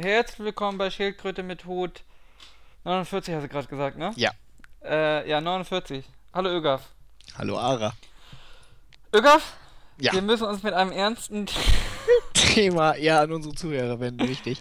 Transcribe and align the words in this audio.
Herzlich 0.00 0.38
willkommen 0.38 0.78
bei 0.78 0.90
Schildkröte 0.90 1.42
mit 1.42 1.64
Hut 1.64 2.04
49, 2.84 3.34
hast 3.34 3.42
du 3.42 3.48
gerade 3.48 3.66
gesagt, 3.66 3.98
ne? 3.98 4.12
Ja. 4.14 4.30
Äh, 4.84 5.28
ja, 5.28 5.40
49. 5.40 6.04
Hallo 6.32 6.50
Ögaf. 6.50 6.82
Hallo 7.36 7.58
Ara. 7.58 7.92
Ögaf? 9.12 9.56
Ja. 10.00 10.12
Wir 10.12 10.22
müssen 10.22 10.44
uns 10.46 10.62
mit 10.62 10.72
einem 10.72 10.92
ernsten... 10.92 11.46
Thema 12.32 12.94
eher 12.94 13.20
an 13.22 13.32
unsere 13.32 13.56
Zuhörer 13.56 13.98
wenden, 13.98 14.22
richtig. 14.22 14.60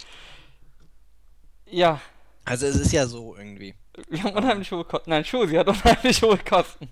ja, 1.70 2.02
Also 2.44 2.66
es 2.66 2.76
ist 2.76 2.92
ja 2.92 3.06
so 3.06 3.36
irgendwie. 3.36 3.76
wir 4.10 4.24
haben 4.24 4.34
unheimlich 4.36 4.72
hohe 4.72 4.86
Kosten. 4.86 5.12
Nein, 5.12 5.24
Schusi 5.24 5.54
hat 5.54 5.68
unheimlich 5.68 6.20
hohe 6.24 6.40
Kosten. 6.40 6.90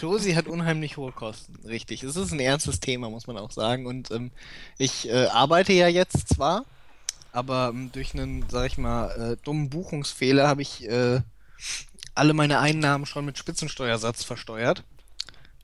Josie 0.00 0.36
hat 0.36 0.46
unheimlich 0.46 0.96
hohe 0.96 1.10
Kosten, 1.10 1.56
richtig. 1.66 2.04
Es 2.04 2.14
ist 2.14 2.30
ein 2.30 2.38
ernstes 2.38 2.78
Thema, 2.78 3.10
muss 3.10 3.26
man 3.26 3.36
auch 3.36 3.50
sagen. 3.50 3.86
Und 3.86 4.12
ähm, 4.12 4.30
ich 4.78 5.08
äh, 5.08 5.26
arbeite 5.26 5.72
ja 5.72 5.88
jetzt 5.88 6.28
zwar, 6.28 6.64
aber 7.32 7.70
ähm, 7.74 7.90
durch 7.92 8.14
einen, 8.14 8.44
sag 8.48 8.66
ich 8.66 8.78
mal, 8.78 9.10
äh, 9.10 9.36
dummen 9.44 9.70
Buchungsfehler 9.70 10.48
habe 10.48 10.62
ich 10.62 10.88
äh, 10.88 11.20
alle 12.14 12.34
meine 12.34 12.58
Einnahmen 12.60 13.06
schon 13.06 13.24
mit 13.24 13.38
Spitzensteuersatz 13.38 14.24
versteuert. 14.24 14.84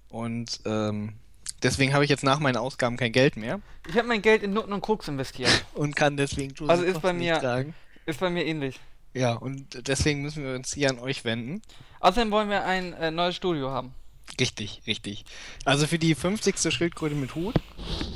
Und 0.08 0.60
ähm, 0.64 1.14
deswegen 1.62 1.92
habe 1.92 2.04
ich 2.04 2.10
jetzt 2.10 2.24
nach 2.24 2.38
meinen 2.38 2.56
Ausgaben 2.56 2.96
kein 2.96 3.12
Geld 3.12 3.36
mehr 3.36 3.60
Ich 3.88 3.96
habe 3.96 4.06
mein 4.08 4.22
Geld 4.22 4.42
in 4.42 4.52
Nutten 4.52 4.72
und 4.72 4.80
Koks 4.80 5.08
investiert. 5.08 5.64
und 5.74 5.96
kann 5.96 6.16
deswegen 6.16 6.54
Josie 6.54 6.70
Also 6.70 6.84
ist 6.84 7.00
bei 7.02 7.12
mir- 7.12 7.38
tragen. 7.40 7.74
Ist 8.06 8.20
bei 8.20 8.30
mir 8.30 8.44
ähnlich. 8.46 8.78
Ja, 9.14 9.32
und 9.32 9.88
deswegen 9.88 10.22
müssen 10.22 10.44
wir 10.44 10.54
uns 10.54 10.74
hier 10.74 10.90
an 10.90 10.98
euch 10.98 11.24
wenden. 11.24 11.62
Außerdem 12.00 12.30
wollen 12.30 12.50
wir 12.50 12.64
ein 12.64 12.92
äh, 12.92 13.10
neues 13.10 13.34
Studio 13.34 13.70
haben. 13.70 13.94
Richtig, 14.40 14.82
richtig. 14.86 15.24
Also 15.64 15.86
für 15.86 15.98
die 15.98 16.14
50. 16.14 16.72
Schildkröte 16.72 17.14
mit 17.14 17.34
Hut 17.34 17.54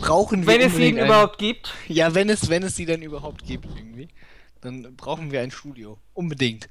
brauchen 0.00 0.42
wir 0.46 0.54
Wenn 0.54 0.60
es 0.60 0.74
ein- 0.76 0.96
überhaupt 0.98 1.38
gibt. 1.38 1.72
Ja, 1.88 2.14
wenn 2.14 2.28
es, 2.28 2.48
wenn 2.48 2.62
es 2.62 2.76
sie 2.76 2.84
denn 2.86 3.00
überhaupt 3.02 3.46
gibt 3.46 3.66
irgendwie, 3.76 4.08
dann 4.60 4.94
brauchen 4.96 5.30
wir 5.32 5.40
ein 5.40 5.50
Studio. 5.50 5.98
Unbedingt. 6.12 6.68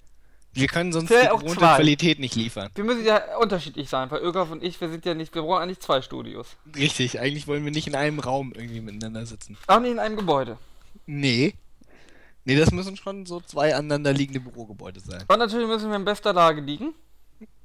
Wir 0.53 0.67
können 0.67 0.91
sonst 0.91 1.07
Vielleicht 1.09 1.25
die 1.27 1.29
auch 1.31 1.39
gewohnte 1.41 1.59
zwei. 1.59 1.75
Qualität 1.75 2.19
nicht 2.19 2.35
liefern. 2.35 2.69
Wir 2.75 2.83
müssen 2.83 3.05
ja 3.05 3.37
unterschiedlich 3.37 3.87
sein, 3.87 4.09
weil 4.11 4.21
Ögaf 4.21 4.49
und 4.51 4.63
ich, 4.63 4.79
wir 4.81 4.89
sind 4.89 5.05
ja 5.05 5.13
nicht, 5.13 5.33
wir 5.35 5.43
brauchen 5.43 5.61
eigentlich 5.63 5.79
zwei 5.79 6.01
Studios. 6.01 6.57
Richtig, 6.75 7.19
eigentlich 7.19 7.47
wollen 7.47 7.63
wir 7.63 7.71
nicht 7.71 7.87
in 7.87 7.95
einem 7.95 8.19
Raum 8.19 8.51
irgendwie 8.55 8.81
miteinander 8.81 9.25
sitzen. 9.25 9.57
Auch 9.67 9.79
nicht 9.79 9.91
in 9.91 9.99
einem 9.99 10.17
Gebäude. 10.17 10.57
Nee. 11.05 11.53
Nee, 12.45 12.55
das 12.55 12.71
müssen 12.71 12.97
schon 12.97 13.25
so 13.27 13.41
zwei 13.41 13.75
aneinanderliegende 13.75 14.39
Bürogebäude 14.39 14.99
sein. 14.99 15.23
Und 15.27 15.37
natürlich 15.39 15.67
müssen 15.67 15.89
wir 15.89 15.95
in 15.97 16.05
bester 16.05 16.33
Lage 16.33 16.61
liegen. 16.61 16.93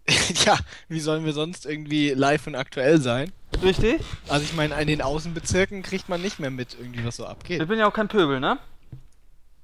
ja, 0.45 0.59
wie 0.89 1.01
sollen 1.01 1.25
wir 1.25 1.33
sonst 1.33 1.65
irgendwie 1.67 2.11
live 2.11 2.47
und 2.47 2.55
aktuell 2.55 3.01
sein? 3.01 3.33
Richtig? 3.63 4.03
Also 4.29 4.45
ich 4.45 4.53
meine, 4.55 4.79
in 4.81 4.87
den 4.89 5.01
Außenbezirken 5.01 5.83
kriegt 5.83 6.09
man 6.09 6.21
nicht 6.21 6.39
mehr 6.41 6.51
mit 6.51 6.77
irgendwie, 6.79 7.05
was 7.05 7.17
so 7.17 7.23
Ich 7.25 7.29
abgeht. 7.31 7.67
bin 7.69 7.79
ja 7.79 7.87
auch 7.89 7.95
kein 7.95 8.09
Pöbel, 8.09 8.41
ne? 8.41 8.59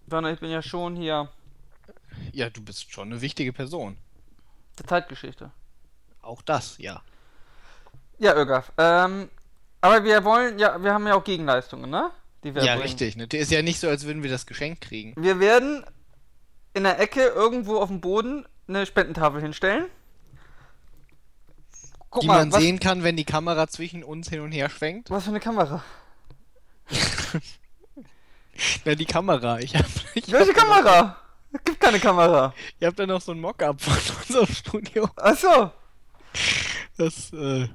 Sondern 0.09 0.33
ich 0.33 0.41
bin 0.41 0.51
ja 0.51 0.63
schon 0.63 0.97
hier 0.97 1.29
Ja, 2.33 2.49
du 2.51 2.63
bist 2.63 2.93
schon 2.93 3.11
eine 3.13 3.21
wichtige 3.21 3.53
Person. 3.53 3.97
der 4.79 4.87
Zeitgeschichte. 4.87 5.51
Auch 6.23 6.41
das, 6.43 6.79
ja. 6.79 7.03
Ja, 8.19 8.35
Ögaf. 8.37 8.73
Ähm, 8.79 9.29
aber 9.81 10.05
wir 10.05 10.25
wollen, 10.25 10.59
ja, 10.59 10.83
wir 10.83 10.93
haben 10.95 11.07
ja 11.07 11.15
auch 11.15 11.25
Gegenleistungen, 11.25 11.91
ne? 11.91 12.11
Die 12.45 12.55
wir 12.55 12.63
Ja, 12.65 12.73
bringen. 12.75 12.83
richtig. 12.83 13.17
Ne? 13.17 13.25
Ist 13.33 13.51
ja 13.51 13.61
nicht 13.63 13.81
so, 13.81 13.89
als 13.89 14.05
würden 14.05 14.23
wir 14.23 14.31
das 14.31 14.47
Geschenk 14.47 14.81
kriegen. 14.81 15.15
Wir 15.17 15.41
werden 15.41 15.85
in 16.75 16.85
der 16.85 16.99
Ecke 17.01 17.23
irgendwo 17.27 17.77
auf 17.79 17.89
dem 17.89 18.01
Boden 18.01 18.47
eine 18.69 18.87
Spendentafel 18.87 19.41
hinstellen. 19.43 19.87
Guck 22.11 22.23
die 22.23 22.27
mal, 22.27 22.39
man 22.39 22.53
was, 22.53 22.61
sehen 22.61 22.81
kann, 22.81 23.03
wenn 23.05 23.17
die 23.17 23.25
Kamera 23.25 23.69
zwischen 23.69 24.03
uns 24.03 24.29
hin 24.29 24.41
und 24.41 24.53
her 24.53 24.69
schwenkt. 24.69 25.11
was 25.11 25.25
für 25.25 25.31
eine 25.31 25.41
Kamera. 25.41 25.83
Na, 28.85 28.95
die 28.95 29.05
Kamera. 29.07 29.59
Ich 29.61 29.75
hab, 29.77 29.87
ich 30.15 30.31
Welche 30.31 30.51
hab 30.53 30.57
Kamera? 30.57 31.17
Es 31.53 31.65
gibt 31.65 31.81
keine 31.81 31.99
Kamera. 31.99 32.55
Ich 32.79 32.87
hab 32.87 32.95
da 32.97 33.07
noch 33.07 33.21
so 33.21 33.33
ein 33.33 33.41
Mockup 33.41 33.81
von 33.81 33.95
unserem 34.29 34.47
Studio. 34.55 35.09
Achso. 35.17 35.71
Das, 36.97 37.33
äh, 37.33 37.69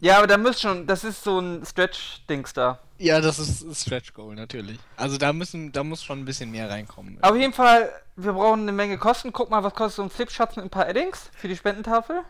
Ja, 0.00 0.18
aber 0.18 0.26
da 0.26 0.36
müsst 0.36 0.60
schon, 0.60 0.86
das 0.86 1.04
ist 1.04 1.22
so 1.24 1.38
ein 1.40 1.64
Stretch-Dings 1.64 2.52
da. 2.52 2.78
ja, 2.98 3.20
das 3.20 3.38
ist 3.38 3.62
ein 3.62 3.74
Stretch 3.74 4.12
Goal, 4.14 4.34
natürlich. 4.34 4.78
Also 4.96 5.16
da 5.18 5.32
müssen, 5.32 5.72
da 5.72 5.82
muss 5.84 6.02
schon 6.04 6.20
ein 6.20 6.24
bisschen 6.24 6.50
mehr 6.50 6.70
reinkommen. 6.70 7.18
Auf 7.22 7.36
jeden 7.36 7.52
Fall, 7.52 7.90
wir 8.16 8.32
brauchen 8.32 8.60
eine 8.62 8.72
Menge 8.72 8.96
Kosten. 8.98 9.32
Guck 9.32 9.50
mal, 9.50 9.62
was 9.64 9.74
kostet 9.74 9.96
so 9.96 10.02
ein 10.02 10.10
Flipschatz 10.10 10.56
mit 10.56 10.64
ein 10.64 10.70
paar 10.70 10.88
Eddings 10.88 11.30
für 11.36 11.48
die 11.48 11.56
Spendentafel? 11.56 12.22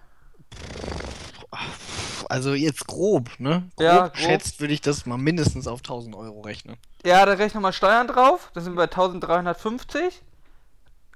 Also 2.28 2.54
jetzt 2.54 2.86
grob, 2.86 3.30
ne? 3.38 3.68
Grob 3.76 3.84
Ja, 3.84 3.98
grob. 4.02 4.14
geschätzt 4.14 4.60
würde 4.60 4.74
ich 4.74 4.80
das 4.80 5.06
mal 5.06 5.16
mindestens 5.18 5.66
auf 5.66 5.80
1000 5.80 6.14
Euro 6.16 6.40
rechnen. 6.40 6.76
Ja, 7.04 7.24
da 7.24 7.32
rechnen 7.32 7.54
wir 7.62 7.68
mal 7.68 7.72
Steuern 7.72 8.08
drauf. 8.08 8.50
Da 8.54 8.60
sind 8.60 8.72
wir 8.74 8.76
bei 8.86 8.90
1350. 8.90 10.22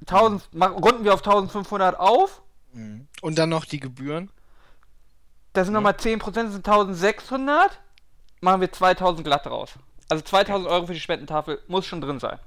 1000, 0.06 0.48
mach- 0.52 0.72
runden 0.72 1.04
wir 1.04 1.12
auf 1.14 1.20
1500 1.24 1.98
auf. 1.98 2.42
Mhm. 2.72 3.08
Und 3.22 3.38
dann 3.38 3.48
noch 3.48 3.64
die 3.64 3.80
Gebühren. 3.80 4.30
Da 5.52 5.64
sind 5.64 5.74
Ja. 5.74 5.80
nochmal 5.80 5.94
10%, 5.96 6.46
das 6.46 6.52
sind 6.54 6.66
1600. 6.66 7.80
Machen 8.40 8.60
wir 8.60 8.70
2000 8.72 9.24
glatt 9.24 9.46
raus. 9.46 9.70
Also 10.08 10.22
2000 10.24 10.68
Euro 10.68 10.86
für 10.86 10.94
die 10.94 11.00
Spendentafel 11.00 11.60
muss 11.68 11.86
schon 11.86 12.00
drin 12.00 12.20
sein. 12.20 12.38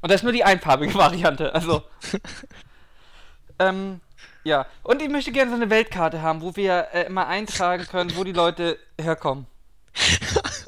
Und 0.00 0.10
das 0.10 0.16
ist 0.20 0.22
nur 0.22 0.32
die 0.32 0.44
einfarbige 0.44 0.94
Variante. 0.94 1.52
Also. 1.54 1.82
ähm, 3.58 4.00
ja. 4.44 4.66
Und 4.82 5.02
ich 5.02 5.08
möchte 5.08 5.32
gerne 5.32 5.50
so 5.50 5.56
eine 5.56 5.70
Weltkarte 5.70 6.22
haben, 6.22 6.42
wo 6.42 6.56
wir 6.56 6.88
äh, 6.92 7.06
immer 7.06 7.26
eintragen 7.26 7.86
können, 7.86 8.16
wo 8.16 8.24
die 8.24 8.32
Leute 8.32 8.78
herkommen. 9.00 9.46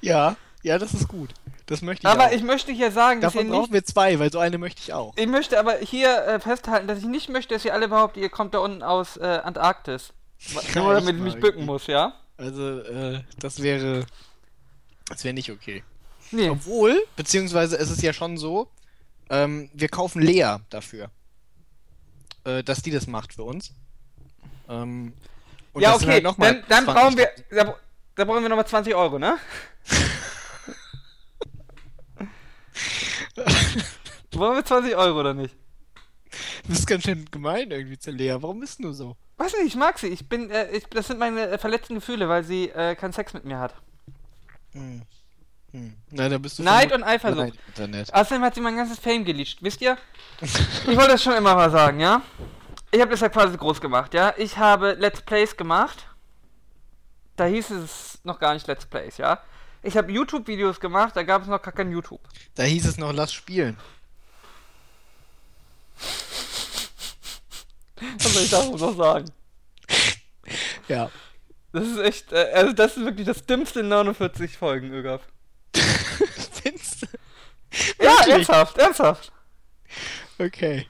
Ja, 0.00 0.36
ja, 0.62 0.78
das 0.78 0.94
ist 0.94 1.08
gut. 1.08 1.30
Das 1.66 1.82
möchte 1.82 2.06
ich 2.06 2.12
Aber 2.12 2.26
auch. 2.26 2.32
ich 2.32 2.42
möchte 2.42 2.70
hier 2.70 2.92
sagen, 2.92 3.20
dass 3.20 3.34
ihr 3.34 3.40
Davon 3.40 3.50
nicht 3.50 3.60
brauchen 3.60 3.72
wir 3.72 3.84
zwei, 3.84 4.18
weil 4.20 4.30
so 4.30 4.38
eine 4.38 4.56
möchte 4.56 4.80
ich 4.80 4.92
auch. 4.92 5.14
Ich 5.16 5.26
möchte 5.26 5.58
aber 5.58 5.78
hier 5.78 6.24
äh, 6.24 6.40
festhalten, 6.40 6.86
dass 6.86 6.98
ich 7.00 7.06
nicht 7.06 7.28
möchte, 7.28 7.54
dass 7.54 7.64
ihr 7.64 7.74
alle 7.74 7.88
behauptet, 7.88 8.22
ihr 8.22 8.28
kommt 8.28 8.54
da 8.54 8.58
unten 8.58 8.82
aus 8.82 9.16
äh, 9.16 9.24
Antarktis. 9.24 10.12
Nur 10.74 10.94
damit 10.94 11.16
ich 11.16 11.22
mich 11.22 11.34
bücken 11.34 11.60
irgendwie. 11.60 11.64
muss, 11.64 11.86
ja? 11.88 12.14
Also, 12.36 12.80
äh, 12.80 13.20
das 13.40 13.62
wäre. 13.62 14.06
Das 15.08 15.24
wäre 15.24 15.34
nicht 15.34 15.50
okay. 15.50 15.82
Nee. 16.30 16.50
Obwohl, 16.50 17.00
beziehungsweise 17.16 17.78
es 17.78 17.90
ist 17.90 18.02
ja 18.02 18.12
schon 18.12 18.36
so, 18.36 18.68
ähm, 19.30 19.70
wir 19.72 19.88
kaufen 19.88 20.20
Lea 20.20 20.56
dafür. 20.70 21.10
Äh, 22.46 22.62
dass 22.62 22.80
die 22.80 22.92
das 22.92 23.08
macht 23.08 23.34
für 23.34 23.42
uns. 23.42 23.72
Ähm, 24.68 25.12
und 25.72 25.82
ja, 25.82 25.94
okay, 25.96 26.22
halt 26.22 26.24
dann, 26.24 26.62
dann 26.68 26.84
20 26.84 26.94
brauchen 26.94 27.18
wir. 27.18 27.28
Da, 27.50 27.74
da 28.14 28.24
brauchen 28.24 28.42
wir 28.42 28.48
nochmal 28.48 28.66
20 28.66 28.94
Euro, 28.94 29.18
ne? 29.18 29.36
Wollen 34.32 34.56
wir 34.56 34.64
20 34.64 34.94
Euro 34.94 35.20
oder 35.20 35.34
nicht? 35.34 35.56
Das 36.68 36.78
ist 36.78 36.86
ganz 36.86 37.02
schön 37.02 37.24
gemein 37.30 37.70
irgendwie 37.70 37.98
zu 37.98 38.12
Lea. 38.12 38.36
Warum 38.38 38.60
bist 38.60 38.82
du 38.82 38.92
so? 38.92 39.16
Weiß 39.38 39.52
nicht, 39.54 39.66
ich 39.66 39.76
mag 39.76 39.98
sie. 39.98 40.06
Ich 40.08 40.28
bin, 40.28 40.48
äh, 40.50 40.70
ich, 40.70 40.86
das 40.86 41.08
sind 41.08 41.18
meine 41.18 41.48
äh, 41.48 41.58
verletzten 41.58 41.96
Gefühle, 41.96 42.28
weil 42.28 42.44
sie 42.44 42.68
äh, 42.68 42.94
keinen 42.94 43.12
Sex 43.12 43.34
mit 43.34 43.44
mir 43.44 43.58
hat. 43.58 43.74
Hm. 44.72 45.02
Hm. 45.76 45.92
Na, 46.10 46.28
da 46.30 46.38
bist 46.38 46.58
du 46.58 46.62
Neid 46.62 46.90
und 46.90 47.04
Eifersucht. 47.04 47.38
Neid 47.38 47.54
Internet. 47.68 48.14
Außerdem 48.14 48.42
hat 48.42 48.54
sie 48.54 48.62
mein 48.62 48.76
ganzes 48.76 48.98
Fame 48.98 49.26
geleakt, 49.26 49.58
wisst 49.60 49.82
ihr? 49.82 49.98
Ich 50.40 50.86
wollte 50.86 51.08
das 51.08 51.22
schon 51.22 51.34
immer 51.34 51.54
mal 51.54 51.70
sagen, 51.70 52.00
ja? 52.00 52.22
Ich 52.90 52.98
habe 52.98 53.10
das 53.10 53.20
ja 53.20 53.28
quasi 53.28 53.58
groß 53.58 53.82
gemacht, 53.82 54.14
ja? 54.14 54.32
Ich 54.38 54.56
habe 54.56 54.94
Let's 54.94 55.20
Plays 55.20 55.54
gemacht. 55.54 56.08
Da 57.36 57.44
hieß 57.44 57.72
es 57.72 58.20
noch 58.24 58.38
gar 58.38 58.54
nicht 58.54 58.66
Let's 58.66 58.86
Plays, 58.86 59.18
ja? 59.18 59.38
Ich 59.82 59.98
habe 59.98 60.10
YouTube-Videos 60.10 60.80
gemacht, 60.80 61.14
da 61.14 61.24
gab 61.24 61.42
es 61.42 61.48
noch 61.48 61.60
gar 61.60 61.74
kein 61.74 61.92
YouTube. 61.92 62.22
Da 62.54 62.62
hieß 62.62 62.86
es 62.86 62.96
noch, 62.96 63.12
lass 63.12 63.34
spielen. 63.34 63.76
Was 68.18 68.32
soll 68.32 68.44
ich 68.44 68.50
dazu 68.50 68.76
noch 68.76 68.96
sagen? 68.96 69.30
Ja. 70.88 71.10
Das 71.72 71.86
ist 71.86 71.98
echt, 71.98 72.32
äh, 72.32 72.50
also 72.54 72.72
das 72.72 72.96
ist 72.96 73.04
wirklich 73.04 73.26
das 73.26 73.44
dümmste 73.44 73.80
in 73.80 73.88
49 73.88 74.56
Folgen, 74.56 74.94
Ögaf. 74.94 75.20
Findest 76.62 77.02
du? 77.02 77.06
Ja, 78.04 78.14
ernsthaft, 78.28 78.78
ernsthaft. 78.78 79.32
Okay. 80.38 80.86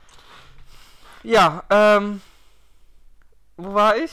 Ja, 1.22 1.62
ähm. 1.70 2.20
Wo 3.56 3.74
war 3.74 3.96
ich? 3.96 4.12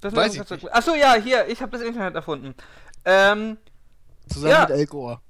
Das 0.00 0.14
Weiß 0.14 0.34
ich 0.34 0.48
nicht. 0.50 0.72
Achso, 0.72 0.94
ja, 0.94 1.14
hier, 1.14 1.46
ich 1.48 1.60
habe 1.60 1.72
das 1.72 1.82
Internet 1.82 2.14
erfunden. 2.14 2.54
Ähm, 3.04 3.58
Zusammen 4.28 4.52
Ja. 4.52 4.60
mit 4.62 4.70
El 4.70 4.86
Gore. 4.86 5.20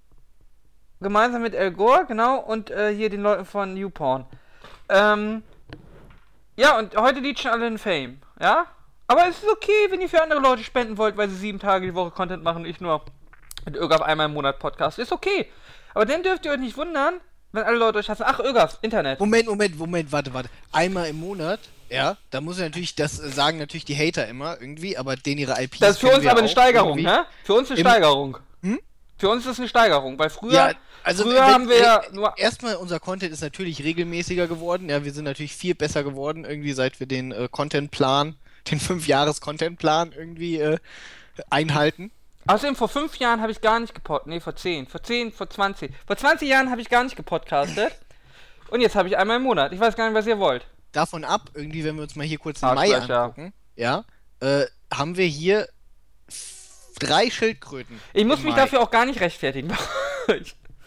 gemeinsam 1.01 1.43
mit 1.43 1.55
El 1.55 1.73
Gore, 1.73 2.05
genau, 2.07 2.39
und 2.39 2.71
äh, 2.71 2.95
hier 2.95 3.11
den 3.11 3.23
Leuten 3.23 3.45
von 3.45 3.77
YouPorn. 3.77 4.27
Ähm, 4.89 5.43
ja, 6.57 6.79
und 6.79 6.97
heute 6.97 7.21
liegt 7.21 7.41
schon 7.41 7.51
alle 7.51 7.67
in 7.67 7.79
Fame, 7.79 8.21
ja? 8.41 8.67
Aber 9.09 9.29
es 9.29 9.39
ist 9.43 9.49
okay, 9.51 9.87
wenn 9.91 10.01
ihr 10.01 10.09
für 10.09 10.23
andere 10.23 10.41
Leute 10.41 10.65
spenden 10.65 10.97
wollt, 10.99 11.17
weil 11.17 11.29
sie 11.29 11.37
sieben 11.37 11.59
Tage 11.59 11.87
die 11.87 11.95
Woche 11.95 12.11
Content 12.11 12.43
machen 12.43 12.63
und 12.63 12.69
ich 12.69 12.81
nur 12.81 12.93
mit 13.67 13.77
Ögaf 13.77 14.01
einmal 14.01 14.27
im 14.27 14.33
Monat 14.35 14.59
Podcast. 14.59 14.99
Ist 14.99 15.13
okay. 15.13 15.47
Aber 15.95 16.07
dann 16.07 16.23
dürft 16.23 16.45
ihr 16.47 16.53
euch 16.53 16.59
nicht 16.61 16.77
wundern, 16.77 17.21
wenn 17.53 17.65
alle 17.65 17.77
Leute 17.77 17.99
euch 17.99 18.09
hassen. 18.09 18.25
Ach, 18.27 18.39
Ögaf, 18.41 18.79
Internet. 18.83 19.21
Moment, 19.21 19.47
Moment, 19.49 19.79
Moment, 19.79 20.13
warte, 20.13 20.33
warte. 20.33 20.49
Einmal 20.73 21.09
im 21.09 21.17
Monat, 21.21 21.61
ja, 21.91 22.17
da 22.31 22.41
muss 22.41 22.59
er 22.59 22.65
natürlich, 22.67 22.95
das 22.95 23.17
sagen 23.17 23.59
natürlich 23.59 23.85
die 23.85 23.97
Hater 23.97 24.27
immer 24.29 24.61
irgendwie, 24.61 24.97
aber 24.97 25.17
denen 25.17 25.39
ihre 25.39 25.61
IPs. 25.63 25.79
Das 25.81 25.91
ist 25.93 25.99
für 26.01 26.09
uns 26.11 26.27
aber 26.27 26.39
eine 26.41 26.49
Steigerung, 26.49 26.99
irgendwie. 26.99 27.05
ne? 27.05 27.27
Für 27.45 27.55
uns 27.55 27.71
eine 27.71 27.79
Im- 27.81 27.87
Steigerung. 27.87 28.39
Hm? 28.63 28.81
Für 29.19 29.31
uns 29.31 29.45
ist 29.45 29.51
das 29.53 29.59
eine 29.61 29.69
Steigerung, 29.69 30.19
weil 30.19 30.29
früher, 30.29 30.53
Ja, 30.53 30.73
also 31.03 31.23
früher 31.23 31.37
wenn- 31.37 31.45
haben 31.45 31.69
wir 31.71 31.79
ja 31.81 32.03
nur. 32.13 32.37
Erstmal, 32.37 32.77
unser 32.77 33.01
Content 33.01 33.33
ist 33.33 33.41
natürlich 33.41 33.83
regelmäßiger 33.83 34.47
geworden. 34.47 34.91
Ja, 34.91 35.05
wir 35.05 35.13
sind 35.15 35.25
natürlich 35.25 35.55
viel 35.57 35.75
besser 35.75 36.05
geworden, 36.05 36.45
irgendwie 36.45 36.73
seit 36.75 37.01
wir 37.01 37.07
den 37.07 37.33
äh, 37.33 37.49
Contentplan, 37.51 38.37
den 38.71 38.79
5-Jahres-Contentplan 38.81 40.13
irgendwie 40.13 40.59
äh, 40.61 40.79
einhalten. 41.49 42.11
Außerdem 42.47 42.77
vor 42.77 42.89
fünf 42.89 43.17
Jahren 43.19 43.41
habe 43.41 43.53
ich 43.53 43.61
gar 43.61 43.81
nicht 43.81 43.95
gepodcastet. 43.95 44.29
Nee, 44.29 44.41
vor 44.41 44.55
zehn. 44.57 44.87
Vor 44.87 45.03
zehn, 45.03 45.33
vor 45.33 45.49
20. 45.51 45.93
Vor 46.07 46.17
20 46.17 46.49
Jahren 46.49 46.71
habe 46.71 46.81
ich 46.81 46.89
gar 46.89 47.03
nicht 47.05 47.17
gepodcastet. 47.17 47.93
Und 48.69 48.81
jetzt 48.81 48.95
habe 48.97 49.09
ich 49.09 49.17
einmal 49.17 49.37
im 49.37 49.43
Monat. 49.45 49.73
Ich 49.73 49.81
weiß 49.81 49.97
gar 49.97 50.07
nicht, 50.09 50.15
was 50.17 50.27
ihr 50.27 50.39
wollt. 50.39 50.67
Davon 50.93 51.25
ab, 51.25 51.51
irgendwie, 51.55 51.85
wenn 51.85 51.97
wir 51.97 52.03
uns 52.03 52.17
mal 52.17 52.27
hier 52.27 52.39
kurz 52.39 52.61
den 52.61 52.75
Mai 52.75 52.95
Arschlöcher. 52.95 53.23
angucken, 53.23 53.53
ja, 53.77 54.05
äh, 54.41 54.65
haben 54.93 55.17
wir 55.17 55.27
hier 55.27 55.69
drei 56.99 57.31
Schildkröten. 57.31 58.01
Ich 58.15 58.25
muss 58.25 58.43
mich 58.43 58.55
Mai. 58.55 58.61
dafür 58.61 58.81
auch 58.81 58.91
gar 58.91 59.05
nicht 59.07 59.21
rechtfertigen. 59.21 59.73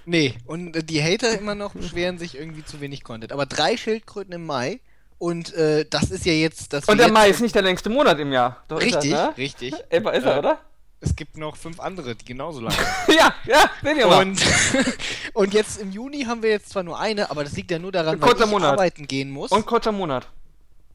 Nee, 0.05 0.33
und 0.47 0.75
äh, 0.75 0.83
die 0.83 1.03
Hater 1.03 1.38
immer 1.38 1.53
noch 1.53 1.73
beschweren 1.73 2.17
sich 2.17 2.35
irgendwie 2.35 2.65
zu 2.65 2.81
wenig 2.81 3.03
Content. 3.03 3.31
Aber 3.31 3.45
drei 3.45 3.77
Schildkröten 3.77 4.33
im 4.33 4.45
Mai 4.45 4.79
und 5.19 5.53
äh, 5.53 5.85
das 5.88 6.09
ist 6.09 6.25
ja 6.25 6.33
jetzt 6.33 6.73
das. 6.73 6.85
Und 6.85 6.97
der 6.97 7.12
Mai 7.12 7.29
ist 7.29 7.41
nicht 7.41 7.53
der 7.53 7.62
längste 7.62 7.89
Monat 7.89 8.17
im 8.19 8.31
Jahr. 8.31 8.63
Doch 8.69 8.79
ist 8.79 8.85
Richtig, 8.95 9.12
er, 9.12 9.27
ne? 9.27 9.38
richtig. 9.38 9.75
Immer 9.91 10.13
ist 10.13 10.23
er, 10.25 10.35
Äh, 10.35 10.39
oder? 10.39 10.59
Es 11.01 11.16
gibt 11.16 11.38
noch 11.38 11.56
fünf 11.56 11.80
andere, 11.80 12.16
die 12.16 12.25
genauso 12.25 12.60
lang 12.60 12.74
Ja, 13.07 13.34
ja, 13.46 13.69
seht 13.81 13.98
ihr 13.98 14.07
mal. 14.07 14.22
Und, 14.25 14.42
und 15.34 15.54
jetzt 15.54 15.80
im 15.80 15.92
Juni 15.92 16.24
haben 16.24 16.44
wir 16.44 16.50
jetzt 16.50 16.69
zwar 16.69 16.84
nur 16.84 17.00
eine, 17.00 17.31
aber 17.31 17.44
das 17.46 17.54
liegt 17.54 17.72
ja 17.72 17.80
nur 17.80 17.92
daran, 17.94 18.19
weil 18.22 18.28
Kurzer 18.30 18.44
ich 18.46 18.51
Monat. 18.51 18.74
arbeiten 18.74 19.07
gehen 19.07 19.30
muss. 19.30 19.51
Und 19.51 19.66
kurzer 19.66 19.94
Monat. 19.94 20.28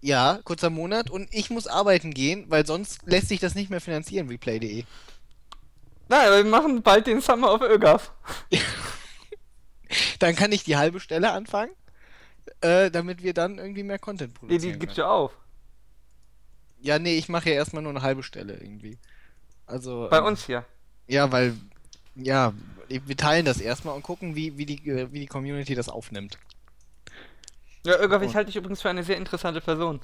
ja, 0.02 0.40
kurzer 0.44 0.68
Monat 0.68 1.08
und 1.08 1.28
ich 1.32 1.48
muss 1.48 1.66
arbeiten 1.66 2.12
gehen, 2.12 2.44
weil 2.48 2.66
sonst 2.66 3.00
lässt 3.06 3.28
sich 3.28 3.40
das 3.40 3.54
nicht 3.54 3.70
mehr 3.70 3.80
finanzieren, 3.80 4.28
replay.de. 4.28 4.84
Nein, 6.08 6.30
wir 6.32 6.44
machen 6.44 6.82
bald 6.82 7.06
den 7.06 7.22
Summer 7.22 7.54
of 7.54 7.62
ÖGAF. 7.62 8.12
Dann 10.18 10.34
kann 10.36 10.52
ich 10.52 10.64
die 10.64 10.76
halbe 10.76 11.00
Stelle 11.00 11.30
anfangen, 11.32 11.72
äh, 12.60 12.90
damit 12.90 13.22
wir 13.22 13.32
dann 13.32 13.58
irgendwie 13.58 13.82
mehr 13.84 13.98
Content 13.98 14.34
Die, 14.34 14.38
produzieren. 14.38 14.72
die 14.74 14.78
gibst 14.80 14.96
können. 14.96 15.06
du 15.06 15.10
auf. 15.10 15.32
Ja, 16.80 16.98
nee, 16.98 17.16
ich 17.16 17.28
mache 17.28 17.48
ja 17.50 17.56
erstmal 17.56 17.82
nur 17.82 17.92
eine 17.92 18.02
halbe 18.02 18.22
Stelle 18.22 18.54
irgendwie. 18.54 18.98
Also. 19.66 20.08
Bei 20.10 20.18
ähm, 20.18 20.24
uns 20.26 20.46
hier. 20.46 20.64
Ja, 21.06 21.30
weil. 21.32 21.54
Ja, 22.16 22.52
wir 22.88 23.16
teilen 23.16 23.44
das 23.44 23.60
erstmal 23.60 23.96
und 23.96 24.02
gucken, 24.02 24.36
wie, 24.36 24.56
wie, 24.56 24.66
die, 24.66 24.88
äh, 24.88 25.10
wie 25.10 25.20
die 25.20 25.26
Community 25.26 25.74
das 25.74 25.88
aufnimmt. 25.88 26.38
Ja, 27.84 27.96
ich 27.96 28.10
Und- 28.10 28.34
halte 28.34 28.46
dich 28.46 28.56
übrigens 28.56 28.82
für 28.82 28.90
eine 28.90 29.02
sehr 29.02 29.16
interessante 29.16 29.60
Person. 29.60 30.00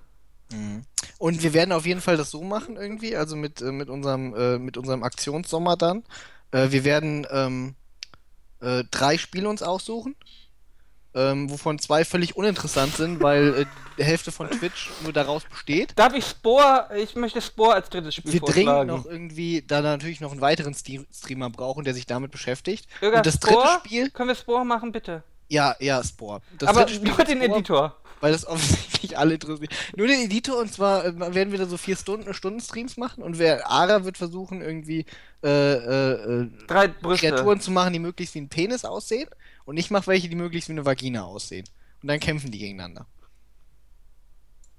Und 1.19 1.43
wir 1.43 1.53
werden 1.53 1.73
auf 1.73 1.87
jeden 1.87 2.01
Fall 2.01 2.17
das 2.17 2.31
so 2.31 2.43
machen 2.43 2.77
irgendwie, 2.77 3.15
also 3.15 3.37
mit, 3.37 3.61
äh, 3.61 3.71
mit 3.71 3.89
unserem, 3.89 4.35
äh, 4.35 4.59
mit 4.59 4.77
unserem 4.77 5.05
Aktionssommer 5.05 5.77
dann. 5.77 6.03
Äh, 6.51 6.71
wir 6.71 6.85
werden 6.85 7.27
ähm, 7.31 7.75
äh, 8.61 8.85
drei 8.91 9.17
Spiele 9.17 9.49
uns 9.49 9.63
aussuchen, 9.63 10.17
ähm, 11.15 11.51
wovon 11.51 11.79
zwei 11.79 12.05
völlig 12.05 12.37
uninteressant 12.37 12.95
sind, 12.95 13.23
weil 13.23 13.55
äh, 13.55 13.67
die 13.99 14.05
Hälfte 14.05 14.31
von 14.31 14.49
Twitch 14.49 14.91
nur 15.03 15.13
daraus 15.13 15.45
besteht. 15.45 15.93
Darf 15.97 16.15
ich 16.15 16.25
Spore, 16.25 16.89
ich 16.97 17.17
möchte 17.17 17.41
Spore 17.41 17.75
als 17.75 17.89
drittes 17.91 18.15
Spiel 18.15 18.33
Wir 18.33 18.41
dringend 18.41 18.87
noch 18.87 19.07
irgendwie, 19.07 19.63
da 19.67 19.81
natürlich 19.81 20.21
noch 20.21 20.33
einen 20.33 20.41
weiteren 20.41 20.75
Streamer 20.75 21.51
brauchen, 21.51 21.85
der 21.85 21.95
sich 21.95 22.07
damit 22.07 22.31
beschäftigt. 22.31 22.87
ÖGAF, 23.03 23.19
Und 23.19 23.27
das 23.27 23.41
dritte 23.41 23.61
Spore? 23.61 23.79
Spiel, 23.85 24.11
Können 24.11 24.29
wir 24.29 24.37
Spore 24.37 24.65
machen, 24.65 24.93
bitte? 24.93 25.23
ja, 25.49 25.75
ja, 25.81 26.03
Spore. 26.05 26.41
Das 26.59 26.69
Aber 26.69 26.81
dritte 26.85 26.95
Spiel 26.95 27.09
nur 27.09 27.25
den 27.25 27.43
Spore, 27.43 27.59
Editor. 27.59 27.97
Weil 28.21 28.33
das 28.33 28.47
offensichtlich 28.47 29.19
alle 29.19 29.35
interessiert. 29.35 29.73
Nur 29.97 30.07
den 30.07 30.21
Editor 30.21 30.59
und 30.59 30.73
zwar 30.73 31.05
äh, 31.05 31.35
werden 31.35 31.51
wir 31.51 31.59
da 31.59 31.67
so 31.67 31.77
vier 31.77 31.97
Stunden, 31.97 32.33
Stunden 32.35 32.61
Streams 32.61 32.97
machen 32.97 33.23
und 33.23 33.39
wer 33.39 33.69
Ara 33.69 34.05
wird 34.05 34.17
versuchen 34.17 34.63
irgendwie 34.63 35.07
äh, 35.43 35.49
äh, 35.49 36.43
äh. 36.43 36.49
Kreaturen 36.69 37.61
zu 37.61 37.73
machen, 37.73 37.93
die 37.93 37.99
möglichst 37.99 38.35
wie 38.35 38.41
ein 38.41 38.49
Penis 38.49 38.85
aussehen 38.85 39.29
und 39.65 39.77
ich 39.77 39.91
mache 39.91 40.09
welche, 40.09 40.29
die 40.29 40.37
möglichst 40.37 40.69
wie 40.69 40.73
eine 40.73 40.87
Vagina 40.87 41.25
aussehen. 41.25 41.67
Und 42.03 42.09
dann 42.09 42.21
kämpfen 42.21 42.51
die 42.51 42.59
gegeneinander. 42.59 43.07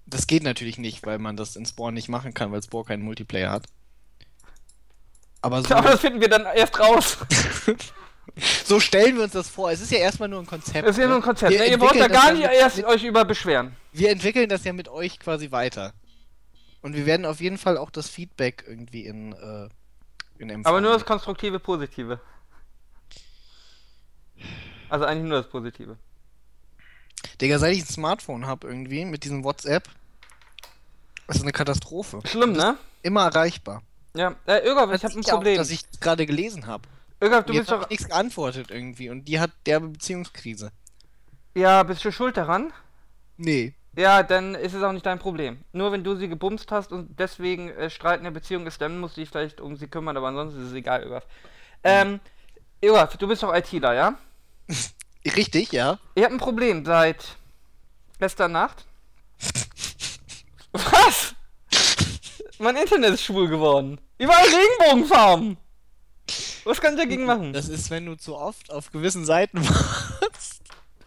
Das 0.06 0.28
geht 0.28 0.44
natürlich 0.44 0.78
nicht, 0.78 1.06
weil 1.06 1.19
man 1.19 1.38
das 1.38 1.56
in 1.56 1.66
Spawn 1.66 1.94
nicht 1.94 2.10
machen 2.10 2.33
kann, 2.33 2.51
weil 2.51 2.63
Spawn 2.63 2.86
keinen 2.86 3.04
Multiplayer 3.04 3.51
hat. 3.51 3.66
Aber 5.42 5.62
so, 5.63 5.74
Aber 5.75 5.92
das 5.92 6.01
finden 6.01 6.22
wir 6.22 6.30
dann 6.30 6.45
erst 6.45 6.80
raus. 6.80 7.18
so 8.66 8.80
stellen 8.80 9.16
wir 9.16 9.24
uns 9.24 9.33
das 9.33 9.50
vor. 9.50 9.72
Es 9.72 9.81
ist 9.81 9.92
ja 9.92 10.00
erstmal 10.00 10.30
nur 10.30 10.39
ein 10.39 10.45
Konzept. 10.45 10.88
Das 10.88 10.92
ist 10.92 10.98
ja 10.98 11.04
ne? 11.04 11.10
nur 11.10 11.19
ein 11.19 11.24
Konzept. 11.24 11.51
Ne? 11.51 11.66
Ihr 11.66 11.77
braucht 11.77 12.00
da 12.00 12.07
gar 12.07 12.34
nicht 12.34 12.44
erst 12.44 12.84
euch 12.84 13.04
über 13.04 13.25
beschweren. 13.25 13.75
Wir 13.92 14.10
entwickeln 14.10 14.50
das 14.50 14.63
ja 14.63 14.74
mit 14.74 14.88
euch 14.88 15.19
quasi 15.19 15.51
weiter. 15.51 15.94
Und 16.81 16.95
wir 16.95 17.06
werden 17.06 17.25
auf 17.25 17.42
jeden 17.42 17.57
Fall 17.57 17.77
auch 17.77 17.92
das 17.92 18.10
Feedback 18.10 18.63
irgendwie 18.68 19.06
in, 19.06 19.34
äh, 19.34 19.69
in. 20.39 20.66
Aber 20.66 20.81
nur 20.81 20.94
das 20.94 21.06
konstruktive 21.06 21.60
Positive. 21.60 22.19
Also 24.92 25.06
eigentlich 25.06 25.30
nur 25.30 25.38
das 25.38 25.50
Positive. 25.50 25.96
Digga, 27.40 27.60
seit 27.60 27.74
ich 27.74 27.84
ein 27.84 27.88
Smartphone 27.88 28.46
habe 28.46 28.68
irgendwie 28.68 29.06
mit 29.06 29.24
diesem 29.24 29.46
WhatsApp, 29.46 29.88
das 31.28 31.38
ist 31.38 31.44
eine 31.44 31.54
Katastrophe. 31.54 32.20
Schlimm, 32.26 32.52
ne? 32.52 32.76
Immer 33.02 33.24
erreichbar. 33.24 33.84
Ja, 34.14 34.36
äh, 34.46 34.58
Irgaf, 34.66 34.92
ich 34.92 35.06
habe 35.06 35.14
ein 35.14 35.24
Problem. 35.24 35.54
Auch, 35.54 35.60
dass 35.60 35.70
ich 35.70 35.90
gerade 36.02 36.26
gelesen 36.26 36.68
habe. 36.68 36.90
Irgaf, 37.22 37.46
du 37.46 37.54
bist 37.54 37.72
doch. 37.72 37.90
nichts 37.90 38.10
geantwortet 38.10 38.70
irgendwie 38.70 39.10
und 39.10 39.30
die 39.30 39.40
hat 39.40 39.52
derbe 39.66 39.88
Beziehungskrise. 39.88 40.74
Ja, 41.56 41.84
bist 41.84 42.04
du 42.04 42.12
schuld 42.12 42.36
daran? 42.36 42.74
Nee. 43.38 43.74
Ja, 43.96 44.24
dann 44.24 44.56
ist 44.56 44.74
es 44.74 44.84
auch 44.84 44.92
nicht 44.92 45.06
dein 45.06 45.20
Problem. 45.20 45.64
Nur 45.72 45.94
wenn 45.94 46.04
du 46.04 46.16
sie 46.16 46.28
gebumst 46.28 46.70
hast 46.70 46.92
und 46.92 47.18
deswegen 47.18 47.70
äh, 47.70 47.90
Streit 47.90 48.18
in 48.18 48.26
der 48.26 48.32
Beziehung 48.32 48.68
ist, 48.68 48.82
dann 48.82 49.00
musst 49.00 49.16
du 49.16 49.22
dich 49.22 49.30
vielleicht 49.30 49.62
um 49.62 49.78
sie 49.78 49.88
kümmern, 49.88 50.18
aber 50.18 50.28
ansonsten 50.28 50.62
ist 50.62 50.72
es 50.72 50.74
egal, 50.74 51.04
Irgaf. 51.04 51.26
Ähm, 51.82 52.20
Irgaf, 52.82 53.16
du 53.16 53.30
bist 53.30 53.42
doch 53.42 53.56
ITler, 53.56 53.94
ja? 53.94 54.18
Richtig, 55.36 55.72
ja. 55.72 56.00
Ich 56.16 56.24
habe 56.24 56.34
ein 56.34 56.40
Problem 56.40 56.84
seit 56.86 57.36
gestern 58.20 58.52
Nacht. 58.54 58.86
Was? 60.72 61.36
Mein 62.60 62.76
Internet 62.76 63.14
ist 63.16 63.24
schwul 63.24 63.48
geworden. 63.48 64.00
Überall 64.18 64.46
Regenbogenfarben. 64.46 65.58
Was 66.64 66.80
kann 66.80 66.94
ich 66.94 67.00
dagegen 67.00 67.26
machen? 67.26 67.54
Das 67.54 67.68
ist, 67.68 67.90
wenn 67.90 68.06
du 68.06 68.16
zu 68.16 68.36
oft 68.36 68.72
auf 68.72 68.92
gewissen 68.92 69.26
Seiten 69.26 69.58
warst 69.68 70.62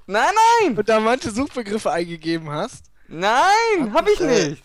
Nein, 0.07 0.35
nein! 0.63 0.77
und 0.77 0.89
da 0.89 1.01
manche 1.01 1.31
Suchbegriffe 1.31 1.91
eingegeben 1.91 2.51
hast. 2.51 2.85
Nein, 3.09 3.93
hab 3.95 4.09
ich 4.09 4.21
Äh, 4.21 4.49
nicht. 4.51 4.63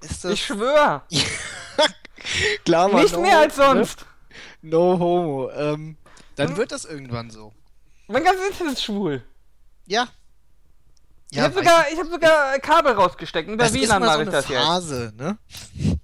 Ist 0.00 0.24
das 0.24 0.32
Ich 0.32 0.44
schwör. 0.46 1.04
klar, 2.64 2.88
Mann, 2.88 3.02
Nicht 3.02 3.14
no, 3.14 3.20
mehr 3.20 3.38
als 3.38 3.56
ne? 3.56 3.64
sonst. 3.64 4.06
No 4.62 4.98
homo. 4.98 5.50
Ähm, 5.52 5.96
dann 6.36 6.48
Hm? 6.50 6.56
wird 6.56 6.72
das 6.72 6.84
irgendwann 6.86 7.30
so. 7.30 7.52
Mein 8.10 8.24
ganzes 8.24 8.48
Internet 8.48 8.72
ist 8.72 8.84
schwul. 8.84 9.22
Ja. 9.86 10.08
ich 11.30 11.38
habe 11.38 11.54
sogar, 11.54 11.84
ich 11.92 11.98
hab 11.98 12.08
sogar 12.08 12.58
Kabel 12.58 12.92
rausgesteckt. 12.92 13.48
Und 13.48 13.56
bei 13.56 13.64
das 13.64 13.74
ist 13.74 13.82
WLAN 13.82 14.02
mache 14.02 14.14
so 14.14 14.20
ich 14.20 14.28
eine 14.28 14.30
das 14.32 14.48
jetzt. 14.48 14.62
Phase, 14.64 15.12
ne? 15.16 15.38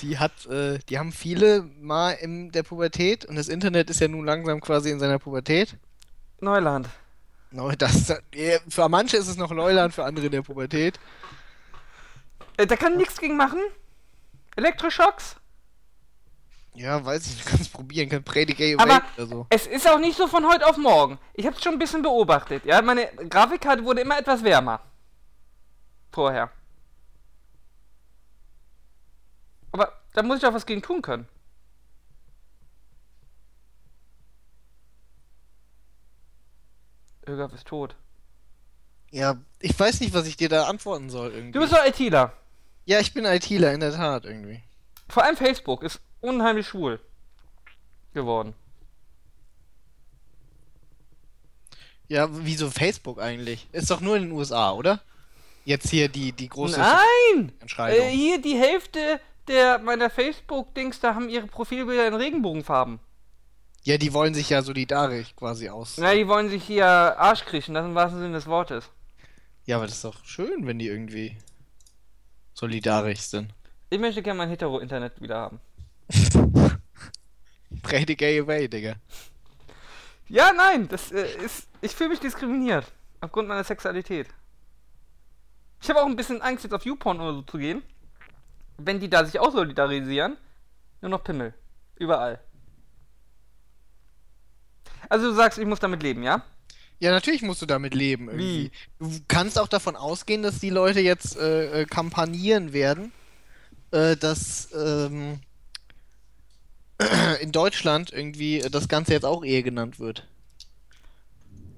Die 0.00 0.18
hat, 0.18 0.46
äh, 0.46 0.80
die 0.90 0.98
haben 0.98 1.12
viele 1.12 1.62
mal 1.80 2.10
in 2.10 2.50
der 2.50 2.62
Pubertät 2.62 3.24
und 3.24 3.36
das 3.36 3.48
Internet 3.48 3.88
ist 3.88 4.00
ja 4.00 4.08
nun 4.08 4.26
langsam 4.26 4.60
quasi 4.60 4.90
in 4.90 4.98
seiner 4.98 5.18
Pubertät. 5.18 5.76
Neuland. 6.40 6.88
No, 7.52 7.70
das, 7.78 8.10
äh, 8.32 8.58
für 8.68 8.88
manche 8.88 9.16
ist 9.16 9.28
es 9.28 9.36
noch 9.36 9.52
Neuland, 9.52 9.94
für 9.94 10.04
andere 10.04 10.26
in 10.26 10.32
der 10.32 10.42
Pubertät. 10.42 10.98
Äh, 12.56 12.66
da 12.66 12.76
kann 12.76 12.96
nichts 12.96 13.18
gegen 13.18 13.36
machen. 13.36 13.60
Elektroschocks. 14.56 15.36
Ja, 16.76 17.04
weiß 17.04 17.26
ich, 17.28 17.42
du 17.44 17.50
kannst 17.50 17.72
probieren, 17.72 18.08
kannst 18.08 18.24
Predicate 18.26 18.76
Aber 18.80 19.00
oder 19.16 19.26
so. 19.26 19.46
es 19.50 19.66
ist 19.66 19.88
auch 19.88 19.98
nicht 19.98 20.16
so 20.16 20.26
von 20.26 20.44
heute 20.46 20.66
auf 20.66 20.76
morgen. 20.76 21.18
Ich 21.34 21.46
habe 21.46 21.56
es 21.56 21.62
schon 21.62 21.74
ein 21.74 21.78
bisschen 21.78 22.02
beobachtet. 22.02 22.64
Ja, 22.64 22.82
meine 22.82 23.06
Grafikkarte 23.28 23.84
wurde 23.84 24.00
immer 24.00 24.18
etwas 24.18 24.42
wärmer. 24.42 24.80
Vorher. 26.10 26.50
Aber 29.70 29.92
da 30.14 30.22
muss 30.22 30.38
ich 30.38 30.46
auch 30.46 30.52
was 30.54 30.66
gegen 30.66 30.82
tun 30.82 31.00
können. 31.00 31.28
Irgaf 37.26 37.52
ist 37.54 37.66
tot. 37.66 37.96
Ja, 39.10 39.36
ich 39.60 39.78
weiß 39.78 40.00
nicht, 40.00 40.12
was 40.12 40.26
ich 40.26 40.36
dir 40.36 40.48
da 40.48 40.64
antworten 40.66 41.08
soll 41.08 41.32
irgendwie. 41.32 41.52
Du 41.52 41.60
bist 41.60 41.72
doch 41.72 41.84
ITler. 41.84 42.32
ja, 42.84 42.98
ich 43.00 43.14
bin 43.14 43.24
ITler, 43.24 43.72
in 43.72 43.80
der 43.80 43.92
Tat, 43.92 44.24
irgendwie. 44.24 44.62
Vor 45.08 45.22
allem 45.22 45.36
Facebook 45.36 45.82
ist 45.82 46.00
unheimlich 46.24 46.66
schwul 46.68 47.00
geworden. 48.14 48.54
Ja, 52.08 52.28
wieso 52.30 52.70
Facebook 52.70 53.20
eigentlich? 53.20 53.66
Ist 53.72 53.90
doch 53.90 54.00
nur 54.00 54.16
in 54.16 54.24
den 54.24 54.32
USA, 54.32 54.72
oder? 54.72 55.00
Jetzt 55.64 55.88
hier 55.88 56.08
die, 56.08 56.32
die 56.32 56.48
große 56.48 56.78
Nein! 56.78 57.52
Entscheidung. 57.60 58.06
Äh, 58.06 58.10
hier 58.10 58.40
die 58.40 58.56
Hälfte 58.56 59.20
der 59.48 59.78
meiner 59.78 60.10
Facebook-Dings, 60.10 61.00
da 61.00 61.14
haben 61.14 61.28
ihre 61.28 61.46
Profilbilder 61.46 62.06
in 62.06 62.14
Regenbogenfarben. 62.14 63.00
Ja, 63.82 63.98
die 63.98 64.12
wollen 64.14 64.32
sich 64.32 64.50
ja 64.50 64.62
solidarisch 64.62 65.34
quasi 65.36 65.68
aus. 65.68 65.98
Na, 65.98 66.14
die 66.14 66.26
wollen 66.26 66.48
sich 66.48 66.64
hier 66.64 66.86
Arsch 66.86 67.44
kriechen, 67.44 67.74
das 67.74 67.84
im 67.84 67.94
wahrsten 67.94 68.20
Sinne 68.20 68.34
des 68.34 68.46
Wortes. 68.46 68.90
Ja, 69.66 69.76
aber 69.76 69.86
das 69.86 69.96
ist 69.96 70.04
doch 70.04 70.24
schön, 70.24 70.66
wenn 70.66 70.78
die 70.78 70.88
irgendwie 70.88 71.36
solidarisch 72.54 73.20
sind. 73.20 73.52
Ich 73.90 73.98
möchte 73.98 74.22
gerne 74.22 74.38
mein 74.38 74.48
Hetero-Internet 74.48 75.20
wieder 75.20 75.36
haben. 75.36 75.60
Pray 77.82 78.04
the 78.06 78.16
gay 78.16 78.38
away, 78.40 78.68
Digga. 78.68 78.94
Ja, 80.28 80.52
nein, 80.52 80.88
das 80.88 81.12
äh, 81.12 81.26
ist. 81.44 81.68
Ich 81.80 81.94
fühle 81.94 82.10
mich 82.10 82.20
diskriminiert. 82.20 82.86
Aufgrund 83.20 83.48
meiner 83.48 83.64
Sexualität. 83.64 84.28
Ich 85.80 85.88
habe 85.90 86.02
auch 86.02 86.06
ein 86.06 86.16
bisschen 86.16 86.40
Angst, 86.42 86.64
jetzt 86.64 86.72
auf 86.72 86.84
YouPorn 86.84 87.20
oder 87.20 87.34
so 87.34 87.42
zu 87.42 87.58
gehen. 87.58 87.82
Wenn 88.78 89.00
die 89.00 89.08
da 89.08 89.24
sich 89.24 89.38
auch 89.38 89.52
solidarisieren. 89.52 90.36
Nur 91.00 91.10
noch 91.10 91.24
Pimmel. 91.24 91.54
Überall. 91.96 92.40
Also 95.08 95.28
du 95.28 95.34
sagst, 95.34 95.58
ich 95.58 95.66
muss 95.66 95.80
damit 95.80 96.02
leben, 96.02 96.22
ja? 96.22 96.42
Ja, 96.98 97.10
natürlich 97.10 97.42
musst 97.42 97.60
du 97.60 97.66
damit 97.66 97.94
leben. 97.94 98.28
Irgendwie. 98.28 98.70
Du 98.98 99.10
kannst 99.28 99.58
auch 99.58 99.68
davon 99.68 99.96
ausgehen, 99.96 100.42
dass 100.42 100.58
die 100.58 100.70
Leute 100.70 101.00
jetzt 101.00 101.36
äh, 101.36 101.82
äh, 101.82 101.84
kampagnieren 101.84 102.72
werden, 102.72 103.12
äh, 103.90 104.16
dass 104.16 104.70
ähm, 104.72 105.40
in 107.40 107.52
Deutschland 107.52 108.12
irgendwie 108.12 108.60
das 108.70 108.88
Ganze 108.88 109.12
jetzt 109.12 109.24
auch 109.24 109.44
Ehe 109.44 109.62
genannt 109.62 109.98
wird. 109.98 110.26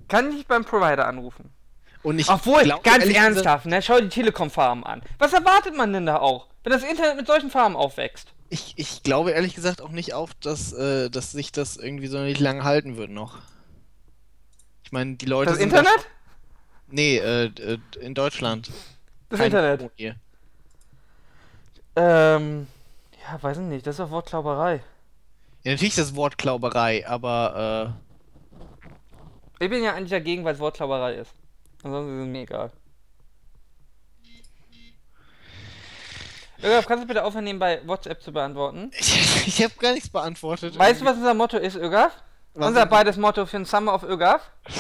Kann 0.09 0.33
ich 0.37 0.47
beim 0.47 0.65
Provider 0.65 1.07
anrufen? 1.07 1.51
Und 2.03 2.19
ich 2.21 2.29
Obwohl, 2.29 2.63
glaub, 2.63 2.85
ganz 2.85 3.05
ernsthaft, 3.07 3.67
ne? 3.67 3.83
Schau 3.83 4.01
die 4.01 4.09
Telekom-Farmen 4.09 4.85
an. 4.85 5.03
Was 5.19 5.33
erwartet 5.33 5.77
man 5.77 5.93
denn 5.93 6.07
da 6.07 6.19
auch, 6.19 6.47
wenn 6.63 6.73
das 6.73 6.85
Internet 6.85 7.17
mit 7.17 7.27
solchen 7.27 7.51
Farmen 7.51 7.77
aufwächst? 7.77 8.29
Ich, 8.49 8.75
ich 8.77 9.03
glaube 9.03 9.33
ehrlich 9.33 9.57
gesagt 9.57 9.83
auch 9.83 9.89
nicht 9.89 10.15
auf, 10.15 10.31
dass, 10.35 10.73
äh, 10.73 11.11
dass 11.11 11.33
sich 11.33 11.51
das 11.51 11.77
irgendwie 11.77 12.07
so 12.07 12.19
nicht 12.21 12.39
lange 12.39 12.63
halten 12.63 12.97
wird 12.97 13.11
noch. 13.11 13.39
Ich 14.85 14.93
meine, 14.93 15.17
die 15.17 15.27
Leute 15.27 15.51
Das 15.51 15.59
da 15.59 15.65
Internet? 15.65 15.89
schon- 15.89 16.03
Nee, 16.89 17.17
äh, 17.19 17.47
äh, 17.47 17.79
in 17.99 18.15
Deutschland. 18.15 18.71
Das 19.31 19.41
Keine 19.41 19.75
Internet. 19.75 19.91
Ähm, 21.97 22.69
ja, 23.23 23.43
weiß 23.43 23.57
ich 23.59 23.65
nicht, 23.65 23.87
das 23.87 23.95
ist 23.97 24.01
doch 24.01 24.11
Wortklauberei. 24.11 24.81
Ja, 25.67 25.73
natürlich 25.73 25.99
ist 25.99 26.11
das 26.11 26.15
Wort 26.15 26.39
Klauberei, 26.39 27.05
aber 27.09 27.97
Ich 29.59 29.69
bin 29.69 29.83
ja 29.83 29.95
eigentlich 29.95 30.11
dagegen, 30.11 30.45
weil 30.45 30.55
es 30.55 30.61
Wortklauberei 30.61 31.15
ist. 31.15 31.33
Ansonsten 31.83 32.21
ist 32.21 32.27
es 32.27 32.31
mir 32.31 32.43
egal. 32.43 32.71
Ögaf, 36.63 36.87
kannst 36.87 37.03
du 37.03 37.09
bitte 37.09 37.25
aufhören, 37.25 37.43
nebenbei 37.43 37.81
WhatsApp 37.85 38.23
zu 38.23 38.33
beantworten? 38.33 38.93
äh, 38.93 38.97
ich, 39.01 39.49
ich 39.49 39.65
habe 39.65 39.75
gar 39.75 39.93
nichts 39.93 40.09
beantwortet. 40.09 40.79
Weißt 40.79 41.01
du, 41.01 41.05
was 41.05 41.17
unser 41.17 41.35
Motto 41.35 41.57
ist, 41.57 41.75
Ögaf? 41.75 42.13
Was 42.55 42.69
Unser 42.69 42.87
beides 42.87 43.17
Motto 43.17 43.45
für 43.45 43.57
den 43.57 43.65
Summer 43.65 43.95
of 43.95 44.05
Ögaf? 44.05 44.49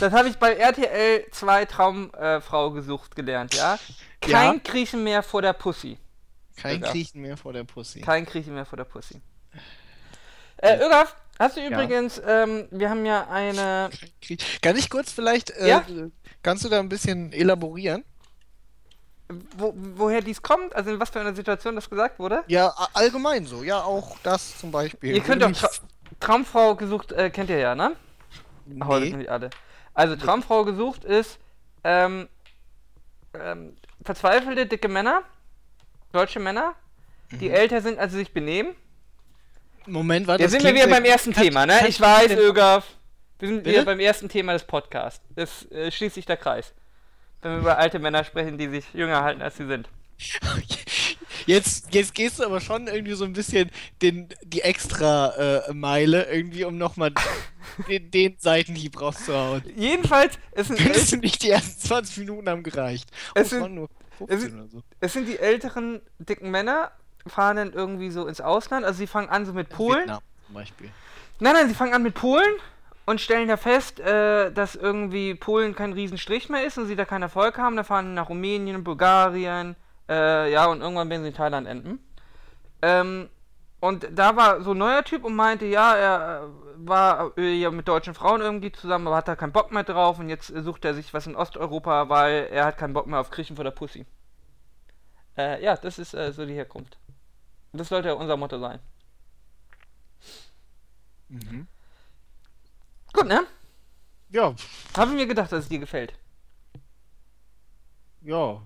Das 0.00 0.12
habe 0.12 0.28
ich 0.28 0.36
bei 0.36 0.52
RTL 0.52 1.26
2 1.32 1.64
Traumfrau 1.64 2.70
gesucht 2.70 3.16
gelernt, 3.16 3.54
ja? 3.54 3.78
Kein 4.20 4.54
Ja. 4.54 4.60
Kriechen 4.62 5.02
mehr 5.02 5.22
vor 5.24 5.42
der 5.42 5.54
Pussy. 5.54 5.98
Kein 6.56 6.76
Ögaf. 6.76 6.92
Kriechen 6.92 7.22
mehr 7.22 7.36
vor 7.36 7.52
der 7.52 7.64
Pussy. 7.64 8.00
Kein 8.00 8.24
Kriechen 8.26 8.54
mehr 8.54 8.66
vor 8.66 8.76
der 8.76 8.84
Pussy. 8.84 9.20
Äh, 10.58 10.76
Ögaf, 10.84 11.14
hast 11.38 11.56
du 11.56 11.60
Ja. 11.60 11.68
übrigens, 11.68 12.20
ähm, 12.26 12.66
wir 12.70 12.90
haben 12.90 13.04
ja 13.06 13.28
eine. 13.28 13.90
Kann 14.62 14.76
ich 14.76 14.90
kurz 14.90 15.12
vielleicht, 15.12 15.50
äh, 15.50 15.68
Ja? 15.68 15.84
kannst 16.42 16.64
du 16.64 16.68
da 16.68 16.78
ein 16.80 16.88
bisschen 16.88 17.32
elaborieren? 17.32 18.04
Wo, 19.56 19.74
woher 19.76 20.22
dies 20.22 20.40
kommt, 20.40 20.74
also 20.74 20.90
in 20.90 20.98
was 21.00 21.10
für 21.10 21.20
einer 21.20 21.34
Situation 21.34 21.74
das 21.74 21.90
gesagt 21.90 22.18
wurde? 22.18 22.44
Ja, 22.46 22.68
allgemein 22.94 23.44
so. 23.44 23.62
Ja, 23.62 23.82
auch 23.82 24.16
das 24.22 24.56
zum 24.58 24.70
Beispiel. 24.72 25.14
Ihr 25.14 25.20
könnt 25.22 25.46
mich- 25.46 25.58
Tra 25.60 25.68
Traumfrau 26.20 26.74
gesucht, 26.76 27.12
äh, 27.12 27.28
kennt 27.30 27.50
ihr 27.50 27.58
ja, 27.58 27.74
ne? 27.74 27.94
Das 28.66 28.88
Nee. 29.00 29.10
nicht 29.14 29.28
alle. 29.28 29.50
Also 29.94 30.16
Traumfrau 30.16 30.64
gesucht 30.64 31.04
ist 31.04 31.38
ähm, 31.84 32.28
ähm, 33.34 33.76
verzweifelte, 34.02 34.66
dicke 34.66 34.88
Männer, 34.88 35.22
deutsche 36.12 36.40
Männer, 36.40 36.74
Mhm. 37.30 37.38
die 37.38 37.50
älter 37.50 37.82
sind, 37.82 37.98
als 37.98 38.12
sie 38.12 38.18
sich 38.18 38.32
benehmen. 38.32 38.74
Moment, 39.88 40.26
warte. 40.26 40.42
Jetzt 40.42 40.52
sind 40.52 40.64
wir 40.64 40.74
wieder 40.74 40.86
beim 40.88 41.04
ersten 41.04 41.32
Kann- 41.32 41.44
Thema, 41.44 41.66
ne? 41.66 41.86
Ich 41.88 42.00
weiß, 42.00 42.32
Ögaf. 42.32 42.86
Wir 43.38 43.48
sind 43.48 43.58
wieder 43.60 43.72
Bitte? 43.72 43.84
beim 43.84 44.00
ersten 44.00 44.28
Thema 44.28 44.52
des 44.52 44.64
Podcasts. 44.64 45.24
Das 45.36 45.70
äh, 45.70 45.90
schließt 45.90 46.14
sich 46.16 46.26
der 46.26 46.36
Kreis. 46.36 46.74
Wenn 47.40 47.52
wir 47.52 47.58
über 47.58 47.78
alte 47.78 47.98
Männer 48.00 48.24
sprechen, 48.24 48.58
die 48.58 48.68
sich 48.68 48.84
jünger 48.94 49.22
halten, 49.22 49.42
als 49.42 49.56
sie 49.56 49.66
sind. 49.66 49.88
Jetzt, 51.46 51.94
jetzt 51.94 52.14
gehst 52.14 52.38
du 52.38 52.44
aber 52.44 52.60
schon 52.60 52.88
irgendwie 52.88 53.14
so 53.14 53.24
ein 53.24 53.32
bisschen 53.32 53.70
den, 54.02 54.28
die 54.42 54.60
extra 54.60 55.62
äh, 55.68 55.72
Meile 55.72 56.24
irgendwie, 56.30 56.64
um 56.64 56.76
nochmal 56.76 57.12
den, 57.88 58.10
den 58.10 58.36
Seitenhieb 58.38 59.00
rauszuhauen. 59.00 59.62
Jedenfalls, 59.74 60.34
es 60.52 60.66
sind, 60.68 60.78
Findest 60.78 61.12
du 61.12 61.16
nicht, 61.16 61.42
die 61.42 61.48
ersten 61.50 61.80
20 61.80 62.18
Minuten 62.18 62.50
haben 62.50 62.62
gereicht? 62.62 63.08
Oh, 63.34 63.40
Es 63.40 63.50
sind- 63.50 63.62
es 63.62 64.18
15 64.18 64.40
sind- 64.40 64.54
oder 64.60 64.68
so. 64.68 64.82
es 65.00 65.12
sind 65.14 65.26
die 65.26 65.38
älteren, 65.38 66.02
dicken 66.18 66.50
Männer, 66.50 66.90
fahren 67.26 67.56
dann 67.56 67.72
irgendwie 67.72 68.10
so 68.10 68.26
ins 68.26 68.40
Ausland. 68.40 68.84
Also 68.84 68.98
sie 68.98 69.06
fangen 69.06 69.28
an 69.28 69.46
so 69.46 69.52
mit 69.52 69.68
Polen. 69.68 70.00
Vietnam 70.00 70.20
zum 70.46 70.54
Beispiel. 70.54 70.90
Nein, 71.40 71.54
nein, 71.54 71.68
sie 71.68 71.74
fangen 71.74 71.94
an 71.94 72.02
mit 72.02 72.14
Polen 72.14 72.54
und 73.06 73.20
stellen 73.20 73.48
da 73.48 73.56
fest, 73.56 74.00
äh, 74.00 74.50
dass 74.52 74.74
irgendwie 74.74 75.34
Polen 75.34 75.74
kein 75.74 75.92
Riesenstrich 75.92 76.48
mehr 76.48 76.64
ist 76.64 76.78
und 76.78 76.86
sie 76.86 76.96
da 76.96 77.04
keinen 77.04 77.22
Erfolg 77.22 77.58
haben. 77.58 77.76
Da 77.76 77.84
fahren 77.84 78.06
sie 78.06 78.12
nach 78.12 78.28
Rumänien, 78.28 78.84
Bulgarien, 78.84 79.76
äh, 80.08 80.52
ja, 80.52 80.66
und 80.66 80.80
irgendwann 80.80 81.08
werden 81.08 81.22
sie 81.22 81.28
in 81.28 81.34
Thailand 81.34 81.66
enden. 81.66 82.00
Ähm, 82.82 83.28
und 83.80 84.08
da 84.12 84.36
war 84.36 84.60
so 84.62 84.72
ein 84.72 84.78
neuer 84.78 85.04
Typ 85.04 85.24
und 85.24 85.36
meinte, 85.36 85.64
ja, 85.66 85.94
er 85.94 86.48
war 86.76 87.38
ja 87.38 87.70
mit 87.70 87.86
deutschen 87.86 88.14
Frauen 88.14 88.40
irgendwie 88.40 88.72
zusammen, 88.72 89.06
aber 89.06 89.16
hat 89.16 89.28
da 89.28 89.36
keinen 89.36 89.52
Bock 89.52 89.70
mehr 89.70 89.84
drauf 89.84 90.18
und 90.18 90.28
jetzt 90.28 90.48
sucht 90.48 90.84
er 90.84 90.94
sich 90.94 91.14
was 91.14 91.26
in 91.26 91.36
Osteuropa, 91.36 92.08
weil 92.08 92.48
er 92.50 92.64
hat 92.64 92.76
keinen 92.76 92.92
Bock 92.92 93.06
mehr 93.06 93.20
auf 93.20 93.30
Kriechen 93.30 93.56
vor 93.56 93.64
der 93.64 93.70
Pussy. 93.70 94.04
Äh, 95.36 95.62
ja, 95.62 95.76
das 95.76 95.98
ist 95.98 96.14
äh, 96.14 96.32
so 96.32 96.44
die 96.44 96.54
Herkunft. 96.54 96.98
Das 97.72 97.88
sollte 97.88 98.08
ja 98.08 98.14
unser 98.14 98.36
Motto 98.36 98.58
sein. 98.58 98.80
Mhm. 101.30 101.66
Gut, 103.12 103.26
ne? 103.26 103.46
Ja, 104.30 104.54
Habe 104.94 105.12
mir 105.12 105.26
gedacht, 105.26 105.50
dass 105.50 105.60
es 105.64 105.68
dir 105.70 105.78
gefällt. 105.78 106.12
ja. 108.22 108.62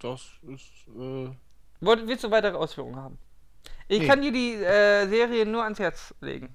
Das 0.00 0.38
ist, 0.42 0.88
äh, 0.98 1.30
Wollt, 1.80 2.06
willst 2.06 2.24
du 2.24 2.30
weitere 2.30 2.56
Ausführungen 2.56 2.96
haben? 2.96 3.18
Ich 3.88 4.00
Nee. 4.00 4.06
kann 4.06 4.22
dir 4.22 4.32
die 4.32 4.54
äh, 4.54 5.08
Serie 5.08 5.46
nur 5.46 5.64
ans 5.64 5.78
Herz 5.80 6.14
legen. 6.20 6.54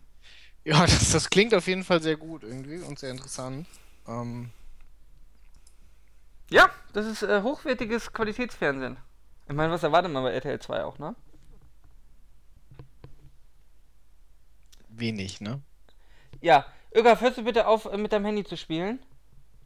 ja, 0.63 0.81
das, 0.85 1.11
das 1.11 1.29
klingt 1.29 1.53
auf 1.53 1.67
jeden 1.67 1.83
Fall 1.83 2.01
sehr 2.01 2.17
gut 2.17 2.43
irgendwie 2.43 2.79
und 2.79 2.99
sehr 2.99 3.11
interessant. 3.11 3.67
Ähm, 4.07 4.49
Ja, 6.49 6.69
das 6.93 7.05
ist 7.05 7.21
äh, 7.23 7.41
hochwertiges 7.43 8.11
Qualitätsfernsehen. 8.13 8.97
Ich 9.47 9.55
meine, 9.55 9.71
was 9.71 9.83
erwartet 9.83 10.11
man 10.11 10.23
bei 10.23 10.31
RTL 10.31 10.59
2 10.59 10.83
auch, 10.83 10.97
ne? 10.97 11.15
wenig, 14.99 15.41
ne? 15.41 15.61
Ja, 16.41 16.65
Ögaf, 16.93 17.21
hörst 17.21 17.37
du 17.37 17.43
bitte 17.43 17.67
auf, 17.67 17.85
äh, 17.85 17.97
mit 17.97 18.13
deinem 18.13 18.25
Handy 18.25 18.43
zu 18.43 18.57
spielen? 18.57 18.99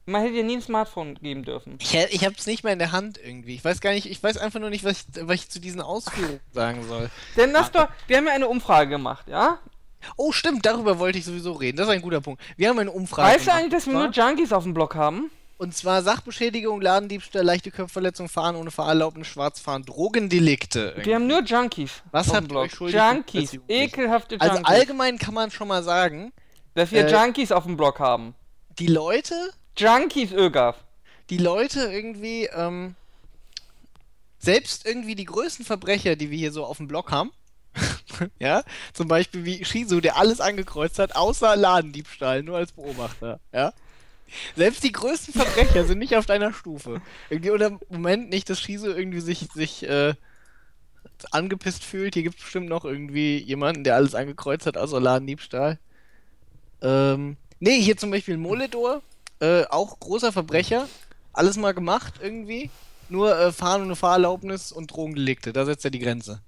Man 0.06 0.22
hätte 0.22 0.34
dir 0.36 0.44
nie 0.44 0.56
ein 0.58 0.62
Smartphone 0.62 1.16
geben 1.16 1.44
dürfen. 1.44 1.78
Ich, 1.80 1.94
ich 1.94 2.26
hab's 2.26 2.48
nicht 2.48 2.64
mehr 2.64 2.74
in 2.74 2.80
der 2.80 2.92
Hand 2.92 3.20
irgendwie. 3.24 3.54
Ich 3.54 3.64
weiß 3.64 3.80
gar 3.80 3.92
nicht, 3.92 4.10
ich 4.10 4.24
weiß 4.24 4.38
einfach 4.38 4.60
nur 4.60 4.72
nicht, 4.72 4.84
was 4.84 5.02
ich, 5.02 5.28
was 5.28 5.36
ich 5.36 5.50
zu 5.50 5.60
diesen 5.60 5.82
Ausführungen 5.82 6.40
sagen 6.52 6.84
soll. 6.88 7.12
Denn 7.38 7.54
das 7.54 7.72
doch, 7.72 7.88
wir 8.08 8.18
haben 8.18 8.26
ja 8.26 8.34
eine 8.34 8.48
Umfrage 8.48 8.90
gemacht, 8.90 9.28
ja? 9.28 9.60
Oh, 10.16 10.32
stimmt, 10.32 10.66
darüber 10.66 10.98
wollte 10.98 11.20
ich 11.20 11.26
sowieso 11.26 11.52
reden. 11.52 11.78
Das 11.78 11.88
ist 11.88 11.94
ein 11.94 12.02
guter 12.02 12.22
Punkt. 12.22 12.42
Wir 12.56 12.70
haben 12.70 12.80
eine 12.80 12.92
Umfrage 12.92 13.28
Weißt 13.28 13.42
du 13.42 13.46
gemacht, 13.46 13.60
eigentlich, 13.60 13.74
dass 13.74 13.86
wir 13.88 13.94
nur 13.94 14.10
Junkies 14.10 14.54
auf 14.54 14.64
dem 14.64 14.74
Blog 14.74 14.96
haben? 14.96 15.30
Und 15.60 15.76
zwar 15.76 16.04
Sachbeschädigung, 16.04 16.80
Ladendiebstahl, 16.80 17.44
leichte 17.44 17.70
Körperverletzung, 17.70 18.30
Fahren 18.30 18.56
ohne 18.56 18.72
Fahrerlaubnis, 18.72 19.28
Schwarzfahren, 19.28 19.84
Drogendelikte. 19.84 20.96
Wir 21.04 21.16
haben 21.16 21.28
nur 21.28 21.44
Junkies. 21.44 22.02
Was 22.12 22.34
habt 22.34 22.44
ihr 22.44 22.48
Blog. 22.48 22.64
euch 22.64 22.72
schuldig 22.72 22.96
Junkies, 22.98 23.60
ekelhafte 23.68 24.40
Also 24.40 24.56
Junkies. 24.56 24.74
allgemein 24.74 25.18
kann 25.18 25.34
man 25.34 25.52
schon 25.52 25.68
mal 25.68 25.84
sagen, 25.84 26.32
dass 26.76 26.92
wir 26.92 27.06
äh, 27.06 27.12
Junkies 27.12 27.52
auf 27.52 27.66
dem 27.66 27.76
Blog 27.76 28.00
haben. 28.00 28.36
die 28.80 28.88
Leute, 28.88 29.36
Junkies, 29.78 30.32
Ögaf. 30.32 30.78
die 31.30 31.38
Leute 31.38 31.92
irgendwie, 31.92 32.46
ähm, 32.46 32.96
selbst 34.38 34.86
irgendwie 34.86 35.16
die 35.16 35.26
größten 35.26 35.66
Verbrecher, 35.66 36.16
die 36.16 36.32
wir 36.32 36.38
hier 36.38 36.54
so 36.54 36.64
auf 36.64 36.78
dem 36.78 36.88
Blog 36.88 37.12
haben, 37.12 37.34
ja, 38.40 38.64
zum 38.94 39.10
Beispiel 39.10 39.44
wie 39.44 39.66
Shizu, 39.66 40.00
der 40.00 40.16
alles 40.16 40.40
angekreuzt 40.40 41.00
hat, 41.00 41.18
außer 41.18 41.58
Ladendiebstahl, 41.58 42.44
nur 42.44 42.56
als 42.56 42.72
Beobachter, 42.72 43.42
ja. 43.52 43.74
Selbst 44.56 44.84
die 44.84 44.92
größten 44.92 45.34
Verbrecher 45.34 45.86
sind 45.86 46.00
nicht 46.00 46.16
auf 46.16 46.26
deiner 46.26 46.54
Stufe. 46.54 47.02
Irgendwie 47.30 47.52
oder 47.52 47.68
im 47.68 47.80
Moment 47.90 48.30
nicht, 48.30 48.50
dass 48.50 48.60
Shizu 48.60 48.88
irgendwie 48.88 49.22
sich, 49.22 49.48
sich 49.54 49.84
äh, 49.88 50.14
angepisst 51.32 51.84
fühlt. 51.84 52.14
Hier 52.14 52.24
gibt 52.24 52.38
es 52.38 52.44
bestimmt 52.44 52.70
noch 52.70 52.86
irgendwie 52.86 53.38
jemanden, 53.38 53.84
der 53.84 53.96
alles 53.96 54.16
angekreuzt 54.16 54.66
hat, 54.66 54.78
außer 54.78 55.00
Ladendiebstahl. 55.00 55.80
Ähm, 56.82 57.38
nee, 57.60 57.82
hier 57.82 57.98
zum 57.98 58.12
Beispiel 58.12 58.38
Moledor, 58.38 59.02
äh, 59.40 59.66
auch 59.66 60.00
großer 60.00 60.32
Verbrecher. 60.32 60.88
Alles 61.34 61.58
mal 61.58 61.74
gemacht 61.74 62.16
irgendwie. 62.22 62.70
Nur 63.10 63.38
äh, 63.38 63.52
Fahren 63.52 63.84
ohne 63.84 63.96
Fahrerlaubnis 63.96 64.72
und 64.72 64.92
Drogendelikte. 64.92 65.54
Da 65.54 65.66
setzt 65.66 65.86
er 65.86 65.92
die 65.92 66.00
Grenze. 66.00 66.42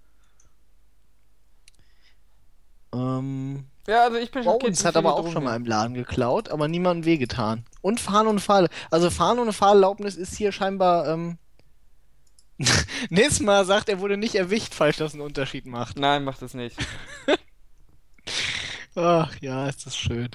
Ähm, 2.93 3.65
Ja, 3.87 4.03
also 4.03 4.17
ich 4.17 4.31
bin 4.31 4.43
schockiert. 4.43 4.61
Bones 4.61 4.85
hat 4.85 4.95
aber 4.95 5.13
auch 5.13 5.21
Drogen 5.21 5.31
schon 5.31 5.43
mal 5.43 5.55
im 5.55 5.65
Laden 5.65 5.93
geklaut, 5.93 6.49
aber 6.49 6.67
niemandem 6.67 7.05
wehgetan. 7.05 7.65
Und 7.81 7.99
Fahren 7.99 8.27
ohne 8.27 8.39
Fahr... 8.39 8.67
Also 8.89 9.09
Fahren 9.09 9.39
ohne 9.39 9.53
Fahrerlaubnis 9.53 10.15
ist 10.15 10.35
hier 10.35 10.51
scheinbar, 10.51 11.07
ähm... 11.07 11.37
Nisma 13.09 13.63
sagt, 13.63 13.89
er 13.89 13.99
wurde 13.99 14.17
nicht 14.17 14.35
erwischt, 14.35 14.73
falls 14.75 14.97
das 14.97 15.13
einen 15.13 15.23
Unterschied 15.23 15.65
macht. 15.65 15.97
Nein, 15.97 16.23
macht 16.23 16.41
es 16.43 16.53
nicht. 16.53 16.77
Ach 18.95 19.33
ja, 19.41 19.67
ist 19.67 19.85
das 19.85 19.97
schön. 19.97 20.29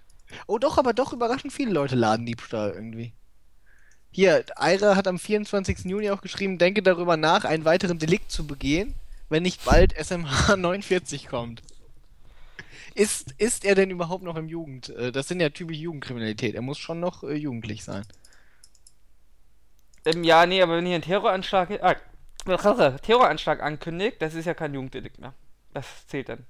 Oh 0.46 0.58
doch, 0.58 0.78
aber 0.78 0.92
doch 0.92 1.12
überraschend 1.12 1.52
viele 1.52 1.72
Leute 1.72 1.94
Ladendiebstahl 1.94 2.72
irgendwie. 2.72 3.12
Hier, 4.10 4.44
Eira 4.56 4.96
hat 4.96 5.06
am 5.08 5.18
24. 5.18 5.80
Juni 5.84 6.10
auch 6.10 6.22
geschrieben, 6.22 6.58
denke 6.58 6.82
darüber 6.82 7.16
nach, 7.16 7.44
einen 7.44 7.64
weiteren 7.64 7.98
Delikt 7.98 8.32
zu 8.32 8.46
begehen, 8.46 8.94
wenn 9.28 9.42
nicht 9.42 9.64
bald 9.64 9.92
SMH 9.92 10.56
49 10.56 11.28
kommt. 11.28 11.62
Ist, 12.96 13.32
ist 13.38 13.64
er 13.64 13.76
denn 13.76 13.90
überhaupt 13.90 14.24
noch 14.24 14.36
im 14.36 14.48
Jugend? 14.48 14.88
äh, 14.88 15.12
Das 15.12 15.28
sind 15.28 15.40
ja 15.40 15.50
typisch 15.50 15.76
Jugendkriminalität. 15.78 16.54
Er 16.56 16.62
muss 16.62 16.78
schon 16.78 16.98
noch 17.00 17.22
äh, 17.22 17.34
jugendlich 17.34 17.84
sein. 17.84 18.04
Ähm, 20.06 20.24
ja, 20.24 20.46
nee, 20.46 20.62
aber 20.62 20.76
wenn 20.76 20.86
hier 20.86 20.94
ein 20.96 21.02
Terroranschlag, 21.02 21.70
ah, 21.82 21.96
Terroranschlag 23.02 23.62
ankündigt, 23.62 24.22
das 24.22 24.34
ist 24.34 24.46
ja 24.46 24.54
kein 24.54 24.74
Jugenddelikt 24.74 25.18
mehr. 25.18 25.34
Das 25.74 26.06
zählt 26.06 26.28
dann. 26.30 26.46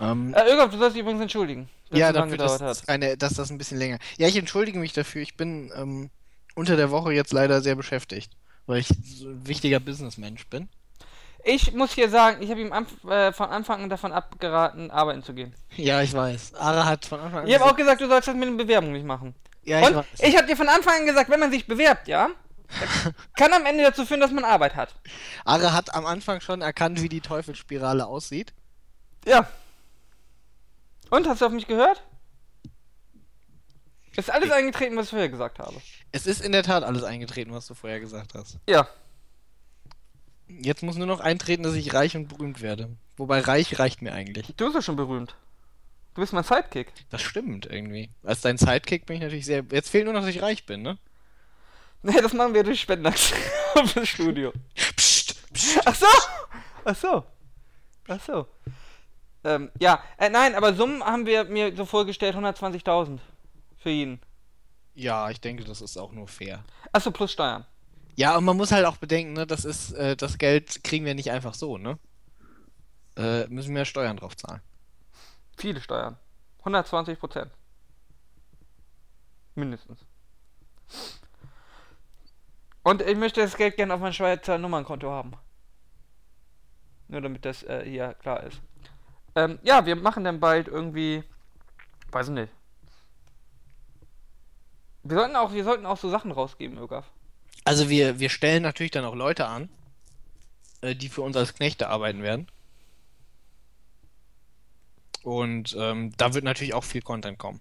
Ähm, 0.00 0.34
Äh, 0.34 0.48
Irgolf, 0.50 0.70
du 0.72 0.78
sollst 0.78 0.96
dich 0.96 1.02
übrigens 1.02 1.20
entschuldigen, 1.22 1.68
dass 1.90 1.98
ja, 1.98 2.08
so 2.08 2.12
dafür, 2.12 2.38
dass, 2.38 2.58
das 2.58 2.82
hat. 2.82 2.88
eine, 2.88 3.16
dass 3.16 3.34
das 3.34 3.50
ein 3.50 3.58
bisschen 3.58 3.78
länger. 3.78 3.98
Ja, 4.18 4.28
ich 4.28 4.36
entschuldige 4.36 4.78
mich 4.78 4.92
dafür. 4.92 5.22
Ich 5.22 5.36
bin 5.36 5.72
ähm, 5.74 6.10
unter 6.54 6.76
der 6.76 6.90
Woche 6.90 7.12
jetzt 7.12 7.32
leider 7.32 7.60
sehr 7.62 7.74
beschäftigt, 7.76 8.32
weil 8.66 8.80
ich 8.80 8.88
so 8.88 9.28
ein 9.28 9.46
wichtiger 9.46 9.80
Businessmensch 9.80 10.46
bin. 10.48 10.68
Ich 11.44 11.72
muss 11.72 11.92
hier 11.92 12.10
sagen, 12.10 12.42
ich 12.42 12.50
habe 12.50 12.60
ihm 12.60 12.72
äh, 13.08 13.32
von 13.32 13.48
Anfang 13.48 13.82
an 13.82 13.88
davon 13.88 14.12
abgeraten, 14.12 14.90
arbeiten 14.90 15.22
zu 15.22 15.32
gehen. 15.34 15.54
Ja, 15.76 16.02
ich 16.02 16.12
weiß. 16.12 16.54
Ara 16.54 16.84
hat 16.84 17.04
von 17.06 17.20
Anfang 17.20 17.40
an 17.42 17.46
Ich 17.46 17.54
habe 17.54 17.64
auch 17.64 17.76
gesagt- 17.76 18.00
du 18.00 18.08
sollst 18.08 18.28
das 18.28 18.34
mit 18.34 18.48
den 18.48 18.56
Bewerbungen 18.56 18.92
nicht 18.94 19.06
machen. 19.06 19.34
Ja, 19.62 19.80
ich 19.80 19.86
Und 19.86 19.96
weiß. 19.96 20.06
ich 20.20 20.36
habe 20.36 20.46
dir 20.46 20.56
von 20.56 20.68
Anfang 20.68 21.00
an 21.00 21.06
gesagt, 21.06 21.30
wenn 21.30 21.40
man 21.40 21.50
sich 21.50 21.66
bewerbt, 21.66 22.08
ja, 22.08 22.28
kann 23.36 23.52
am 23.52 23.64
Ende 23.66 23.82
dazu 23.84 24.04
führen, 24.04 24.20
dass 24.20 24.30
man 24.30 24.44
Arbeit 24.44 24.74
hat. 24.76 24.94
Ara 25.44 25.72
hat 25.72 25.94
am 25.94 26.04
Anfang 26.06 26.40
schon 26.40 26.60
erkannt, 26.60 27.00
wie 27.02 27.08
die 27.08 27.20
Teufelsspirale 27.20 28.06
aussieht. 28.06 28.52
Ja. 29.26 29.48
Und, 31.10 31.26
hast 31.26 31.40
du 31.40 31.46
auf 31.46 31.52
mich 31.52 31.66
gehört? 31.66 32.02
Ist 34.16 34.30
alles 34.30 34.50
eingetreten, 34.50 34.96
was 34.96 35.04
ich 35.06 35.10
vorher 35.10 35.28
gesagt 35.28 35.60
habe. 35.60 35.76
Es 36.10 36.26
ist 36.26 36.40
in 36.42 36.50
der 36.52 36.62
Tat 36.64 36.82
alles 36.82 37.04
eingetreten, 37.04 37.52
was 37.52 37.66
du 37.66 37.74
vorher 37.74 38.00
gesagt 38.00 38.34
hast. 38.34 38.58
Ja. 38.68 38.88
Jetzt 40.48 40.82
muss 40.82 40.96
nur 40.96 41.06
noch 41.06 41.20
eintreten, 41.20 41.62
dass 41.62 41.74
ich 41.74 41.94
reich 41.94 42.16
und 42.16 42.28
berühmt 42.28 42.62
werde. 42.62 42.88
Wobei 43.16 43.40
reich 43.40 43.78
reicht 43.78 44.02
mir 44.02 44.12
eigentlich. 44.12 44.54
Du 44.56 44.64
bist 44.64 44.74
ja 44.74 44.82
schon 44.82 44.96
berühmt. 44.96 45.36
Du 46.14 46.20
bist 46.20 46.32
mein 46.32 46.44
Sidekick. 46.44 46.92
Das 47.10 47.22
stimmt 47.22 47.66
irgendwie. 47.66 48.10
Als 48.24 48.40
dein 48.40 48.58
Sidekick 48.58 49.06
bin 49.06 49.16
ich 49.16 49.22
natürlich 49.22 49.46
sehr. 49.46 49.64
Jetzt 49.70 49.90
fehlt 49.90 50.04
nur 50.04 50.14
noch, 50.14 50.22
dass 50.22 50.30
ich 50.30 50.42
reich 50.42 50.66
bin, 50.66 50.82
ne? 50.82 50.98
Nee, 52.02 52.20
das 52.20 52.32
machen 52.32 52.54
wir 52.54 52.64
durch 52.64 52.80
Spendenaktion 52.80 53.38
fürs 53.86 54.08
Studio. 54.08 54.52
Psst, 54.96 55.52
psst. 55.52 55.80
Ach 55.84 55.94
so! 55.94 56.06
Ach 56.84 56.96
so. 56.96 57.24
Ach 58.08 58.20
so. 58.24 58.46
Ähm, 59.44 59.70
ja, 59.78 60.02
äh, 60.16 60.28
nein, 60.30 60.54
aber 60.54 60.74
Summen 60.74 61.02
haben 61.02 61.26
wir 61.26 61.44
mir 61.44 61.74
so 61.76 61.84
vorgestellt, 61.84 62.34
120.000 62.34 63.18
für 63.76 63.90
jeden. 63.90 64.20
Ja, 64.94 65.30
ich 65.30 65.40
denke, 65.40 65.64
das 65.64 65.80
ist 65.80 65.96
auch 65.96 66.12
nur 66.12 66.26
fair. 66.26 66.64
Achso, 66.92 67.10
plus 67.10 67.32
Steuern. 67.32 67.64
Ja, 68.18 68.36
und 68.36 68.44
man 68.44 68.56
muss 68.56 68.72
halt 68.72 68.84
auch 68.84 68.96
bedenken, 68.96 69.34
ne, 69.34 69.46
das 69.46 69.64
ist, 69.64 69.92
äh, 69.92 70.16
das 70.16 70.38
Geld 70.38 70.82
kriegen 70.82 71.04
wir 71.04 71.14
nicht 71.14 71.30
einfach 71.30 71.54
so, 71.54 71.78
ne? 71.78 72.00
Äh, 73.16 73.46
müssen 73.46 73.76
wir 73.76 73.84
Steuern 73.84 74.16
drauf 74.16 74.36
zahlen. 74.36 74.60
Viele 75.56 75.80
Steuern. 75.80 76.16
120 76.58 77.16
Prozent. 77.16 77.52
Mindestens. 79.54 80.00
Und 82.82 83.02
ich 83.02 83.16
möchte 83.16 83.40
das 83.40 83.56
Geld 83.56 83.76
gerne 83.76 83.94
auf 83.94 84.00
mein 84.00 84.12
Schweizer 84.12 84.58
Nummernkonto 84.58 85.08
haben. 85.08 85.34
Nur 87.06 87.20
damit 87.20 87.44
das 87.44 87.62
äh, 87.62 87.84
hier 87.88 88.14
klar 88.14 88.42
ist. 88.42 88.60
Ähm, 89.36 89.60
ja, 89.62 89.86
wir 89.86 89.94
machen 89.94 90.24
dann 90.24 90.40
bald 90.40 90.66
irgendwie. 90.66 91.22
Weiß 92.10 92.26
ich 92.26 92.34
nicht. 92.34 92.52
Wir 95.04 95.18
sollten 95.18 95.36
auch, 95.36 95.52
wir 95.52 95.62
sollten 95.62 95.86
auch 95.86 95.98
so 95.98 96.10
Sachen 96.10 96.32
rausgeben, 96.32 96.78
Ögaf. 96.78 97.12
Also 97.64 97.88
wir, 97.88 98.18
wir 98.18 98.30
stellen 98.30 98.62
natürlich 98.62 98.92
dann 98.92 99.04
auch 99.04 99.14
Leute 99.14 99.46
an, 99.46 99.68
äh, 100.80 100.94
die 100.94 101.08
für 101.08 101.22
uns 101.22 101.36
als 101.36 101.54
Knechte 101.54 101.88
arbeiten 101.88 102.22
werden. 102.22 102.48
Und 105.22 105.76
ähm, 105.78 106.12
da 106.16 106.34
wird 106.34 106.44
natürlich 106.44 106.74
auch 106.74 106.84
viel 106.84 107.02
Content 107.02 107.38
kommen. 107.38 107.60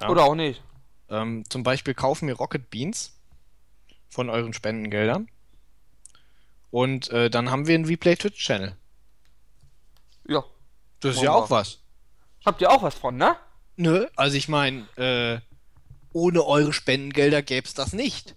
Ja. 0.00 0.08
Oder 0.08 0.24
auch 0.24 0.34
nicht. 0.34 0.62
Ähm, 1.08 1.44
zum 1.48 1.62
Beispiel 1.62 1.94
kaufen 1.94 2.28
wir 2.28 2.36
Rocket 2.36 2.70
Beans 2.70 3.16
von 4.08 4.28
euren 4.28 4.52
Spendengeldern. 4.52 5.28
Und 6.70 7.10
äh, 7.10 7.30
dann 7.30 7.50
haben 7.50 7.66
wir 7.66 7.74
einen 7.74 7.86
Replay 7.86 8.16
Twitch 8.16 8.44
Channel. 8.44 8.76
Ja. 10.28 10.44
Das 11.00 11.16
ist 11.16 11.22
ja 11.22 11.32
auch 11.32 11.50
was. 11.50 11.78
Habt 12.44 12.60
ihr 12.60 12.70
auch 12.70 12.82
was 12.82 12.94
von, 12.94 13.16
ne? 13.16 13.36
Nö, 13.76 14.06
also 14.16 14.36
ich 14.36 14.48
meine, 14.48 14.86
äh, 14.96 15.40
ohne 16.12 16.44
eure 16.44 16.72
Spendengelder 16.72 17.42
gäbe 17.42 17.66
es 17.66 17.74
das 17.74 17.92
nicht. 17.92 18.36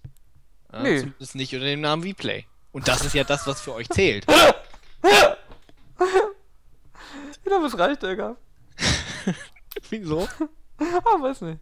Ja, 0.72 0.82
Nee. 0.84 1.00
Zumindest 1.00 1.36
nicht 1.36 1.54
unter 1.54 1.66
dem 1.66 1.82
Namen 1.82 2.04
Replay. 2.04 2.46
Und 2.72 2.88
das 2.88 3.04
ist 3.04 3.14
ja 3.16 3.24
das, 3.24 3.48
was 3.48 3.62
für 3.62 3.74
euch 3.74 3.90
zählt. 3.90 4.26
Ja, 7.50 7.64
was 7.64 7.78
reicht, 7.80 8.04
Ögaf? 8.04 8.38
Wieso? 9.90 10.28
Ah, 10.78 11.22
weiß 11.22 11.42
nicht. 11.42 11.60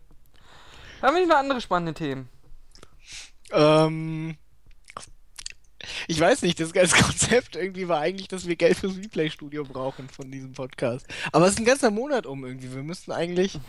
Haben 1.02 1.16
wir 1.16 1.22
nicht 1.22 1.30
noch 1.30 1.38
andere 1.38 1.62
spannende 1.62 1.94
Themen? 1.94 2.28
Ähm, 3.52 4.36
ich 6.08 6.20
weiß 6.20 6.42
nicht, 6.42 6.60
das 6.60 6.74
ganze 6.74 6.96
Konzept 7.04 7.56
irgendwie 7.56 7.88
war 7.88 8.00
eigentlich, 8.02 8.28
dass 8.28 8.48
wir 8.48 8.58
Geld 8.58 8.78
fürs 8.78 8.98
Replay-Studio 8.98 9.64
brauchen 9.64 10.10
von 10.10 10.30
diesem 10.30 10.52
Podcast. 10.54 11.08
Aber 11.32 11.46
es 11.46 11.54
ist 11.54 11.60
ein 11.60 11.66
ganzer 11.66 11.92
Monat 11.92 12.26
um 12.26 12.44
irgendwie. 12.44 12.74
Wir 12.74 12.84
müssten 12.84 13.12
eigentlich. 13.14 13.60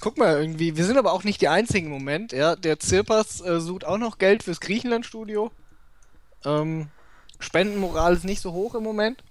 Guck 0.00 0.18
mal, 0.18 0.40
irgendwie, 0.40 0.76
wir 0.76 0.84
sind 0.84 0.98
aber 0.98 1.12
auch 1.12 1.24
nicht 1.24 1.40
die 1.40 1.48
einzigen 1.48 1.86
im 1.86 1.92
Moment, 1.92 2.32
ja. 2.32 2.56
Der 2.56 2.78
Zirpas 2.78 3.40
äh, 3.40 3.60
sucht 3.60 3.84
auch 3.84 3.98
noch 3.98 4.18
Geld 4.18 4.42
fürs 4.42 4.60
Griechenland-Studio. 4.60 5.50
Ähm, 6.44 6.88
Spendenmoral 7.38 8.14
ist 8.14 8.24
nicht 8.24 8.40
so 8.40 8.52
hoch 8.52 8.74
im 8.74 8.82
Moment. 8.82 9.22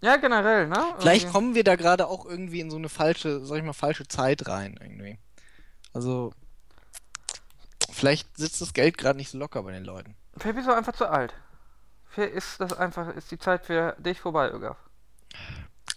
Ja, 0.00 0.16
generell, 0.16 0.66
ne? 0.66 0.82
Vielleicht 0.98 1.24
Irgendwie. 1.24 1.32
kommen 1.32 1.54
wir 1.54 1.64
da 1.64 1.76
gerade 1.76 2.06
auch 2.06 2.24
irgendwie 2.24 2.60
in 2.60 2.70
so 2.70 2.76
eine 2.76 2.88
falsche, 2.88 3.44
sag 3.44 3.58
ich 3.58 3.64
mal, 3.64 3.74
falsche 3.74 4.08
Zeit 4.08 4.48
rein, 4.48 4.78
irgendwie. 4.80 5.18
Also, 5.92 6.32
vielleicht 7.92 8.36
sitzt 8.36 8.60
das 8.60 8.72
Geld 8.72 8.96
gerade 8.96 9.18
nicht 9.18 9.30
so 9.30 9.38
locker 9.38 9.62
bei 9.62 9.72
den 9.72 9.84
Leuten. 9.84 10.14
Vielleicht 10.38 10.56
bist 10.56 10.68
du 10.68 10.74
einfach 10.74 10.94
zu 10.94 11.06
alt. 11.06 11.34
Vielleicht 12.08 12.34
ist 12.34 12.60
das 12.60 12.72
einfach, 12.72 13.14
ist 13.14 13.30
die 13.30 13.38
Zeit 13.38 13.66
für 13.66 13.94
dich 13.98 14.20
vorbei, 14.20 14.50
Ögaf. 14.50 14.78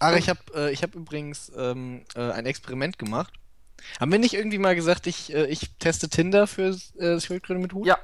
Aber 0.00 0.18
ich 0.18 0.28
habe 0.28 0.40
äh, 0.54 0.70
ich 0.70 0.82
hab 0.82 0.94
übrigens 0.94 1.50
ähm, 1.56 2.04
äh, 2.14 2.30
ein 2.30 2.46
Experiment 2.46 2.98
gemacht. 2.98 3.32
Haben 4.00 4.12
wir 4.12 4.18
nicht 4.18 4.34
irgendwie 4.34 4.58
mal 4.58 4.74
gesagt, 4.74 5.06
ich, 5.06 5.32
äh, 5.34 5.46
ich 5.46 5.70
teste 5.78 6.08
Tinder 6.08 6.46
für 6.46 6.76
äh, 6.98 7.20
Schildkröte 7.20 7.60
mit 7.60 7.72
Hut? 7.72 7.86
Ja, 7.86 7.98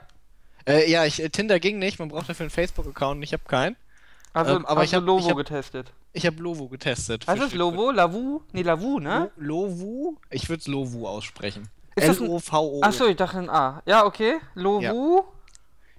Äh, 0.67 0.91
ja, 0.91 1.05
ich, 1.07 1.23
äh, 1.23 1.31
Tinder 1.31 1.59
ging 1.61 1.79
nicht, 1.79 1.99
man 1.99 2.09
braucht 2.09 2.29
dafür 2.29 2.45
einen 2.45 2.51
Facebook-Account 2.51 3.17
und 3.19 3.23
ich 3.23 3.33
habe 3.33 3.43
keinen. 3.47 3.77
also, 4.35 4.57
Ähm, 4.57 4.67
aber 4.67 4.81
hast 4.83 4.89
ich 4.89 4.95
hab- 4.95 5.01
du 5.03 5.07
Lovo 5.07 5.21
ich 5.25 5.31
hab- 5.31 5.37
getestet. 5.39 5.93
Ich 6.13 6.27
habe 6.27 6.43
Lovo 6.43 6.69
getestet. 6.69 7.27
Was 7.29 7.39
ist 7.41 7.55
Lovo? 7.55 7.93
Lavu? 7.93 8.43
Nee, 8.53 8.63
Lavu, 8.63 8.99
ne? 8.99 9.31
Lo 9.37 9.67
Lovu? 9.67 10.17
Ich 10.31 10.49
würde 10.49 10.61
es 10.61 10.67
Lovu 10.67 11.07
aussprechen. 11.07 11.69
L-O-V-O. 11.97 12.83
Achso, 12.83 13.07
ich 13.07 13.17
dachte 13.17 13.39
ein 13.39 13.49
A. 13.51 13.83
Ja, 13.87 14.05
okay. 14.05 14.39
Lovu. 14.55 15.23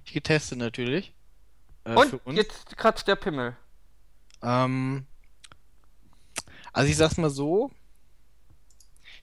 Ich 0.05 0.13
getestet 0.13 0.57
natürlich. 0.57 1.13
Äh, 1.85 1.95
Und 2.25 2.35
jetzt 2.35 2.75
kratzt 2.77 3.07
der 3.07 3.15
Pimmel. 3.15 3.55
Ähm, 4.43 5.05
also 6.73 6.89
ich 6.89 6.97
sag's 6.97 7.17
mal 7.17 7.29
so. 7.29 7.71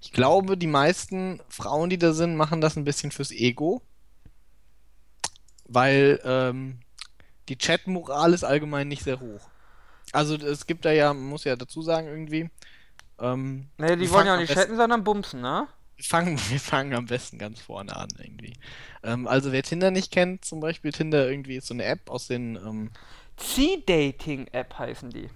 Ich 0.00 0.12
glaube, 0.12 0.56
die 0.56 0.66
meisten 0.66 1.40
Frauen, 1.48 1.90
die 1.90 1.98
da 1.98 2.12
sind, 2.12 2.36
machen 2.36 2.60
das 2.60 2.76
ein 2.76 2.84
bisschen 2.84 3.10
fürs 3.10 3.30
Ego. 3.30 3.82
Weil 5.66 6.20
ähm, 6.24 6.78
die 7.48 7.58
Chat-Moral 7.58 8.32
ist 8.32 8.44
allgemein 8.44 8.88
nicht 8.88 9.02
sehr 9.02 9.20
hoch. 9.20 9.48
Also 10.12 10.36
es 10.36 10.66
gibt 10.66 10.84
da 10.84 10.92
ja, 10.92 11.12
man 11.12 11.26
muss 11.26 11.44
ja 11.44 11.56
dazu 11.56 11.82
sagen 11.82 12.06
irgendwie. 12.06 12.48
Ähm, 13.18 13.68
Nee, 13.76 13.96
die 13.96 14.10
wollen 14.10 14.26
ja 14.26 14.36
auch 14.36 14.40
nicht 14.40 14.54
chatten, 14.54 14.76
sondern 14.76 15.04
bumsen, 15.04 15.40
ne? 15.40 15.68
wir 15.98 16.04
fangen, 16.04 16.38
wir 16.48 16.60
fangen 16.60 16.94
am 16.94 17.06
besten 17.06 17.38
ganz 17.38 17.60
vorne 17.60 17.94
an 17.94 18.08
irgendwie. 18.18 18.54
Ähm, 19.02 19.26
also 19.28 19.52
wer 19.52 19.62
Tinder 19.62 19.90
nicht 19.90 20.10
kennt, 20.10 20.44
zum 20.44 20.60
Beispiel 20.60 20.92
Tinder 20.92 21.28
irgendwie 21.28 21.56
ist 21.56 21.66
so 21.66 21.74
eine 21.74 21.84
App 21.84 22.08
aus 22.08 22.28
den 22.28 22.56
ähm, 22.56 22.90
C-Dating-App 23.36 24.78
heißen 24.78 25.10
die. 25.10 25.28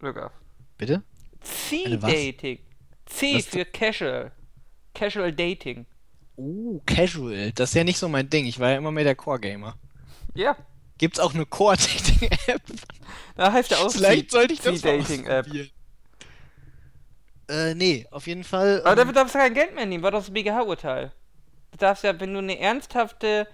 Ögaf. 0.00 0.32
bitte? 0.76 1.02
C-Dating. 1.40 2.58
C 3.06 3.42
für 3.42 3.64
Casual. 3.64 4.32
Casual 4.94 5.32
Dating. 5.32 5.86
Oh, 6.36 6.80
Casual. 6.86 7.52
Das 7.52 7.70
ist 7.70 7.74
ja 7.74 7.84
nicht 7.84 7.98
so 7.98 8.08
mein 8.08 8.28
Ding. 8.28 8.46
Ich 8.46 8.58
war 8.58 8.70
ja 8.70 8.76
immer 8.78 8.90
mehr 8.90 9.04
der 9.04 9.14
Core-Gamer. 9.16 9.76
Ja, 10.34 10.56
Gibt's 10.98 11.20
auch 11.20 11.32
eine 11.32 11.46
Core-Dating-App? 11.46 12.62
da 13.36 13.52
heißt 13.52 13.70
ja 13.70 13.78
auch 13.78 13.90
Vielleicht 13.90 14.32
sollte 14.32 14.52
ich 14.52 14.60
das 14.60 14.80
C-Dating-App. 14.80 15.46
Äh, 17.48 17.74
nee, 17.74 18.06
auf 18.10 18.26
jeden 18.26 18.44
Fall. 18.44 18.80
Aber 18.82 18.90
ähm, 18.90 18.96
dafür 18.96 19.12
darfst 19.14 19.34
du 19.34 19.38
kein 19.38 19.54
Geld 19.54 19.74
mehr 19.74 19.86
nehmen, 19.86 20.02
war 20.02 20.10
doch 20.10 20.18
das 20.18 20.30
BGH-Urteil. 20.32 21.12
Du 21.70 21.78
darfst 21.78 22.04
ja, 22.04 22.18
wenn 22.20 22.32
du 22.34 22.40
eine 22.40 22.58
ernsthafte 22.58 23.46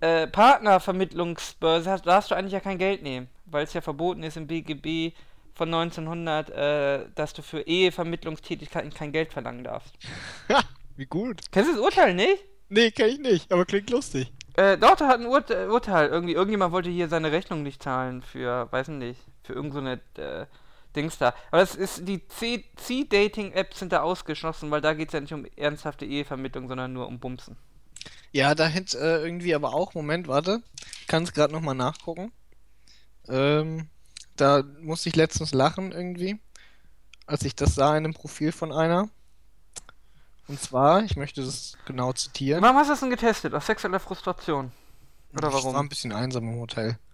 äh, 0.00 0.26
Partnervermittlungsbörse 0.26 1.90
hast, 1.90 2.06
darfst 2.06 2.30
du 2.30 2.34
eigentlich 2.34 2.52
ja 2.52 2.60
kein 2.60 2.78
Geld 2.78 3.02
nehmen. 3.02 3.28
weil 3.46 3.64
es 3.64 3.72
ja 3.72 3.80
verboten 3.80 4.22
ist 4.22 4.36
im 4.36 4.46
BGB 4.48 5.14
von 5.56 5.72
1900, 5.72 6.50
äh, 6.50 7.06
dass 7.14 7.32
du 7.32 7.42
für 7.42 7.62
Ehevermittlungstätigkeiten 7.62 8.92
kein 8.92 9.10
Geld 9.10 9.32
verlangen 9.32 9.64
darfst. 9.64 9.94
Ha, 10.50 10.62
wie 10.96 11.06
gut. 11.06 11.40
Kennst 11.50 11.70
du 11.70 11.74
das 11.74 11.82
Urteil 11.82 12.14
nicht? 12.14 12.44
Nee, 12.68 12.90
kenn 12.90 13.08
ich 13.08 13.18
nicht, 13.18 13.52
aber 13.52 13.64
klingt 13.64 13.88
lustig. 13.90 14.30
Äh, 14.56 14.76
doch, 14.76 14.96
da 14.96 15.08
hat 15.08 15.20
ein 15.20 15.26
Ur 15.26 15.44
Urteil. 15.70 16.08
Irgendwie, 16.08 16.34
irgendjemand 16.34 16.72
wollte 16.72 16.90
hier 16.90 17.08
seine 17.08 17.32
Rechnung 17.32 17.62
nicht 17.62 17.82
zahlen 17.82 18.22
für, 18.22 18.70
weiß 18.70 18.88
nicht, 18.88 19.20
für 19.44 19.54
irgendeine 19.54 20.00
so 20.14 20.22
äh, 20.22 20.46
Dings 20.94 21.16
da. 21.16 21.34
Aber 21.50 21.60
das 21.60 21.74
ist, 21.74 22.06
die 22.06 22.26
C-Dating-Apps 22.28 23.78
sind 23.78 23.92
da 23.92 24.02
ausgeschlossen, 24.02 24.70
weil 24.70 24.82
da 24.82 24.92
geht 24.92 25.08
es 25.08 25.14
ja 25.14 25.20
nicht 25.20 25.32
um 25.32 25.46
ernsthafte 25.56 26.04
Ehevermittlung, 26.04 26.68
sondern 26.68 26.92
nur 26.92 27.06
um 27.06 27.18
Bumsen. 27.18 27.56
Ja, 28.32 28.54
da 28.54 28.66
hätte 28.66 28.98
äh, 28.98 29.22
irgendwie 29.22 29.54
aber 29.54 29.72
auch, 29.72 29.94
Moment, 29.94 30.28
warte, 30.28 30.62
ich 31.00 31.06
kann 31.06 31.22
es 31.22 31.32
gerade 31.32 31.54
nochmal 31.54 31.74
nachgucken. 31.74 32.32
Ähm, 33.28 33.88
da 34.36 34.62
musste 34.80 35.08
ich 35.08 35.16
letztens 35.16 35.52
lachen 35.52 35.92
irgendwie, 35.92 36.38
als 37.26 37.44
ich 37.44 37.54
das 37.54 37.74
sah 37.74 37.90
in 37.96 38.04
einem 38.04 38.14
Profil 38.14 38.52
von 38.52 38.72
einer. 38.72 39.08
Und 40.48 40.60
zwar, 40.60 41.02
ich 41.02 41.16
möchte 41.16 41.42
das 41.42 41.76
genau 41.86 42.12
zitieren. 42.12 42.62
Warum 42.62 42.76
hast 42.76 42.86
du 42.86 42.92
das 42.92 43.00
denn 43.00 43.10
getestet? 43.10 43.54
Aus 43.54 43.66
sexueller 43.66 43.98
Frustration? 43.98 44.70
Oder 45.36 45.52
warum? 45.52 45.70
Ich 45.70 45.74
war 45.74 45.82
ein 45.82 45.88
bisschen 45.88 46.12
einsam 46.12 46.48
im 46.48 46.60
Hotel. 46.60 46.98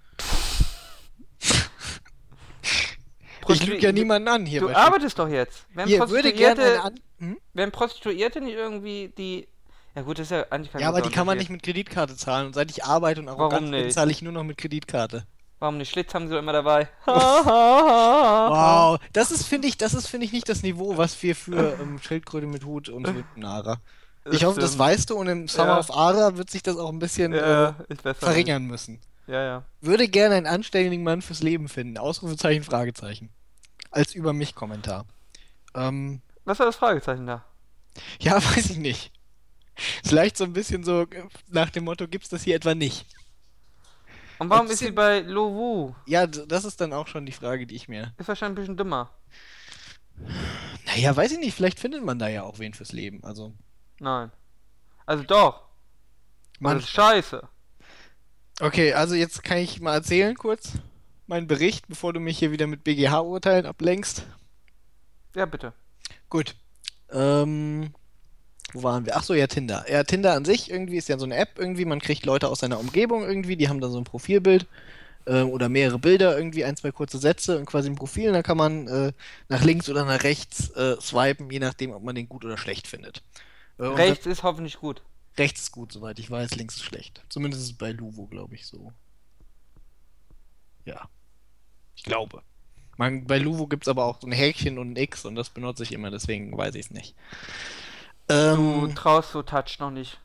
Ich 3.48 3.66
lüge 3.66 3.80
ja 3.80 3.90
niemanden 3.90 4.28
an 4.28 4.46
hier. 4.46 4.60
Du 4.60 4.68
bei 4.68 4.76
arbeitest 4.76 5.18
doch 5.18 5.28
jetzt. 5.28 5.66
Wenn 5.74 5.88
Hier, 5.88 5.98
Prostituierte, 5.98 6.80
an 6.80 7.00
hm? 7.18 7.38
wenn 7.54 7.72
Prostituierte 7.72 8.40
nicht 8.40 8.54
irgendwie 8.54 9.12
die. 9.18 9.48
Ja 9.96 10.02
gut, 10.02 10.18
das 10.18 10.26
ist 10.26 10.30
ja 10.30 10.46
eigentlich 10.50 10.70
kein 10.70 10.80
Ja, 10.80 10.88
aber 10.88 11.02
die 11.02 11.10
kann 11.10 11.26
man 11.26 11.36
nicht 11.36 11.50
mit 11.50 11.62
Kreditkarte 11.62 12.16
zahlen. 12.16 12.46
Und 12.46 12.54
seit 12.54 12.70
ich 12.70 12.84
arbeite 12.84 13.20
und 13.20 13.28
arrogant 13.28 13.70
bin, 13.70 13.90
zahle 13.90 14.12
ich 14.12 14.22
nur 14.22 14.32
noch 14.32 14.44
mit 14.44 14.58
Kreditkarte. 14.58 15.26
Warum 15.62 15.76
nicht? 15.78 15.92
Schlitz 15.92 16.12
haben 16.12 16.26
sie 16.28 16.36
immer 16.36 16.52
dabei. 16.52 16.88
Wow, 17.06 18.98
das 19.12 19.30
ist, 19.30 19.46
finde 19.46 19.68
ich, 19.68 19.78
das 19.78 19.94
ist, 19.94 20.08
finde 20.08 20.26
ich, 20.26 20.32
nicht 20.32 20.48
das 20.48 20.64
Niveau, 20.64 20.96
was 20.96 21.22
wir 21.22 21.36
für 21.36 21.78
ähm, 21.80 22.00
Schildkröte 22.00 22.48
mit 22.48 22.64
Hut 22.64 22.88
und 22.88 23.02
mit 23.14 23.36
Nara. 23.36 23.78
Ich 24.32 24.44
hoffe, 24.44 24.58
das 24.60 24.76
weißt 24.76 25.10
du 25.10 25.16
und 25.16 25.28
im 25.28 25.46
Summer 25.46 25.68
Ja. 25.74 25.78
of 25.78 25.96
Ara 25.96 26.36
wird 26.36 26.50
sich 26.50 26.64
das 26.64 26.76
auch 26.76 26.88
ein 26.90 26.98
bisschen 26.98 27.32
äh, 27.32 27.38
Ja, 27.48 27.76
auch 28.04 28.16
verringern 28.16 28.64
müssen. 28.64 28.94
nicht. 28.94 29.08
Ja, 29.28 29.40
ja. 29.44 29.62
Würde 29.80 30.08
gerne 30.08 30.34
einen 30.34 30.46
anständigen 30.48 31.04
Mann 31.04 31.22
fürs 31.22 31.44
Leben 31.44 31.68
finden. 31.68 31.96
Ausrufezeichen, 31.96 32.64
Fragezeichen. 32.64 33.30
Als 33.92 34.16
über 34.16 34.32
mich 34.32 34.56
Kommentar. 34.56 35.06
Ähm, 35.76 36.22
Was 36.44 36.58
war 36.58 36.66
das 36.66 36.74
Fragezeichen 36.76 37.28
da? 37.28 37.44
ja, 38.20 38.34
weiß 38.34 38.70
ich 38.70 38.78
nicht. 38.78 39.12
Vielleicht 40.04 40.36
so 40.36 40.42
ein 40.44 40.52
bisschen 40.54 40.82
so 40.82 41.02
äh, 41.02 41.22
nach 41.50 41.70
dem 41.70 41.84
Motto, 41.84 42.08
gibt's 42.08 42.30
das 42.30 42.42
hier 42.42 42.56
etwa 42.56 42.74
nicht? 42.74 43.06
Und 44.42 44.50
warum 44.50 44.66
ist 44.66 44.80
sie 44.80 44.90
bei 44.90 45.20
Lowu? 45.20 45.94
Ja, 46.06 46.26
das 46.26 46.64
ist 46.64 46.80
dann 46.80 46.92
auch 46.92 47.06
schon 47.06 47.26
die 47.26 47.32
Frage, 47.32 47.66
die 47.66 47.76
ich 47.76 47.88
mir. 47.88 48.12
Ist 48.18 48.26
wahrscheinlich 48.28 48.52
ein 48.52 48.60
bisschen 48.62 48.76
dümmer. 48.76 49.10
Naja, 50.86 51.14
weiß 51.14 51.32
ich 51.32 51.38
nicht, 51.38 51.54
vielleicht 51.54 51.78
findet 51.78 52.04
man 52.04 52.18
da 52.18 52.28
ja 52.28 52.42
auch 52.42 52.58
wen 52.58 52.74
fürs 52.74 52.92
Leben. 52.92 53.22
Also, 53.22 53.54
Nein. 54.00 54.32
Also 55.06 55.22
doch. 55.22 55.68
man. 56.58 56.76
Das 56.76 56.84
ist 56.84 56.90
scheiße. 56.90 57.48
Okay, 58.60 58.92
also 58.94 59.14
jetzt 59.14 59.44
kann 59.44 59.58
ich 59.58 59.80
mal 59.80 59.94
erzählen 59.94 60.36
kurz 60.36 60.72
meinen 61.26 61.46
Bericht, 61.46 61.88
bevor 61.88 62.12
du 62.12 62.20
mich 62.20 62.38
hier 62.38 62.50
wieder 62.50 62.66
mit 62.66 62.84
BGH-Urteilen 62.84 63.64
ablenkst. 63.64 64.26
Ja, 65.34 65.46
bitte. 65.46 65.72
Gut. 66.28 66.56
Ähm, 67.10 67.94
wo 68.72 68.82
waren 68.82 69.06
wir? 69.06 69.16
Ach 69.16 69.22
so, 69.22 69.34
ja, 69.34 69.46
Tinder. 69.46 69.84
Ja, 69.90 70.04
Tinder 70.04 70.34
an 70.34 70.44
sich 70.44 70.70
irgendwie 70.70 70.96
ist 70.96 71.08
ja 71.08 71.18
so 71.18 71.24
eine 71.24 71.36
App 71.36 71.58
irgendwie. 71.58 71.84
Man 71.84 72.00
kriegt 72.00 72.24
Leute 72.26 72.48
aus 72.48 72.60
seiner 72.60 72.80
Umgebung 72.80 73.22
irgendwie, 73.22 73.56
die 73.56 73.68
haben 73.68 73.80
dann 73.80 73.92
so 73.92 73.98
ein 73.98 74.04
Profilbild 74.04 74.66
ähm, 75.26 75.50
oder 75.50 75.68
mehrere 75.68 75.98
Bilder, 75.98 76.36
irgendwie 76.36 76.64
ein, 76.64 76.76
zwei 76.76 76.90
kurze 76.92 77.18
Sätze 77.18 77.58
und 77.58 77.66
quasi 77.66 77.88
ein 77.90 77.96
Profil. 77.96 78.28
Und 78.28 78.34
dann 78.34 78.42
kann 78.42 78.56
man 78.56 78.88
äh, 78.88 79.12
nach 79.48 79.62
links 79.64 79.88
oder 79.88 80.04
nach 80.04 80.22
rechts 80.24 80.70
äh, 80.70 81.00
swipen, 81.00 81.50
je 81.50 81.58
nachdem, 81.60 81.92
ob 81.92 82.02
man 82.02 82.14
den 82.14 82.28
gut 82.28 82.44
oder 82.44 82.58
schlecht 82.58 82.86
findet. 82.86 83.22
Äh, 83.78 83.84
Rechts 83.84 84.26
ist 84.26 84.42
hoffentlich 84.42 84.78
gut. 84.78 85.02
rechts 85.36 85.62
ist 85.62 85.72
gut, 85.72 85.92
soweit 85.92 86.18
ich 86.18 86.30
weiß, 86.30 86.54
links 86.56 86.76
ist 86.76 86.84
schlecht. 86.84 87.22
Zumindest 87.28 87.62
ist 87.62 87.70
es 87.70 87.78
bei 87.78 87.92
Luvo, 87.92 88.26
glaube 88.26 88.54
ich, 88.54 88.66
so. 88.66 88.92
Ja. 90.84 91.08
Ich 91.94 92.02
glaube. 92.04 92.42
Man, 92.96 93.26
bei 93.26 93.38
Luvo 93.38 93.66
gibt 93.66 93.84
es 93.84 93.88
aber 93.88 94.04
auch 94.04 94.20
so 94.20 94.26
ein 94.26 94.32
Häkchen 94.32 94.78
und 94.78 94.92
ein 94.92 94.96
X 94.96 95.24
und 95.24 95.34
das 95.34 95.50
benutze 95.50 95.82
ich 95.82 95.92
immer, 95.92 96.10
deswegen 96.10 96.56
weiß 96.56 96.74
ich 96.74 96.86
es 96.86 96.90
nicht. 96.90 97.14
Du 98.26 98.86
Ähm, 98.86 98.94
traust 98.94 99.32
so 99.32 99.42
Touch 99.42 99.78
noch 99.78 99.90
nicht. 99.90 100.20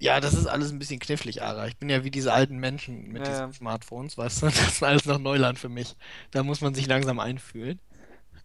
ja, 0.00 0.20
das 0.20 0.34
ist 0.34 0.46
alles 0.46 0.70
ein 0.70 0.78
bisschen 0.78 0.98
knifflig, 1.00 1.42
Ara. 1.42 1.66
Ich 1.68 1.78
bin 1.78 1.88
ja 1.88 2.04
wie 2.04 2.10
diese 2.10 2.32
alten 2.32 2.58
Menschen 2.58 3.08
mit 3.12 3.26
Ja, 3.26 3.26
diesen 3.26 3.52
ja. 3.52 3.52
Smartphones, 3.52 4.18
weißt 4.18 4.42
du? 4.42 4.46
Das 4.50 4.74
ist 4.74 4.82
alles 4.82 5.06
noch 5.06 5.18
Neuland 5.18 5.58
für 5.58 5.68
mich. 5.68 5.96
Da 6.30 6.42
muss 6.42 6.60
man 6.60 6.74
sich 6.74 6.86
langsam 6.86 7.20
einfühlen. 7.20 7.80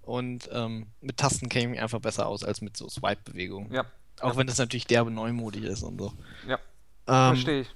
Und 0.04 0.50
ähm, 0.54 0.88
mit 1.02 1.18
Tasten 1.18 1.50
käme 1.50 1.76
ich 1.76 1.82
einfach 1.82 2.00
besser 2.02 2.28
aus 2.28 2.44
als 2.44 2.62
mit 2.62 2.78
so 2.78 2.90
Swipe-Bewegungen. 2.90 3.72
Ja, 3.72 3.86
Auch 4.22 4.38
wenn 4.38 4.48
das 4.48 4.58
natürlich 4.60 4.88
derbe 4.88 5.12
neumodig 5.12 5.64
ist 5.66 5.84
und 5.84 6.00
so. 6.00 6.14
ja. 6.44 6.60
Ähm, 7.08 7.26
Verstehe 7.28 7.62
ich. 7.62 7.76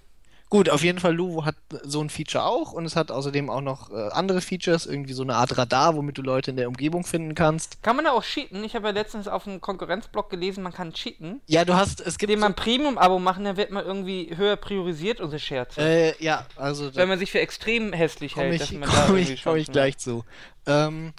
Gut, 0.53 0.69
auf 0.69 0.83
jeden 0.83 0.99
Fall, 0.99 1.15
Luvo 1.15 1.45
hat 1.45 1.55
so 1.81 1.99
ein 1.99 2.11
Feature 2.11 2.43
auch 2.45 2.73
und 2.73 2.85
es 2.85 2.95
hat 2.95 3.09
außerdem 3.09 3.49
auch 3.49 3.61
noch 3.61 3.89
äh, 3.89 4.09
andere 4.11 4.39
Features, 4.39 4.85
irgendwie 4.85 5.13
so 5.13 5.23
eine 5.23 5.33
Art 5.33 5.57
Radar, 5.57 5.95
womit 5.95 6.19
du 6.19 6.21
Leute 6.21 6.51
in 6.51 6.57
der 6.57 6.67
Umgebung 6.67 7.05
finden 7.05 7.33
kannst. 7.33 7.81
Kann 7.81 7.95
man 7.95 8.05
da 8.05 8.11
auch 8.11 8.21
cheaten? 8.21 8.63
Ich 8.63 8.75
habe 8.75 8.85
ja 8.85 8.93
letztens 8.93 9.27
auf 9.27 9.47
einem 9.47 9.61
Konkurrenzblog 9.61 10.29
gelesen, 10.29 10.61
man 10.61 10.71
kann 10.71 10.93
cheaten. 10.93 11.41
Ja, 11.47 11.65
du 11.65 11.73
hast, 11.73 12.01
es 12.01 12.19
gibt 12.19 12.29
Indem 12.29 12.41
man 12.41 12.51
so, 12.51 12.53
ein 12.53 12.63
Premium-Abo 12.63 13.17
machen, 13.17 13.45
dann 13.45 13.57
wird 13.57 13.71
man 13.71 13.83
irgendwie 13.83 14.37
höher 14.37 14.55
priorisiert, 14.55 15.21
unsere 15.21 15.39
Scherze. 15.39 15.81
äh, 15.81 16.23
ja, 16.23 16.45
also 16.55 16.93
Wenn 16.93 17.09
man 17.09 17.17
sich 17.17 17.31
für 17.31 17.39
extrem 17.39 17.91
hässlich 17.91 18.35
hält, 18.35 18.53
ich, 18.53 18.59
dass 18.59 18.71
man 18.73 18.81
da 18.91 19.05
komm 19.07 19.15
irgendwie 19.15 19.33
ich, 19.33 19.43
komm 19.43 19.55
ich 19.55 19.71
gleich 19.71 19.97
zu. 19.97 20.23
Ähm, 20.67 21.13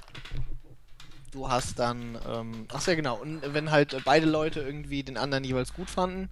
du 1.32 1.50
hast 1.50 1.80
dann, 1.80 2.16
ähm, 2.32 2.68
ach 2.72 2.86
ja 2.86 2.94
genau, 2.94 3.16
und 3.16 3.42
wenn 3.52 3.72
halt 3.72 3.96
beide 4.04 4.26
Leute 4.26 4.60
irgendwie 4.60 5.02
den 5.02 5.16
anderen 5.16 5.42
jeweils 5.42 5.74
gut 5.74 5.90
fanden, 5.90 6.30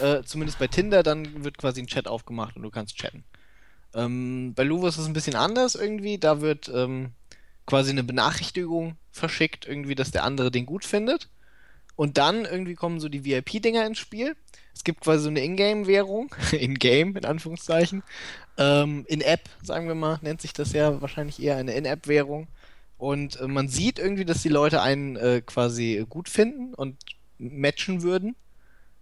äh, 0.00 0.22
zumindest 0.24 0.58
bei 0.58 0.66
Tinder, 0.66 1.02
dann 1.02 1.44
wird 1.44 1.58
quasi 1.58 1.80
ein 1.80 1.86
Chat 1.86 2.08
aufgemacht 2.08 2.56
und 2.56 2.62
du 2.62 2.70
kannst 2.70 2.96
chatten. 2.96 3.24
Ähm, 3.94 4.52
bei 4.54 4.62
Luvo 4.62 4.86
ist 4.86 4.98
es 4.98 5.06
ein 5.06 5.12
bisschen 5.12 5.36
anders 5.36 5.74
irgendwie, 5.74 6.18
da 6.18 6.40
wird 6.40 6.70
ähm, 6.74 7.12
quasi 7.66 7.90
eine 7.90 8.04
Benachrichtigung 8.04 8.96
verschickt, 9.10 9.66
irgendwie, 9.66 9.94
dass 9.94 10.10
der 10.10 10.24
andere 10.24 10.50
den 10.50 10.66
gut 10.66 10.84
findet. 10.84 11.28
Und 11.96 12.18
dann 12.18 12.44
irgendwie 12.44 12.74
kommen 12.74 13.00
so 13.00 13.08
die 13.08 13.24
VIP-Dinger 13.24 13.86
ins 13.86 13.98
Spiel. 13.98 14.36
Es 14.74 14.84
gibt 14.84 15.00
quasi 15.00 15.24
so 15.24 15.30
eine 15.30 15.42
Ingame-Währung, 15.42 16.34
In-Game 16.52 17.16
in 17.16 17.24
Anführungszeichen. 17.24 18.02
Ähm, 18.58 19.04
In-App, 19.08 19.48
sagen 19.62 19.88
wir 19.88 19.94
mal, 19.94 20.18
nennt 20.20 20.42
sich 20.42 20.52
das 20.52 20.72
ja 20.72 21.00
wahrscheinlich 21.00 21.42
eher 21.42 21.56
eine 21.56 21.74
In-App-Währung. 21.74 22.48
Und 22.98 23.40
äh, 23.40 23.46
man 23.46 23.68
sieht 23.68 23.98
irgendwie, 23.98 24.26
dass 24.26 24.42
die 24.42 24.50
Leute 24.50 24.82
einen 24.82 25.16
äh, 25.16 25.42
quasi 25.44 26.04
gut 26.08 26.28
finden 26.28 26.74
und 26.74 26.96
matchen 27.38 28.02
würden. 28.02 28.36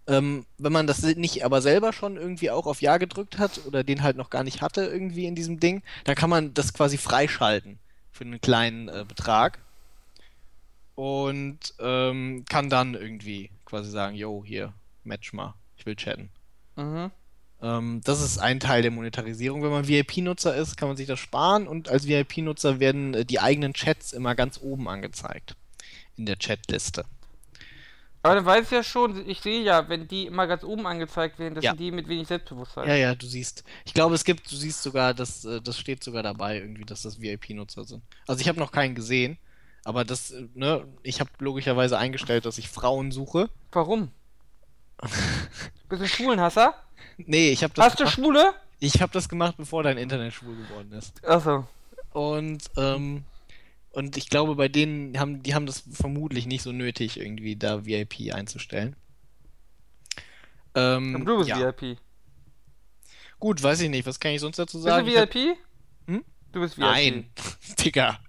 Ähm, 0.07 0.45
wenn 0.57 0.71
man 0.71 0.85
das 0.85 1.01
nicht 1.01 1.43
aber 1.43 1.61
selber 1.61 1.91
schon 1.91 2.17
irgendwie 2.17 2.51
auch 2.51 2.67
auf 2.67 2.81
Ja 2.81 2.97
gedrückt 2.97 3.39
hat 3.39 3.61
oder 3.65 3.83
den 3.83 4.03
halt 4.03 4.17
noch 4.17 4.29
gar 4.29 4.43
nicht 4.43 4.61
hatte 4.61 4.85
irgendwie 4.85 5.25
in 5.25 5.35
diesem 5.35 5.59
Ding, 5.59 5.81
dann 6.03 6.15
kann 6.15 6.29
man 6.29 6.53
das 6.53 6.73
quasi 6.73 6.97
freischalten 6.97 7.79
für 8.11 8.23
einen 8.23 8.39
kleinen 8.39 8.87
äh, 8.87 9.03
Betrag 9.07 9.59
und 10.95 11.59
ähm, 11.79 12.45
kann 12.47 12.69
dann 12.69 12.93
irgendwie 12.93 13.49
quasi 13.65 13.89
sagen, 13.89 14.15
yo, 14.15 14.43
hier, 14.45 14.73
match 15.03 15.33
mal, 15.33 15.55
ich 15.77 15.85
will 15.85 15.95
chatten. 15.95 16.29
Mhm. 16.75 17.11
Ähm, 17.61 18.01
das 18.03 18.21
ist 18.21 18.37
ein 18.37 18.59
Teil 18.59 18.81
der 18.81 18.91
Monetarisierung. 18.91 19.63
Wenn 19.63 19.71
man 19.71 19.87
VIP-Nutzer 19.87 20.55
ist, 20.55 20.77
kann 20.77 20.87
man 20.87 20.97
sich 20.97 21.07
das 21.07 21.19
sparen 21.19 21.67
und 21.67 21.89
als 21.89 22.07
VIP-Nutzer 22.07 22.79
werden 22.79 23.13
äh, 23.13 23.25
die 23.25 23.39
eigenen 23.39 23.73
Chats 23.73 24.13
immer 24.13 24.35
ganz 24.35 24.59
oben 24.61 24.87
angezeigt 24.87 25.55
in 26.17 26.25
der 26.25 26.37
Chatliste. 26.37 27.05
Aber 28.25 28.33
dann 28.35 28.45
weiß 28.45 28.65
ich 28.65 28.71
ja 28.71 28.81
schon, 28.81 29.29
ich 29.29 29.39
sehe 29.41 29.61
ja, 29.61 29.87
wenn 29.87 30.07
die 30.07 30.25
immer 30.25 30.47
ganz 30.47 30.63
oben 30.63 30.87
angezeigt 30.87 31.37
werden, 31.37 31.53
das 31.53 31.63
Ja. 31.63 31.71
sind 31.71 31.79
die 31.79 31.91
mit 31.91 32.07
wenig 32.07 32.27
Selbstbewusstsein. 32.27 32.87
Ja, 32.87 32.95
ja, 32.95 33.13
du 33.13 33.27
siehst. 33.27 33.63
Ich 33.85 33.93
glaube, 33.93 34.15
es 34.15 34.23
gibt, 34.23 34.51
du 34.51 34.55
siehst 34.55 34.81
sogar, 34.81 35.13
dass 35.13 35.45
äh, 35.45 35.61
das 35.61 35.77
steht 35.77 36.03
sogar 36.03 36.23
dabei 36.23 36.57
irgendwie, 36.57 36.85
dass 36.85 37.03
das 37.03 37.21
VIP-Nutzer 37.21 37.83
sind. 37.83 38.01
Also 38.25 38.41
ich 38.41 38.47
habe 38.47 38.57
noch 38.59 38.71
keinen 38.71 38.95
gesehen, 38.95 39.37
aber 39.83 40.03
das, 40.05 40.31
äh, 40.31 40.47
ne, 40.55 40.87
ich 41.03 41.19
habe 41.19 41.29
logischerweise 41.37 41.99
eingestellt, 41.99 42.45
dass 42.47 42.57
ich 42.57 42.67
Frauen 42.67 43.11
suche. 43.11 43.47
Warum? 43.71 44.09
Bist 45.89 46.01
du 46.01 46.07
Schwulenhasser? 46.07 46.73
Nee, 47.17 47.51
ich 47.51 47.63
habe 47.63 47.73
das 47.75 47.85
Hast 47.85 47.99
du 47.99 48.05
gemacht, 48.05 48.15
Schwule? 48.15 48.53
ich 48.79 49.01
habe 49.03 49.11
das 49.13 49.29
gemacht, 49.29 49.53
bevor 49.57 49.83
dein 49.83 49.99
Internet 49.99 50.33
schwul 50.33 50.55
geworden 50.55 50.91
ist. 50.93 51.23
Achso. 51.23 51.67
Und 52.11 52.63
ähm, 52.77 53.23
und 53.95 54.17
ich 54.17 54.29
glaube, 54.29 54.55
bei 54.55 54.67
denen 54.67 55.17
haben 55.19 55.41
die 55.43 55.55
haben 55.55 55.65
das 55.65 55.83
vermutlich 55.91 56.45
nicht 56.45 56.63
so 56.63 56.71
nötig, 56.71 57.19
irgendwie 57.19 57.55
da 57.55 57.85
VIP 57.85 58.33
einzustellen. 58.33 58.95
Ähm, 60.75 61.15
Aber 61.15 61.25
du 61.25 61.37
bist 61.37 61.49
ja. 61.49 61.59
VIP. 61.59 61.97
Gut, 63.39 63.61
weiß 63.61 63.81
ich 63.81 63.89
nicht. 63.89 64.05
Was 64.05 64.19
kann 64.19 64.31
ich 64.31 64.41
sonst 64.41 64.57
dazu 64.59 64.77
Bist 64.77 64.87
sagen? 64.87 65.05
du 65.05 65.11
Ich 65.11 65.17
hab- 65.17 65.33
VIP? 65.33 65.57
Hm? 66.07 66.25
Du 66.51 66.59
bist 66.61 66.77
VIP. 66.77 66.85
Nein, 66.85 67.29
Digga. 67.79 68.19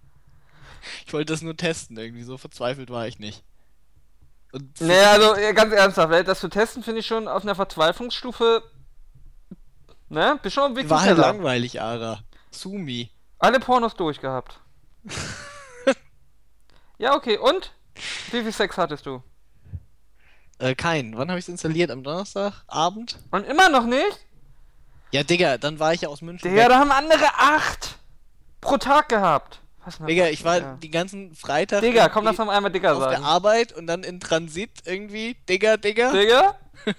Ich 1.07 1.12
wollte 1.12 1.33
das 1.33 1.42
nur 1.42 1.57
testen, 1.57 1.96
irgendwie 1.96 2.22
so 2.22 2.38
verzweifelt 2.38 2.90
war 2.90 3.07
ich 3.09 3.18
nicht. 3.18 3.42
Und 4.52 4.81
Naja, 4.81 5.11
also 5.12 5.35
ganz 5.55 5.72
ernsthaft, 5.72 6.29
das 6.29 6.40
zu 6.40 6.48
testen 6.48 6.83
finde 6.85 7.00
ich 7.00 7.07
schon 7.07 7.26
auf 7.26 7.42
einer 7.42 7.57
Verzweiflungsstufe. 7.57 8.62
Ne? 10.09 10.38
Bist 10.42 10.55
schon 10.55 10.76
ein 10.76 10.88
war 10.88 11.00
halt 11.00 11.11
Wiki-Teller. 11.16 11.33
langweilig, 11.33 11.81
Ara. 11.81 12.20
Sumi. 12.52 13.11
Alle 13.40 13.59
Pornos 13.59 13.94
durchgehabt. 13.94 14.61
ja, 16.98 17.14
okay, 17.14 17.38
und? 17.38 17.72
Wie 18.30 18.42
viel 18.42 18.52
Sex 18.52 18.76
hattest 18.76 19.06
du? 19.06 19.22
Äh, 20.59 20.74
kein. 20.74 21.16
Wann 21.16 21.28
habe 21.28 21.38
ich 21.38 21.44
es 21.44 21.48
installiert? 21.48 21.90
Am 21.90 22.02
Donnerstagabend? 22.02 23.18
Und 23.30 23.44
immer 23.46 23.68
noch 23.68 23.85
nicht? 23.85 24.26
Ja, 25.12 25.22
Digga, 25.22 25.59
dann 25.59 25.78
war 25.78 25.92
ich 25.94 26.02
ja 26.02 26.09
aus 26.09 26.22
München. 26.22 26.50
Digga, 26.50 26.62
weg. 26.64 26.68
da 26.70 26.78
haben 26.78 26.90
andere 26.90 27.26
acht 27.37 27.98
pro 28.61 28.76
Tag 28.76 29.09
gehabt. 29.09 29.61
Digga, 30.09 30.26
ich 30.28 30.44
war 30.44 30.59
Ja. 30.59 30.76
die 30.82 30.90
ganzen 30.90 31.35
Freitag 31.35 31.80
Digga, 31.80 32.09
komm, 32.09 32.24
lass 32.24 32.40
einmal 32.40 32.72
Digga 32.72 32.92
auf 32.94 32.98
der 33.04 33.12
sagen. 33.12 33.24
Arbeit 33.24 33.72
und 33.72 33.87
dann 33.87 34.02
in 34.02 34.18
Transit 34.18 34.70
irgendwie. 34.85 35.37
Digga, 35.48 35.76
Digga. 35.76 36.12
Digga? 36.12 36.59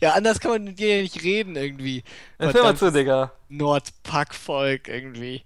Ja, 0.00 0.12
anders 0.14 0.40
kann 0.40 0.52
man 0.52 0.64
mit 0.64 0.78
dir 0.78 0.96
ja 0.96 1.02
nicht 1.02 1.22
reden 1.22 1.54
irgendwie. 1.54 2.02
Erzähl 2.38 2.62
mal 2.62 2.76
zu, 2.76 2.90
Digga. 2.90 3.32
Nordpackvolk 3.48 4.88
irgendwie. 4.88 5.44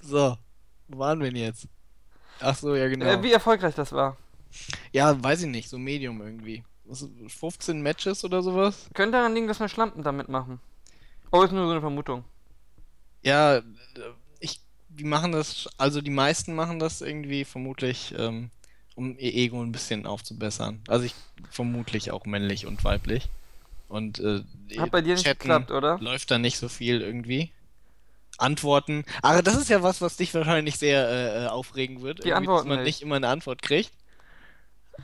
So, 0.00 0.36
wo 0.88 0.98
waren 0.98 1.20
wir 1.20 1.30
denn 1.30 1.40
jetzt? 1.40 1.68
Ach 2.40 2.56
so, 2.56 2.74
ja 2.74 2.88
genau. 2.88 3.06
Äh, 3.06 3.22
wie 3.22 3.32
erfolgreich 3.32 3.74
das 3.74 3.92
war. 3.92 4.16
Ja, 4.92 5.22
weiß 5.22 5.42
ich 5.42 5.48
nicht, 5.48 5.68
so 5.68 5.78
Medium 5.78 6.20
irgendwie. 6.20 6.64
Was, 6.84 7.06
15 7.26 7.82
Matches 7.82 8.24
oder 8.24 8.42
sowas? 8.42 8.88
Könnte 8.94 9.18
daran 9.18 9.34
liegen, 9.34 9.48
dass 9.48 9.60
wir 9.60 9.68
Schlampen 9.68 10.02
damit 10.02 10.28
machen. 10.28 10.60
Oh, 11.32 11.42
ist 11.42 11.52
nur 11.52 11.66
so 11.66 11.72
eine 11.72 11.80
Vermutung. 11.80 12.24
Ja, 13.22 13.56
äh, 13.56 13.62
ich, 14.40 14.60
die 14.88 15.04
machen 15.04 15.32
das, 15.32 15.68
also 15.78 16.00
die 16.00 16.10
meisten 16.10 16.54
machen 16.54 16.78
das 16.78 17.00
irgendwie 17.00 17.44
vermutlich, 17.44 18.14
ähm, 18.16 18.50
um 18.94 19.18
ihr 19.18 19.34
Ego 19.34 19.60
ein 19.62 19.72
bisschen 19.72 20.06
aufzubessern. 20.06 20.80
Also 20.86 21.04
ich 21.04 21.14
vermutlich 21.50 22.12
auch 22.12 22.24
männlich 22.24 22.66
und 22.66 22.84
weiblich. 22.84 23.28
Und 23.88 24.18
äh, 24.20 24.42
Hat 24.78 24.90
bei 24.90 25.00
dir 25.00 25.14
nicht 25.14 25.24
geklappt, 25.24 25.70
oder? 25.70 25.98
läuft 25.98 26.30
da 26.30 26.38
nicht 26.38 26.58
so 26.58 26.68
viel 26.68 27.00
irgendwie. 27.00 27.50
Antworten. 28.38 29.04
Aber 29.22 29.42
das 29.42 29.56
ist 29.56 29.70
ja 29.70 29.82
was, 29.82 30.00
was 30.00 30.16
dich 30.16 30.34
wahrscheinlich 30.34 30.78
sehr 30.78 31.08
äh, 31.08 31.44
äh, 31.44 31.48
aufregen 31.48 32.02
wird. 32.02 32.24
Die 32.24 32.32
Antworten 32.32 32.68
dass 32.68 32.76
man 32.76 32.84
nicht. 32.84 32.96
nicht 32.96 33.02
immer 33.02 33.16
eine 33.16 33.28
Antwort 33.28 33.62
kriegt. 33.62 33.92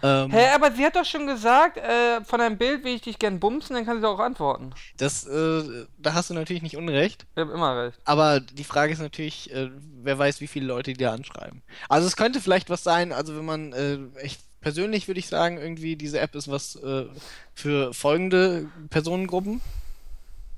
Ähm, 0.03 0.31
Hä, 0.31 0.47
aber 0.55 0.73
sie 0.73 0.85
hat 0.85 0.97
doch 0.97 1.05
schon 1.05 1.27
gesagt, 1.27 1.77
äh, 1.77 2.25
von 2.25 2.40
einem 2.40 2.57
Bild 2.57 2.85
will 2.85 2.95
ich 2.95 3.03
dich 3.03 3.18
gern 3.18 3.40
bumsen, 3.40 3.77
dann 3.77 3.85
kann 3.85 3.97
sie 3.97 4.03
doch 4.03 4.14
auch 4.14 4.25
antworten. 4.25 4.73
das, 4.97 5.27
äh, 5.27 5.87
da 5.99 6.14
hast 6.14 6.31
du 6.31 6.35
natürlich 6.35 6.62
nicht 6.62 6.77
unrecht. 6.77 7.27
Ich 7.35 7.40
hab 7.40 7.51
immer 7.51 7.85
recht. 7.85 7.99
Aber 8.05 8.40
die 8.40 8.64
Frage 8.64 8.92
ist 8.92 9.01
natürlich, 9.01 9.53
äh, 9.53 9.71
wer 10.03 10.18
weiß, 10.18 10.40
wie 10.40 10.47
viele 10.47 10.66
Leute 10.66 10.92
die 10.92 11.05
da 11.05 11.12
anschreiben. 11.12 11.62
Also 11.88 12.07
es 12.07 12.16
könnte 12.16 12.40
vielleicht 12.40 12.71
was 12.71 12.83
sein, 12.83 13.12
also 13.12 13.37
wenn 13.37 13.45
man, 13.45 13.73
äh, 13.73 13.99
ich, 14.23 14.38
persönlich 14.61 15.09
würde 15.09 15.21
ich 15.21 15.29
sagen, 15.29 15.59
irgendwie 15.59 15.97
diese 15.97 16.21
App 16.21 16.35
ist 16.35 16.51
was 16.51 16.77
äh, 16.77 17.07
für 17.53 17.92
folgende 17.92 18.71
Personengruppen. 18.90 19.61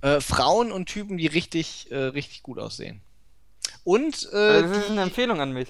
Äh, 0.04 0.20
Frauen 0.20 0.70
und 0.70 0.84
Typen, 0.84 1.16
die 1.16 1.26
richtig, 1.26 1.90
äh, 1.90 1.96
richtig 1.96 2.42
gut 2.42 2.58
aussehen. 2.58 3.00
Und, 3.84 4.28
äh, 4.34 4.36
Also, 4.36 4.68
das 4.68 4.78
ist 4.84 4.90
eine 4.90 5.00
Empfehlung 5.00 5.40
an 5.40 5.52
mich. 5.52 5.68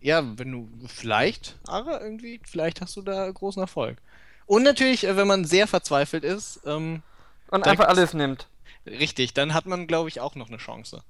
ja, 0.00 0.22
wenn 0.38 0.52
du, 0.52 0.68
vielleicht, 0.86 1.56
Ara, 1.66 2.00
irgendwie, 2.00 2.40
vielleicht 2.44 2.80
hast 2.80 2.94
du 2.94 3.02
da 3.02 3.28
großen 3.28 3.60
Erfolg. 3.60 3.98
Und 4.46 4.62
natürlich, 4.62 5.02
äh, 5.02 5.16
wenn 5.16 5.26
man 5.26 5.44
sehr 5.44 5.66
verzweifelt 5.66 6.22
ist, 6.22 6.60
ähm, 6.66 7.02
Und 7.50 7.66
einfach 7.66 7.88
alles 7.88 8.14
nimmt. 8.14 8.46
Richtig, 8.86 9.34
dann 9.34 9.54
hat 9.54 9.66
man, 9.66 9.88
glaube 9.88 10.08
ich, 10.08 10.20
auch 10.20 10.36
noch 10.36 10.46
eine 10.46 10.58
Chance. 10.58 11.02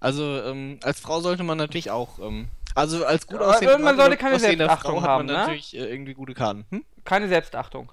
Also, 0.00 0.42
ähm, 0.44 0.80
als 0.82 0.98
Frau 1.00 1.20
sollte 1.20 1.42
man 1.42 1.58
natürlich 1.58 1.90
auch, 1.90 2.18
ähm, 2.20 2.48
also 2.74 3.04
als 3.04 3.26
gut 3.26 3.40
aussehende, 3.42 3.78
man 3.80 3.96
sollte 3.98 4.16
keine 4.16 4.38
Selbstachtung 4.38 4.92
Frau 4.92 5.02
hat 5.02 5.08
haben, 5.10 5.26
man 5.26 5.34
ne? 5.34 5.40
natürlich 5.40 5.76
äh, 5.76 5.90
irgendwie 5.90 6.14
gute 6.14 6.32
Karten. 6.32 6.64
Hm? 6.70 6.84
Keine 7.04 7.28
Selbstachtung. 7.28 7.92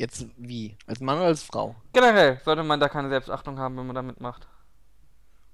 Jetzt 0.00 0.24
wie? 0.38 0.78
Als 0.86 1.00
Mann 1.00 1.18
oder 1.18 1.26
als 1.26 1.42
Frau? 1.42 1.76
Generell 1.92 2.40
sollte 2.42 2.62
man 2.62 2.80
da 2.80 2.88
keine 2.88 3.10
Selbstachtung 3.10 3.58
haben, 3.58 3.76
wenn 3.76 3.84
man 3.86 3.94
da 3.94 4.00
mitmacht. 4.00 4.48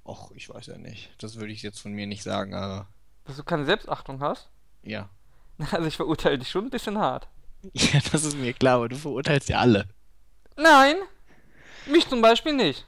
Och, 0.05 0.31
ich 0.37 0.49
weiß 0.49 0.67
ja 0.67 0.79
nicht. 0.79 1.11
Das 1.19 1.35
würde 1.35 1.53
ich 1.53 1.63
jetzt 1.63 1.81
von 1.81 1.91
mir 1.91 2.07
nicht 2.07 2.23
sagen, 2.23 2.55
aber 2.55 2.87
Dass 3.25 3.35
du 3.39 3.43
keine 3.43 3.65
Selbstachtung 3.65 4.21
hast? 4.21 4.49
ja. 4.85 5.09
Also 5.73 5.89
ich 5.89 5.97
verurteile 5.97 6.39
dich 6.39 6.49
schon 6.49 6.67
ein 6.67 6.71
bisschen 6.71 6.97
hart. 6.99 7.27
Ja, 7.73 7.99
das 8.13 8.25
ist 8.25 8.37
mir 8.37 8.53
klar, 8.53 8.77
aber 8.77 8.89
du 8.89 8.95
verurteilst 8.97 9.49
ja 9.49 9.59
alle. 9.59 9.89
Nein! 10.57 10.95
Mich 11.87 12.09
zum 12.09 12.23
Beispiel 12.23 12.53
nicht. 12.53 12.87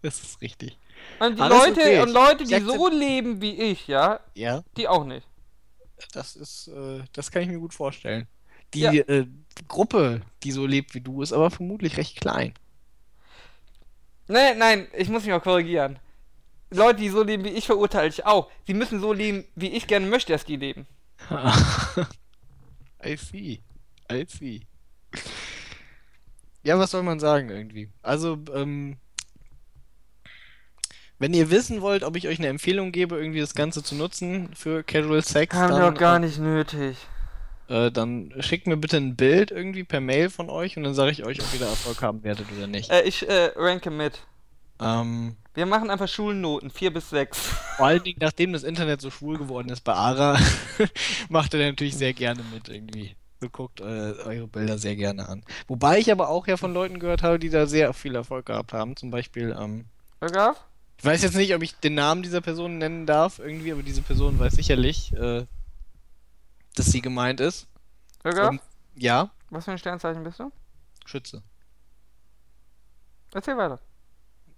Das 0.00 0.20
ist 0.22 0.40
richtig. 0.40 0.78
Und 1.20 1.36
die 1.36 1.42
Alles 1.42 1.66
Leute 1.66 1.80
okay. 1.82 2.00
und 2.00 2.10
Leute, 2.12 2.44
die 2.44 2.60
so 2.60 2.88
leben 2.88 3.42
wie 3.42 3.60
ich, 3.60 3.88
ja, 3.88 4.20
Ja, 4.34 4.62
die 4.78 4.88
auch 4.88 5.04
nicht. 5.04 5.28
das 6.14 6.34
ist, 6.34 6.68
äh, 6.68 7.02
das 7.12 7.30
kann 7.30 7.42
ich 7.42 7.48
mir 7.48 7.58
gut 7.58 7.74
vorstellen. 7.74 8.26
Die 8.74 8.80
Ja. 8.80 8.92
äh, 8.92 9.26
Gruppe, 9.68 10.22
die 10.42 10.52
so 10.52 10.66
lebt 10.66 10.94
wie 10.94 11.00
du, 11.00 11.22
ist 11.22 11.32
aber 11.32 11.50
vermutlich 11.50 11.96
recht 11.96 12.20
klein. 12.20 12.54
Nein, 14.28 14.58
nein, 14.58 14.86
ich 14.96 15.08
muss 15.08 15.24
mich 15.24 15.32
auch 15.34 15.42
korrigieren. 15.42 15.98
Leute, 16.70 17.00
die 17.00 17.10
so 17.10 17.22
leben 17.22 17.44
wie 17.44 17.50
ich, 17.50 17.66
verurteile 17.66 18.08
ich 18.08 18.24
auch. 18.24 18.50
Sie 18.66 18.72
müssen 18.74 18.98
so 19.00 19.12
leben, 19.12 19.44
wie 19.54 19.68
ich 19.68 19.86
gerne 19.86 20.06
möchte, 20.06 20.32
dass 20.32 20.44
die 20.46 20.56
leben. 20.56 20.86
I 23.04 23.16
see. 23.16 23.60
I 24.10 24.24
see. 24.26 24.62
Ja, 26.62 26.78
was 26.78 26.92
soll 26.92 27.02
man 27.02 27.20
sagen 27.20 27.50
irgendwie? 27.50 27.90
Also, 28.02 28.38
ähm, 28.54 28.96
wenn 31.18 31.34
ihr 31.34 31.50
wissen 31.50 31.82
wollt, 31.82 32.02
ob 32.04 32.16
ich 32.16 32.26
euch 32.28 32.38
eine 32.38 32.48
Empfehlung 32.48 32.90
gebe, 32.92 33.16
irgendwie 33.16 33.40
das 33.40 33.54
Ganze 33.54 33.82
zu 33.82 33.94
nutzen 33.94 34.48
für 34.54 34.82
Casual 34.82 35.22
Sex, 35.22 35.54
Haben 35.54 35.74
wir 35.76 35.90
doch 35.90 35.98
gar 35.98 36.18
nicht 36.18 36.38
nötig. 36.38 36.96
Äh, 37.68 37.90
dann 37.90 38.32
schickt 38.40 38.66
mir 38.66 38.76
bitte 38.76 38.96
ein 38.96 39.16
Bild 39.16 39.50
irgendwie 39.50 39.84
per 39.84 40.00
Mail 40.00 40.30
von 40.30 40.50
euch 40.50 40.76
und 40.76 40.84
dann 40.84 40.94
sage 40.94 41.10
ich 41.10 41.24
euch, 41.24 41.40
ob 41.40 41.52
ihr 41.52 41.60
da 41.60 41.66
Erfolg 41.66 42.02
haben 42.02 42.22
werdet 42.24 42.46
oder 42.56 42.66
nicht. 42.66 42.90
Äh, 42.90 43.02
ich 43.02 43.28
äh, 43.28 43.52
ranke 43.56 43.90
mit. 43.90 44.20
Ähm, 44.80 45.36
Wir 45.54 45.66
machen 45.66 45.90
einfach 45.90 46.08
Schulnoten, 46.08 46.70
4 46.70 46.92
bis 46.92 47.10
6. 47.10 47.38
vor 47.76 47.86
allen 47.86 48.02
Dingen, 48.02 48.18
nachdem 48.20 48.52
das 48.52 48.62
Internet 48.62 49.00
so 49.00 49.10
schwul 49.10 49.38
geworden 49.38 49.68
ist 49.68 49.82
bei 49.82 49.94
Ara, 49.94 50.38
macht 51.28 51.54
er 51.54 51.66
natürlich 51.66 51.96
sehr 51.96 52.12
gerne 52.12 52.42
mit 52.52 52.68
irgendwie. 52.68 53.14
So 53.40 53.48
guckt 53.48 53.80
äh, 53.80 53.84
eure 53.84 54.46
Bilder 54.46 54.78
sehr 54.78 54.94
gerne 54.94 55.28
an. 55.28 55.42
Wobei 55.66 55.98
ich 55.98 56.12
aber 56.12 56.28
auch 56.28 56.46
ja 56.46 56.56
von 56.56 56.72
Leuten 56.72 57.00
gehört 57.00 57.24
habe, 57.24 57.40
die 57.40 57.50
da 57.50 57.66
sehr 57.66 57.92
viel 57.92 58.14
Erfolg 58.14 58.46
gehabt 58.46 58.72
haben. 58.72 58.94
Zum 58.94 59.10
Beispiel, 59.10 59.56
ähm, 59.58 59.86
Irgaf? 60.20 60.64
ich 60.98 61.04
weiß 61.04 61.22
jetzt 61.22 61.34
nicht, 61.34 61.52
ob 61.52 61.62
ich 61.62 61.74
den 61.74 61.96
Namen 61.96 62.22
dieser 62.22 62.40
Person 62.40 62.78
nennen 62.78 63.06
darf, 63.06 63.40
irgendwie, 63.40 63.72
aber 63.72 63.82
diese 63.82 64.02
Person 64.02 64.38
weiß 64.38 64.52
sicherlich, 64.52 65.12
äh, 65.14 65.44
dass 66.76 66.86
sie 66.86 67.00
gemeint 67.02 67.40
ist. 67.40 67.66
Irgaf? 68.24 68.50
Und, 68.50 68.60
ja, 68.94 69.30
Was 69.50 69.64
für 69.64 69.72
ein 69.72 69.78
Sternzeichen 69.78 70.22
bist 70.22 70.38
du? 70.40 70.50
Schütze. 71.04 71.42
Erzähl 73.34 73.56
weiter. 73.56 73.80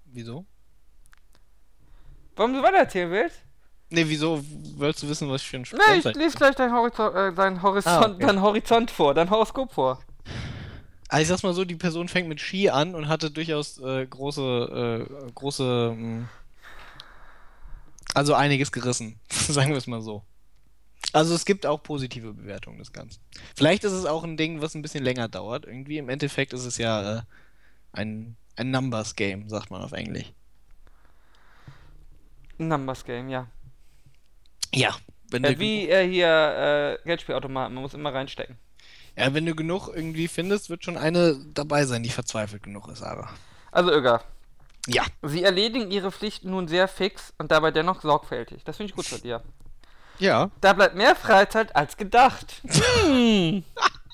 Wieso? 0.06 0.44
Warum 2.36 2.52
du 2.52 2.62
weiter 2.62 2.78
erzählen 2.78 3.10
willst? 3.10 3.40
Ne, 3.90 4.08
wieso 4.08 4.42
willst 4.76 5.02
du 5.02 5.08
wissen, 5.08 5.28
was 5.30 5.42
ich 5.42 5.48
für 5.48 5.56
ein 5.58 5.62
Nee, 5.62 5.66
ich 5.78 5.82
Sternzeichen 6.00 6.20
lese 6.20 6.36
gleich 6.36 6.56
dein 6.56 6.72
Horizont, 6.72 7.14
äh, 7.14 7.32
dein 7.32 7.62
Horizont, 7.62 8.04
Ah, 8.04 8.10
okay. 8.10 8.26
dein 8.26 8.40
Horizont 8.42 8.90
vor, 8.90 9.14
dein 9.14 9.30
Horoskop 9.30 9.72
vor. 9.72 10.00
Also 11.08 11.22
ich 11.22 11.28
sag's 11.28 11.42
mal 11.44 11.54
so, 11.54 11.64
die 11.64 11.76
Person 11.76 12.08
fängt 12.08 12.28
mit 12.28 12.40
Ski 12.40 12.70
an 12.70 12.94
und 12.94 13.08
hatte 13.08 13.30
durchaus 13.30 13.78
äh, 13.78 14.04
große, 14.06 15.06
äh, 15.28 15.30
große, 15.32 15.94
mh, 15.96 16.28
also 18.14 18.34
einiges 18.34 18.72
gerissen, 18.72 19.20
sagen 19.30 19.70
wir 19.70 19.76
es 19.76 19.86
mal 19.86 20.00
so. 20.02 20.24
Also 21.14 21.34
es 21.34 21.44
gibt 21.44 21.64
auch 21.64 21.80
positive 21.80 22.32
Bewertungen 22.32 22.78
des 22.78 22.92
Ganzen. 22.92 23.20
Vielleicht 23.54 23.84
ist 23.84 23.92
es 23.92 24.04
auch 24.04 24.24
ein 24.24 24.36
Ding, 24.36 24.60
was 24.60 24.74
ein 24.74 24.82
bisschen 24.82 25.04
länger 25.04 25.28
dauert. 25.28 25.64
Irgendwie 25.64 25.98
im 25.98 26.08
Endeffekt 26.08 26.52
ist 26.52 26.64
es 26.64 26.76
ja 26.76 27.18
äh, 27.18 27.22
ein, 27.92 28.36
ein 28.56 28.72
Numbers 28.72 29.14
Game, 29.14 29.48
sagt 29.48 29.70
man 29.70 29.80
auf 29.80 29.92
Englisch. 29.92 30.32
Numbers 32.58 33.04
Game, 33.04 33.28
ja. 33.28 33.46
Ja. 34.74 34.96
Wenn 35.30 35.44
Äh, 35.44 35.58
wie 35.60 35.88
äh, 35.88 36.08
hier 36.08 36.98
äh, 37.02 37.06
Geldspielautomaten, 37.06 37.74
man 37.74 37.82
muss 37.82 37.94
immer 37.94 38.12
reinstecken. 38.12 38.58
ja, 39.16 39.32
wenn 39.34 39.46
du 39.46 39.54
genug 39.54 39.88
irgendwie 39.94 40.26
findest, 40.28 40.68
wird 40.70 40.84
schon 40.84 40.96
eine 40.96 41.36
dabei 41.54 41.84
sein, 41.86 42.02
die 42.02 42.10
verzweifelt 42.10 42.62
genug 42.64 42.88
ist, 42.88 43.02
aber. 43.02 43.30
Also 43.70 43.90
Irgaf, 43.92 44.24
Ja. 44.88 45.04
Sie 45.22 45.42
erledigen 45.44 45.90
Ihre 45.92 46.10
Pflichten 46.12 46.50
nun 46.50 46.68
sehr 46.68 46.88
fix 46.88 47.32
und 47.38 47.50
dabei 47.52 47.70
dennoch 47.70 48.02
sorgfältig. 48.02 48.64
Das 48.64 48.76
finde 48.76 48.90
ich 48.90 48.96
gut 48.96 49.06
von 49.06 49.20
dir. 49.22 49.42
Ja. 50.18 50.50
Da 50.60 50.72
bleibt 50.72 50.94
mehr 50.94 51.16
Freizeit 51.16 51.74
als 51.74 51.96
gedacht. 51.96 52.62
Hm. 53.04 53.64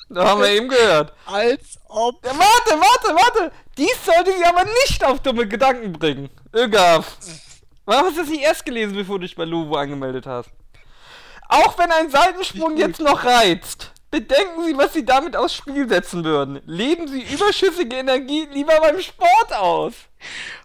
Da 0.09 0.29
haben 0.29 0.41
wir 0.41 0.49
eben 0.49 0.69
gehört. 0.69 1.13
Als 1.27 1.79
ob. 1.89 2.25
Ja, 2.25 2.33
warte, 2.33 2.81
warte, 2.81 3.15
warte. 3.15 3.53
Dies 3.79 4.05
sollte 4.05 4.33
Sie 4.37 4.45
aber 4.45 4.65
nicht 4.65 5.05
auf 5.05 5.21
dumme 5.21 5.47
Gedanken 5.47 5.93
bringen. 5.93 6.31
Irgaf. 6.53 7.17
Warum 7.85 8.07
hast 8.07 8.17
du 8.17 8.23
das 8.23 8.31
nicht 8.31 8.43
erst 8.43 8.65
gelesen, 8.65 8.95
bevor 8.95 9.19
du 9.19 9.27
dich 9.27 9.37
bei 9.37 9.45
Luvo 9.45 9.77
angemeldet 9.77 10.27
hast? 10.27 10.51
Auch 11.49 11.79
wenn 11.79 11.91
ein 11.91 12.11
Seitensprung 12.11 12.77
jetzt 12.77 13.01
noch 13.01 13.25
reizt, 13.25 13.93
bedenken 14.11 14.65
Sie, 14.65 14.77
was 14.77 14.93
Sie 14.93 15.05
damit 15.05 15.37
aufs 15.37 15.55
Spiel 15.55 15.89
setzen 15.89 16.25
würden. 16.25 16.61
Leben 16.67 17.09
Sie 17.09 17.23
überschüssige 17.23 17.97
Energie 17.97 18.49
lieber 18.53 18.81
beim 18.81 19.01
Sport 19.01 19.53
aus. 19.53 19.95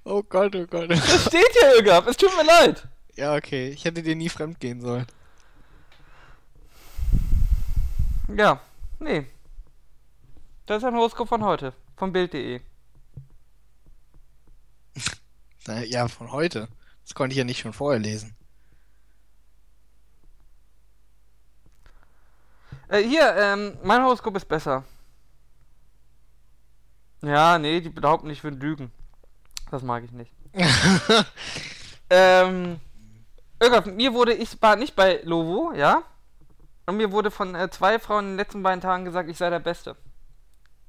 Oh 0.04 0.24
Gott, 0.24 0.56
oh 0.56 0.66
Gott. 0.68 0.90
Das 0.90 1.26
steht 1.28 1.50
hier, 1.60 1.76
Irgaf. 1.76 2.08
Es 2.08 2.18
tut 2.18 2.36
mir 2.36 2.44
leid. 2.44 2.84
Ja, 3.16 3.36
okay. 3.36 3.70
Ich 3.70 3.86
hätte 3.86 4.04
dir 4.04 4.16
nie 4.16 4.30
fremd 4.30 4.60
gehen 4.60 4.82
sollen. 4.82 5.08
Ja, 8.28 8.60
nee. 9.00 9.28
Das 10.66 10.78
ist 10.78 10.84
ein 10.84 10.96
Horoskop 10.96 11.30
von 11.30 11.44
heute. 11.44 11.74
Von 11.96 12.12
Bild.de. 12.12 12.62
Ja, 15.88 16.08
von 16.08 16.32
heute. 16.32 16.68
Das 17.04 17.16
konnte 17.16 17.34
ich 17.34 17.40
ja 17.40 17.44
nicht 17.44 17.60
schon 17.60 17.74
vorher 17.74 18.00
lesen. 18.00 18.36
Äh, 22.88 23.02
hier, 23.02 23.36
ähm, 23.36 23.76
mein 23.84 24.04
Horoskop 24.04 24.36
ist 24.36 24.48
besser. 24.48 24.84
Ja, 27.24 27.58
nee, 27.58 27.82
die 27.82 27.90
behaupten, 27.90 28.30
ich 28.30 28.44
würde 28.44 28.58
lügen. 28.58 28.92
Das 29.72 29.82
mag 29.82 30.04
ich 30.04 30.12
nicht. 30.12 30.32
ähm, 32.12 32.80
Irgaf, 33.60 33.88
mir 33.88 34.14
wurde, 34.14 34.34
ich 34.34 34.62
war 34.62 34.76
nicht 34.76 34.96
bei 34.96 35.22
Lovo, 35.24 35.74
ja? 35.74 36.04
Und 36.86 36.98
mir 36.98 37.12
wurde 37.12 37.32
von 37.32 37.56
äh, 37.56 37.70
zwei 37.70 38.00
Frauen 38.00 38.26
in 38.26 38.32
den 38.32 38.38
letzten 38.38 38.62
beiden 38.64 38.82
Tagen 38.82 39.06
gesagt, 39.06 39.30
ich 39.30 39.38
sei 39.38 39.50
der 39.50 39.60
Beste. 39.60 39.96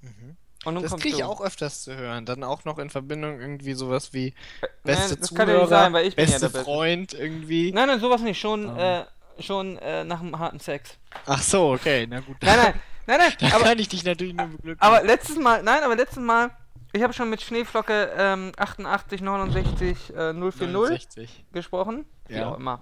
Mhm. 0.02 0.36
Und 0.64 0.74
nun 0.74 0.82
Das 0.82 0.96
kriege 0.96 1.16
ich 1.16 1.24
auch 1.24 1.40
öfters 1.40 1.82
zu 1.82 1.96
hören. 1.96 2.26
Dann 2.26 2.42
auch 2.42 2.64
noch 2.64 2.78
in 2.78 2.90
Verbindung 2.90 3.40
irgendwie 3.40 3.72
sowas 3.74 4.12
wie 4.12 4.28
Äh, 4.60 4.66
beste 4.84 5.08
nein, 5.14 5.18
das 5.20 5.28
Zuhörer, 5.28 5.36
kann 5.46 5.48
ja 5.54 5.60
nicht 5.60 5.68
sein, 5.70 5.92
weil 5.92 6.06
ich 6.06 6.16
bin 6.16 6.24
ja 6.24 6.30
beste 6.32 6.40
der 6.46 6.52
Beste. 6.52 6.64
Freund 6.64 7.14
irgendwie. 7.14 7.72
Nein, 7.72 7.88
nein, 7.88 8.00
sowas 8.00 8.20
nicht. 8.20 8.40
Schon, 8.40 8.68
Ah. 8.68 9.00
äh, 9.38 9.42
schon 9.42 9.78
äh, 9.78 10.04
nach 10.04 10.20
dem 10.20 10.38
harten 10.38 10.58
Sex. 10.60 10.98
Ach 11.26 11.40
so, 11.40 11.72
okay, 11.72 12.06
na 12.08 12.20
gut. 12.20 12.36
Nein, 12.42 12.56
nein, 12.58 12.74
nein, 13.06 13.18
nein. 13.18 13.32
Da 13.50 13.56
aber, 13.56 13.64
kann 13.64 13.78
ich 13.78 13.88
dich 13.88 14.04
natürlich 14.04 14.34
nur 14.34 14.46
beglückwünschen. 14.48 14.80
aber 14.82 15.02
letztes 15.04 15.36
Mal, 15.38 15.62
nein, 15.62 15.82
aber 15.84 15.94
letztes 15.96 16.18
Mal, 16.22 16.50
ich 16.92 17.02
habe 17.02 17.12
schon 17.12 17.30
mit 17.30 17.40
Schneeflocke 17.42 18.10
ähm, 18.16 18.52
88 18.56 19.20
69 19.20 20.10
äh, 20.14 20.32
040 20.34 20.68
69. 20.72 21.44
gesprochen. 21.52 22.06
Wie 22.28 22.34
Ja. 22.36 22.48
auch 22.50 22.56
immer. 22.58 22.80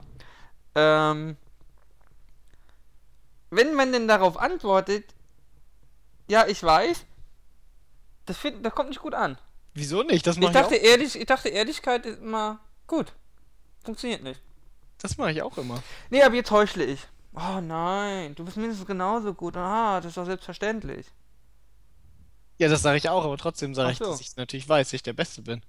Ähm, 0.74 1.36
wenn 3.50 3.74
man 3.74 3.92
denn 3.92 4.08
darauf 4.08 4.36
antwortet, 4.38 5.04
ja, 6.28 6.46
ich 6.46 6.62
weiß, 6.62 7.04
das, 8.26 8.36
find, 8.36 8.64
das 8.64 8.74
kommt 8.74 8.88
nicht 8.90 9.00
gut 9.02 9.14
an. 9.14 9.38
Wieso 9.74 10.02
nicht? 10.02 10.26
Das 10.26 10.36
Ich 10.36 10.42
mache 10.42 10.52
ich, 10.52 10.58
dachte, 10.58 10.76
auch. 10.76 10.82
ehrlich, 10.82 11.16
ich 11.18 11.26
dachte, 11.26 11.48
Ehrlichkeit 11.48 12.06
ist 12.06 12.20
immer 12.20 12.60
gut. 12.86 13.12
Funktioniert 13.84 14.22
nicht. 14.22 14.40
Das 14.98 15.18
mache 15.18 15.32
ich 15.32 15.42
auch 15.42 15.58
immer. 15.58 15.82
Nee, 16.10 16.22
aber 16.22 16.34
jetzt 16.36 16.50
heuchle 16.50 16.84
ich. 16.84 17.00
Oh 17.34 17.60
nein, 17.60 18.34
du 18.36 18.44
bist 18.44 18.56
mindestens 18.56 18.86
genauso 18.86 19.34
gut. 19.34 19.56
Ah, 19.56 19.96
das 20.00 20.10
ist 20.10 20.16
doch 20.16 20.24
selbstverständlich. 20.24 21.06
Ja, 22.58 22.68
das 22.68 22.82
sage 22.82 22.96
ich 22.98 23.08
auch, 23.08 23.24
aber 23.24 23.36
trotzdem 23.36 23.74
sage 23.74 23.88
Ach 23.88 23.92
ich, 23.92 23.98
so. 23.98 24.04
dass 24.04 24.20
ich 24.20 24.36
natürlich 24.36 24.68
weiß, 24.68 24.86
dass 24.88 24.92
ich 24.92 25.02
der 25.02 25.12
Beste 25.12 25.42
bin. 25.42 25.62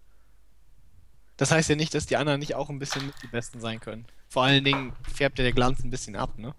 Das 1.37 1.51
heißt 1.51 1.67
ja 1.69 1.75
nicht, 1.75 1.93
dass 1.95 2.05
die 2.05 2.15
anderen 2.17 2.39
nicht 2.39 2.55
auch 2.55 2.69
ein 2.69 2.79
bisschen 2.79 3.07
mit 3.07 3.15
die 3.23 3.27
Besten 3.27 3.59
sein 3.59 3.79
können. 3.79 4.05
Vor 4.29 4.43
allen 4.43 4.63
Dingen 4.63 4.93
färbt 5.11 5.39
ja 5.39 5.43
der 5.43 5.51
Glanz 5.53 5.83
ein 5.83 5.89
bisschen 5.89 6.15
ab, 6.15 6.37
ne? 6.37 6.53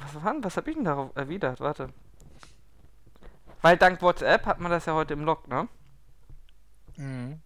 Was, 0.00 0.14
war 0.22 0.32
denn- 0.32 0.44
was 0.44 0.56
hab 0.56 0.66
ich 0.68 0.74
denn 0.74 0.84
darauf 0.84 1.14
erwidert? 1.16 1.60
Warte. 1.60 1.88
Weil 3.62 3.76
dank 3.76 4.00
WhatsApp 4.02 4.46
hat 4.46 4.60
man 4.60 4.70
das 4.70 4.86
ja 4.86 4.94
heute 4.94 5.14
im 5.14 5.24
Log, 5.24 5.48
ne? 5.48 5.68
Mhm. 6.96 7.40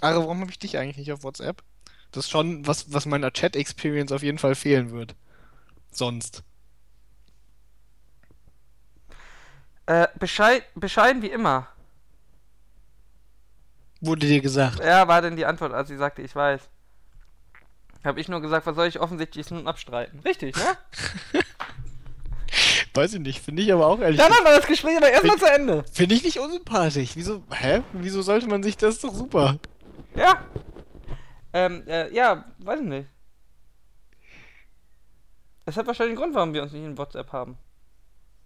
Ara, 0.00 0.16
warum 0.16 0.40
habe 0.40 0.50
ich 0.50 0.58
dich 0.58 0.78
eigentlich 0.78 0.96
nicht 0.96 1.12
auf 1.12 1.22
WhatsApp? 1.24 1.62
Das 2.12 2.24
ist 2.24 2.30
schon 2.30 2.66
was, 2.66 2.92
was 2.92 3.06
meiner 3.06 3.32
Chat-Experience 3.32 4.12
auf 4.12 4.22
jeden 4.22 4.38
Fall 4.38 4.54
fehlen 4.54 4.90
wird. 4.90 5.14
Sonst. 5.90 6.42
Äh, 9.86 10.08
bescheid, 10.18 10.64
bescheiden 10.74 11.22
wie 11.22 11.30
immer. 11.30 11.68
Wurde 14.00 14.26
dir 14.26 14.40
gesagt. 14.40 14.78
Ja, 14.78 15.06
war 15.08 15.20
denn 15.20 15.36
die 15.36 15.46
Antwort, 15.46 15.72
als 15.72 15.88
sie 15.88 15.96
sagte, 15.96 16.22
ich 16.22 16.34
weiß. 16.34 16.68
Hab 18.04 18.16
ich 18.16 18.28
nur 18.28 18.40
gesagt, 18.40 18.66
was 18.66 18.76
soll 18.76 18.86
ich 18.86 18.98
offensichtlich 19.00 19.50
nun 19.50 19.66
abstreiten? 19.68 20.20
Richtig, 20.20 20.56
ne? 20.56 21.42
Weiß 22.94 23.14
ich 23.14 23.20
nicht, 23.20 23.40
finde 23.40 23.62
ich 23.62 23.72
aber 23.72 23.86
auch 23.86 24.00
ehrlich. 24.00 24.18
Dann 24.18 24.30
war 24.30 24.56
das 24.56 24.66
Gespräch 24.66 24.96
aber 24.96 25.10
erstmal 25.10 25.38
zu 25.38 25.46
Ende. 25.46 25.84
Finde 25.92 26.14
ich 26.14 26.24
nicht 26.24 26.38
unsympathisch. 26.38 27.10
Wieso, 27.14 27.42
hä? 27.50 27.82
Wieso 27.92 28.22
sollte 28.22 28.48
man 28.48 28.62
sich 28.62 28.76
das 28.76 28.96
ist 28.96 29.04
doch 29.04 29.14
super? 29.14 29.58
Ja. 30.16 30.44
Ähm, 31.52 31.84
äh, 31.86 32.12
ja, 32.12 32.44
weiß 32.58 32.80
ich 32.80 32.86
nicht. 32.86 33.08
Das 35.66 35.76
hat 35.76 35.86
wahrscheinlich 35.86 36.16
einen 36.16 36.22
Grund, 36.22 36.34
warum 36.34 36.52
wir 36.52 36.62
uns 36.62 36.72
nicht 36.72 36.84
in 36.84 36.98
WhatsApp 36.98 37.32
haben. 37.32 37.56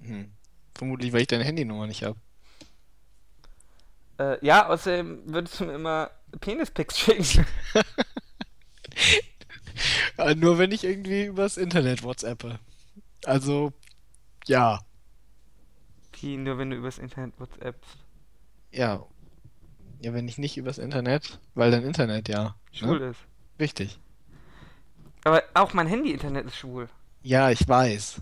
Hm. 0.01 0.31
Vermutlich, 0.75 1.13
weil 1.13 1.23
ich 1.23 1.27
deine 1.27 1.45
Handynummer 1.45 1.87
nicht 1.87 2.03
habe. 2.03 2.19
Äh, 4.19 4.45
ja, 4.45 4.69
außerdem 4.69 5.23
würdest 5.27 5.59
du 5.59 5.65
mir 5.65 5.75
immer 5.75 6.11
Penispics 6.41 6.99
schicken. 6.99 7.47
Äh, 10.17 10.37
nur 10.37 10.59
wenn 10.59 10.71
ich 10.71 10.85
irgendwie 10.85 11.25
übers 11.25 11.57
Internet 11.57 12.05
WhatsAppe. 12.05 12.61
Also, 13.25 13.73
ja. 14.47 14.81
Wie, 16.21 16.37
nur 16.37 16.59
wenn 16.59 16.71
du 16.71 16.77
übers 16.77 16.99
Internet 16.99 17.39
WhatsAppst. 17.39 17.97
Ja. 18.73 19.05
Ja, 20.01 20.13
wenn 20.15 20.29
ich 20.29 20.39
nicht 20.39 20.57
übers 20.57 20.79
Internet, 20.79 21.39
weil 21.55 21.71
dann 21.71 21.85
Internet, 21.85 22.29
ja. 22.29 22.57
Schwul 22.73 23.01
Ne? 23.01 23.07
ist. 23.11 23.21
Richtig. 23.59 23.99
Aber 25.25 25.43
auch 25.55 25.73
mein 25.75 25.87
Handy-Internet 25.87 26.47
ist 26.47 26.57
schwul. 26.57 26.89
Ja, 27.23 27.51
ich 27.51 27.67
weiß. 27.67 28.21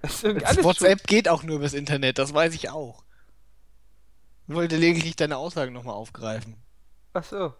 Das 0.00 0.14
ist 0.14 0.24
irgendwie 0.24 0.64
WhatsApp 0.64 1.04
geht 1.06 1.28
auch 1.28 1.42
nur 1.42 1.56
übers 1.56 1.74
Internet, 1.74 2.18
das 2.18 2.32
weiß 2.34 2.54
ich 2.54 2.70
auch. 2.70 3.04
Ich 4.48 4.54
wollte 4.54 4.76
lediglich 4.76 5.16
deine 5.16 5.36
Aussagen 5.36 5.72
nochmal 5.72 5.94
aufgreifen. 5.94 6.54
schwul. 6.54 6.62
Ach 7.14 7.24
so. 7.24 7.54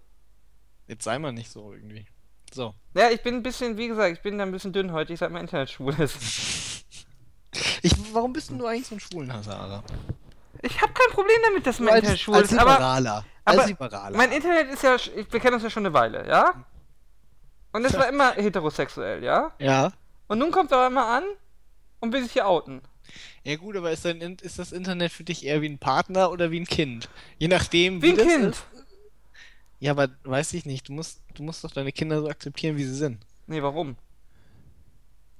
Jetzt 0.89 1.05
sei 1.05 1.19
mal 1.19 1.33
nicht 1.33 1.51
so 1.51 1.73
irgendwie. 1.73 2.07
So. 2.53 2.75
Ja, 2.95 3.11
ich 3.11 3.23
bin 3.23 3.37
ein 3.37 3.43
bisschen, 3.43 3.77
wie 3.77 3.89
gesagt, 3.89 4.17
ich 4.17 4.23
bin 4.23 4.39
da 4.39 4.45
ein 4.45 4.53
bisschen 4.53 4.73
dünnhäutig, 4.73 5.19
seit 5.19 5.31
mein 5.31 5.43
Internet 5.43 5.71
schwul 5.71 5.95
ist. 6.01 6.19
Ich, 7.83 7.93
warum 8.15 8.33
bist 8.33 8.51
denn 8.51 8.59
du 8.59 8.67
eigentlich 8.67 8.87
so 8.87 8.95
ein 8.95 9.01
Schwulenhasser, 9.01 9.59
Ara? 9.59 9.85
Ich 10.63 10.81
habe 10.81 10.93
kein 10.93 11.13
Problem 11.13 11.37
damit, 11.45 11.67
dass 11.67 11.81
mein 11.81 11.89
als, 11.95 11.99
Internet 12.01 12.21
schwul 12.21 12.37
als 12.37 12.53
ist, 12.53 12.59
aber, 12.59 12.73
Liberaler. 12.73 13.25
aber 13.45 13.59
als 13.61 13.69
Liberaler. 13.69 14.17
mein 14.17 14.33
Internet 14.33 14.71
ist 14.73 14.83
ja, 14.83 14.97
wir 15.31 15.41
kennen 15.41 15.55
uns 15.55 15.63
ja 15.63 15.71
schon 15.71 15.85
eine 15.85 15.93
Weile, 15.95 16.27
ja? 16.27 16.65
Und 17.73 17.85
es 17.85 17.95
war 17.95 18.09
immer 18.09 18.33
heterosexuell, 18.33 19.25
ja? 19.25 19.53
ja. 19.59 19.93
Und 20.29 20.39
nun 20.39 20.51
kommt 20.51 20.71
er 20.73 20.87
immer 20.87 21.07
an 21.09 21.25
und 22.01 22.13
will 22.13 22.23
sich 22.23 22.33
hier 22.33 22.47
outen. 22.47 22.81
Ja 23.45 23.57
gut, 23.57 23.77
aber 23.77 23.91
ist, 23.91 24.05
dein, 24.05 24.21
In- 24.21 24.37
ist 24.37 24.59
das 24.59 24.73
Internet 24.73 25.11
für 25.13 25.25
dich 25.25 25.45
eher 25.45 25.61
wie 25.63 25.69
ein 25.69 25.79
Partner 25.79 26.31
oder 26.31 26.51
wie 26.51 26.61
ein 26.61 26.67
Kind? 26.67 27.09
Je 27.39 27.49
nachdem, 27.49 28.01
Wie 28.01 28.11
ein 28.11 28.17
das 28.17 28.27
Kind. 28.27 28.45
ist. 28.55 28.65
Ja, 29.81 29.91
aber 29.91 30.09
weiß 30.23 30.53
ich 30.55 30.65
nicht. 30.65 30.89
Du 30.89 30.93
musst, 30.93 31.21
du 31.35 31.43
musst 31.43 31.65
doch 31.65 31.73
deine 31.73 31.91
Kinder 31.91 32.21
so 32.21 32.29
akzeptieren, 32.29 32.77
wie 32.77 32.85
sie 32.85 32.95
sind. 32.95 33.19
Nee, 33.49 33.61
warum? 33.63 33.97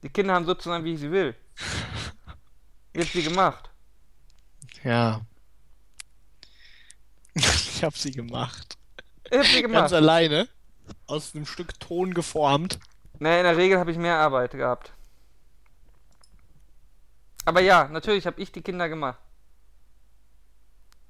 Die 0.03 0.09
Kinder 0.09 0.35
haben 0.35 0.45
so 0.47 0.55
zu 0.55 0.69
sein, 0.69 0.83
wie 0.85 0.95
ich 0.95 1.01
sie 1.01 1.11
will. 1.13 1.37
Wie 2.93 3.01
hab 3.01 3.09
sie 3.09 3.23
gemacht? 3.23 3.71
Ja. 4.85 5.23
ich 7.35 7.83
hab 7.83 7.97
sie 7.97 8.11
gemacht. 8.11 8.77
Ich 9.31 9.39
hab 9.39 9.47
sie 9.47 9.63
Ganz 9.63 9.73
gemacht. 9.73 9.93
alleine. 9.93 10.49
Aus 11.07 11.35
einem 11.35 11.47
Stück 11.47 11.79
Ton 11.81 12.13
geformt. 12.13 12.79
Nee, 13.19 13.39
in 13.39 13.45
der 13.45 13.57
Regel 13.57 13.79
habe 13.79 13.91
ich 13.91 13.99
mehr 13.99 14.17
Arbeit 14.17 14.53
gehabt. 14.53 14.93
Aber 17.45 17.61
ja, 17.61 17.89
natürlich 17.89 18.27
habe 18.27 18.41
ich 18.41 18.53
die 18.53 18.63
Kinder 18.63 18.89
gemacht. 18.89 19.19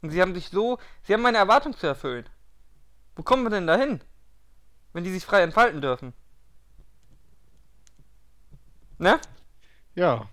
Und 0.02 0.10
sie 0.10 0.20
haben 0.20 0.34
sich 0.34 0.48
so, 0.48 0.78
sie 1.04 1.14
haben 1.14 1.22
meine 1.22 1.38
Erwartung 1.38 1.76
zu 1.76 1.86
erfüllen. 1.86 2.28
Wo 3.16 3.22
kommen 3.22 3.44
wir 3.44 3.50
denn 3.50 3.66
dahin? 3.66 4.02
Wenn 4.92 5.04
die 5.04 5.12
sich 5.12 5.24
frei 5.24 5.42
entfalten 5.42 5.80
dürfen. 5.80 6.12
Ne? 8.98 9.20
Ja. 9.94 10.28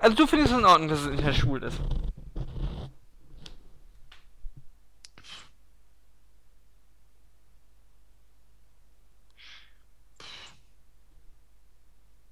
Also 0.00 0.16
du 0.16 0.26
findest 0.26 0.52
es 0.52 0.58
in 0.58 0.64
Ordnung, 0.64 0.88
dass 0.88 1.00
es 1.00 1.06
nicht 1.08 1.24
mehr 1.24 1.34
schwul 1.34 1.62
ist. 1.62 1.78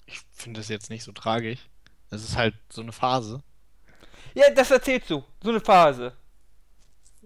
Ich 0.06 0.20
finde 0.32 0.60
das 0.60 0.68
jetzt 0.68 0.90
nicht 0.90 1.02
so 1.02 1.12
tragisch. 1.12 1.60
Es 2.10 2.22
ist 2.22 2.36
halt 2.36 2.54
so 2.70 2.82
eine 2.82 2.92
Phase. 2.92 3.42
Ja, 4.34 4.50
das 4.54 4.70
erzählst 4.70 5.10
du. 5.10 5.24
So 5.42 5.50
eine 5.50 5.60
Phase. 5.60 6.12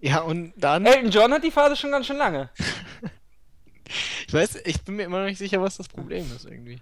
Ja, 0.01 0.21
und 0.21 0.55
dann. 0.57 0.87
Elton 0.87 1.11
John 1.11 1.33
hat 1.33 1.45
die 1.45 1.51
Phase 1.51 1.77
schon 1.77 1.91
ganz 1.91 2.07
schön 2.07 2.19
lange. 2.19 2.51
Ich 4.29 4.35
weiß, 4.35 4.61
ich 4.65 4.81
bin 4.83 4.95
mir 4.95 5.03
immer 5.03 5.19
noch 5.19 5.27
nicht 5.27 5.39
sicher, 5.39 5.61
was 5.61 5.77
das 5.77 5.89
Problem 5.89 6.25
ist 6.37 6.45
irgendwie. 6.45 6.81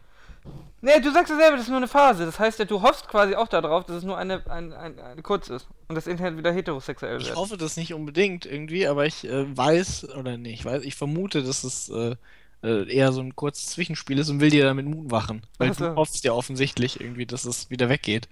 Nee, 0.81 1.01
du 1.01 1.11
sagst 1.13 1.31
ja 1.31 1.37
selber, 1.37 1.57
das 1.57 1.65
ist 1.65 1.71
nur 1.71 1.79
eine 1.79 1.89
Phase. 1.89 2.25
Das 2.25 2.39
heißt 2.39 2.59
ja, 2.61 2.65
du 2.65 2.83
hoffst 2.83 3.09
quasi 3.09 3.35
auch 3.35 3.49
darauf, 3.49 3.85
dass 3.85 3.97
es 3.97 4.05
nur 4.05 4.17
eine, 4.17 4.49
ein, 4.49 4.73
ein, 4.73 5.01
eine 5.01 5.23
kurz 5.23 5.49
ist. 5.49 5.67
Und 5.89 5.97
das 5.97 6.07
Internet 6.07 6.39
wieder 6.39 6.53
heterosexuell 6.53 7.21
Ich 7.21 7.29
wird. 7.29 7.37
hoffe 7.37 7.57
das 7.57 7.77
nicht 7.77 7.95
unbedingt 7.95 8.47
irgendwie, 8.47 8.87
aber 8.87 9.05
ich 9.05 9.25
äh, 9.25 9.57
weiß, 9.57 10.11
oder 10.17 10.37
nee, 10.37 10.53
ich 10.53 10.65
weiß, 10.65 10.85
ich 10.85 10.95
vermute, 10.95 11.43
dass 11.43 11.65
es 11.65 11.89
äh, 11.89 12.15
äh, 12.63 12.93
eher 12.93 13.13
so 13.13 13.21
ein 13.21 13.35
kurzes 13.35 13.71
Zwischenspiel 13.71 14.19
ist 14.19 14.29
und 14.31 14.41
will 14.41 14.51
dir 14.51 14.65
damit 14.65 14.87
Mut 14.87 15.11
machen. 15.11 15.43
Weil 15.59 15.75
so. 15.75 15.89
du 15.89 15.97
hoffst 15.97 16.25
ja 16.25 16.33
offensichtlich 16.33 17.01
irgendwie, 17.01 17.27
dass 17.27 17.45
es 17.45 17.71
wieder 17.71 17.89
weggeht. 17.89 18.29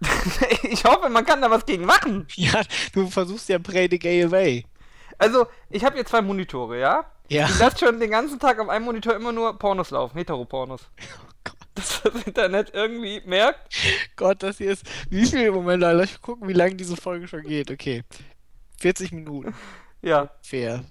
ich 0.62 0.84
hoffe, 0.84 1.08
man 1.10 1.26
kann 1.26 1.42
da 1.42 1.50
was 1.50 1.66
gegen 1.66 1.84
machen. 1.84 2.26
Ja, 2.34 2.62
du 2.94 3.08
versuchst 3.08 3.48
ja 3.48 3.58
Pray 3.58 3.88
the 3.90 3.98
Gay 3.98 4.24
Away. 4.24 4.64
Also, 5.18 5.46
ich 5.68 5.84
habe 5.84 5.96
hier 5.96 6.06
zwei 6.06 6.22
Monitore, 6.22 6.80
ja? 6.80 7.04
Ja. 7.28 7.46
Ich 7.46 7.58
lasse 7.58 7.78
schon 7.78 8.00
den 8.00 8.10
ganzen 8.10 8.38
Tag 8.38 8.58
auf 8.58 8.68
einem 8.68 8.86
Monitor 8.86 9.14
immer 9.14 9.32
nur 9.32 9.58
Pornos 9.58 9.90
laufen, 9.90 10.16
Heteropornos. 10.16 10.80
Gott. 11.44 11.56
Dass 11.74 12.02
das 12.02 12.22
Internet 12.24 12.72
irgendwie 12.74 13.20
merkt. 13.24 13.74
Gott, 14.16 14.42
das 14.42 14.58
hier 14.58 14.72
ist. 14.72 14.84
Wie 15.08 15.24
viel 15.24 15.52
Moment, 15.52 15.82
Lass 15.82 16.10
mich 16.10 16.20
gucken, 16.20 16.48
wie 16.48 16.52
lange 16.52 16.74
diese 16.74 16.96
Folge 16.96 17.28
schon 17.28 17.42
geht. 17.42 17.70
Okay. 17.70 18.02
40 18.80 19.12
Minuten. 19.12 19.54
Ja. 20.02 20.30
Fair. 20.42 20.84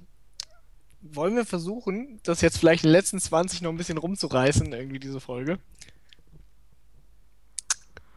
wollen 1.01 1.35
wir 1.35 1.45
versuchen, 1.45 2.19
das 2.23 2.41
jetzt 2.41 2.57
vielleicht 2.57 2.83
in 2.83 2.89
den 2.89 2.93
letzten 2.93 3.19
20 3.19 3.61
noch 3.61 3.71
ein 3.71 3.77
bisschen 3.77 3.97
rumzureißen, 3.97 4.71
irgendwie 4.71 4.99
diese 4.99 5.19
Folge? 5.19 5.59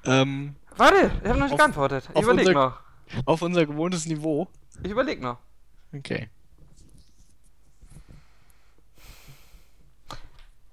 Ähm, 0.05 0.57
Warte, 0.77 1.13
ich 1.23 1.29
habe 1.29 1.39
noch 1.39 1.47
nicht 1.47 1.53
auf, 1.53 1.59
geantwortet. 1.59 2.09
Ich 2.15 2.23
überleg 2.23 2.49
unser, 2.49 2.53
noch. 2.53 2.81
Auf 3.25 3.43
unser 3.43 3.67
gewohntes 3.67 4.07
Niveau. 4.07 4.49
Ich 4.83 4.91
überleg 4.91 5.21
noch. 5.21 5.39
Okay. 5.93 6.29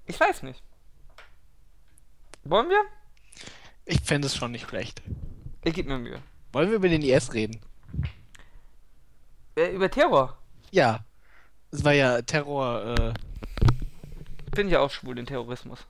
Ich 0.06 0.18
weiß 0.18 0.42
nicht. 0.42 0.62
Wollen 2.44 2.68
wir? 2.68 2.82
Ich 3.84 4.00
fände 4.00 4.26
es 4.26 4.36
schon 4.36 4.52
nicht 4.52 4.68
schlecht. 4.68 5.02
Ich 5.64 5.74
gebe 5.74 5.88
mir 5.88 5.98
Mühe. 5.98 6.22
Wollen 6.52 6.70
wir 6.70 6.76
über 6.76 6.88
den 6.88 7.02
IS 7.02 7.34
reden? 7.34 7.60
Äh, 9.56 9.74
über 9.74 9.90
Terror? 9.90 10.38
Ja. 10.70 11.04
Es 11.70 11.84
war 11.84 11.92
ja 11.92 12.22
Terror. 12.22 12.98
Äh... 12.98 13.12
Bin 14.52 14.68
ja 14.68 14.80
auch 14.80 14.90
schwul, 14.90 15.14
den 15.14 15.26
Terrorismus. 15.26 15.80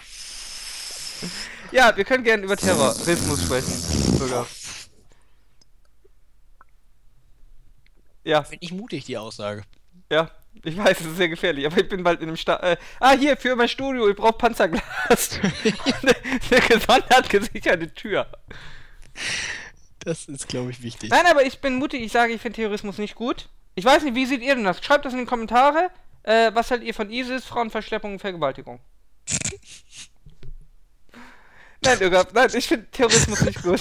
ja, 1.72 1.96
wir 1.96 2.04
können 2.04 2.22
gerne 2.24 2.44
über 2.44 2.56
Terrorismus 2.56 3.42
sprechen. 3.42 3.72
Sogar. 4.18 4.46
Ja. 8.24 8.44
Finde 8.44 8.64
ich 8.64 8.72
mutig, 8.72 9.06
die 9.06 9.16
Aussage. 9.16 9.64
Ja, 10.10 10.30
ich 10.62 10.76
weiß, 10.76 11.00
es 11.00 11.06
ist 11.06 11.16
sehr 11.16 11.28
gefährlich, 11.28 11.66
aber 11.66 11.78
ich 11.78 11.88
bin 11.88 12.02
bald 12.02 12.20
in 12.20 12.28
einem 12.28 12.36
Sta 12.36 12.56
äh, 12.56 12.76
Ah, 12.98 13.12
hier, 13.12 13.36
für 13.36 13.56
mein 13.56 13.68
Studio, 13.68 14.08
ich 14.08 14.16
brauche 14.16 14.34
Panzerglas. 14.34 15.40
eine, 16.02 16.14
eine 16.50 16.60
gesondert 16.68 17.30
gesicherte 17.30 17.92
Tür. 17.94 18.26
Das 20.00 20.26
ist, 20.26 20.48
glaube 20.48 20.70
ich, 20.70 20.82
wichtig. 20.82 21.10
Nein, 21.10 21.26
aber 21.26 21.44
ich 21.44 21.60
bin 21.60 21.76
mutig, 21.76 22.02
ich 22.02 22.12
sage, 22.12 22.32
ich 22.32 22.40
finde 22.40 22.56
Terrorismus 22.56 22.98
nicht 22.98 23.14
gut. 23.14 23.48
Ich 23.74 23.84
weiß 23.84 24.02
nicht, 24.02 24.14
wie 24.14 24.26
seht 24.26 24.42
ihr 24.42 24.54
denn 24.54 24.64
das? 24.64 24.84
Schreibt 24.84 25.04
das 25.04 25.12
in 25.12 25.20
die 25.20 25.26
Kommentare. 25.26 25.90
Äh, 26.22 26.50
was 26.54 26.70
haltet 26.70 26.86
ihr 26.86 26.94
von 26.94 27.10
ISIS, 27.10 27.44
Frauenverschleppung 27.46 28.12
und 28.12 28.18
Vergewaltigung? 28.18 28.80
nein, 31.82 32.00
Irga, 32.00 32.26
nein, 32.34 32.50
ich 32.52 32.66
finde 32.66 32.90
Terrorismus 32.90 33.40
nicht 33.42 33.62
gut. 33.62 33.80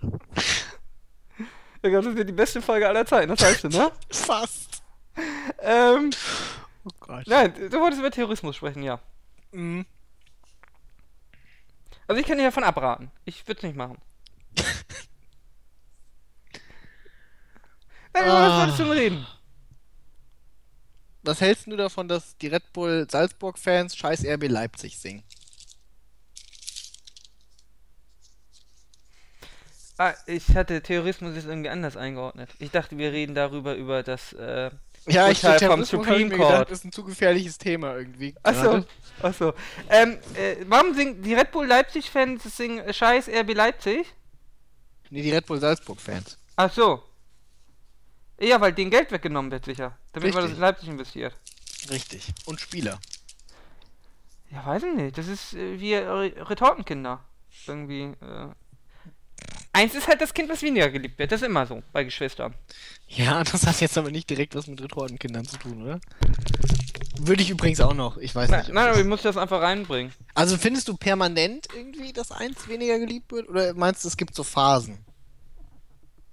Irga, 1.82 2.00
das 2.00 2.14
wird 2.14 2.28
die 2.28 2.32
beste 2.32 2.62
Folge 2.62 2.88
aller 2.88 3.04
Zeiten, 3.06 3.28
das 3.28 3.40
weißt 3.40 3.64
du, 3.64 3.68
ne? 3.68 3.90
Fast. 4.10 4.71
Ähm, 5.60 6.10
oh 6.84 6.90
Gott. 7.00 7.26
Nein, 7.26 7.54
du 7.54 7.80
wolltest 7.80 8.00
über 8.00 8.10
Terrorismus 8.10 8.56
sprechen, 8.56 8.82
ja. 8.82 9.00
Mhm. 9.52 9.86
Also 12.06 12.20
ich 12.20 12.26
kann 12.26 12.38
dir 12.38 12.44
davon 12.44 12.64
abraten. 12.64 13.10
Ich 13.24 13.46
würde 13.46 13.58
es 13.58 13.62
nicht 13.62 13.76
machen. 13.76 13.98
Nein, 18.14 18.24
über 18.24 18.32
was 18.32 18.58
wolltest 18.58 18.78
du 18.78 18.84
denn 18.84 18.92
reden? 18.92 19.26
Was 21.22 21.40
hältst 21.40 21.66
du 21.68 21.76
davon, 21.76 22.08
dass 22.08 22.36
die 22.38 22.48
Red 22.48 22.72
Bull 22.72 23.06
Salzburg-Fans 23.08 23.96
scheiß 23.96 24.24
RB 24.26 24.48
Leipzig 24.48 24.98
singen? 24.98 25.22
Ah, 29.98 30.14
ich 30.26 30.56
hatte 30.56 30.82
Terrorismus 30.82 31.36
jetzt 31.36 31.46
irgendwie 31.46 31.68
anders 31.68 31.96
eingeordnet. 31.96 32.50
Ich 32.58 32.72
dachte, 32.72 32.98
wir 32.98 33.12
reden 33.12 33.34
darüber, 33.36 33.76
über 33.76 34.02
das 34.02 34.32
äh, 34.32 34.70
ja, 35.06 35.28
ich 35.30 35.42
Urteil 35.42 35.68
vom 35.68 35.84
Supreme 35.84 36.36
Court. 36.36 36.50
Gedacht, 36.50 36.70
das 36.70 36.78
ist 36.78 36.84
ein 36.84 36.92
zu 36.92 37.04
gefährliches 37.04 37.58
Thema 37.58 37.96
irgendwie. 37.96 38.34
Achso, 38.42 38.84
achso. 39.20 39.52
Ähm, 39.88 40.18
äh, 40.34 40.56
warum 40.66 40.94
singen 40.94 41.22
die 41.22 41.34
Red 41.34 41.50
Bull 41.50 41.66
Leipzig-Fans 41.66 42.42
singen 42.56 42.92
scheiß 42.92 43.28
RB 43.28 43.54
Leipzig? 43.54 44.06
Nee, 45.10 45.22
die 45.22 45.30
Red 45.30 45.46
Bull 45.46 45.60
Salzburg-Fans. 45.60 46.38
Ach 46.56 46.72
so. 46.72 47.02
Ja, 48.40 48.60
weil 48.60 48.72
denen 48.72 48.90
Geld 48.90 49.12
weggenommen 49.12 49.50
wird, 49.50 49.64
sicher. 49.64 49.96
Damit 50.12 50.28
Richtig. 50.28 50.34
man 50.34 50.44
das 50.44 50.54
in 50.54 50.60
Leipzig 50.60 50.88
investiert. 50.88 51.36
Richtig. 51.90 52.32
Und 52.46 52.60
Spieler. 52.60 52.98
Ja, 54.50 54.66
weiß 54.66 54.82
ich 54.82 54.94
nicht. 54.94 55.18
Das 55.18 55.28
ist 55.28 55.54
äh, 55.54 55.80
wie 55.80 55.94
Re 55.94 56.32
Retortenkinder. 56.36 57.20
Irgendwie. 57.66 58.02
Äh. 58.20 58.48
Eins 59.74 59.94
ist 59.94 60.06
halt 60.06 60.20
das 60.20 60.34
Kind, 60.34 60.50
was 60.50 60.62
weniger 60.62 60.90
geliebt 60.90 61.18
wird. 61.18 61.32
Das 61.32 61.40
ist 61.40 61.46
immer 61.46 61.66
so 61.66 61.82
bei 61.92 62.04
Geschwistern. 62.04 62.54
Ja, 63.08 63.42
das 63.42 63.66
hat 63.66 63.80
jetzt 63.80 63.96
aber 63.96 64.10
nicht 64.10 64.28
direkt 64.28 64.54
was 64.54 64.66
mit 64.66 64.82
Retortenkindern 64.82 65.46
zu 65.46 65.56
tun, 65.56 65.82
oder? 65.82 66.00
Würde 67.18 67.42
ich 67.42 67.50
übrigens 67.50 67.80
auch 67.80 67.94
noch. 67.94 68.18
Ich 68.18 68.34
weiß 68.34 68.50
Na, 68.50 68.58
nicht. 68.58 68.72
Nein, 68.72 68.88
aber 68.88 68.98
ich 68.98 69.06
muss 69.06 69.22
das 69.22 69.36
einfach 69.36 69.62
reinbringen. 69.62 70.12
Also 70.34 70.58
findest 70.58 70.88
du 70.88 70.96
permanent 70.96 71.68
irgendwie, 71.74 72.12
dass 72.12 72.32
eins 72.32 72.68
weniger 72.68 72.98
geliebt 72.98 73.32
wird? 73.32 73.48
Oder 73.48 73.74
meinst 73.74 74.04
du, 74.04 74.08
es 74.08 74.16
gibt 74.16 74.34
so 74.34 74.42
Phasen? 74.42 74.98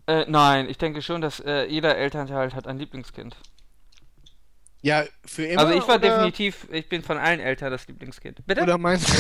Äh, 0.08 0.26
nein, 0.28 0.68
ich 0.70 0.78
denke 0.78 1.02
schon, 1.02 1.22
dass 1.22 1.40
äh, 1.40 1.66
jeder 1.66 1.96
Elternteil 1.96 2.54
hat 2.54 2.68
ein 2.68 2.80
Lieblingskind. 2.80 3.36
Ja, 4.82 5.04
für 5.26 5.46
immer. 5.46 5.62
Also 5.62 5.74
ich 5.74 5.88
war 5.88 5.98
oder? 5.98 6.10
definitiv, 6.10 6.68
ich 6.72 6.90
bin 6.90 7.04
von 7.04 7.18
allen 7.18 7.40
Eltern 7.40 7.72
das 7.72 7.88
Lieblingskind. 7.88 8.46
Bitte? 8.46 8.64
Oder 8.64 8.78
meinst 8.78 9.10
du? 9.10 9.14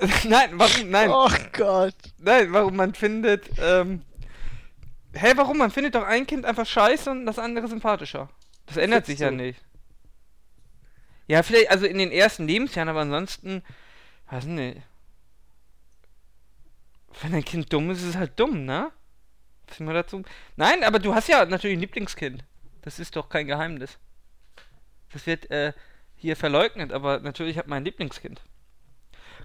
nein, 0.24 0.50
warum? 0.52 0.90
Nein. 0.90 1.10
Oh 1.10 1.30
Gott. 1.52 1.94
Nein, 2.18 2.52
warum 2.52 2.76
man 2.76 2.94
findet, 2.94 3.48
ähm. 3.58 4.02
Hä, 5.12 5.18
hey, 5.18 5.36
warum? 5.36 5.58
Man 5.58 5.70
findet 5.70 5.94
doch 5.94 6.04
ein 6.04 6.26
Kind 6.26 6.44
einfach 6.44 6.66
scheiße 6.66 7.10
und 7.10 7.24
das 7.26 7.38
andere 7.38 7.68
sympathischer. 7.68 8.28
Das 8.66 8.76
ändert 8.76 9.06
sich 9.06 9.18
ja 9.18 9.30
nicht. 9.30 9.60
Ja, 11.26 11.42
vielleicht, 11.42 11.70
also 11.70 11.86
in 11.86 11.98
den 11.98 12.12
ersten 12.12 12.46
Lebensjahren, 12.46 12.88
aber 12.88 13.00
ansonsten, 13.00 13.62
weiß 14.30 14.44
nicht. 14.44 14.82
Wenn 17.22 17.34
ein 17.34 17.44
Kind 17.44 17.72
dumm 17.72 17.90
ist, 17.90 18.02
ist 18.02 18.10
es 18.10 18.16
halt 18.16 18.38
dumm, 18.38 18.64
ne? 18.64 18.92
Was 19.66 19.80
immer 19.80 19.94
dazu? 19.94 20.22
Nein, 20.56 20.84
aber 20.84 20.98
du 20.98 21.14
hast 21.14 21.28
ja 21.28 21.44
natürlich 21.44 21.76
ein 21.76 21.80
Lieblingskind. 21.80 22.44
Das 22.82 22.98
ist 22.98 23.16
doch 23.16 23.28
kein 23.28 23.46
Geheimnis. 23.46 23.98
Das 25.12 25.26
wird 25.26 25.50
äh, 25.50 25.72
hier 26.14 26.36
verleugnet, 26.36 26.92
aber 26.92 27.20
natürlich 27.20 27.58
hat 27.58 27.66
mein 27.66 27.84
Lieblingskind. 27.84 28.42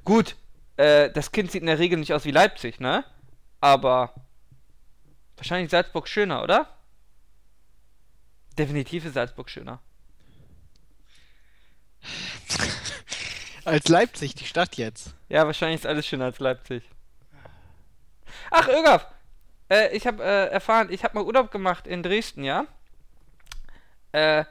Gut, 0.04 0.36
äh, 0.78 1.10
das 1.12 1.32
Kind 1.32 1.52
sieht 1.52 1.62
in 1.62 1.68
der 1.68 1.80
Regel 1.80 2.00
nicht 2.00 2.14
aus 2.14 2.26
wie 2.26 2.32
Leipzig, 2.32 2.80
ne? 2.80 3.04
Aber 3.60 4.14
wahrscheinlich 5.38 5.70
Salzburg 5.70 6.08
schöner, 6.08 6.42
oder? 6.44 6.68
Definitiv 8.58 9.06
ist 9.06 9.14
Salzburg 9.14 9.50
schöner. 9.50 9.80
als 13.66 13.88
Leipzig, 13.88 14.36
die 14.36 14.46
Stadt 14.46 14.78
jetzt. 14.78 15.14
Ja, 15.30 15.46
wahrscheinlich 15.46 15.82
ist 15.82 15.88
alles 15.88 16.08
schöner 16.08 16.26
als 16.26 16.40
Leipzig. 16.40 16.84
Ach, 18.50 18.68
Irgaf, 18.68 19.08
äh, 19.70 19.96
ich 19.96 20.08
habe 20.08 20.24
äh, 20.24 20.48
erfahren, 20.48 20.88
ich 20.92 21.04
habe 21.04 21.18
mal 21.18 21.26
Urlaub 21.26 21.52
gemacht 21.52 21.88
in 21.88 22.04
Dresden, 22.04 22.44
ja? 22.44 22.66
Äh, 24.12 24.46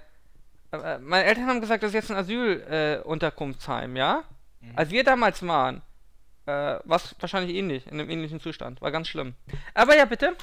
äh 0.72 0.98
meine 0.98 1.24
Eltern 1.24 1.46
haben 1.46 1.60
gesagt, 1.60 1.82
das 1.82 1.90
ist 1.90 1.94
jetzt 1.94 2.10
ein 2.10 2.16
Asylunterkunftsheim, 2.16 3.96
ja? 3.96 4.24
Mhm. 4.60 4.72
Als 4.76 4.90
wir 4.90 5.04
damals 5.04 5.46
waren, 5.46 5.82
äh, 6.46 6.50
war 6.84 6.96
es 6.96 7.14
wahrscheinlich 7.18 7.56
ähnlich, 7.56 7.86
in 7.86 7.94
einem 7.94 8.10
ähnlichen 8.10 8.40
Zustand. 8.40 8.80
War 8.80 8.90
ganz 8.90 9.08
schlimm. 9.08 9.34
Aber 9.74 9.96
ja, 9.96 10.04
bitte. 10.04 10.36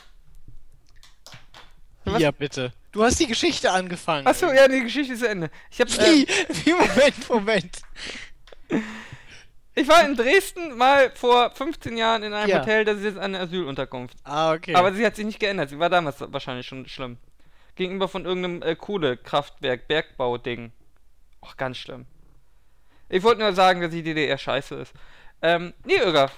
Was? 2.06 2.22
Ja, 2.22 2.32
bitte. 2.32 2.74
Du 2.92 3.04
hast 3.04 3.20
die 3.20 3.28
Geschichte 3.28 3.72
angefangen. 3.72 4.26
Achso, 4.26 4.52
ja, 4.52 4.68
die 4.68 4.82
Geschichte 4.82 5.14
ist 5.14 5.20
zu 5.20 5.28
Ende. 5.28 5.50
Ich 5.70 5.82
hab, 5.82 5.90
Wie? 5.90 6.24
Äh, 6.24 6.28
Wie? 6.66 6.74
Moment, 6.74 7.30
Moment. 7.30 7.82
Ich 9.76 9.88
war 9.88 10.04
in 10.06 10.16
Dresden 10.16 10.76
mal 10.78 11.12
vor 11.14 11.52
15 11.52 11.98
Jahren 11.98 12.24
in 12.24 12.34
einem 12.34 12.50
ja. 12.50 12.62
Hotel, 12.62 12.86
das 12.86 12.98
ist 12.98 13.04
jetzt 13.04 13.18
eine 13.20 13.40
Asylunterkunft. 13.40 14.18
Ah, 14.24 14.54
okay. 14.54 14.74
Aber 14.74 14.94
sie 14.94 15.06
hat 15.06 15.16
sich 15.16 15.26
nicht 15.26 15.40
geändert. 15.40 15.70
Sie 15.70 15.78
war 15.78 15.90
damals 15.90 16.16
wahrscheinlich 16.20 16.66
schon 16.66 16.88
schlimm. 16.88 17.18
Gegenüber 17.76 18.08
von 18.08 18.26
irgendeinem 18.26 18.64
äh, 18.64 18.76
Kohlekraftwerk, 18.76 19.88
Bergbau-Ding. 19.88 20.72
Och, 21.44 21.58
ganz 21.58 21.78
schlimm. 21.78 22.08
Ich 23.10 23.24
wollte 23.24 23.42
nur 23.42 23.54
sagen, 23.54 23.82
dass 23.82 23.92
die 23.92 24.04
DDR 24.04 24.38
scheiße 24.38 24.76
ist. 24.76 24.94
Ähm, 25.42 25.74
nee, 25.86 25.96
Irga. 25.96 26.32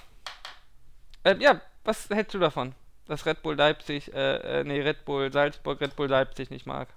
Ähm, 1.24 1.40
ja, 1.40 1.60
was 1.84 2.08
hältst 2.10 2.34
du 2.34 2.38
davon? 2.38 2.74
Dass 3.06 3.26
Red 3.26 3.42
Bull 3.42 3.56
Leipzig, 3.56 4.12
äh, 4.12 4.60
äh, 4.60 4.64
nee, 4.64 4.80
Red 4.80 5.04
Bull 5.04 5.32
Salzburg, 5.32 5.80
Red 5.80 5.96
Bull 5.96 6.08
Leipzig 6.08 6.50
nicht 6.50 6.66
mag. 6.66 6.88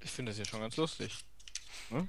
Ich 0.00 0.10
finde 0.10 0.32
das 0.32 0.38
ja 0.38 0.44
schon 0.44 0.60
ganz 0.60 0.76
lustig. 0.76 1.24
Hm? 1.90 2.08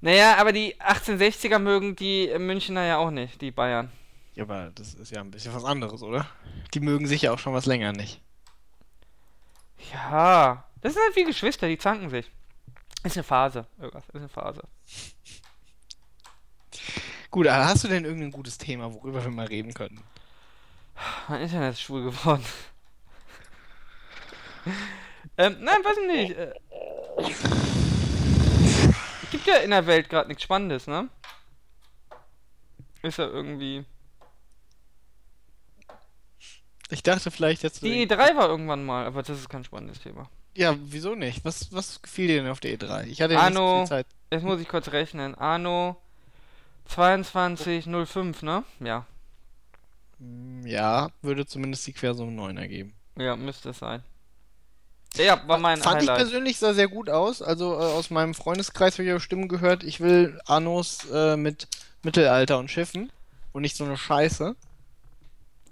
Naja, 0.00 0.36
aber 0.36 0.52
die 0.52 0.74
1860er 0.80 1.58
mögen 1.58 1.96
die 1.96 2.32
Münchner 2.38 2.84
ja 2.84 2.98
auch 2.98 3.10
nicht, 3.10 3.40
die 3.40 3.50
Bayern. 3.50 3.90
Ja, 4.34 4.44
aber 4.44 4.70
das 4.74 4.94
ist 4.94 5.12
ja 5.12 5.20
ein 5.20 5.30
bisschen 5.30 5.54
was 5.54 5.64
anderes, 5.64 6.02
oder? 6.02 6.26
Die 6.74 6.80
mögen 6.80 7.06
sich 7.06 7.22
ja 7.22 7.32
auch 7.32 7.38
schon 7.38 7.54
was 7.54 7.66
länger 7.66 7.92
nicht. 7.92 8.20
Ja, 9.92 10.64
das 10.80 10.94
sind 10.94 11.02
halt 11.02 11.16
wie 11.16 11.24
Geschwister, 11.24 11.68
die 11.68 11.78
zanken 11.78 12.10
sich. 12.10 12.30
Ist 13.04 13.16
eine 13.16 13.24
Phase, 13.24 13.66
irgendwas, 13.78 14.04
ist 14.08 14.16
eine 14.16 14.28
Phase. 14.28 14.62
Gut, 17.32 17.46
aber 17.46 17.64
hast 17.64 17.82
du 17.82 17.88
denn 17.88 18.04
irgendein 18.04 18.30
gutes 18.30 18.58
Thema, 18.58 18.92
worüber 18.92 19.24
wir 19.24 19.30
mal 19.30 19.46
reden 19.46 19.72
können? 19.72 19.98
Mein 21.28 21.40
Internet 21.40 21.72
ist 21.72 21.80
schwul 21.80 22.04
geworden. 22.04 22.44
ähm, 25.38 25.56
nein, 25.60 25.78
weiß 25.82 25.96
ich 25.96 26.06
nicht. 26.06 26.38
Äh, 26.38 26.52
gibt 29.30 29.46
ja 29.46 29.56
in 29.56 29.70
der 29.70 29.86
Welt 29.86 30.10
gerade 30.10 30.28
nichts 30.28 30.42
Spannendes, 30.42 30.86
ne? 30.86 31.08
Ist 33.00 33.16
ja 33.16 33.24
irgendwie. 33.24 33.86
Ich 36.90 37.02
dachte 37.02 37.30
vielleicht 37.30 37.62
jetzt. 37.62 37.82
Die 37.82 38.06
E3 38.06 38.36
war 38.36 38.50
irgendwann 38.50 38.84
mal, 38.84 39.06
aber 39.06 39.22
das 39.22 39.38
ist 39.38 39.48
kein 39.48 39.64
spannendes 39.64 40.00
Thema. 40.00 40.28
Ja, 40.54 40.76
wieso 40.78 41.14
nicht? 41.14 41.46
Was, 41.46 41.72
was 41.72 42.02
gefiel 42.02 42.26
dir 42.26 42.42
denn 42.42 42.50
auf 42.50 42.60
der 42.60 42.78
E3? 42.78 43.06
Ich 43.06 43.22
hatte 43.22 43.32
ja 43.32 43.48
nicht 43.48 43.56
Anno, 43.56 43.78
viel 43.78 43.88
Zeit. 43.88 44.06
jetzt 44.30 44.44
muss 44.44 44.60
ich 44.60 44.68
kurz 44.68 44.88
rechnen. 44.88 45.34
Anno 45.34 45.96
2205, 46.86 48.42
ne? 48.42 48.64
Ja. 48.80 49.06
Hm, 50.18 50.66
Ja, 50.66 51.10
würde 51.22 51.46
zumindest 51.46 51.86
die 51.86 51.92
Quersumme 51.92 52.32
9 52.32 52.56
ergeben. 52.56 52.94
Ja, 53.16 53.36
müsste 53.36 53.70
es 53.70 53.78
sein. 53.78 54.02
Ja, 55.16 55.46
war 55.46 55.58
mein 55.58 55.78
Fand 55.78 56.02
ich 56.02 56.08
Highlight. 56.08 56.24
persönlich 56.24 56.58
sah 56.58 56.72
sehr 56.72 56.88
gut 56.88 57.10
aus. 57.10 57.42
Also 57.42 57.74
äh, 57.74 57.82
aus 57.84 58.08
meinem 58.10 58.34
Freundeskreis 58.34 58.94
habe 58.94 59.04
ich 59.06 59.12
auch 59.12 59.20
Stimmen 59.20 59.48
gehört, 59.48 59.82
ich 59.84 60.00
will 60.00 60.40
Annos 60.46 61.04
äh, 61.12 61.36
mit 61.36 61.68
Mittelalter 62.02 62.58
und 62.58 62.70
Schiffen 62.70 63.12
und 63.52 63.60
nicht 63.62 63.76
so 63.76 63.84
eine 63.84 63.98
Scheiße. 63.98 64.56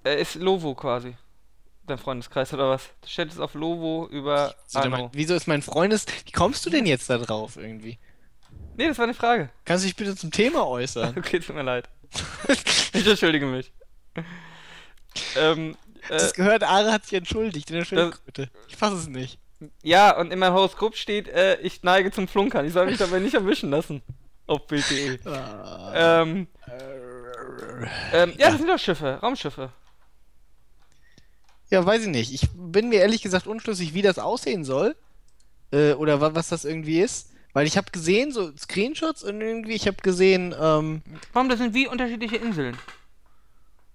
Äh, 0.05 0.21
ist 0.21 0.35
Lovo 0.35 0.75
quasi. 0.75 1.17
Dein 1.87 1.97
Freundeskreis 1.97 2.53
oder 2.53 2.69
was? 2.69 2.91
Du 3.01 3.09
stellst 3.09 3.41
auf 3.41 3.55
Lovo 3.55 4.07
über 4.11 4.55
er 4.75 4.83
Anno. 4.83 5.11
Wieso 5.15 5.35
ist 5.35 5.47
mein 5.49 5.63
Freundes... 5.63 6.05
Wie 6.27 6.33
kommst 6.33 6.65
du 6.67 6.71
denn 6.71 6.85
jetzt 6.87 7.09
da 7.09 7.17
drauf 7.19 7.57
irgendwie? 7.57 7.99
Nee, 8.81 8.89
das 8.89 8.97
war 8.97 9.05
eine 9.05 9.13
Frage. 9.13 9.51
Kannst 9.67 9.85
du 9.85 9.89
dich 9.89 9.97
bitte 9.97 10.17
zum 10.17 10.31
Thema 10.31 10.67
äußern? 10.67 11.15
Okay, 11.19 11.39
tut 11.39 11.55
mir 11.55 11.61
leid. 11.63 11.87
Ich 12.95 13.07
entschuldige 13.07 13.45
mich. 13.45 13.71
Ähm, 15.37 15.77
äh, 16.09 16.17
Das 16.17 16.33
gehört, 16.33 16.63
Are 16.63 16.91
hat 16.91 17.05
sich 17.05 17.13
entschuldigt. 17.19 17.71
Entschuldigung 17.71 18.13
Das- 18.13 18.21
bitte. 18.21 18.51
Ich 18.69 18.77
fasse 18.79 18.97
es 18.97 19.07
nicht. 19.07 19.39
ja, 19.83 20.17
und 20.17 20.33
in 20.33 20.39
meinem 20.39 20.55
Horoskop 20.55 20.97
steht, 20.97 21.29
äh, 21.29 21.61
ich 21.61 21.83
neige 21.83 22.11
zum 22.11 22.27
Flunkern. 22.27 22.65
Ich 22.65 22.73
soll 22.73 22.87
mich 22.87 22.97
dabei 22.97 23.19
nicht 23.19 23.35
erwischen 23.35 23.71
lassen. 23.71 24.01
Auf 24.47 24.67
Bild.de. 24.67 25.19
Ähm, 25.95 26.47
ähm, 28.15 28.33
ja, 28.39 28.49
das 28.49 28.57
sind 28.57 28.67
doch 28.69 28.79
Schiffe, 28.79 29.19
Raumschiffe. 29.23 29.71
Ja, 31.69 31.85
weiß 31.85 32.01
ich 32.05 32.09
nicht. 32.09 32.33
Ich 32.33 32.49
bin 32.55 32.89
mir 32.89 33.01
ehrlich 33.01 33.21
gesagt 33.21 33.47
unschlüssig, 33.47 33.93
wie 33.93 34.01
das 34.01 34.19
aussehen 34.19 34.65
soll. 34.65 34.97
Äh, 35.71 35.93
oder 35.93 36.23
wa 36.23 36.35
was 36.35 36.49
das 36.49 36.65
irgendwie 36.65 37.01
ist. 37.03 37.30
Weil 37.53 37.67
ich 37.67 37.77
habe 37.77 37.91
gesehen, 37.91 38.33
so 38.33 38.53
Screenshots 38.57 39.25
und 39.25 39.41
irgendwie, 39.41 39.75
ich 39.75 39.87
habe 39.87 39.97
gesehen, 40.03 40.55
ähm, 40.61 41.03
Warum, 41.33 41.49
das 41.49 41.59
sind 41.59 41.75
wie 41.75 41.89
unterschiedliche 41.89 42.37
Inseln. 42.37 42.77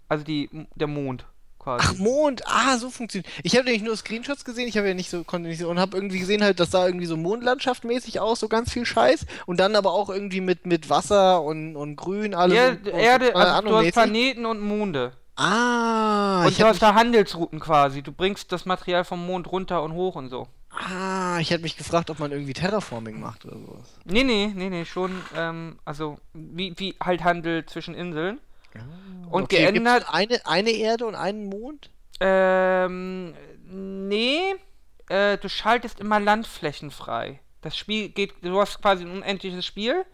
Also 0.09 0.23
die, 0.23 0.49
der 0.75 0.87
Mond 0.87 1.25
quasi. 1.65 1.85
ach, 1.87 1.97
Mond, 1.97 2.43
ah, 2.45 2.77
so 2.77 2.89
funktioniert. 2.89 3.31
Ich 3.43 3.55
habe 3.55 3.65
nämlich 3.65 3.83
nur 3.83 3.97
Screenshots 3.97 4.45
gesehen, 4.45 4.67
ich 4.67 4.77
habe 4.77 4.87
ja 4.87 4.93
nicht 4.93 5.09
so, 5.09 5.23
konnte 5.23 5.49
nicht 5.49 5.59
so, 5.59 5.69
und 5.69 5.79
habe 5.79 5.97
irgendwie 5.97 6.19
gesehen 6.19 6.43
halt, 6.43 6.59
das 6.59 6.71
sah 6.71 6.85
irgendwie 6.85 7.07
so 7.07 7.17
Mondlandschaftmäßig 7.17 8.19
aus, 8.19 8.39
so 8.39 8.47
ganz 8.47 8.71
viel 8.71 8.85
Scheiß. 8.85 9.25
Und 9.45 9.59
dann 9.59 9.75
aber 9.75 9.91
auch 9.91 10.09
irgendwie 10.09 10.41
mit, 10.41 10.65
mit 10.65 10.89
Wasser 10.89 11.41
und, 11.41 11.75
und 11.75 11.95
Grün, 11.95 12.33
alles. 12.33 12.55
ja, 12.55 12.69
und, 12.69 12.87
und, 12.87 12.99
Erde, 12.99 13.29
äh, 13.31 13.33
also 13.33 13.67
du 13.67 13.75
hast. 13.75 13.91
Planeten 13.91 14.45
und 14.45 14.61
Monde. 14.61 15.13
Ah, 15.35 16.43
und 16.43 16.51
ich 16.51 16.57
du 16.57 16.65
hast 16.65 16.81
da 16.81 16.93
Handelsrouten 16.93 17.59
quasi. 17.59 18.01
Du 18.01 18.13
bringst 18.13 18.53
das 18.53 18.65
Material 18.65 19.03
vom 19.03 19.25
Mond 19.25 19.51
runter 19.51 19.83
und 19.83 19.93
hoch 19.93 20.15
und 20.15 20.29
so. 20.29 20.47
Ah, 20.77 21.37
ich 21.39 21.51
hätte 21.51 21.63
mich 21.63 21.77
gefragt, 21.77 22.09
ob 22.09 22.19
man 22.19 22.31
irgendwie 22.31 22.53
Terraforming 22.53 23.19
macht 23.19 23.45
oder 23.45 23.57
sowas. 23.57 23.87
Nee, 24.03 24.23
nee, 24.23 24.51
nee, 24.53 24.69
nee, 24.69 24.85
schon, 24.85 25.21
ähm, 25.35 25.79
also 25.85 26.17
wie, 26.33 26.73
wie 26.77 26.95
halt 27.01 27.23
Handel 27.23 27.65
zwischen 27.65 27.95
Inseln. 27.95 28.39
Und 29.29 29.43
Okay, 29.43 29.57
geändert, 29.71 30.05
eine, 30.09 30.45
eine 30.45 30.71
Erde 30.71 31.05
und 31.05 31.15
einen 31.15 31.45
Mond? 31.45 31.89
ähm, 32.19 33.33
nee, 33.67 34.55
äh, 35.09 35.37
du 35.37 35.49
schaltest 35.49 35.99
immer 35.99 36.19
Landflächen 36.19 36.91
frei. 36.91 37.39
Das 37.61 37.75
Spiel 37.77 38.09
geht, 38.09 38.33
du 38.41 38.59
hast 38.59 38.81
quasi 38.81 39.03
ein 39.03 39.11
unendliches 39.11 39.65
Spiel 39.65 40.05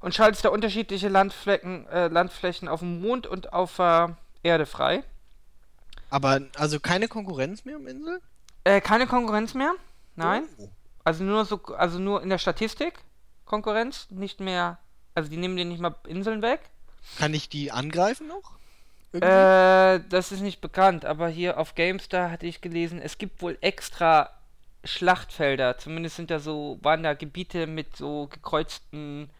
und 0.00 0.14
schaltest 0.14 0.44
da 0.44 0.48
unterschiedliche 0.48 1.08
Landflecken, 1.08 1.86
äh, 1.88 2.08
Landflächen 2.08 2.68
auf 2.68 2.80
dem 2.80 3.00
Mond 3.02 3.26
und 3.26 3.52
auf 3.52 3.76
der 3.76 4.16
Erde 4.42 4.66
frei. 4.66 5.02
Aber 6.08 6.40
also 6.56 6.80
keine 6.80 7.06
Konkurrenz 7.08 7.64
mehr 7.64 7.76
um 7.76 7.86
Insel? 7.86 8.20
Äh, 8.64 8.80
keine 8.80 9.06
Konkurrenz 9.06 9.54
mehr? 9.54 9.72
Nein. 10.16 10.44
Oh. 10.58 10.68
Also 11.04 11.24
nur 11.24 11.44
so, 11.44 11.60
also 11.76 11.98
nur 11.98 12.22
in 12.22 12.28
der 12.28 12.38
Statistik 12.38 12.94
Konkurrenz, 13.46 14.06
nicht 14.10 14.38
mehr, 14.40 14.78
also 15.14 15.28
die 15.30 15.36
nehmen 15.36 15.56
dir 15.56 15.64
nicht 15.64 15.80
mal 15.80 15.94
Inseln 16.06 16.42
weg. 16.42 16.60
Kann 17.18 17.34
ich 17.34 17.48
die 17.48 17.72
angreifen 17.72 18.28
noch? 18.28 18.52
Irgendwie? 19.12 19.26
Äh, 19.28 20.00
das 20.08 20.30
ist 20.30 20.40
nicht 20.40 20.60
bekannt, 20.60 21.04
aber 21.04 21.28
hier 21.28 21.58
auf 21.58 21.74
GameStar 21.74 22.30
hatte 22.30 22.46
ich 22.46 22.60
gelesen, 22.60 23.00
es 23.02 23.18
gibt 23.18 23.42
wohl 23.42 23.58
extra 23.60 24.30
Schlachtfelder. 24.84 25.78
Zumindest 25.78 26.16
sind 26.16 26.30
da 26.30 26.38
so, 26.38 26.78
waren 26.82 27.02
da 27.02 27.14
Gebiete 27.14 27.66
mit 27.66 27.96
so 27.96 28.28
gekreuzten 28.28 29.30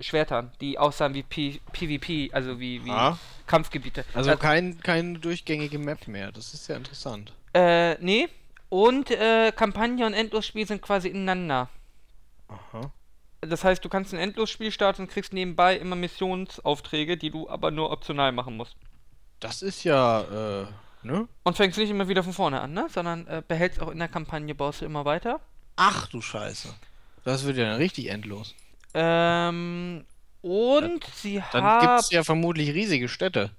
Schwertern, 0.00 0.52
die 0.60 0.78
aussahen 0.78 1.12
wie 1.14 1.24
P 1.24 1.60
PvP, 1.72 2.30
also 2.32 2.58
wie, 2.60 2.84
wie 2.84 2.90
Ah. 2.90 3.18
Kampfgebiete. 3.46 4.04
also 4.14 4.30
Das- 4.30 4.40
kein, 4.40 4.80
keine 4.80 5.18
durchgängige 5.18 5.78
Map 5.78 6.06
mehr. 6.08 6.30
Das 6.32 6.54
ist 6.54 6.68
ja 6.68 6.76
interessant. 6.76 7.32
äh, 7.54 7.94
nee. 8.02 8.28
Und 8.68 9.10
äh, 9.10 9.52
Kampagne 9.52 10.04
und 10.04 10.14
Endlosspiel 10.14 10.66
sind 10.66 10.82
quasi 10.82 11.08
ineinander. 11.08 11.68
Aha. 12.48 12.90
Das 13.40 13.64
heißt, 13.64 13.84
du 13.84 13.88
kannst 13.88 14.12
ein 14.12 14.18
Endlosspiel 14.18 14.72
starten 14.72 15.02
und 15.02 15.08
kriegst 15.08 15.32
nebenbei 15.32 15.76
immer 15.76 15.96
Missionsaufträge, 15.96 17.16
die 17.16 17.30
du 17.30 17.48
aber 17.48 17.70
nur 17.70 17.90
optional 17.90 18.32
machen 18.32 18.56
musst. 18.56 18.76
Das 19.40 19.62
ist 19.62 19.84
ja, 19.84 20.62
äh, 20.62 20.66
ne? 21.02 21.28
Und 21.44 21.56
fängst 21.56 21.78
nicht 21.78 21.90
immer 21.90 22.08
wieder 22.08 22.24
von 22.24 22.32
vorne 22.32 22.60
an, 22.60 22.72
ne? 22.72 22.86
Sondern 22.90 23.26
äh, 23.28 23.42
behältst 23.46 23.80
auch 23.80 23.90
in 23.90 23.98
der 23.98 24.08
Kampagne, 24.08 24.54
baust 24.54 24.80
du 24.80 24.84
immer 24.84 25.04
weiter. 25.04 25.40
Ach 25.76 26.08
du 26.08 26.20
Scheiße. 26.20 26.74
Das 27.24 27.44
wird 27.44 27.56
ja 27.56 27.66
dann 27.66 27.76
richtig 27.76 28.08
endlos. 28.08 28.54
Ähm, 28.94 30.04
und 30.42 31.04
sie 31.14 31.42
Dann 31.52 31.62
haben. 31.62 31.86
gibt 31.86 32.00
es 32.00 32.10
ja 32.10 32.24
vermutlich 32.24 32.70
riesige 32.74 33.08
Städte. 33.08 33.50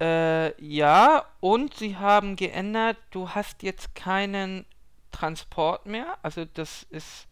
Äh, 0.00 0.60
ja, 0.62 1.24
und 1.40 1.74
sie 1.74 1.96
haben 1.96 2.36
geändert, 2.36 2.98
du 3.10 3.30
hast 3.30 3.62
jetzt 3.62 3.94
keinen 3.94 4.66
Transport 5.12 5.86
mehr. 5.86 6.18
Also 6.22 6.44
das 6.44 6.84
ist. 6.90 7.26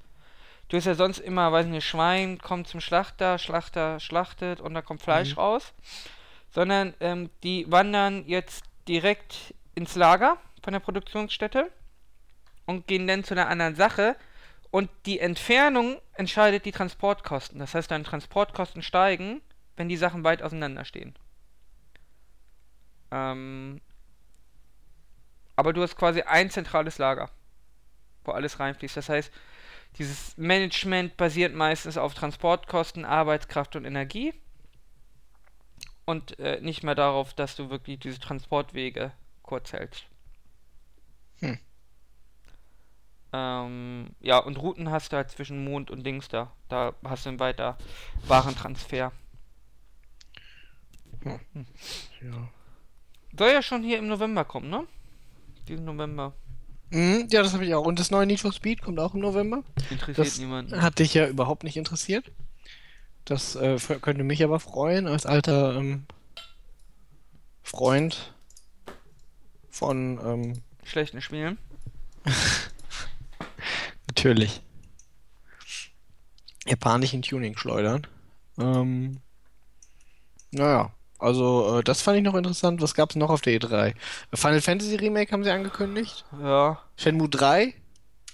Du 0.69 0.79
hast 0.79 0.87
ja 0.87 0.95
sonst 0.95 1.19
immer, 1.19 1.53
weiß 1.53 1.67
nicht, 1.67 1.87
Schwein 1.87 2.39
kommt 2.39 2.69
zum 2.69 2.81
Schlachter, 2.81 3.39
Schlachter 3.39 4.01
schlachtet 4.01 4.61
und 4.61 4.73
da 4.73 4.81
kommt 4.81 5.03
Fleisch 5.03 5.33
Mhm. 5.33 5.39
raus. 5.41 5.75
Sondern 6.51 6.95
ähm, 7.01 7.29
die 7.43 7.71
wandern 7.71 8.25
jetzt 8.27 8.65
direkt 8.89 9.55
ins 9.75 9.95
Lager 9.95 10.39
von 10.63 10.73
der 10.73 10.81
Produktionsstätte 10.81 11.71
und 12.65 12.87
gehen 12.87 13.07
dann 13.07 13.25
zu 13.25 13.35
einer 13.35 13.49
anderen 13.49 13.77
Sache. 13.77 14.17
Und 14.71 14.89
die 15.05 15.21
Entfernung 15.21 16.01
entscheidet 16.15 16.65
die 16.65 16.73
Transportkosten. 16.73 17.59
Das 17.59 17.75
heißt, 17.75 17.91
deine 17.91 18.05
Transportkosten 18.05 18.83
steigen, 18.83 19.43
wenn 19.77 19.89
die 19.89 19.97
Sachen 19.97 20.25
weit 20.25 20.43
auseinander 20.43 20.85
stehen. 20.85 21.15
Ähm, 23.15 23.81
aber 25.55 25.73
du 25.73 25.83
hast 25.83 25.97
quasi 25.97 26.23
ein 26.23 26.51
zentrales 26.51 26.99
Lager, 26.99 27.31
wo 28.25 28.33
alles 28.33 28.59
reinfließt. 28.59 28.97
Das 28.97 29.09
heißt, 29.09 29.33
dieses 29.99 30.37
Management 30.37 31.17
basiert 31.17 31.55
meistens 31.55 31.97
auf 31.97 32.15
Transportkosten, 32.15 33.05
Arbeitskraft 33.05 33.77
und 33.77 33.85
Energie. 33.85 34.35
Und 36.05 36.39
äh, 36.41 36.61
nicht 36.61 36.83
mehr 36.83 36.97
darauf, 36.97 37.35
dass 37.35 37.55
du 37.55 37.71
wirklich 37.71 38.01
diese 38.01 38.19
Transportwege 38.19 39.13
kurz 39.43 39.73
hältst. 39.73 40.05
Hm. 41.39 41.59
Ähm, 43.33 44.11
ja, 44.21 44.39
und 44.39 44.59
Routen 44.59 44.91
hast 44.91 45.13
du 45.13 45.17
halt 45.17 45.31
zwischen 45.31 45.65
Mond 45.65 45.91
und 45.91 46.05
Dings 46.05 46.29
da. 46.29 46.53
Da 46.69 46.95
hast 47.05 47.25
du 47.25 47.31
einen 47.31 47.39
weiter 47.41 47.79
Warentransfer. 48.27 49.13
Ja. 52.21 52.49
Soll 53.37 53.51
ja 53.51 53.63
schon 53.63 53.83
hier 53.83 53.99
im 53.99 54.07
November 54.09 54.45
kommen, 54.45 54.71
ne? 54.71 54.87
Diesen 55.69 55.85
November. 55.85 56.35
Mhm, 56.91 57.27
ja, 57.31 57.43
das 57.43 57.53
habe 57.55 57.65
ich 57.65 57.75
auch. 57.75 57.85
Und 57.85 57.99
das 57.99 58.11
neue 58.11 58.27
Need 58.27 58.41
for 58.41 58.53
Speed 58.53 58.83
kommt 58.83 58.99
auch 59.01 59.15
im 59.15 59.21
November. 59.21 59.65
Interessiert 59.91 60.19
Das 60.19 60.39
niemanden. 60.39 60.81
hat 60.81 60.99
dich 60.99 61.15
ja 61.15 61.27
überhaupt 61.27 61.65
nicht 61.65 61.77
interessiert. 61.77 62.31
Das 63.25 63.57
äh, 63.57 63.79
könnte 64.01 64.23
mich 64.23 64.45
aber 64.45 64.61
freuen, 64.61 65.07
als 65.07 65.25
alter 65.27 65.77
ähm, 65.77 66.05
Freund 67.63 68.35
von, 69.71 70.21
ähm, 70.25 70.63
Schlechten 70.85 71.21
Spielen. 71.23 71.59
natürlich, 74.07 74.61
japanischen 76.67 77.23
Tuning-Schleudern. 77.23 78.07
Ähm, 78.59 79.21
naja, 80.51 80.93
also 81.25 81.79
äh, 81.79 81.83
das 81.85 82.03
fand 82.03 82.19
ich 82.19 82.23
noch 82.23 82.35
interessant. 82.35 82.81
Was 82.83 82.95
gab 82.95 83.11
es 83.11 83.17
noch 83.17 83.31
auf 83.31 83.41
der 83.41 83.59
E3? 83.59 83.95
Final 84.35 84.61
Fantasy 84.61 84.97
Remake 84.97 85.33
haben 85.33 85.45
sie 85.45 85.51
angekündigt. 85.51 86.25
Ja, 86.41 86.81
Shenmue 86.97 87.29
3 87.29 87.75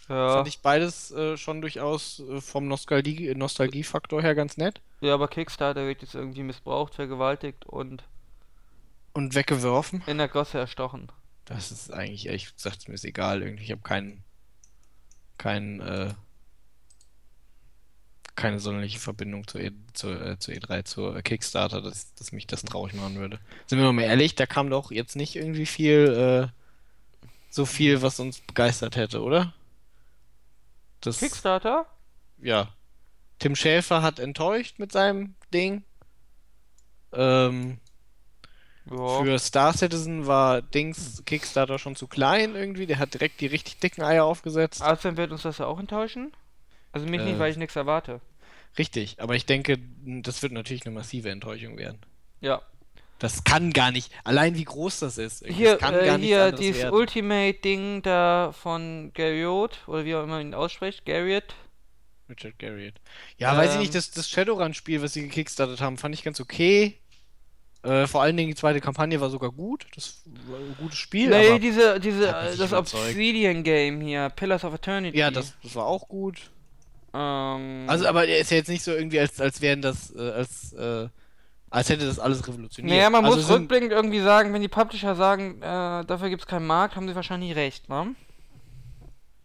ja. 0.09 0.32
fand 0.34 0.49
ich 0.49 0.61
beides 0.61 1.11
äh, 1.12 1.36
schon 1.36 1.61
durchaus 1.61 2.20
äh, 2.20 2.41
vom 2.41 2.68
Nostalgie 2.68 3.34
Nostalgiefaktor 3.34 4.20
her 4.22 4.34
ganz 4.34 4.57
nett. 4.57 4.80
Ja, 5.01 5.14
aber 5.14 5.28
Kickstarter 5.28 5.86
wird 5.86 6.03
jetzt 6.03 6.14
irgendwie 6.14 6.43
missbraucht, 6.43 6.95
vergewaltigt 6.95 7.64
und 7.64 8.03
Und 9.12 9.34
weggeworfen. 9.34 10.03
in 10.07 10.18
der 10.18 10.28
Gosse 10.28 10.59
erstochen. 10.59 11.11
Das 11.47 11.72
ist 11.72 11.93
eigentlich, 11.93 12.26
ehrlich 12.26 12.55
gesagt, 12.55 12.88
mir 12.88 12.95
ist 12.95 13.05
egal. 13.05 13.43
Irgendwie, 13.43 13.64
ich 13.64 13.70
habe 13.70 13.82
keinen, 13.82 14.22
keinen, 15.38 15.80
äh, 15.80 16.14
keine 18.41 18.59
sonderliche 18.59 18.99
Verbindung 18.99 19.47
zur, 19.47 19.61
e, 19.61 19.70
zur, 19.93 20.20
äh, 20.20 20.38
zur 20.38 20.55
E3, 20.55 20.84
zur 20.84 21.16
äh, 21.16 21.22
Kickstarter, 21.22 21.80
dass, 21.82 22.14
dass 22.14 22.32
mich 22.32 22.47
das 22.47 22.62
traurig 22.62 22.95
machen 22.95 23.16
würde. 23.16 23.38
Sind 23.66 23.78
wir 23.78 23.93
mal 23.93 24.03
ehrlich, 24.03 24.34
da 24.34 24.47
kam 24.47 24.70
doch 24.70 24.91
jetzt 24.91 25.14
nicht 25.14 25.36
irgendwie 25.36 25.66
viel, 25.66 26.51
äh, 26.51 27.28
so 27.51 27.66
viel, 27.66 28.03
was 28.03 28.18
uns 28.20 28.41
begeistert 28.41 28.97
hätte, 28.97 29.22
oder? 29.22 29.53
Das, 31.01 31.18
Kickstarter? 31.20 31.86
ja. 32.41 32.68
Tim 33.38 33.57
Schäfer 33.57 34.03
hat 34.03 34.18
enttäuscht 34.18 34.78
mit 34.78 34.93
seinem 34.93 35.34
Ding. 35.55 35.82
Ähm, 37.12 37.78
Ja. 38.91 39.22
für 39.22 39.38
Star 39.38 39.72
Citizen 39.72 40.26
war 40.26 40.61
Dings 40.62 41.22
Kickstarter 41.24 41.78
schon 41.78 41.97
zu 41.97 42.07
klein 42.07 42.55
irgendwie. 42.55 42.86
Der 42.86 42.99
hat 42.99 43.14
direkt 43.14 43.41
die 43.41 43.47
richtig 43.47 43.78
dicken 43.78 44.03
Eier 44.03 44.24
aufgesetzt. 44.24 44.82
Außerdem 44.82 45.16
wird 45.16 45.32
uns 45.32 45.43
das 45.43 45.57
ja 45.59 45.66
auch 45.66 45.78
enttäuschen. 45.78 46.32
Also 46.93 47.07
mich 47.07 47.20
nicht, 47.22 47.36
Äh. 47.36 47.38
weil 47.38 47.51
ich 47.51 47.57
nichts 47.57 47.76
erwarte. 47.76 48.20
Richtig, 48.78 49.20
aber 49.20 49.34
ich 49.36 49.46
denke, 49.46 49.78
das 50.04 50.42
wird 50.42 50.52
natürlich 50.52 50.86
eine 50.86 50.94
massive 50.94 51.30
Enttäuschung 51.30 51.76
werden. 51.76 51.98
Ja. 52.40 52.62
Das 53.18 53.44
kann 53.44 53.72
gar 53.72 53.90
nicht. 53.90 54.10
Allein 54.24 54.56
wie 54.56 54.64
groß 54.64 55.00
das 55.00 55.18
ist. 55.18 55.44
Hier, 55.46 55.72
das 55.72 55.80
kann 55.80 55.94
äh, 55.94 56.18
hier 56.18 56.52
dieses. 56.52 56.90
Ultimate-Ding 56.90 58.00
da 58.02 58.52
von 58.52 59.12
Garriott, 59.12 59.78
oder 59.86 60.04
wie 60.06 60.14
auch 60.14 60.22
immer 60.22 60.36
man 60.36 60.46
ihn 60.46 60.54
ausspricht, 60.54 61.04
Garriott. 61.04 61.54
Richard 62.30 62.58
Garriott. 62.58 62.94
Ja, 63.36 63.56
weiß 63.56 63.70
ich 63.70 63.74
Ähm. 63.74 63.80
nicht, 63.82 63.94
das, 63.94 64.10
das 64.12 64.30
Shadowrun-Spiel, 64.30 65.02
was 65.02 65.12
sie 65.12 65.22
gekickstartet 65.22 65.80
haben, 65.80 65.98
fand 65.98 66.14
ich 66.14 66.22
ganz 66.22 66.40
okay. 66.40 66.96
Äh, 67.82 68.06
vor 68.06 68.22
allen 68.22 68.36
Dingen 68.36 68.50
die 68.50 68.54
zweite 68.54 68.80
Kampagne 68.80 69.20
war 69.20 69.30
sogar 69.30 69.50
gut. 69.50 69.86
Das 69.94 70.22
war 70.46 70.58
ein 70.58 70.76
gutes 70.78 70.98
Spiel. 70.98 71.30
Nee, 71.30 71.58
diese, 71.58 71.98
diese, 71.98 72.28
äh, 72.28 72.56
das. 72.56 72.72
Obsidian-Game 72.72 74.00
hier, 74.00 74.30
Pillars 74.30 74.64
of 74.64 74.74
Eternity. 74.74 75.18
ja, 75.18 75.30
das, 75.30 75.54
das 75.62 75.74
war 75.74 75.86
auch 75.86 76.08
gut. 76.08 76.50
Ähm, 77.12 77.86
Also, 77.88 78.06
aber 78.06 78.26
er 78.26 78.38
ist 78.38 78.50
ja 78.50 78.58
jetzt 78.58 78.68
nicht 78.68 78.82
so 78.82 78.92
irgendwie, 78.92 79.18
als, 79.20 79.40
als 79.40 79.61
wären 79.61 79.82
das, 79.82 80.14
äh, 80.14 80.30
als, 80.30 80.72
äh, 80.72 81.08
als 81.70 81.88
hätte 81.88 82.06
das 82.06 82.18
alles 82.18 82.46
revolutioniert. 82.46 82.96
naja, 82.96 83.11
man 83.11 83.24
also 83.24 83.36
muss 83.36 83.50
rückblickend 83.50 83.92
irgendwie 83.92 84.20
sagen, 84.20 84.52
wenn 84.52 84.62
die 84.62 84.68
Publisher 84.68 85.14
sagen, 85.14 85.61
äh, 85.62 86.04
dafür 86.04 86.28
gibt 86.28 86.42
es 86.42 86.48
keinen 86.48 86.66
Markt, 86.66 86.96
haben 86.96 87.08
sie 87.08 87.14
wahrscheinlich 87.14 87.56
recht, 87.56 87.88
ne? 87.88 88.14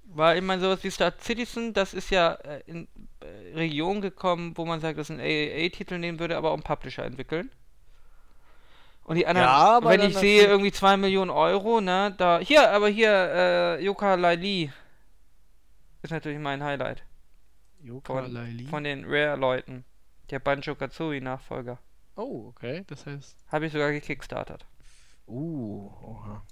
Weil 0.05 0.37
ich 0.37 0.43
meine, 0.43 0.61
sowas 0.61 0.83
wie 0.83 0.89
Star 0.89 1.13
Citizen, 1.19 1.73
das 1.73 1.93
ist 1.93 2.09
ja 2.09 2.33
äh, 2.33 2.61
in 2.67 2.87
äh, 3.19 3.57
Regionen 3.57 4.01
gekommen, 4.01 4.53
wo 4.55 4.65
man 4.65 4.79
sagt, 4.79 4.97
das 4.97 5.09
ist 5.09 5.15
ein 5.15 5.19
AAA-Titel 5.19 5.97
nehmen 5.97 6.19
würde, 6.19 6.37
aber 6.37 6.51
auch 6.51 6.57
ein 6.57 6.63
Publisher 6.63 7.03
entwickeln. 7.03 7.51
Und 9.03 9.17
die 9.17 9.27
anderen, 9.27 9.47
Ja, 9.47 9.79
wenn 9.83 10.01
ich 10.01 10.17
sehe, 10.17 10.45
irgendwie 10.45 10.71
2 10.71 10.97
Millionen 10.97 11.29
Euro, 11.29 11.79
ne, 11.81 12.15
da, 12.17 12.39
hier, 12.39 12.71
aber 12.71 12.87
hier, 12.89 13.11
äh, 13.11 13.83
Yoka 13.83 14.15
Laili 14.15 14.71
ist 16.01 16.11
natürlich 16.11 16.39
mein 16.39 16.63
Highlight 16.63 17.03
Yooka-Laylee. 17.85 18.67
von 18.67 18.83
den 18.83 19.05
Rare-Leuten. 19.05 19.85
Der 20.31 20.39
Banjo-Kazooie-Nachfolger. 20.39 21.77
Oh, 22.15 22.47
okay, 22.49 22.83
das 22.87 23.05
heißt. 23.05 23.35
Habe 23.51 23.65
ich 23.67 23.73
sogar 23.73 23.91
gekickstartet. 23.91 24.65
Uh, 25.27 25.91
oha. 26.01 26.43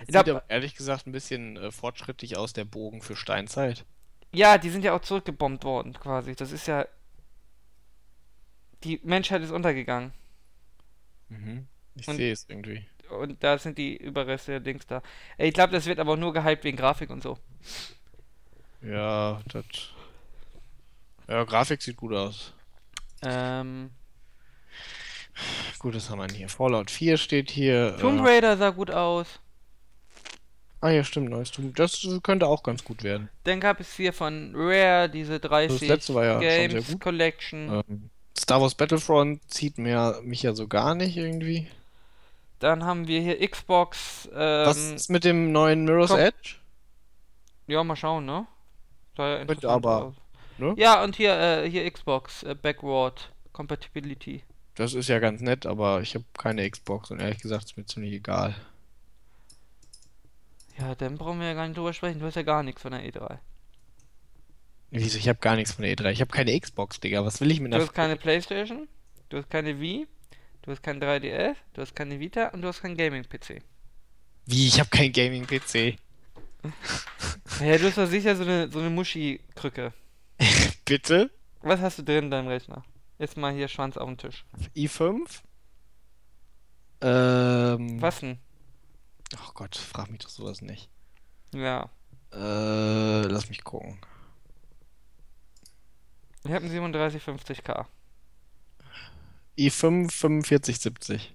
Das 0.00 0.08
sieht 0.08 0.28
aber 0.28 0.44
ehrlich 0.48 0.74
gesagt 0.74 1.06
ein 1.06 1.12
bisschen 1.12 1.56
äh, 1.56 1.70
fortschrittlich 1.70 2.36
aus, 2.36 2.52
der 2.52 2.64
Bogen 2.64 3.00
für 3.00 3.16
Steinzeit. 3.16 3.84
Ja, 4.34 4.58
die 4.58 4.70
sind 4.70 4.84
ja 4.84 4.94
auch 4.94 5.00
zurückgebombt 5.00 5.64
worden, 5.64 5.94
quasi. 5.94 6.34
Das 6.34 6.52
ist 6.52 6.66
ja. 6.66 6.86
Die 8.84 9.00
Menschheit 9.02 9.42
ist 9.42 9.50
untergegangen. 9.50 10.12
Mhm. 11.28 11.66
Ich 11.94 12.04
sehe 12.04 12.32
es 12.32 12.46
irgendwie. 12.48 12.84
Und 13.10 13.42
da 13.42 13.58
sind 13.58 13.78
die 13.78 13.96
Überreste 13.96 14.52
der 14.52 14.60
Dings 14.60 14.86
da. 14.86 15.02
Ich 15.38 15.54
glaube, 15.54 15.72
das 15.72 15.86
wird 15.86 15.98
aber 15.98 16.16
nur 16.16 16.32
gehypt 16.32 16.64
wegen 16.64 16.76
Grafik 16.76 17.10
und 17.10 17.22
so. 17.22 17.38
Ja, 18.82 19.40
das. 19.52 19.64
Ja, 21.28 21.44
Grafik 21.44 21.82
sieht 21.82 21.96
gut 21.96 22.12
aus. 22.14 22.52
Ähm, 23.22 23.90
Gut, 25.78 25.94
das 25.94 26.08
haben 26.08 26.18
wir 26.20 26.34
hier. 26.34 26.48
Fallout 26.48 26.90
4 26.90 27.16
steht 27.18 27.50
hier. 27.50 27.96
Tomb 28.00 28.20
Äh, 28.20 28.28
Raider 28.30 28.56
sah 28.56 28.70
gut 28.70 28.90
aus. 28.90 29.40
ah 30.80 30.90
ja, 30.90 31.04
stimmt, 31.04 31.28
neues 31.30 31.50
Tomb. 31.50 31.74
Das 31.76 32.06
könnte 32.22 32.46
auch 32.46 32.62
ganz 32.62 32.84
gut 32.84 33.02
werden. 33.02 33.28
Dann 33.44 33.60
gab 33.60 33.80
es 33.80 33.94
hier 33.96 34.12
von 34.12 34.52
Rare 34.54 35.10
diese 35.10 35.38
30 35.40 35.88
letzte 35.88 36.14
war 36.14 36.24
ja 36.24 36.38
Games. 36.38 36.98
Collection. 37.00 37.82
Ähm, 37.88 38.10
Star 38.38 38.60
Wars 38.60 38.74
Battlefront 38.74 39.40
zieht 39.50 39.78
mir, 39.78 40.20
mich 40.22 40.42
ja 40.42 40.54
so 40.54 40.68
gar 40.68 40.94
nicht 40.94 41.16
irgendwie. 41.16 41.66
Dann 42.58 42.84
haben 42.84 43.06
wir 43.06 43.20
hier 43.20 43.46
Xbox. 43.48 44.28
Was 44.32 44.90
Ähm, 44.90 44.96
ist 44.96 45.10
mit 45.10 45.24
dem 45.24 45.52
neuen 45.52 45.84
Mirror's 45.84 46.10
komm. 46.10 46.20
Edge? 46.20 46.56
ja, 47.66 47.82
mal 47.84 47.96
schauen, 47.96 48.24
ne? 48.26 48.46
Sah 49.16 49.28
ja 49.28 49.36
interessant 49.42 49.86
aber, 49.86 50.14
ne? 50.58 50.74
Ja, 50.78 51.02
und 51.02 51.16
hier, 51.16 51.34
äh, 51.38 51.70
hier 51.70 51.90
Xbox, 51.90 52.42
äh, 52.44 52.54
Backward 52.54 53.32
Compatibility. 53.52 54.42
Das 54.74 54.94
ist 54.94 55.08
ja 55.08 55.18
ganz 55.18 55.40
nett, 55.40 55.66
aber 55.66 56.00
ich 56.02 56.14
habe 56.14 56.24
keine 56.36 56.68
Xbox 56.70 57.10
und 57.10 57.20
ehrlich 57.20 57.40
gesagt 57.40 57.64
ist 57.64 57.76
mir 57.76 57.86
ziemlich 57.86 58.12
egal. 58.12 58.54
Ja, 60.78 60.94
dann 60.94 61.16
brauchen 61.16 61.40
wir 61.40 61.46
ja 61.48 61.54
gar 61.54 61.66
nicht 61.66 61.76
drüber 61.76 61.92
sprechen. 61.94 62.20
Du 62.20 62.26
hast 62.26 62.34
ja 62.36 62.42
gar 62.42 62.62
nichts 62.62 62.82
von 62.82 62.92
der 62.92 63.02
E3. 63.02 63.38
Wieso? 64.90 65.18
Ich 65.18 65.28
habe 65.28 65.38
gar 65.40 65.56
nichts 65.56 65.72
von 65.72 65.82
der 65.82 65.96
E3. 65.96 66.10
Ich 66.12 66.20
habe 66.20 66.30
keine 66.30 66.58
Xbox, 66.58 67.00
Digga. 67.00 67.24
Was 67.24 67.40
will 67.40 67.50
ich 67.50 67.60
mit 67.60 67.72
Du 67.72 67.76
einer 67.76 67.84
hast 67.84 67.92
keine 67.94 68.16
Playstation, 68.16 68.88
du 69.30 69.38
hast 69.38 69.50
keine 69.50 69.80
Wii, 69.80 70.06
du 70.66 70.72
hast 70.72 70.82
kein 70.82 71.00
3DS, 71.00 71.56
du 71.72 71.80
hast 71.80 71.94
keine 71.94 72.20
Vita 72.20 72.48
und 72.48 72.60
du 72.60 72.68
hast 72.68 72.82
keinen 72.82 72.96
Gaming-PC. 72.96 73.62
Wie? 74.46 74.66
Ich 74.66 74.78
habe 74.78 74.90
keinen 74.90 75.12
Gaming-PC. 75.12 75.98
Ja, 77.60 77.78
du 77.78 77.86
hast 77.86 77.96
doch 77.96 78.06
sicher 78.06 78.36
so 78.36 78.42
eine, 78.42 78.68
so 78.70 78.80
eine 78.80 78.90
Muschi-Krücke. 78.90 79.94
Bitte? 80.84 81.30
Was 81.62 81.80
hast 81.80 81.98
du 81.98 82.02
drin 82.02 82.24
in 82.24 82.30
deinem 82.30 82.48
Rechner? 82.48 82.84
Jetzt 83.18 83.36
mal 83.36 83.54
hier 83.54 83.68
Schwanz 83.68 83.96
auf 83.96 84.06
den 84.08 84.18
Tisch. 84.18 84.44
i5? 84.74 85.40
Ähm. 87.00 88.02
Was 88.02 88.20
denn? 88.20 88.38
Oh 89.36 89.52
Gott, 89.54 89.76
frag 89.76 90.10
mich 90.10 90.20
doch 90.20 90.28
sowas 90.28 90.60
nicht. 90.60 90.90
Ja. 91.54 91.88
Äh, 92.32 93.22
lass 93.22 93.48
mich 93.48 93.64
gucken. 93.64 93.98
Ich 96.44 96.52
habe 96.52 96.66
einen 96.66 96.94
3750K. 96.94 97.86
I5 99.58 100.10
4570. 100.10 101.34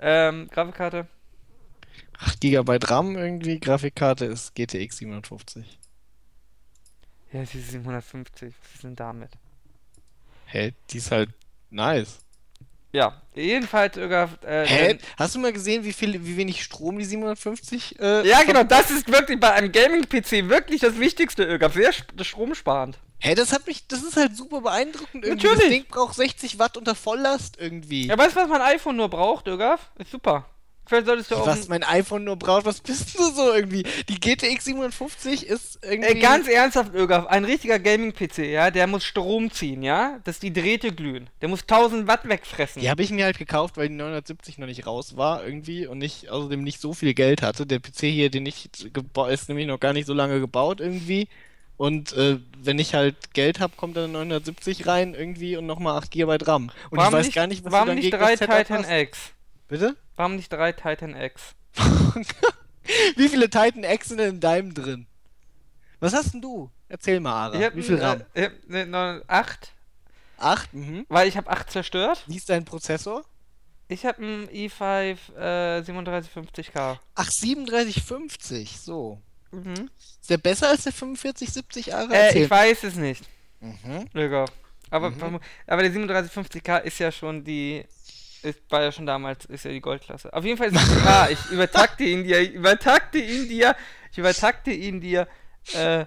Ähm, 0.00 0.48
Grafikkarte? 0.50 1.06
8 2.18 2.40
GB 2.40 2.78
RAM 2.82 3.16
irgendwie. 3.16 3.58
Grafikkarte 3.60 4.26
ist 4.26 4.54
GTX 4.54 4.98
750. 4.98 5.78
Ja, 7.32 7.44
sie 7.46 7.58
ist 7.58 7.70
750. 7.70 8.54
Was 8.62 8.74
ist 8.74 8.84
denn 8.84 8.96
damit? 8.96 9.30
Hä? 10.46 10.72
Die 10.90 10.98
ist 10.98 11.10
halt 11.10 11.30
nice. 11.70 12.20
Ja, 12.92 13.20
jedenfalls 13.34 13.96
sogar. 13.96 14.30
Äh, 14.44 14.66
Hä? 14.66 14.98
Hast 15.16 15.34
du 15.34 15.40
mal 15.40 15.52
gesehen, 15.52 15.82
wie 15.82 15.92
viel, 15.92 16.24
wie 16.24 16.36
wenig 16.36 16.62
Strom 16.62 16.96
die 16.96 17.04
750? 17.04 17.98
Äh, 17.98 18.28
Ja, 18.28 18.44
genau, 18.44 18.62
das 18.62 18.90
ist 18.92 19.10
wirklich 19.10 19.40
bei 19.40 19.52
einem 19.52 19.72
Gaming-PC 19.72 20.48
wirklich 20.48 20.80
das 20.80 20.98
Wichtigste, 21.00 21.44
Ögaf. 21.44 21.74
Sehr 21.74 21.88
sp 21.90 22.06
stromsparend. 22.22 23.00
Hä, 23.24 23.34
das 23.34 23.52
hat 23.52 23.66
mich, 23.66 23.86
das 23.88 24.02
ist 24.02 24.18
halt 24.18 24.36
super 24.36 24.60
beeindruckend 24.60 25.24
irgendwie. 25.24 25.46
Natürlich. 25.46 25.58
Das 25.58 25.68
Ding 25.70 25.84
braucht 25.88 26.14
60 26.14 26.58
Watt 26.58 26.76
unter 26.76 26.94
Volllast 26.94 27.56
irgendwie. 27.58 28.06
Ja, 28.06 28.18
weißt 28.18 28.36
du, 28.36 28.40
was 28.40 28.48
mein 28.48 28.60
iPhone 28.60 28.96
nur 28.96 29.08
braucht, 29.08 29.48
Ögaf? 29.48 29.90
Ist 29.98 30.10
super. 30.10 30.44
Vielleicht 30.86 31.06
solltest 31.06 31.30
du 31.30 31.36
auch. 31.36 31.46
Was 31.46 31.68
mein 31.68 31.82
iPhone 31.82 32.24
nur 32.24 32.36
braucht, 32.36 32.66
was 32.66 32.82
bist 32.82 33.18
du 33.18 33.30
so 33.30 33.54
irgendwie? 33.54 33.84
Die 34.10 34.20
GTX 34.20 34.66
750 34.66 35.46
ist 35.46 35.78
irgendwie. 35.82 36.10
Ey, 36.10 36.20
ganz 36.20 36.46
ernsthaft, 36.46 36.92
Ögaf, 36.92 37.24
ein 37.24 37.46
richtiger 37.46 37.78
Gaming-PC, 37.78 38.50
ja, 38.50 38.70
der 38.70 38.86
muss 38.86 39.04
Strom 39.04 39.50
ziehen, 39.50 39.82
ja? 39.82 40.20
Dass 40.24 40.38
die 40.38 40.52
Drähte 40.52 40.92
glühen. 40.92 41.30
Der 41.40 41.48
muss 41.48 41.62
1000 41.62 42.06
Watt 42.06 42.28
wegfressen. 42.28 42.82
Die 42.82 42.90
habe 42.90 43.02
ich 43.02 43.10
mir 43.10 43.24
halt 43.24 43.38
gekauft, 43.38 43.78
weil 43.78 43.88
die 43.88 43.94
970 43.94 44.58
noch 44.58 44.66
nicht 44.66 44.86
raus 44.86 45.16
war 45.16 45.42
irgendwie 45.42 45.86
und 45.86 46.02
ich 46.02 46.28
außerdem 46.28 46.62
nicht 46.62 46.82
so 46.82 46.92
viel 46.92 47.14
Geld 47.14 47.40
hatte. 47.40 47.66
Der 47.66 47.78
PC 47.78 48.00
hier, 48.00 48.28
den 48.28 48.44
ich 48.44 48.68
gebaut, 48.92 49.30
ist 49.30 49.48
nämlich 49.48 49.66
noch 49.66 49.80
gar 49.80 49.94
nicht 49.94 50.06
so 50.06 50.12
lange 50.12 50.40
gebaut 50.40 50.80
irgendwie. 50.80 51.28
Und 51.76 52.12
äh, 52.12 52.38
wenn 52.58 52.78
ich 52.78 52.94
halt 52.94 53.34
Geld 53.34 53.60
habe, 53.60 53.74
kommt 53.76 53.96
dann 53.96 54.12
970 54.12 54.86
rein 54.86 55.14
irgendwie 55.14 55.56
und 55.56 55.66
nochmal 55.66 55.98
8 55.98 56.10
GB 56.10 56.38
RAM. 56.42 56.70
Und 56.90 56.98
warum 56.98 57.08
ich 57.08 57.12
weiß 57.12 57.26
nicht, 57.26 57.34
gar 57.34 57.46
nicht, 57.46 57.64
was 57.64 57.72
warum 57.72 57.86
du 57.86 57.94
dann 57.94 58.02
nicht 58.02 58.12
drei 58.12 58.36
Titan 58.36 58.84
hast. 58.84 58.90
X? 58.90 59.18
Bitte? 59.68 59.96
Warum 60.16 60.36
nicht 60.36 60.52
drei 60.52 60.72
Titan 60.72 61.16
X? 61.16 61.54
Wie 63.16 63.28
viele 63.28 63.50
Titan 63.50 63.82
X 63.82 64.08
sind 64.08 64.18
denn 64.18 64.34
in 64.34 64.40
deinem 64.40 64.74
drin? 64.74 65.06
Was 66.00 66.12
hast 66.12 66.34
denn 66.34 66.42
du? 66.42 66.70
Erzähl 66.88 67.18
mal, 67.18 67.32
Ara. 67.32 67.58
Hab 67.58 67.74
Wie 67.74 67.82
viel 67.82 68.00
RAM? 68.00 68.22
Äh, 68.34 68.44
hab 68.44 68.52
ne, 68.68 68.86
ne, 68.86 69.22
acht, 69.26 69.72
8? 70.38 70.74
Mhm. 70.74 71.06
weil 71.08 71.26
ich 71.26 71.36
habe 71.36 71.50
acht 71.50 71.70
zerstört. 71.70 72.22
Wie 72.26 72.36
ist 72.36 72.48
dein 72.48 72.64
Prozessor? 72.64 73.24
Ich 73.88 74.06
habe 74.06 74.22
einen 74.22 74.48
i5 74.48 75.16
äh, 75.36 75.80
3750K. 75.80 76.98
Ach, 77.14 77.30
3750, 77.30 78.80
so. 78.80 79.20
Mhm. 79.54 79.90
Ist 80.20 80.30
der 80.30 80.38
besser 80.38 80.68
als 80.70 80.84
der 80.84 80.92
4570 80.92 81.94
Ara? 81.94 82.12
Äh, 82.12 82.42
ich 82.42 82.50
weiß 82.50 82.84
es 82.84 82.96
nicht, 82.96 83.24
Mhm. 83.60 84.08
Lüger. 84.12 84.46
Aber, 84.90 85.10
Mhm. 85.10 85.40
aber 85.66 85.82
der 85.82 85.90
3750K 85.92 86.78
ist 86.78 86.98
ja 86.98 87.10
schon 87.12 87.44
die. 87.44 87.84
Ist, 88.42 88.60
war 88.70 88.82
ja 88.82 88.92
schon 88.92 89.06
damals, 89.06 89.46
ist 89.46 89.64
ja 89.64 89.70
die 89.70 89.80
Goldklasse. 89.80 90.30
Auf 90.32 90.44
jeden 90.44 90.58
Fall 90.58 90.68
ist 90.68 90.76
es 90.76 91.02
klar, 91.02 91.30
ich 91.30 91.50
übertakte 91.50 92.04
ihn 92.04 92.24
dir, 92.24 92.40
ich 92.42 92.52
übertakte 92.52 93.18
ihn 93.18 93.48
dir, 93.48 93.74
ich 94.12 94.18
übertakte 94.18 94.70
ihn 94.70 95.00
dir 95.00 95.26
äh, 95.74 96.00
äh, 96.00 96.06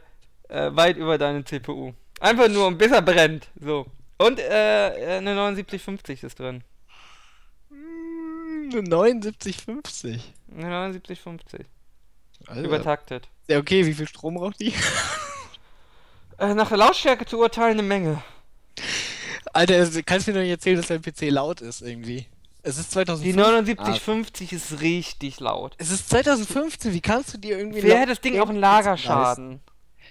weit 0.75 0.97
über 0.97 1.17
deine 1.17 1.43
CPU. 1.43 1.93
Einfach 2.19 2.47
nur, 2.47 2.67
um 2.67 2.77
bis 2.77 2.91
er 2.91 3.01
brennt. 3.01 3.47
So. 3.59 3.87
Und 4.19 4.39
äh, 4.39 5.17
eine 5.17 5.33
7950 5.33 6.23
ist 6.23 6.39
drin. 6.39 6.63
Eine 7.71 8.71
7950. 8.71 10.33
Eine 10.51 10.93
7950. 10.93 11.65
Also, 12.47 12.63
Übertaktet. 12.63 13.27
Ja, 13.47 13.57
okay, 13.59 13.85
wie 13.85 13.93
viel 13.93 14.07
Strom 14.07 14.35
braucht 14.35 14.59
die? 14.59 14.73
Äh, 16.39 16.53
nach 16.53 16.67
der 16.69 16.77
Lautstärke 16.77 17.25
zu 17.25 17.39
urteilen 17.39 17.79
eine 17.79 17.81
Menge. 17.81 18.21
Alter, 19.53 19.87
kannst 20.03 20.27
du 20.27 20.31
mir 20.31 20.37
doch 20.37 20.43
nicht 20.43 20.51
erzählen, 20.51 20.77
dass 20.77 20.85
dein 20.85 21.01
PC 21.01 21.31
laut 21.31 21.61
ist 21.61 21.81
irgendwie. 21.81 22.27
Es 22.61 22.77
ist 22.77 22.89
Die 22.89 22.93
2015. 22.93 23.33
7950 23.33 24.53
ist 24.53 24.81
richtig 24.81 25.39
laut. 25.39 25.73
Es 25.79 25.89
ist 25.89 26.09
2015, 26.09 26.93
wie 26.93 27.01
kannst 27.01 27.33
du 27.33 27.37
dir 27.39 27.57
irgendwie 27.57 27.81
Wer 27.81 28.01
hat 28.01 28.09
das 28.09 28.21
Ding 28.21 28.39
auf 28.39 28.49
einen 28.49 28.59
Lagerschaden? 28.59 29.61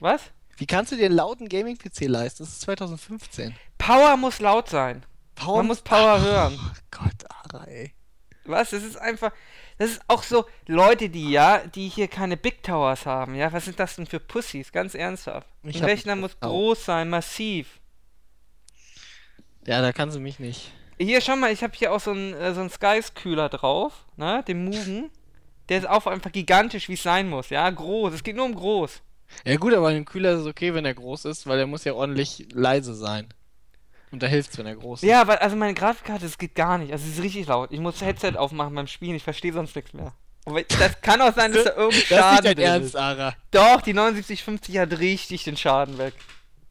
Was? 0.01 0.23
Wie 0.57 0.67
kannst 0.67 0.91
du 0.91 0.97
dir 0.97 1.07
einen 1.07 1.15
lauten 1.15 1.49
Gaming-PC 1.49 2.07
leisten? 2.09 2.43
Das 2.43 2.49
ist 2.55 2.63
2015. 2.63 3.55
Power 3.79 4.17
muss 4.17 4.41
laut 4.41 4.69
sein. 4.69 5.05
Power 5.37 5.59
Man 5.59 5.67
muss 5.67 5.83
Power 5.83 6.19
Oh 6.19 6.25
hören. 6.25 6.59
Gott, 6.91 7.53
Ara, 7.53 7.65
ey. 7.67 7.93
Was? 8.47 8.71
Das 8.71 8.83
ist 8.83 8.97
einfach. 8.97 9.33
Das 9.79 9.91
ist 9.91 10.01
auch 10.09 10.23
so, 10.23 10.47
Leute, 10.67 11.11
die 11.11 11.31
ja, 11.31 11.59
die 11.59 11.89
hier 11.89 12.09
keine 12.09 12.37
Big 12.37 12.63
Towers 12.63 13.05
haben, 13.05 13.35
ja, 13.35 13.53
was 13.53 13.67
sind 13.67 13.79
das 13.79 13.97
denn 13.97 14.07
für 14.07 14.21
Pussys? 14.21 14.73
Ganz 14.73 14.95
ernsthaft. 14.95 15.49
Ich 15.63 15.83
Ein 15.83 15.85
Rechner 15.85 16.17
muss 16.17 16.39
groß 16.41 16.85
sein, 16.85 17.11
massiv. 17.11 17.81
Ja, 19.67 19.83
da 19.83 19.93
kannst 19.93 20.17
du 20.17 20.21
mich 20.21 20.39
nicht. 20.39 20.73
Hier, 20.99 21.21
schau 21.21 21.37
mal, 21.37 21.53
ich 21.53 21.63
habe 21.63 21.75
hier 21.77 21.93
auch 21.93 22.01
so 22.01 22.13
einen, 22.13 22.33
äh, 22.33 22.55
so 22.55 22.61
einen 22.61 22.71
Skies-Kühler 22.71 23.51
drauf, 23.51 24.07
ne, 24.17 24.43
den 24.49 24.65
Mugen. 24.65 25.11
Der 25.69 25.79
ist 25.79 25.89
auch 25.89 26.07
einfach 26.07 26.33
gigantisch, 26.33 26.89
wie 26.89 26.95
es 26.95 27.03
sein 27.03 27.29
muss, 27.29 27.51
ja, 27.51 27.69
groß. 27.69 28.15
Es 28.15 28.23
geht 28.23 28.37
nur 28.37 28.47
um 28.47 28.55
groß. 28.55 29.03
Ja 29.45 29.57
gut, 29.57 29.75
aber 29.75 29.89
ein 29.89 30.05
Kühler 30.05 30.39
ist 30.39 30.47
okay, 30.47 30.73
wenn 30.73 30.85
er 30.85 30.95
groß 30.95 31.25
ist, 31.27 31.47
weil 31.47 31.59
er 31.59 31.67
muss 31.67 31.85
ja 31.85 31.93
ordentlich 31.93 32.47
leise 32.53 32.95
sein. 32.95 33.27
Und 34.13 34.23
da 34.23 34.27
hilft's, 34.27 34.57
wenn 34.59 34.67
er 34.67 34.77
groß 34.77 35.03
ist. 35.03 35.09
Ja, 35.09 35.27
weil, 35.27 35.39
also 35.39 35.57
meine 35.57 35.75
Grafikkarte, 35.75 36.25
das 36.25 36.39
geht 36.39 36.55
gar 36.55 36.79
nicht. 36.79 36.93
Also, 36.93 37.07
es 37.07 37.15
ist 37.19 37.23
richtig 37.23 37.47
laut. 37.49 37.73
Ich 37.73 37.81
muss 37.81 38.01
Headset 38.01 38.37
aufmachen 38.37 38.75
beim 38.75 38.87
Spielen, 38.87 39.17
ich 39.17 39.25
verstehe 39.25 39.53
sonst 39.53 39.75
nichts 39.75 39.93
mehr. 39.93 40.13
Aber 40.45 40.63
das 40.63 41.01
kann 41.01 41.21
auch 41.21 41.35
sein, 41.35 41.53
dass 41.53 41.65
da 41.65 41.71
irgendein 41.77 41.91
Das 41.91 41.99
ist 41.99 42.07
Schaden 42.09 42.45
nicht 42.45 42.59
dein 42.59 42.65
Ernst. 42.65 42.97
Ara. 42.97 43.35
Doch, 43.51 43.81
die 43.81 43.91
7950 43.93 44.79
hat 44.79 44.99
richtig 45.01 45.43
den 45.45 45.57
Schaden 45.57 45.99
weg. 45.99 46.15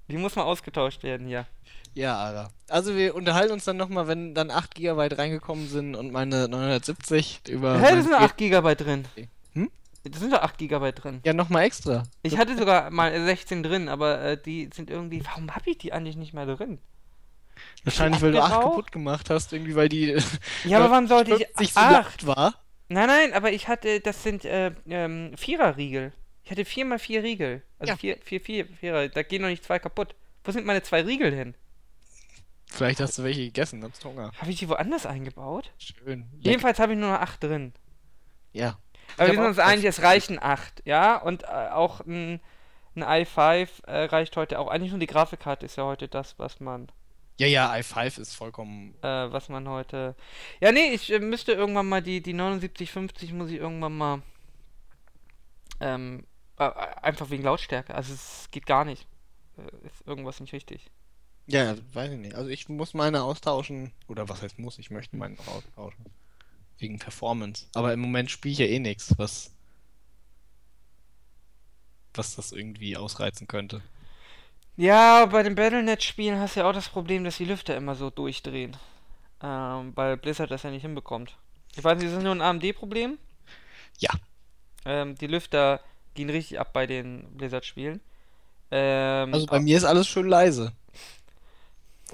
Die 0.07 0.17
muss 0.17 0.35
mal 0.35 0.43
ausgetauscht 0.43 1.03
werden 1.03 1.27
hier. 1.27 1.45
Ja, 1.93 2.15
Ara. 2.15 2.49
Also 2.69 2.95
wir 2.95 3.15
unterhalten 3.15 3.51
uns 3.53 3.65
dann 3.65 3.77
nochmal, 3.77 4.07
wenn 4.07 4.33
dann 4.33 4.49
8 4.51 4.75
GB 4.75 5.07
reingekommen 5.15 5.67
sind 5.67 5.95
und 5.95 6.11
meine 6.11 6.47
970 6.47 7.41
über... 7.49 7.79
Hä, 7.79 7.83
da 7.95 8.01
sind 8.01 8.03
Spiel- 8.13 8.15
8 8.15 8.37
GB 8.37 8.75
drin. 8.75 9.07
Hm? 9.53 9.71
Da 10.03 10.19
sind 10.19 10.31
doch 10.33 10.41
8 10.41 10.57
GB 10.57 10.91
drin. 10.93 11.19
Ja, 11.25 11.33
nochmal 11.33 11.63
extra. 11.63 12.03
Ich 12.21 12.37
hatte 12.37 12.57
sogar 12.57 12.91
mal 12.91 13.25
16 13.25 13.63
drin, 13.63 13.89
aber 13.89 14.21
äh, 14.21 14.37
die 14.41 14.69
sind 14.73 14.89
irgendwie. 14.89 15.23
Warum 15.25 15.53
habe 15.55 15.69
ich 15.69 15.77
die 15.79 15.93
eigentlich 15.93 16.15
nicht 16.15 16.33
mehr 16.33 16.45
drin? 16.45 16.79
Wahrscheinlich, 17.83 18.21
weil 18.21 18.31
du 18.31 18.41
8 18.41 18.51
abgeraucht? 18.51 18.71
kaputt 18.75 18.91
gemacht 18.91 19.29
hast, 19.29 19.53
irgendwie, 19.53 19.75
weil 19.75 19.89
die 19.89 20.17
Ja, 20.63 20.79
aber 20.79 20.91
warum 20.91 21.07
sollte 21.07 21.31
ich 21.35 21.47
50 21.57 21.73
so 21.73 21.79
8? 21.79 22.21
laut 22.23 22.35
war. 22.37 22.53
Nein, 22.87 23.07
nein, 23.07 23.33
aber 23.33 23.51
ich 23.51 23.67
hatte, 23.67 23.99
das 23.99 24.23
sind 24.23 24.45
äh, 24.45 24.71
ähm, 24.87 25.31
Vierer-Riegel. 25.37 26.13
Ich 26.43 26.51
hatte 26.51 26.65
4 26.65 26.85
mal 26.85 26.99
4 26.99 27.23
Riegel. 27.23 27.63
Also 27.79 27.93
Ja. 27.93 27.97
4, 27.97 28.17
4, 28.23 28.41
4, 28.41 28.65
Vierer. 28.67 29.09
Da 29.09 29.23
gehen 29.23 29.41
noch 29.41 29.49
nicht 29.49 29.63
zwei 29.63 29.79
kaputt. 29.79 30.13
Wo 30.43 30.51
sind 30.51 30.65
meine 30.65 30.83
zwei 30.83 31.01
Riegel 31.01 31.33
hin? 31.33 31.55
Vielleicht 32.67 32.99
hast 32.99 33.17
du 33.17 33.23
welche 33.23 33.45
gegessen, 33.45 33.83
hast 33.83 34.03
Hunger. 34.03 34.31
Habe 34.39 34.51
ich 34.51 34.57
die 34.59 34.69
woanders 34.69 35.05
eingebaut? 35.05 35.71
Schön. 35.77 36.19
Lecker. 36.33 36.49
Jedenfalls 36.49 36.79
habe 36.79 36.93
ich 36.93 36.99
nur 36.99 37.11
noch 37.11 37.19
8 37.21 37.43
drin. 37.43 37.73
Ja. 38.51 38.77
Aber 39.17 39.27
wir 39.27 39.35
sind 39.35 39.45
uns 39.45 39.59
einig, 39.59 39.85
es 39.85 40.01
reichen 40.01 40.39
8, 40.41 40.81
ja? 40.85 41.15
Und 41.17 41.43
äh, 41.43 41.69
auch 41.71 42.01
ein, 42.01 42.41
ein 42.95 43.03
i5 43.03 43.85
äh, 43.87 44.05
reicht 44.05 44.35
heute 44.35 44.59
auch. 44.59 44.67
Eigentlich 44.67 44.91
nur 44.91 44.99
die 44.99 45.05
Grafikkarte 45.07 45.65
ist 45.65 45.77
ja 45.77 45.83
heute 45.85 46.07
das, 46.07 46.37
was 46.37 46.59
man, 46.59 46.87
Ja, 47.37 47.47
ja, 47.47 47.71
i5 47.73 48.19
ist 48.19 48.33
vollkommen. 48.35 48.93
äh, 49.01 49.31
was 49.31 49.49
man 49.49 49.67
heute. 49.67 50.15
Ja, 50.61 50.71
nee, 50.71 50.93
ich 50.93 51.11
äh, 51.11 51.19
müsste 51.19 51.51
irgendwann 51.51 51.87
mal 51.89 52.01
die, 52.01 52.21
die 52.21 52.31
7950 52.31 53.33
muss 53.33 53.49
ich 53.49 53.57
irgendwann 53.57 53.97
mal. 53.97 54.21
Ähm, 55.81 56.25
äh, 56.57 56.63
einfach 57.01 57.29
wegen 57.29 57.43
Lautstärke. 57.43 57.93
Also 57.93 58.13
es 58.13 58.47
geht 58.51 58.65
gar 58.65 58.85
nicht. 58.85 59.05
Äh, 59.57 59.87
ist 59.87 60.07
irgendwas 60.07 60.39
nicht 60.39 60.53
richtig. 60.53 60.89
Ja, 61.47 61.75
weiß 61.93 62.11
ich 62.13 62.19
nicht. 62.19 62.35
Also 62.35 62.49
ich 62.49 62.69
muss 62.69 62.93
meine 62.93 63.23
austauschen. 63.23 63.91
Oder 64.07 64.29
was 64.29 64.41
heißt 64.41 64.57
muss? 64.57 64.79
Ich 64.79 64.89
möchte 64.89 65.17
meine 65.17 65.37
austauschen. 65.39 66.05
Wegen 66.77 66.99
Performance. 66.99 67.67
Aber 67.75 67.91
im 67.93 67.99
Moment 67.99 68.31
spiele 68.31 68.53
ich 68.53 68.59
ja 68.59 68.65
eh 68.65 68.79
nichts, 68.79 69.13
was. 69.17 69.51
Was 72.13 72.35
das 72.35 72.53
irgendwie 72.53 72.95
ausreizen 72.95 73.47
könnte. 73.47 73.81
Ja, 74.77 75.25
bei 75.25 75.43
den 75.43 75.55
Battlenet-Spielen 75.55 76.39
hast 76.39 76.55
du 76.55 76.61
ja 76.61 76.69
auch 76.69 76.73
das 76.73 76.89
Problem, 76.89 77.23
dass 77.23 77.37
die 77.37 77.45
Lüfter 77.45 77.77
immer 77.77 77.95
so 77.95 78.09
durchdrehen. 78.09 78.75
Ähm, 79.41 79.93
weil 79.95 80.17
Blizzard 80.17 80.51
das 80.51 80.63
ja 80.63 80.71
nicht 80.71 80.81
hinbekommt. 80.81 81.37
Ich 81.75 81.83
weiß 81.83 81.97
nicht, 81.97 82.07
ist 82.07 82.15
das 82.15 82.23
nur 82.23 82.33
ein 82.33 82.41
AMD-Problem? 82.41 83.17
Ja. 83.99 84.09
Ähm, 84.85 85.15
die 85.15 85.27
Lüfter 85.27 85.79
gehen 86.13 86.29
richtig 86.29 86.59
ab 86.59 86.73
bei 86.73 86.87
den 86.87 87.37
Blizzard-Spielen. 87.37 88.01
Ähm, 88.71 89.33
Also 89.33 89.45
bei 89.45 89.59
mir 89.59 89.77
ist 89.77 89.85
alles 89.85 90.07
schön 90.07 90.27
leise. 90.27 90.73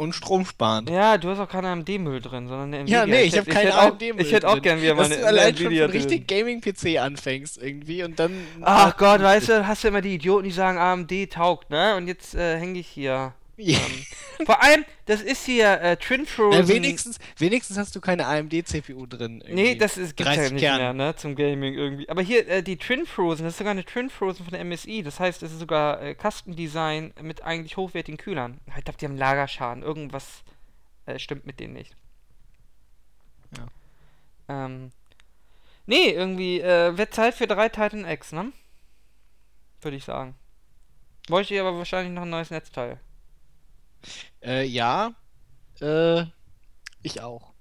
Und 0.02 0.14
stromsparend. 0.16 0.90
ja, 0.90 1.18
du 1.20 1.30
hast 1.30 1.40
auch 1.40 1.48
keinen 1.48 1.66
AMD-Müll 1.66 2.22
drin, 2.22 2.48
sondern 2.48 2.74
eine 2.74 2.90
Ja, 2.90 3.04
Nvidia. 3.04 3.06
nee, 3.06 3.22
ich 3.22 3.38
habe 3.38 3.52
hätte- 3.52 3.52
keinen 3.52 3.72
AMD-Müll 3.72 4.26
Ich 4.26 4.32
hätte 4.34 4.48
auch 4.48 4.54
drin. 4.54 4.62
gern 4.64 4.82
wieder 4.82 4.96
Dass 4.96 5.10
meine 5.10 5.22
du 5.22 5.28
allein 5.28 5.56
schon 5.56 5.68
richtig. 5.68 6.28
Gaming-PC 6.28 6.98
anfängst 6.98 7.62
irgendwie 7.62 8.04
und 8.04 8.18
dann... 8.20 8.32
Ach 8.62 8.98
Gott, 8.98 9.22
weißt 9.22 9.50
du, 9.50 9.68
hast 9.68 9.84
du 9.84 9.90
immer 9.90 10.02
die 10.02 10.16
Idioten, 10.16 10.46
die 10.46 10.52
sagen, 10.52 10.80
AMD 10.80 11.28
taugt, 11.30 11.70
ne? 11.70 11.96
Und 11.98 12.08
jetzt 12.08 12.34
äh, 12.34 12.58
hänge 12.58 12.80
ich 12.80 12.88
hier. 12.88 13.34
Ja. 13.62 13.78
Ähm, 13.78 14.46
vor 14.46 14.62
allem, 14.64 14.86
das 15.06 15.22
ist 15.22 15.46
hier 15.46 15.80
äh, 15.82 15.98
Twin 15.98 16.26
Frozen. 16.26 16.62
Na, 16.62 16.68
wenigstens, 16.68 17.20
wenigstens 17.38 17.78
hast 17.78 17.96
du 17.96 18.02
keine 18.02 18.26
AMD-CPU 18.26 19.06
drin. 19.06 19.38
Nee, 19.38 19.46
irgendwie. 19.50 19.78
das 19.78 19.98
ist, 19.98 20.18
gibt's 20.18 20.32
ja 20.36 20.42
30 20.42 20.54
nicht 20.54 20.62
Kerne. 20.62 20.80
mehr, 20.80 20.94
ne, 20.94 21.16
zum 21.16 21.36
Gaming 21.36 21.74
irgendwie. 21.74 22.10
Aber 22.10 22.22
hier, 22.22 22.48
äh, 22.48 22.64
die 22.64 22.78
Twin 22.78 23.06
Frozen, 23.06 23.44
das 23.44 23.54
ist 23.54 23.58
sogar 23.60 23.72
eine 23.72 23.86
Twin 23.86 24.10
Frozen 24.10 24.46
von 24.46 24.54
der 24.54 24.64
MSI. 24.66 25.04
Das 25.04 25.20
heißt, 25.20 25.44
es 25.44 25.52
ist 25.52 25.60
sogar 25.60 26.02
äh, 26.02 26.16
Kastendesign 26.16 27.14
mit 27.22 27.44
eigentlich 27.44 27.78
hochwertigen 27.78 28.18
Kühlern. 28.18 28.60
Ich 28.78 28.84
glaube, 28.84 28.98
die 29.00 29.06
haben 29.06 29.18
Lagerschaden. 29.18 29.84
Irgendwas 29.84 30.44
äh, 31.06 31.20
stimmt 31.20 31.46
mit 31.46 31.60
denen 31.60 31.74
nicht. 31.74 31.96
Ja. 33.58 34.66
Ähm. 34.66 34.92
Nee, 35.86 36.12
irgendwie, 36.12 36.62
äh, 36.62 36.98
wird 36.98 37.14
Zeit 37.14 37.34
für 37.34 37.48
drei 37.48 37.68
Titan 37.68 38.06
X, 38.06 38.32
ne? 38.32 38.52
Würde 39.82 39.98
ich 39.98 40.06
sagen. 40.06 40.36
Bräuchte 41.28 41.54
ich 41.54 41.60
aber 41.60 41.78
wahrscheinlich 41.78 42.14
noch 42.14 42.22
ein 42.24 42.30
neues 42.30 42.50
Netzteil. 42.50 43.00
Äh, 44.44 44.66
ja. 44.66 45.14
Äh, 45.80 46.26
ich 47.04 47.22
auch. 47.22 47.54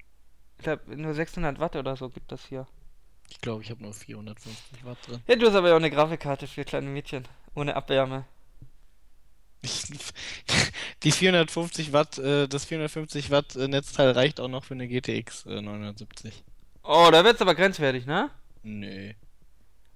Ich 0.59 0.65
glaube, 0.65 0.97
nur 0.97 1.15
600 1.15 1.59
Watt 1.59 1.77
oder 1.77 1.97
so 1.97 2.09
gibt 2.11 2.31
das 2.33 2.45
hier. 2.47 2.67
Ich 3.31 3.41
glaube, 3.41 3.63
ich 3.63 3.71
habe 3.71 3.83
nur 3.83 3.95
450 3.95 4.85
Watt 4.85 4.99
drin. 5.07 5.23
Ja, 5.27 5.37
du 5.37 5.47
hast 5.47 5.55
aber 5.55 5.69
ja 5.69 5.75
auch 5.75 5.79
eine 5.79 5.91
Grafikkarte 5.91 6.47
für 6.47 6.65
kleine 6.65 6.89
Mädchen. 6.89 7.27
Ohne 7.55 7.77
Abwärme. 7.77 8.25
Die 11.03 11.13
450 11.13 11.93
Watt, 11.93 12.19
äh, 12.19 12.49
das 12.49 12.65
450 12.65 13.31
Watt 13.31 13.57
äh, 13.57 13.69
Netzteil 13.69 14.11
reicht 14.11 14.41
auch 14.41 14.49
noch 14.49 14.65
für 14.65 14.75
eine 14.75 14.89
GTX 14.89 15.47
äh, 15.47 15.61
970. 15.61 16.45
Oh, 16.83 17.09
da 17.13 17.25
wird's 17.25 17.41
aber 17.41 17.55
grenzwertig, 17.55 18.07
ne? 18.07 18.31
Nee. 18.63 19.17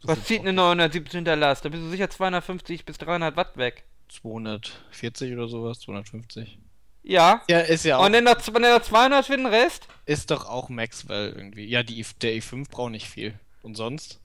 Das 0.02 0.18
Was 0.18 0.24
zieht 0.24 0.40
eine 0.40 0.52
970 0.52 1.24
Last? 1.36 1.64
Da 1.64 1.70
bist 1.70 1.82
du 1.82 1.88
sicher 1.88 2.10
250 2.10 2.84
bis 2.84 2.98
300 2.98 3.36
Watt 3.36 3.56
weg. 3.56 3.84
240 4.08 5.32
oder 5.32 5.48
sowas, 5.48 5.80
250. 5.80 6.58
Ja. 7.02 7.42
Ja, 7.48 7.60
ist 7.60 7.84
ja 7.84 7.98
auch. 7.98 8.06
Und 8.06 8.12
dann 8.12 8.24
noch, 8.24 8.40
dann 8.40 8.62
noch 8.62 8.80
200 8.82 9.26
für 9.26 9.36
den 9.36 9.46
Rest? 9.46 9.86
Ist 10.06 10.30
doch 10.30 10.46
auch 10.48 10.68
Maxwell 10.68 11.32
irgendwie. 11.36 11.66
Ja, 11.66 11.82
die, 11.82 12.00
i- 12.00 12.06
der 12.22 12.32
i5 12.36 12.70
braucht 12.70 12.92
nicht 12.92 13.08
viel. 13.08 13.38
Und 13.62 13.76
sonst? 13.76 14.20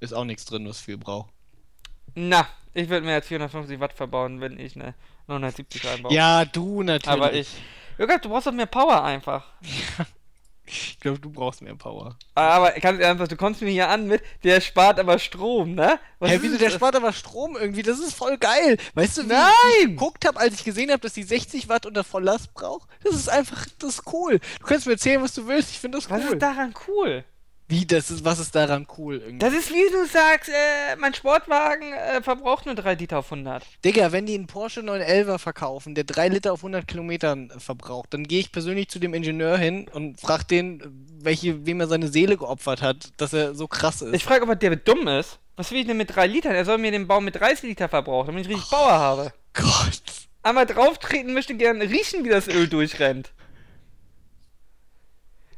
Ist 0.00 0.12
auch 0.14 0.24
nichts 0.24 0.44
drin, 0.44 0.66
was 0.68 0.80
viel 0.80 0.96
braucht. 0.96 1.30
Na, 2.14 2.46
ich 2.74 2.88
würde 2.88 3.04
mehr 3.06 3.16
als 3.16 3.26
450 3.28 3.80
Watt 3.80 3.92
verbauen, 3.92 4.40
wenn 4.40 4.58
ich 4.58 4.76
eine 4.76 4.94
970 5.26 5.84
reinbaue. 5.84 6.12
Ja, 6.14 6.44
du 6.44 6.82
natürlich. 6.82 7.08
Aber 7.12 7.32
ich. 7.32 7.48
Jürgen, 7.98 8.18
du 8.22 8.28
brauchst 8.28 8.46
doch 8.46 8.52
mehr 8.52 8.66
Power 8.66 9.02
einfach. 9.04 9.46
Ich 10.72 10.98
glaube, 11.00 11.18
du 11.18 11.30
brauchst 11.30 11.62
mehr 11.62 11.74
Power. 11.74 12.16
Aber 12.34 12.70
ganz 12.72 13.00
ernsthaft, 13.00 13.32
du 13.32 13.36
kommst 13.36 13.60
mir 13.60 13.70
hier 13.70 13.88
an 13.88 14.06
mit, 14.06 14.22
der 14.44 14.60
spart 14.60 14.98
aber 14.98 15.18
Strom, 15.18 15.74
ne? 15.74 15.98
Was 16.18 16.30
Hä, 16.30 16.38
wieso, 16.42 16.54
das? 16.54 16.62
der 16.62 16.70
spart 16.70 16.94
aber 16.96 17.12
Strom 17.12 17.56
irgendwie? 17.56 17.82
Das 17.82 17.98
ist 17.98 18.14
voll 18.14 18.38
geil. 18.38 18.76
Weißt 18.94 19.18
du, 19.18 19.22
wie 19.24 19.28
Nein! 19.28 19.50
ich 19.80 19.86
geguckt 19.88 20.26
habe, 20.26 20.38
als 20.38 20.54
ich 20.54 20.64
gesehen 20.64 20.90
habe, 20.90 21.00
dass 21.00 21.14
die 21.14 21.22
60 21.22 21.68
Watt 21.68 21.86
unter 21.86 22.04
Volllast 22.04 22.54
braucht? 22.54 22.88
Das 23.02 23.14
ist 23.14 23.28
einfach, 23.28 23.66
das 23.78 23.94
ist 23.98 24.12
cool. 24.12 24.38
Du 24.60 24.66
kannst 24.66 24.86
mir 24.86 24.92
erzählen, 24.92 25.22
was 25.22 25.34
du 25.34 25.46
willst. 25.46 25.70
Ich 25.70 25.78
finde 25.80 25.98
das 25.98 26.08
Was 26.08 26.22
cool. 26.24 26.32
ist 26.34 26.42
daran 26.42 26.74
cool? 26.88 27.24
Wie, 27.70 27.86
das 27.86 28.10
ist, 28.10 28.24
was 28.24 28.40
ist 28.40 28.56
daran 28.56 28.88
cool 28.98 29.18
irgendwie? 29.18 29.38
Das 29.38 29.54
ist 29.54 29.70
wie 29.70 29.92
du 29.92 30.04
sagst, 30.04 30.48
äh, 30.48 30.96
mein 30.98 31.14
Sportwagen 31.14 31.92
äh, 31.92 32.20
verbraucht 32.20 32.66
nur 32.66 32.74
3 32.74 32.94
Liter 32.94 33.20
auf 33.20 33.30
100. 33.30 33.64
Digga, 33.84 34.10
wenn 34.10 34.26
die 34.26 34.34
einen 34.34 34.48
Porsche 34.48 34.80
911er 34.80 35.38
verkaufen, 35.38 35.94
der 35.94 36.02
3 36.02 36.30
Liter 36.30 36.52
auf 36.52 36.58
100 36.60 36.88
Kilometern 36.88 37.50
äh, 37.50 37.60
verbraucht, 37.60 38.12
dann 38.12 38.24
gehe 38.24 38.40
ich 38.40 38.50
persönlich 38.50 38.88
zu 38.88 38.98
dem 38.98 39.14
Ingenieur 39.14 39.56
hin 39.56 39.86
und 39.92 40.20
frage 40.20 40.46
den, 40.46 40.82
welche, 41.22 41.64
wem 41.64 41.78
er 41.78 41.86
seine 41.86 42.08
Seele 42.08 42.36
geopfert 42.36 42.82
hat, 42.82 43.12
dass 43.18 43.32
er 43.32 43.54
so 43.54 43.68
krass 43.68 44.02
ist. 44.02 44.14
Ich 44.14 44.24
frage, 44.24 44.48
ob 44.48 44.58
der 44.58 44.74
dumm 44.74 45.06
ist. 45.06 45.38
Was 45.54 45.70
will 45.70 45.78
ich 45.78 45.86
denn 45.86 45.96
mit 45.96 46.16
3 46.16 46.26
Litern? 46.26 46.56
Er 46.56 46.64
soll 46.64 46.78
mir 46.78 46.90
den 46.90 47.06
Baum 47.06 47.24
mit 47.24 47.36
30 47.36 47.68
Liter 47.68 47.88
verbrauchen, 47.88 48.26
damit 48.26 48.46
ich 48.46 48.50
richtig 48.50 48.68
Power 48.68 48.90
habe. 48.90 49.32
Gott. 49.54 50.02
Einmal 50.42 50.66
drauftreten 50.66 51.34
möchte 51.34 51.54
gern 51.54 51.80
riechen, 51.80 52.24
wie 52.24 52.30
das 52.30 52.48
Öl 52.48 52.66
durchrennt. 52.66 53.30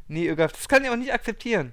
Nee, 0.09 0.29
Ögaf, 0.29 0.53
das 0.53 0.69
kann 0.69 0.85
ich 0.85 0.91
auch 0.91 0.97
nicht 0.97 1.15
akzeptieren. 1.15 1.73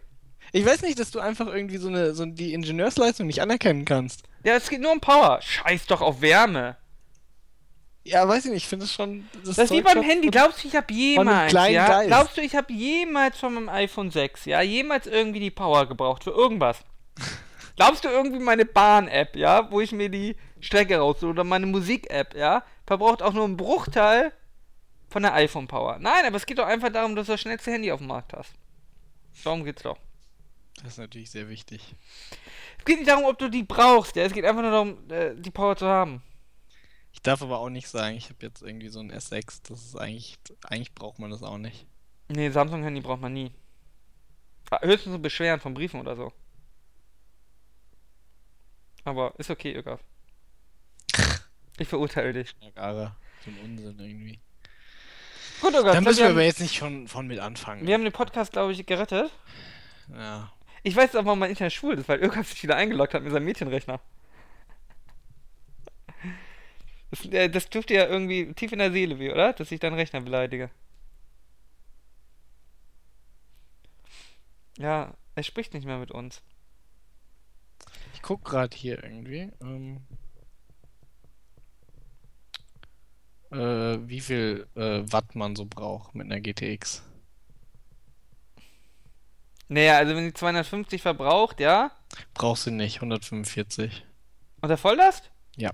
Ich 0.52 0.66
weiß 0.66 0.82
nicht, 0.82 1.00
dass 1.00 1.12
du 1.12 1.20
einfach 1.20 1.48
irgendwie 1.48 1.78
so 1.78 1.88
eine, 1.88 2.14
so 2.14 2.26
die 2.26 2.54
Ingenieursleistung 2.54 3.28
nicht 3.28 3.42
anerkennen 3.42 3.86
kannst. 3.86 4.24
Ja, 4.44 4.56
es 4.56 4.70
geht 4.70 4.82
nur 4.82 4.92
um 4.92 5.00
Power. 5.00 5.40
Scheiß 5.42 5.86
doch 5.88 6.02
auf 6.02 6.22
Wärme. 6.22 6.78
Ja, 8.04 8.28
weiß 8.28 8.46
ich 8.46 8.52
nicht, 8.52 8.64
ich 8.64 8.68
finde 8.68 8.86
es 8.86 8.94
schon. 8.94 9.28
Das 9.46 9.58
ist 9.58 9.72
wie 9.72 9.82
beim 9.82 10.02
Handy. 10.02 10.30
Glaubst 10.30 10.64
du, 10.64 10.68
ich 10.68 10.76
habe 10.76 10.92
jemals, 10.92 11.52
ja? 11.52 11.88
Geist. 11.88 12.08
Glaubst 12.08 12.38
du, 12.38 12.42
ich 12.42 12.56
habe 12.56 12.74
jemals 12.74 13.38
von 13.38 13.54
meinem 13.54 13.70
iPhone 13.70 14.10
6, 14.10 14.46
ja, 14.46 14.62
jemals 14.62 15.06
irgendwie 15.06 15.40
die 15.40 15.52
Power 15.52 15.86
gebraucht 15.86 16.24
für 16.24 16.32
irgendwas? 16.32 16.80
Glaubst 17.76 18.04
du 18.04 18.10
irgendwie 18.10 18.40
meine 18.40 18.66
Bahn-App, 18.66 19.36
ja, 19.36 19.70
wo 19.72 19.80
ich 19.80 19.92
mir 19.92 20.10
die 20.10 20.36
Strecke 20.60 20.98
raushole 20.98 21.32
oder 21.32 21.44
meine 21.44 21.66
Musik-App, 21.66 22.36
ja, 22.36 22.64
verbraucht 22.86 23.22
auch 23.22 23.34
nur 23.34 23.46
einen 23.46 23.58
Bruchteil 23.58 24.34
von 25.10 25.22
der 25.22 25.34
iPhone-Power? 25.36 25.98
Nein, 26.00 26.26
aber 26.26 26.36
es 26.38 26.46
geht 26.46 26.58
doch 26.58 26.66
einfach 26.66 26.90
darum, 26.90 27.16
dass 27.16 27.28
du 27.28 27.34
das 27.34 27.42
schnellste 27.42 27.72
Handy 27.72 27.92
auf 27.92 28.00
dem 28.00 28.08
Markt 28.08 28.34
hast. 28.34 28.54
Darum 29.44 29.64
geht's 29.64 29.84
doch. 29.84 29.98
Das 30.82 30.94
ist 30.94 30.98
natürlich 30.98 31.30
sehr 31.30 31.50
wichtig. 31.50 31.96
Es 32.78 32.86
geht 32.86 32.98
nicht 33.00 33.10
darum, 33.10 33.26
ob 33.26 33.38
du 33.38 33.50
die 33.50 33.64
brauchst, 33.64 34.16
ja, 34.16 34.24
es 34.24 34.34
geht 34.34 34.46
einfach 34.46 34.62
nur 34.62 34.72
darum, 34.72 35.10
äh, 35.12 35.36
die 35.36 35.52
Power 35.52 35.76
zu 35.76 35.86
haben. 35.88 36.22
Ich 37.12 37.22
darf 37.22 37.42
aber 37.42 37.60
auch 37.60 37.70
nicht 37.70 37.88
sagen, 37.90 38.16
ich 38.16 38.26
habe 38.30 38.38
jetzt 38.42 38.62
irgendwie 38.62 38.88
so 38.90 39.00
ein 39.00 39.12
S6. 39.12 39.62
Das 39.68 39.84
ist 39.84 39.96
eigentlich. 39.98 40.38
Eigentlich 40.64 40.94
braucht 40.94 41.20
man 41.20 41.32
das 41.32 41.44
auch 41.44 41.58
nicht. 41.58 41.86
Nee, 42.30 42.50
Samsung-Handy 42.50 43.02
braucht 43.02 43.20
man 43.22 43.34
nie. 43.34 43.52
Ah, 44.70 44.80
Höchstens 44.84 45.14
so 45.14 45.20
Beschweren 45.20 45.60
von 45.60 45.74
Briefen 45.74 46.00
oder 46.00 46.16
so. 46.16 46.32
Aber 49.04 49.34
ist 49.38 49.50
okay, 49.50 49.74
Ögaf. 49.76 50.00
Ich 51.80 51.88
verurteile 51.88 52.34
dich. 52.34 52.56
Ja. 52.76 53.16
So 53.44 53.52
ein 53.52 53.58
Unsinn 53.64 53.98
irgendwie. 54.00 54.40
Gut, 55.62 55.70
Ögaf, 55.74 55.82
Da 55.84 55.88
ich 55.88 55.94
glaub, 55.94 56.04
müssen 56.04 56.20
wir 56.24 56.30
aber 56.30 56.44
jetzt 56.44 56.60
nicht 56.60 56.76
schon 56.76 57.08
von 57.08 57.26
mit 57.26 57.40
anfangen. 57.40 57.88
wir 57.88 57.94
haben 57.94 58.04
den 58.04 58.12
Podcast, 58.14 58.52
glaube 58.52 58.74
ich, 58.74 58.86
gerettet. 58.86 59.32
ja. 60.14 60.52
Ich 60.84 60.96
weiß 60.96 61.16
auch, 61.16 61.26
warum 61.26 61.40
mein 61.40 61.50
Internet 61.50 61.74
schwul 61.74 61.98
ist, 61.98 62.08
weil 62.08 62.24
Ögaf 62.24 62.50
sich 62.50 62.64
wieder 62.64 62.76
eingeloggt 62.76 63.14
hat 63.14 63.24
mit 63.24 63.32
seinem 63.32 63.46
Mädchenrechner. 63.46 64.00
Das, 67.12 67.26
äh, 67.26 67.50
das 67.50 67.70
dir 67.70 67.98
ja 67.98 68.08
irgendwie 68.08 68.54
tief 68.54 68.72
in 68.72 68.80
der 68.80 68.92
Seele 68.92 69.20
weh, 69.20 69.32
oder? 69.32 69.54
Dass 69.54 69.72
ich 69.72 69.80
deinen 69.80 69.96
Rechner 69.96 70.22
beleidige. 70.22 70.70
Ja, 74.78 75.14
er 75.36 75.44
spricht 75.44 75.74
nicht 75.74 75.86
mehr 75.86 75.98
mit 75.98 76.12
uns. 76.12 76.42
Ich 78.14 78.22
guck 78.22 78.46
gerade 78.46 78.76
hier 78.76 79.04
irgendwie. 79.04 79.52
Ähm, 79.62 80.02
äh, 83.52 83.98
wie 84.08 84.20
viel 84.20 84.68
äh, 84.76 85.04
Watt 85.12 85.36
man 85.36 85.56
so 85.56 85.66
braucht 85.66 86.16
mit 86.16 86.26
einer 86.26 86.40
GTX. 86.40 87.04
Naja, 89.70 89.98
also 89.98 90.16
wenn 90.16 90.26
sie 90.26 90.34
250 90.34 91.02
verbraucht, 91.02 91.60
ja? 91.60 91.92
Brauchst 92.34 92.66
du 92.66 92.72
nicht, 92.72 92.96
145. 92.96 94.04
Unter 94.62 94.78
Volllast? 94.78 95.30
Ja. 95.56 95.72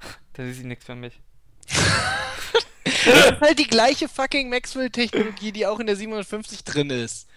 Das 0.34 0.46
ist 0.46 0.64
nichts 0.64 0.86
für 0.86 0.94
mich. 0.94 1.20
Das 2.84 3.04
ist 3.06 3.40
halt 3.40 3.58
die 3.58 3.66
gleiche 3.66 4.08
fucking 4.08 4.48
Maxwell-Technologie, 4.48 5.52
die 5.52 5.66
auch 5.66 5.78
in 5.78 5.86
der 5.86 5.96
750 5.96 6.64
drin 6.64 6.88
ist. 6.88 7.28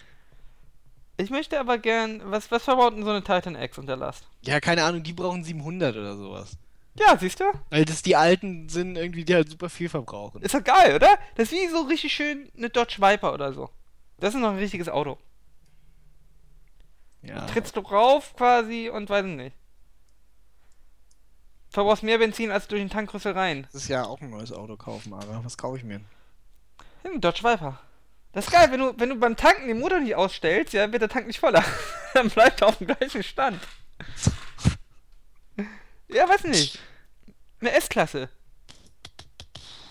Ich 1.18 1.28
möchte 1.28 1.60
aber 1.60 1.76
gern. 1.76 2.22
Was, 2.24 2.50
was 2.50 2.62
verbaut 2.62 2.94
denn 2.96 3.04
so 3.04 3.10
eine 3.10 3.22
Titan 3.22 3.54
X 3.54 3.76
unter 3.76 3.96
Last? 3.96 4.24
Ja, 4.42 4.60
keine 4.60 4.84
Ahnung, 4.84 5.02
die 5.02 5.12
brauchen 5.12 5.44
700 5.44 5.94
oder 5.96 6.16
sowas. 6.16 6.56
Ja, 6.98 7.16
siehst 7.18 7.40
du? 7.40 7.44
Weil 7.68 7.84
das 7.84 8.00
die 8.02 8.16
alten 8.16 8.68
sind 8.68 8.96
irgendwie, 8.96 9.24
die 9.24 9.34
halt 9.34 9.50
super 9.50 9.68
viel 9.68 9.88
verbrauchen. 9.88 10.40
Ist 10.40 10.54
doch 10.54 10.64
geil, 10.64 10.94
oder? 10.94 11.18
Das 11.34 11.52
ist 11.52 11.52
wie 11.52 11.68
so 11.68 11.82
richtig 11.82 12.14
schön 12.14 12.50
eine 12.56 12.70
Dodge 12.70 12.96
Viper 12.98 13.34
oder 13.34 13.52
so. 13.52 13.68
Das 14.18 14.34
ist 14.34 14.40
noch 14.40 14.50
ein 14.50 14.58
richtiges 14.58 14.88
Auto. 14.88 15.18
Ja. 17.28 17.46
Trittst 17.46 17.76
du 17.76 17.80
rauf 17.80 18.34
quasi 18.36 18.88
und 18.88 19.08
weiß 19.08 19.24
nicht. 19.24 19.56
Verbrauchst 21.68 22.02
mehr 22.02 22.18
Benzin 22.18 22.50
als 22.50 22.68
durch 22.68 22.80
den 22.80 22.90
Tankrüssel 22.90 23.32
rein. 23.32 23.66
Das 23.72 23.82
ist 23.82 23.88
ja 23.88 24.04
auch 24.04 24.20
ein 24.20 24.30
neues 24.30 24.52
Auto 24.52 24.76
kaufen, 24.76 25.12
aber 25.12 25.44
was 25.44 25.58
kaufe 25.58 25.76
ich 25.76 25.84
mir? 25.84 26.00
Ein 27.04 27.20
Dodge 27.20 27.42
Viper. 27.42 27.78
Das 28.32 28.46
ist 28.46 28.52
geil, 28.52 28.70
wenn 28.70 28.80
du, 28.80 28.98
wenn 28.98 29.08
du 29.08 29.16
beim 29.16 29.36
Tanken 29.36 29.68
den 29.68 29.78
Motor 29.78 30.00
nicht 30.00 30.14
ausstellst, 30.14 30.72
ja, 30.72 30.90
wird 30.92 31.02
der 31.02 31.08
Tank 31.08 31.26
nicht 31.26 31.40
voller. 31.40 31.64
Dann 32.14 32.28
bleibt 32.28 32.60
er 32.60 32.68
auf 32.68 32.78
dem 32.78 32.86
gleichen 32.86 33.22
Stand. 33.22 33.60
Ja, 36.08 36.28
weiß 36.28 36.44
nicht. 36.44 36.78
Eine 37.60 37.72
S-Klasse. 37.72 38.28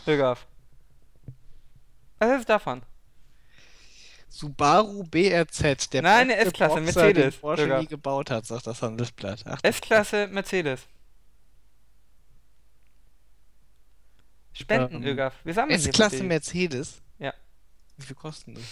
Hörgaf. 0.06 0.46
Was 2.20 2.40
ist 2.40 2.50
davon? 2.50 2.84
Subaru 4.36 5.04
BRZ, 5.06 5.94
der 5.94 6.02
Nein, 6.02 6.30
eine 6.30 6.44
Boxer, 6.44 6.82
Mercedes, 6.82 7.38
Porsche 7.38 7.68
nie 7.80 7.88
gebaut 7.88 8.30
hat, 8.30 8.46
sagt 8.46 8.68
das 8.68 8.82
Handelsblatt. 8.82 9.46
S-Klasse 9.64 10.28
Mercedes. 10.28 10.82
Spenden, 14.52 14.96
Ähm, 15.04 15.04
Ögaf. 15.06 15.36
Wir 15.46 15.54
sammeln 15.54 15.76
S-Klasse 15.80 16.18
die. 16.18 16.24
Mercedes? 16.24 17.02
Ja. 17.18 17.34
Wie 17.96 18.06
viel 18.06 18.16
kosten 18.18 18.56
das? 18.56 18.64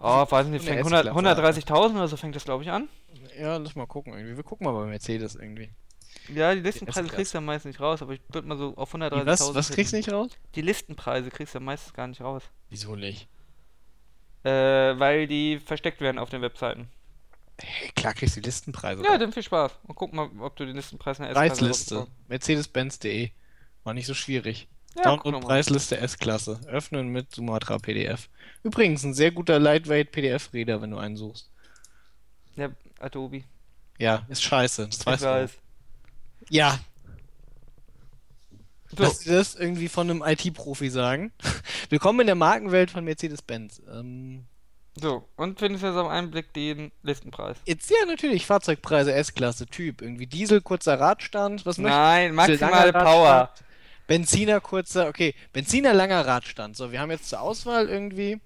Oh, 0.00 0.26
weiß 0.30 0.46
nicht, 0.48 0.64
fängt 0.66 0.78
100 0.80 1.06
S-Klasse. 1.06 1.62
130.000 1.72 1.94
oder 1.96 2.08
so 2.08 2.16
fängt 2.18 2.36
das, 2.36 2.44
glaube 2.44 2.62
ich, 2.64 2.70
an. 2.70 2.88
Ja, 3.38 3.56
lass 3.56 3.74
mal 3.74 3.86
gucken 3.86 4.12
irgendwie. 4.12 4.36
Wir 4.36 4.44
gucken 4.44 4.66
mal 4.66 4.72
bei 4.72 4.84
Mercedes 4.86 5.34
irgendwie. 5.34 5.70
Ja, 6.28 6.54
die 6.54 6.60
Listenpreise 6.60 7.00
S-Klasse. 7.00 7.16
kriegst 7.16 7.32
du 7.32 7.38
ja 7.38 7.42
meist 7.42 7.64
nicht 7.64 7.80
raus, 7.80 8.02
aber 8.02 8.12
ich 8.12 8.20
würde 8.28 8.46
mal 8.48 8.58
so 8.58 8.74
auf 8.76 8.92
Wie, 8.92 8.98
130.000. 8.98 9.26
was 9.26 9.54
was 9.54 9.70
kriegst 9.70 9.92
du 9.94 9.96
nicht 9.96 10.12
raus? 10.12 10.30
Die 10.56 10.60
Listenpreise 10.62 11.30
kriegst 11.30 11.54
du 11.54 11.58
ja 11.58 11.64
meistens 11.64 11.94
gar 11.94 12.06
nicht 12.06 12.20
raus. 12.20 12.42
Wieso 12.68 12.96
nicht? 12.96 13.28
Äh, 14.44 14.98
weil 14.98 15.26
die 15.26 15.58
versteckt 15.60 16.00
werden 16.00 16.18
auf 16.18 16.30
den 16.30 16.42
Webseiten. 16.42 16.88
Hey, 17.60 17.90
klar 17.92 18.12
kriegst 18.14 18.36
du 18.36 18.40
die 18.40 18.46
Listenpreise 18.46 19.04
Ja, 19.04 19.18
dann 19.18 19.32
viel 19.32 19.42
Spaß. 19.42 19.72
Und 19.84 19.94
guck 19.94 20.12
mal, 20.12 20.28
ob 20.40 20.56
du 20.56 20.64
den 20.66 20.74
Listenpreis 20.74 21.18
in 21.18 21.24
der 21.24 21.32
S-Klasse 21.32 21.60
Preisliste. 21.60 22.06
Mercedes-Benz.de. 22.28 23.30
War 23.84 23.94
nicht 23.94 24.06
so 24.06 24.14
schwierig. 24.14 24.68
Ja, 24.96 25.16
Download. 25.16 25.46
Preisliste 25.46 25.96
S-Klasse. 25.98 26.60
Öffnen 26.66 27.08
mit 27.08 27.34
Sumatra 27.34 27.78
PDF. 27.78 28.28
Übrigens, 28.62 29.04
ein 29.04 29.14
sehr 29.14 29.30
guter 29.30 29.58
Lightweight 29.58 30.12
PDF-Reader, 30.12 30.82
wenn 30.82 30.90
du 30.90 30.98
einen 30.98 31.16
suchst. 31.16 31.50
Ja, 32.56 32.68
Adobe. 32.98 33.44
Ja, 33.98 34.26
ist 34.28 34.42
scheiße. 34.42 34.86
Das 34.86 34.98
Ich 34.98 35.06
weißt 35.06 35.22
du. 35.22 35.26
weiß. 35.26 35.50
Ja, 36.50 36.78
So, 38.94 39.04
Lass 39.04 39.20
dir 39.20 39.36
das 39.36 39.54
irgendwie 39.54 39.88
von 39.88 40.10
einem 40.10 40.22
IT-Profi 40.22 40.90
sagen. 40.90 41.32
Willkommen 41.88 42.20
in 42.20 42.26
der 42.26 42.34
Markenwelt 42.34 42.90
von 42.90 43.02
Mercedes-Benz. 43.04 43.80
Ähm, 43.90 44.44
so, 44.96 45.26
und 45.36 45.58
findest 45.58 45.82
jetzt 45.82 45.96
auf 45.96 46.08
einen 46.10 46.30
Blick 46.30 46.52
den 46.52 46.92
Listenpreis. 47.02 47.56
jetzt 47.64 47.88
ja 47.90 48.04
natürlich 48.06 48.44
Fahrzeugpreise 48.44 49.14
S-Klasse, 49.14 49.64
Typ. 49.64 50.02
Irgendwie 50.02 50.26
Diesel, 50.26 50.60
kurzer 50.60 51.00
Radstand. 51.00 51.64
Was 51.64 51.78
Nein, 51.78 52.30
du? 52.30 52.34
maximale 52.34 52.92
Power. 52.92 53.54
Benziner, 54.06 54.60
kurzer, 54.60 55.08
okay. 55.08 55.34
Benziner, 55.54 55.94
langer 55.94 56.26
Radstand. 56.26 56.76
So, 56.76 56.92
wir 56.92 57.00
haben 57.00 57.10
jetzt 57.10 57.30
zur 57.30 57.40
Auswahl 57.40 57.88
irgendwie 57.88 58.40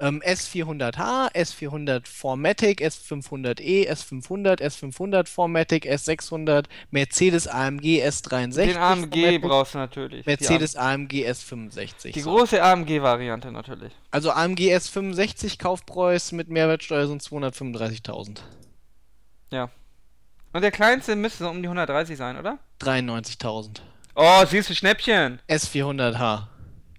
ähm, 0.00 0.22
S400H, 0.22 1.32
S400 1.34 2.06
Formatic, 2.06 2.80
S500E, 2.80 3.88
S500, 3.88 4.60
S500 4.60 5.28
Formatic, 5.28 5.86
S600, 5.86 6.64
Mercedes 6.90 7.46
AMG 7.46 8.02
S63. 8.02 8.64
Den 8.64 8.76
AMG 8.76 9.10
Formatic, 9.10 9.42
brauchst 9.42 9.74
du 9.74 9.78
natürlich. 9.78 10.26
Mercedes 10.26 10.76
AMG 10.76 11.26
S65. 11.28 12.06
AM 12.06 12.12
die 12.12 12.20
so. 12.20 12.30
große 12.30 12.62
AMG-Variante 12.62 13.52
natürlich. 13.52 13.92
Also 14.10 14.30
AMG 14.30 14.74
S65 14.74 15.58
Kaufpreis 15.58 16.32
mit 16.32 16.48
Mehrwertsteuer 16.48 17.06
sind 17.06 17.22
235.000. 17.22 18.38
Ja. 19.52 19.70
Und 20.52 20.62
der 20.62 20.70
kleinste 20.70 21.14
müsste 21.14 21.44
so 21.44 21.50
um 21.50 21.62
die 21.62 21.68
130 21.68 22.16
sein, 22.16 22.36
oder? 22.36 22.58
93.000. 22.80 23.80
Oh, 24.14 24.44
siehst 24.46 24.70
du, 24.70 24.74
Schnäppchen. 24.74 25.40
S400H. 25.48 26.46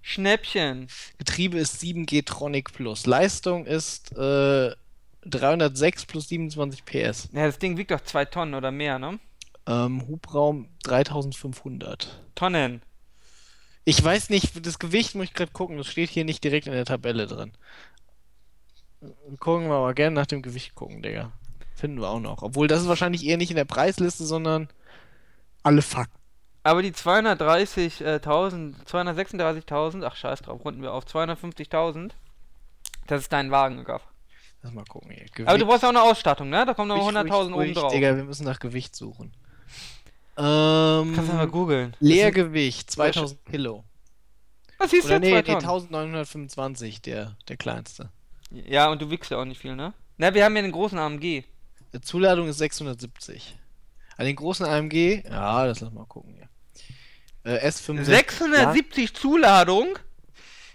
Schnäppchen. 0.02 0.88
Getriebe 1.18 1.58
ist 1.58 1.80
7G 1.80 2.24
Tronic 2.24 2.72
Plus. 2.72 3.06
Leistung 3.06 3.66
ist 3.66 4.12
äh, 4.16 4.74
306 5.24 6.06
plus 6.06 6.28
27 6.28 6.84
PS. 6.84 7.28
Ja, 7.32 7.46
das 7.46 7.58
Ding 7.58 7.76
wiegt 7.76 7.92
doch 7.92 8.00
zwei 8.00 8.24
Tonnen 8.24 8.54
oder 8.54 8.70
mehr, 8.70 8.98
ne? 8.98 9.18
Ähm, 9.66 10.06
Hubraum 10.08 10.68
3500. 10.82 12.20
Tonnen. 12.34 12.82
Ich 13.84 14.02
weiß 14.02 14.30
nicht, 14.30 14.66
das 14.66 14.78
Gewicht 14.78 15.14
muss 15.14 15.26
ich 15.26 15.34
gerade 15.34 15.52
gucken. 15.52 15.76
Das 15.76 15.86
steht 15.86 16.10
hier 16.10 16.24
nicht 16.24 16.42
direkt 16.42 16.66
in 16.66 16.72
der 16.72 16.84
Tabelle 16.84 17.26
drin. 17.26 17.52
Gucken 19.38 19.68
wir 19.68 19.74
aber 19.74 19.94
gerne 19.94 20.14
nach 20.14 20.26
dem 20.26 20.42
Gewicht 20.42 20.74
gucken, 20.74 21.02
Digga. 21.02 21.32
Finden 21.74 22.00
wir 22.00 22.08
auch 22.08 22.20
noch. 22.20 22.42
Obwohl, 22.42 22.68
das 22.68 22.82
ist 22.82 22.88
wahrscheinlich 22.88 23.24
eher 23.24 23.36
nicht 23.36 23.50
in 23.50 23.56
der 23.56 23.64
Preisliste, 23.64 24.24
sondern 24.24 24.68
alle 25.62 25.82
Fakten. 25.82 26.21
Aber 26.64 26.82
die 26.82 26.92
230.000, 26.92 28.86
236.000, 28.86 30.04
ach 30.04 30.14
scheiß 30.16 30.42
drauf, 30.42 30.64
runden 30.64 30.82
wir 30.82 30.92
auf, 30.92 31.04
250.000, 31.04 32.12
das 33.06 33.22
ist 33.22 33.32
dein 33.32 33.50
Wagen, 33.50 33.82
Gaff. 33.84 34.02
Lass 34.62 34.72
mal 34.72 34.84
gucken 34.84 35.10
hier. 35.10 35.26
Aber 35.46 35.58
du 35.58 35.66
brauchst 35.66 35.84
auch 35.84 35.88
eine 35.88 36.02
Ausstattung, 36.02 36.48
ne? 36.48 36.64
Da 36.64 36.74
kommen 36.74 36.88
noch 36.88 37.04
Ruhig, 37.04 37.16
100.000 37.16 37.52
ruhig, 37.52 37.70
oben 37.70 37.74
drauf. 37.74 37.92
Digga, 37.92 38.14
wir 38.14 38.22
müssen 38.22 38.44
nach 38.44 38.60
Gewicht 38.60 38.94
suchen. 38.94 39.32
Ähm, 40.36 41.12
Kannst 41.14 41.30
du 41.32 41.36
mal 41.36 41.48
googeln. 41.48 41.96
Leergewicht, 41.98 42.90
2000 42.90 43.44
Kilo. 43.46 43.84
Was 44.78 44.90
siehst 44.90 45.06
Oder 45.06 45.20
du? 45.20 45.26
nee, 45.26 45.30
Zwei 45.30 45.36
nee, 45.40 45.42
Tonnen. 45.42 45.64
1925, 45.64 47.02
der, 47.02 47.36
der 47.48 47.56
kleinste. 47.56 48.10
Ja, 48.50 48.90
und 48.90 49.02
du 49.02 49.10
wickst 49.10 49.30
ja 49.30 49.38
auch 49.38 49.44
nicht 49.44 49.60
viel, 49.60 49.74
ne? 49.74 49.94
Na, 50.16 50.32
wir 50.32 50.44
haben 50.44 50.54
ja 50.54 50.62
den 50.62 50.72
großen 50.72 50.98
AMG. 50.98 51.44
Die 51.92 52.00
Zuladung 52.00 52.48
ist 52.48 52.58
670. 52.58 53.58
An 54.16 54.26
den 54.26 54.36
großen 54.36 54.64
AMG, 54.64 55.24
ja, 55.24 55.66
das 55.66 55.80
lass 55.80 55.92
mal 55.92 56.06
gucken 56.06 56.34
hier. 56.34 56.48
Äh, 57.44 57.68
S65. 57.68 58.04
670 58.04 59.14
Zuladung? 59.14 59.98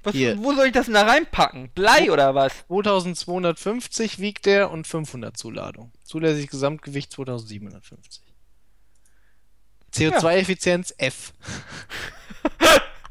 Was, 0.03 0.15
wo 0.15 0.53
soll 0.53 0.67
ich 0.67 0.71
das 0.71 0.85
denn 0.85 0.93
da 0.93 1.03
reinpacken? 1.03 1.69
Blei 1.75 2.11
oder 2.11 2.33
was? 2.33 2.53
2250 2.67 4.19
wiegt 4.19 4.45
der 4.45 4.71
und 4.71 4.87
500 4.87 5.35
Zuladung. 5.35 5.91
Zulässiges 6.03 6.49
Gesamtgewicht 6.51 7.11
2750. 7.11 8.23
CO2-Effizienz 9.93 10.93
F. 10.97 11.33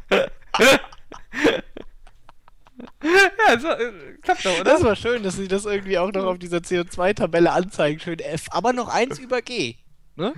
Ja, 3.03 3.59
so, 3.61 3.69
äh, 3.69 3.93
klappt 4.23 4.45
doch, 4.45 4.61
oder? 4.61 4.65
Das 4.65 4.83
war 4.83 4.97
schön, 4.97 5.23
dass 5.23 5.37
sie 5.37 5.49
das 5.49 5.65
irgendwie 5.65 5.99
auch 5.99 6.13
noch 6.13 6.25
auf 6.25 6.39
dieser 6.39 6.59
CO2-Tabelle 6.59 7.53
anzeigen. 7.53 8.01
Schön 8.01 8.19
F. 8.19 8.47
Aber 8.51 8.73
noch 8.73 8.89
eins 8.89 9.19
über 9.19 9.43
G. 9.43 9.77
Ne? 10.17 10.35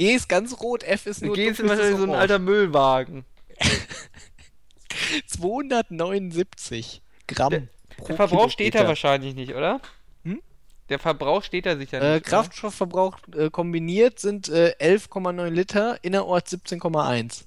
G 0.00 0.14
ist 0.14 0.28
ganz 0.30 0.58
rot, 0.60 0.82
F 0.82 1.04
ist 1.06 1.20
nur 1.22 1.34
Geh 1.34 1.48
ist 1.48 1.62
wahrscheinlich 1.62 1.98
so 1.98 2.04
ein 2.04 2.14
alter 2.14 2.38
Müllwagen. 2.38 3.26
279 5.26 7.02
Gramm. 7.26 7.50
Der- 7.50 7.62
Der 8.08 8.16
Verbrauch 8.16 8.48
steht 8.50 8.68
da 8.74 8.78
Kilometer. 8.78 8.88
wahrscheinlich 8.88 9.34
nicht, 9.34 9.54
oder? 9.54 9.80
Hm? 10.24 10.40
Der 10.88 10.98
Verbrauch 10.98 11.42
steht 11.42 11.66
da 11.66 11.76
sicher 11.76 12.00
Äh, 12.00 12.14
nicht. 12.14 12.26
Kraftstoffverbrauch 12.26 13.18
äh, 13.36 13.50
kombiniert 13.50 14.18
sind 14.20 14.48
äh, 14.48 14.74
11,9 14.80 15.48
Liter, 15.50 15.98
innerorts 16.02 16.52
17,1. 16.52 17.44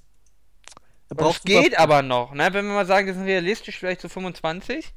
Er 1.10 1.16
oder? 1.18 1.26
Das 1.26 1.41
geht 1.43 1.78
aber 1.80 2.01
noch, 2.04 2.34
ne? 2.34 2.49
Wenn 2.54 2.66
wir 2.68 2.74
mal 2.74 2.86
sagen, 2.86 3.08
das 3.08 3.16
sind 3.18 3.26
realistisch 3.26 3.78
vielleicht 3.80 4.01
so 4.01 4.10
25, 4.10 4.93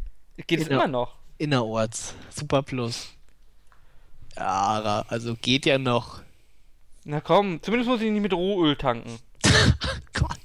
geht 0.47 0.61
es 0.61 0.69
immer 0.69 0.87
noch. 0.87 1.15
innerorts. 1.39 2.15
Super 2.31 2.63
Plus. 2.63 3.09
Ja, 4.37 5.05
also 5.09 5.35
geht 5.41 5.65
ja 5.65 5.79
noch. 5.79 6.21
Na 7.09 7.21
komm, 7.21 7.63
zumindest 7.63 7.89
muss 7.89 8.01
ich 8.01 8.11
nicht 8.11 8.21
mit 8.21 8.33
Rohöl 8.33 8.75
tanken. 8.77 9.19
Gott. 10.13 10.41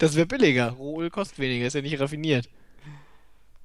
Das 0.00 0.16
wäre 0.16 0.26
billiger. 0.26 0.70
Rohöl 0.70 1.10
kostet 1.10 1.38
weniger, 1.38 1.66
ist 1.66 1.74
ja 1.74 1.80
nicht 1.80 2.00
raffiniert. 2.00 2.48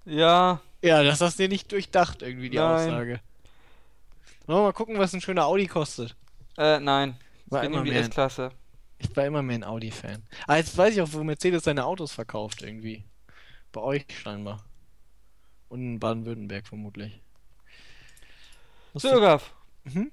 Ja, 0.05 0.61
Ja, 0.83 1.01
das 1.03 1.19
hast 1.19 1.39
du 1.39 1.43
dir 1.43 1.49
nicht 1.49 1.71
durchdacht, 1.71 2.21
irgendwie, 2.21 2.51
die 2.51 2.57
Nein. 2.57 2.87
Aussage. 2.89 3.19
Wollen 4.45 4.59
wir 4.59 4.63
mal 4.63 4.73
gucken, 4.73 4.99
was 4.99 5.13
ein 5.13 5.21
schöner 5.21 5.45
Audi 5.45 5.65
kostet. 5.67 6.15
äh, 6.57 6.79
nein. 6.79 7.17
Ich 7.47 7.51
War 7.51 7.61
bin 7.61 7.71
immer 7.71 7.77
irgendwie 7.79 7.93
mehr. 7.93 8.01
S-Klasse. 8.01 8.51
Ich 8.99 9.15
war 9.15 9.25
immer 9.25 9.41
mehr 9.41 9.57
ein 9.57 9.63
Audi-Fan. 9.63 10.23
Ah, 10.47 10.57
jetzt 10.57 10.77
weiß 10.77 10.93
ich 10.93 11.01
auch, 11.01 11.11
wo 11.11 11.23
Mercedes 11.23 11.63
seine 11.63 11.85
Autos 11.85 12.11
verkauft, 12.13 12.61
irgendwie. 12.61 13.03
Bei 13.71 13.81
euch 13.81 14.05
scheinbar. 14.21 14.63
Und 15.69 15.81
in 15.81 15.99
Baden-Württemberg 15.99 16.67
vermutlich. 16.67 17.19
Gav. 19.01 19.53
Mhm. 19.83 20.11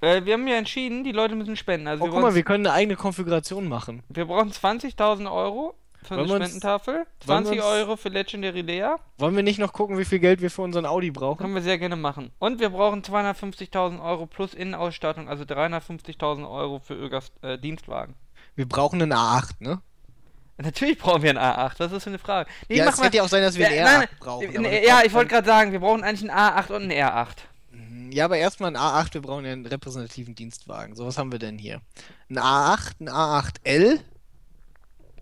Äh, 0.00 0.24
wir 0.24 0.34
haben 0.34 0.46
ja 0.48 0.56
entschieden, 0.56 1.04
die 1.04 1.12
Leute 1.12 1.34
müssen 1.34 1.56
spenden. 1.56 1.86
Also 1.88 2.02
Oh, 2.04 2.06
wir, 2.06 2.12
guck 2.12 2.22
mal, 2.22 2.34
wir 2.34 2.42
können 2.42 2.66
eine 2.66 2.74
eigene 2.74 2.96
Konfiguration 2.96 3.68
machen. 3.68 4.02
wir 4.08 4.24
brauchen 4.26 4.50
20.000 4.50 5.30
Euro 5.30 5.74
für 6.02 6.16
Wollen 6.16 6.30
eine 6.30 6.44
Spendentafel. 6.46 6.94
wollen 6.94 7.06
wir 7.18 7.26
20 7.26 7.58
uns- 7.58 7.64
Euro 7.66 7.96
für 7.96 8.08
Legendary 8.08 8.62
Lea. 8.62 8.94
Wollen 9.18 9.36
wir 9.36 9.42
nicht 9.42 9.58
noch 9.58 9.74
gucken, 9.74 9.98
wie 9.98 10.06
viel 10.06 10.18
Geld 10.18 10.40
wir 10.40 10.50
für 10.50 10.62
unseren 10.62 10.86
Audi 10.86 11.10
brauchen? 11.10 11.38
Können 11.38 11.54
wir 11.54 11.60
sehr 11.60 11.76
gerne 11.78 11.96
machen. 11.96 12.30
Und 12.38 12.58
wir 12.60 12.70
brauchen 12.70 13.02
250.000 13.02 14.02
Euro 14.02 14.24
plus 14.26 14.54
Innenausstattung, 14.54 15.28
also 15.28 15.44
350.000 15.44 16.50
Euro 16.50 16.78
für 16.78 16.94
Ögers 16.94 17.30
äh, 17.42 17.58
Dienstwagen. 17.58 18.14
Wir 18.56 18.66
brauchen 18.66 19.02
einen 19.02 19.12
A8, 19.12 19.50
ne? 19.60 19.80
Natürlich 20.56 20.98
brauchen 20.98 21.22
wir 21.22 21.30
einen 21.30 21.38
A8, 21.38 21.72
was 21.78 21.86
ist 21.86 21.92
das 21.92 22.04
für 22.04 22.10
eine 22.10 22.18
Frage? 22.18 22.50
Nee, 22.68 22.76
ja, 22.78 22.88
es 22.88 22.96
mal- 22.98 23.04
hätte 23.06 23.16
ja 23.18 23.22
auch 23.22 23.28
sein, 23.28 23.42
dass 23.42 23.56
wir 23.56 23.66
einen 23.66 23.76
Ja, 23.76 23.84
R8 23.86 23.98
nein, 23.98 24.08
brauchen. 24.18 24.64
äh, 24.64 24.70
wir 24.70 24.84
ja, 24.86 25.00
ich 25.04 25.12
wollte 25.14 25.28
gerade 25.30 25.46
sagen, 25.46 25.72
wir 25.72 25.80
brauchen 25.80 26.02
eigentlich 26.02 26.30
einen 26.30 26.38
A8 26.38 26.68
und 26.74 26.82
einen 26.82 26.92
R8. 26.92 27.28
Ja, 28.12 28.24
aber 28.24 28.38
erstmal 28.38 28.68
einen 28.68 28.76
A8, 28.76 29.14
wir 29.14 29.22
brauchen 29.22 29.44
ja 29.44 29.52
einen 29.52 29.66
repräsentativen 29.66 30.34
Dienstwagen. 30.34 30.94
So, 30.94 31.06
was 31.06 31.18
haben 31.18 31.32
wir 31.32 31.38
denn 31.38 31.58
hier? 31.58 31.80
Ein 32.28 32.38
A8, 32.38 33.00
ein 33.00 33.08
A8L, 33.08 34.00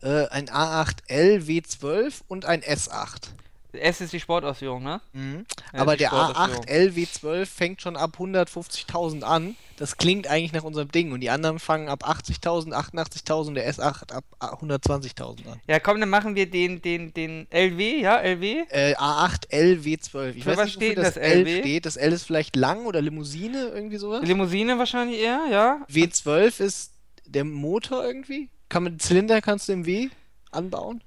äh, 0.03 0.27
ein 0.29 0.49
A8L 0.49 1.47
W12 1.47 2.23
und 2.29 2.45
ein 2.45 2.63
S8. 2.63 3.31
S 3.73 4.01
ist 4.01 4.13
die 4.13 4.21
Sportausführung, 4.21 4.83
ne? 4.83 5.01
Mhm. 5.13 5.45
Ja, 5.73 5.81
aber 5.81 5.97
der 5.97 6.09
Sportausführung. 6.09 6.65
A8L 6.65 6.91
W12 6.95 7.47
fängt 7.47 7.83
schon 7.83 7.97
ab 7.97 8.17
150.000 8.19 9.23
an. 9.23 9.57
Das 9.77 9.97
klingt 9.97 10.27
eigentlich 10.27 10.53
nach 10.53 10.65
unserem 10.65 10.91
Ding. 10.91 11.13
Und 11.13 11.21
die 11.21 11.31
anderen 11.31 11.59
fangen 11.59 11.89
ab 11.89 12.09
80.000, 12.09 12.73
88.000, 12.73 13.55
der 13.55 13.73
S8 13.73 14.13
ab 14.13 14.25
120.000 14.41 15.47
an. 15.49 15.61
Ja, 15.69 15.79
komm, 15.81 16.01
dann 16.01 16.09
machen 16.09 16.35
wir 16.35 16.51
den, 16.51 16.81
den, 16.83 17.13
den 17.13 17.47
LW, 17.51 18.01
ja, 18.01 18.17
LW. 18.21 18.65
Äh, 18.71 18.95
A8L 18.95 19.83
W12. 19.83 20.31
Ich 20.35 20.45
Für 20.45 20.51
weiß 20.51 20.57
was 20.57 20.65
nicht, 20.65 20.75
steht 20.75 20.97
denn 20.97 21.05
das 21.05 21.15
das 21.15 21.23
L 21.23 21.41
LW? 21.41 21.61
steht. 21.61 21.87
Das 21.87 21.97
L 21.97 22.13
ist 22.13 22.25
vielleicht 22.25 22.57
lang 22.57 22.87
oder 22.87 23.01
Limousine, 23.03 23.69
irgendwie 23.69 23.99
sowas. 23.99 24.27
Limousine 24.27 24.79
wahrscheinlich 24.79 25.21
eher, 25.21 25.43
ja. 25.51 25.87
W12 25.91 26.61
ist 26.61 26.93
der 27.27 27.45
Motor 27.45 28.05
irgendwie? 28.05 28.49
Kann 28.69 28.83
man 28.85 28.99
Zylinder 28.99 29.41
kannst 29.43 29.69
du 29.69 29.73
im 29.73 29.87
W 29.87 30.09
anbauen? 30.51 31.03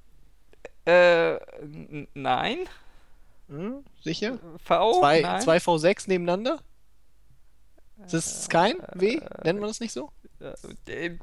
Äh, 0.86 1.38
nein. 2.14 2.60
Hm, 3.50 3.84
sicher? 4.04 4.40
V? 4.64 5.00
zwei, 5.00 5.22
nein. 5.22 5.42
zwei 5.42 5.58
V6 5.58 6.04
nebeneinander? 6.08 6.60
Ist 8.06 8.14
das 8.14 8.50
kein 8.50 8.76
W? 8.96 9.20
Nennt 9.44 9.60
man 9.60 9.70
das 9.70 9.80
nicht 9.80 9.92
so? 9.94 10.10
Äh, 10.88 11.18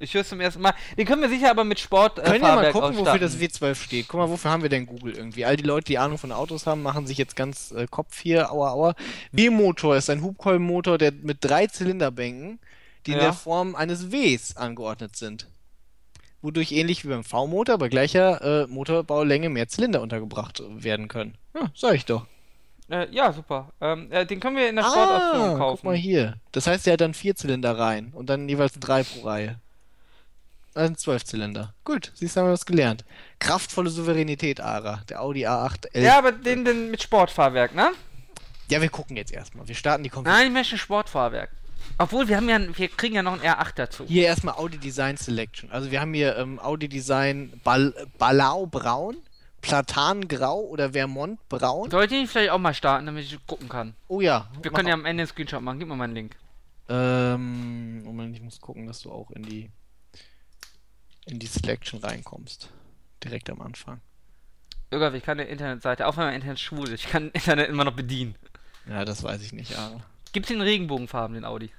Ich 0.00 0.12
höre 0.14 0.22
es 0.22 0.28
zum 0.28 0.40
ersten 0.40 0.60
Mal. 0.60 0.74
Den 0.98 1.06
können 1.06 1.22
wir 1.22 1.28
sicher 1.28 1.50
aber 1.50 1.62
mit 1.62 1.78
Sport 1.78 2.18
äh, 2.18 2.22
Können 2.22 2.42
wir 2.42 2.54
mal 2.56 2.72
gucken, 2.72 2.96
wofür 2.96 3.18
das 3.18 3.34
ausstatten. 3.34 3.72
W12 3.72 3.74
steht. 3.76 4.08
Guck 4.08 4.18
mal, 4.18 4.28
wofür 4.28 4.50
haben 4.50 4.62
wir 4.62 4.68
denn 4.68 4.86
Google 4.86 5.14
irgendwie? 5.14 5.44
All 5.44 5.56
die 5.56 5.62
Leute, 5.62 5.86
die 5.86 5.98
Ahnung 5.98 6.18
von 6.18 6.32
Autos 6.32 6.66
haben, 6.66 6.82
machen 6.82 7.06
sich 7.06 7.18
jetzt 7.18 7.36
ganz 7.36 7.70
äh, 7.70 7.86
Kopf 7.88 8.18
hier, 8.20 8.50
aua, 8.50 8.72
aua. 8.72 8.94
W-Motor 9.32 9.96
ist 9.96 10.10
ein 10.10 10.22
Hubkolbenmotor, 10.22 10.98
der 10.98 11.12
mit 11.12 11.38
drei 11.40 11.68
Zylinderbänken, 11.68 12.58
die 13.06 13.12
in 13.12 13.18
Ja. 13.18 13.24
der 13.24 13.32
Form 13.32 13.76
eines 13.76 14.10
Ws 14.10 14.56
angeordnet 14.56 15.14
sind. 15.16 15.46
Wodurch 16.44 16.72
ähnlich 16.72 17.04
wie 17.04 17.08
beim 17.08 17.24
V-Motor 17.24 17.78
bei 17.78 17.88
gleicher 17.88 18.64
äh, 18.64 18.66
Motorbaulänge 18.66 19.48
mehr 19.48 19.66
Zylinder 19.66 20.02
untergebracht 20.02 20.62
werden 20.68 21.08
können. 21.08 21.38
Ja, 21.54 21.70
sag 21.74 21.94
ich 21.94 22.04
doch. 22.04 22.26
Äh, 22.90 23.08
ja, 23.10 23.32
super. 23.32 23.70
Ähm, 23.80 24.12
äh, 24.12 24.26
den 24.26 24.40
können 24.40 24.56
wir 24.56 24.68
in 24.68 24.76
der 24.76 24.82
Sportausführung 24.84 25.54
Ah, 25.54 25.58
kaufen. 25.58 25.76
guck 25.78 25.84
mal 25.84 25.96
hier. 25.96 26.34
Das 26.52 26.66
heißt, 26.66 26.84
der 26.84 26.92
hat 26.92 27.00
dann 27.00 27.14
vier 27.14 27.34
Zylinder 27.34 27.78
rein 27.78 28.10
und 28.12 28.28
dann 28.28 28.46
jeweils 28.46 28.74
drei 28.74 29.04
pro 29.04 29.22
Reihe. 29.26 29.58
Das 30.74 30.84
sind 30.84 31.00
zwölf 31.00 31.24
Zylinder. 31.24 31.72
Gut, 31.84 32.12
siehst 32.14 32.36
du, 32.36 32.40
haben 32.40 32.48
wir 32.48 32.52
was 32.52 32.66
gelernt. 32.66 33.06
Kraftvolle 33.38 33.88
Souveränität, 33.88 34.60
Ara. 34.60 35.00
Der 35.08 35.22
Audi 35.22 35.46
A8 35.46 35.86
L. 35.94 36.02
Ja, 36.02 36.18
aber 36.18 36.32
den, 36.32 36.66
den 36.66 36.90
mit 36.90 37.02
Sportfahrwerk, 37.02 37.74
ne? 37.74 37.92
Ja, 38.68 38.82
wir 38.82 38.90
gucken 38.90 39.16
jetzt 39.16 39.32
erstmal. 39.32 39.66
Wir 39.66 39.74
starten 39.76 40.02
die 40.02 40.10
Konferenz. 40.10 40.38
Nein, 40.40 40.48
ich 40.48 40.52
möchte 40.52 40.74
ein 40.74 40.78
Sportfahrwerk. 40.78 41.50
Obwohl, 41.98 42.28
wir 42.28 42.36
haben 42.36 42.48
ja, 42.48 42.58
wir 42.76 42.88
kriegen 42.88 43.14
ja 43.14 43.22
noch 43.22 43.40
ein 43.40 43.40
R8 43.40 43.72
dazu. 43.76 44.04
Hier 44.06 44.24
erstmal 44.24 44.54
Audi 44.54 44.78
Design 44.78 45.16
Selection. 45.16 45.70
Also 45.70 45.90
wir 45.90 46.00
haben 46.00 46.12
hier 46.14 46.36
ähm, 46.36 46.58
Audi 46.58 46.88
Design 46.88 47.60
Bal 47.62 47.94
Balau 48.18 48.66
Braun, 48.66 49.16
Platangrau 49.60 50.60
oder 50.60 50.92
Vermont 50.92 51.38
Braun. 51.48 51.90
Sollte 51.90 52.16
ich 52.16 52.28
vielleicht 52.28 52.50
auch 52.50 52.58
mal 52.58 52.74
starten, 52.74 53.06
damit 53.06 53.24
ich 53.24 53.46
gucken 53.46 53.68
kann. 53.68 53.94
Oh 54.08 54.20
ja. 54.20 54.48
Wir 54.60 54.72
können 54.72 54.88
ja 54.88 54.94
am 54.94 55.04
Ende 55.04 55.22
einen 55.22 55.28
Screenshot 55.28 55.62
machen. 55.62 55.78
Gib 55.78 55.88
mir 55.88 55.96
mal 55.96 56.04
einen 56.04 56.14
Link. 56.14 56.36
Ähm, 56.88 58.02
Moment, 58.02 58.34
ich 58.36 58.42
muss 58.42 58.60
gucken, 58.60 58.86
dass 58.86 59.00
du 59.00 59.10
auch 59.10 59.30
in 59.30 59.42
die 59.42 59.70
in 61.26 61.38
die 61.38 61.46
Selection 61.46 62.00
reinkommst. 62.00 62.70
Direkt 63.22 63.48
am 63.48 63.62
Anfang. 63.62 64.00
Irgaf, 64.90 65.14
ich 65.14 65.22
kann 65.22 65.40
eine 65.40 65.48
Internetseite, 65.48 66.06
auch 66.06 66.16
wenn 66.16 66.26
mein 66.26 66.34
Internet 66.34 66.60
schwul 66.60 66.88
ist, 66.88 67.04
ich 67.04 67.10
kann 67.10 67.30
Internet 67.30 67.68
immer 67.68 67.84
noch 67.84 67.94
bedienen. 67.94 68.34
Ja, 68.86 69.04
das 69.04 69.22
weiß 69.22 69.42
ich 69.42 69.52
nicht, 69.52 69.76
Ara. 69.78 70.04
Gibt's 70.32 70.48
den 70.48 70.60
Regenbogenfarben, 70.60 71.34
den 71.34 71.44
Audi? 71.44 71.70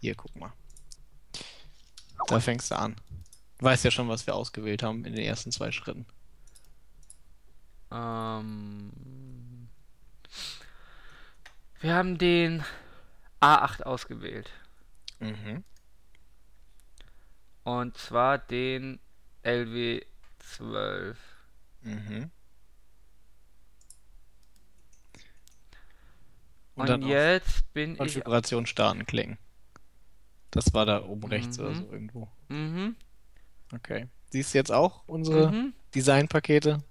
Hier, 0.00 0.14
guck 0.14 0.34
mal. 0.36 0.52
Da 2.26 2.40
fängst 2.40 2.70
du 2.70 2.78
an. 2.78 2.96
Du 3.58 3.64
weißt 3.64 3.84
ja 3.84 3.90
schon, 3.90 4.08
was 4.08 4.26
wir 4.26 4.34
ausgewählt 4.34 4.82
haben 4.82 5.04
in 5.04 5.14
den 5.14 5.24
ersten 5.24 5.50
zwei 5.50 5.72
Schritten. 5.72 6.06
Ähm, 7.90 9.68
wir 11.80 11.94
haben 11.94 12.18
den 12.18 12.64
A8 13.40 13.82
ausgewählt. 13.82 14.50
Mhm. 15.20 15.64
Und 17.64 17.96
zwar 17.96 18.38
den 18.38 19.00
LW12. 19.42 21.16
Mhm. 21.82 22.30
Und, 26.74 26.88
dann 26.88 27.02
auf 27.02 27.08
jetzt 27.08 27.72
bin 27.72 27.92
ich. 27.92 27.98
Konfiguration 27.98 28.66
starten 28.66 29.04
klicken. 29.04 29.38
Das 30.50 30.72
war 30.74 30.86
da 30.86 31.04
oben 31.04 31.26
rechts 31.28 31.58
oder 31.58 31.70
Mhm. 31.70 31.74
so 31.74 31.92
irgendwo. 31.92 32.28
Mhm. 32.48 32.96
Okay. 33.74 34.06
Siehst 34.30 34.54
du 34.54 34.58
jetzt 34.58 34.72
auch 34.72 35.02
unsere 35.06 35.52
Mhm. 35.52 35.72
Designpakete? 35.94 36.82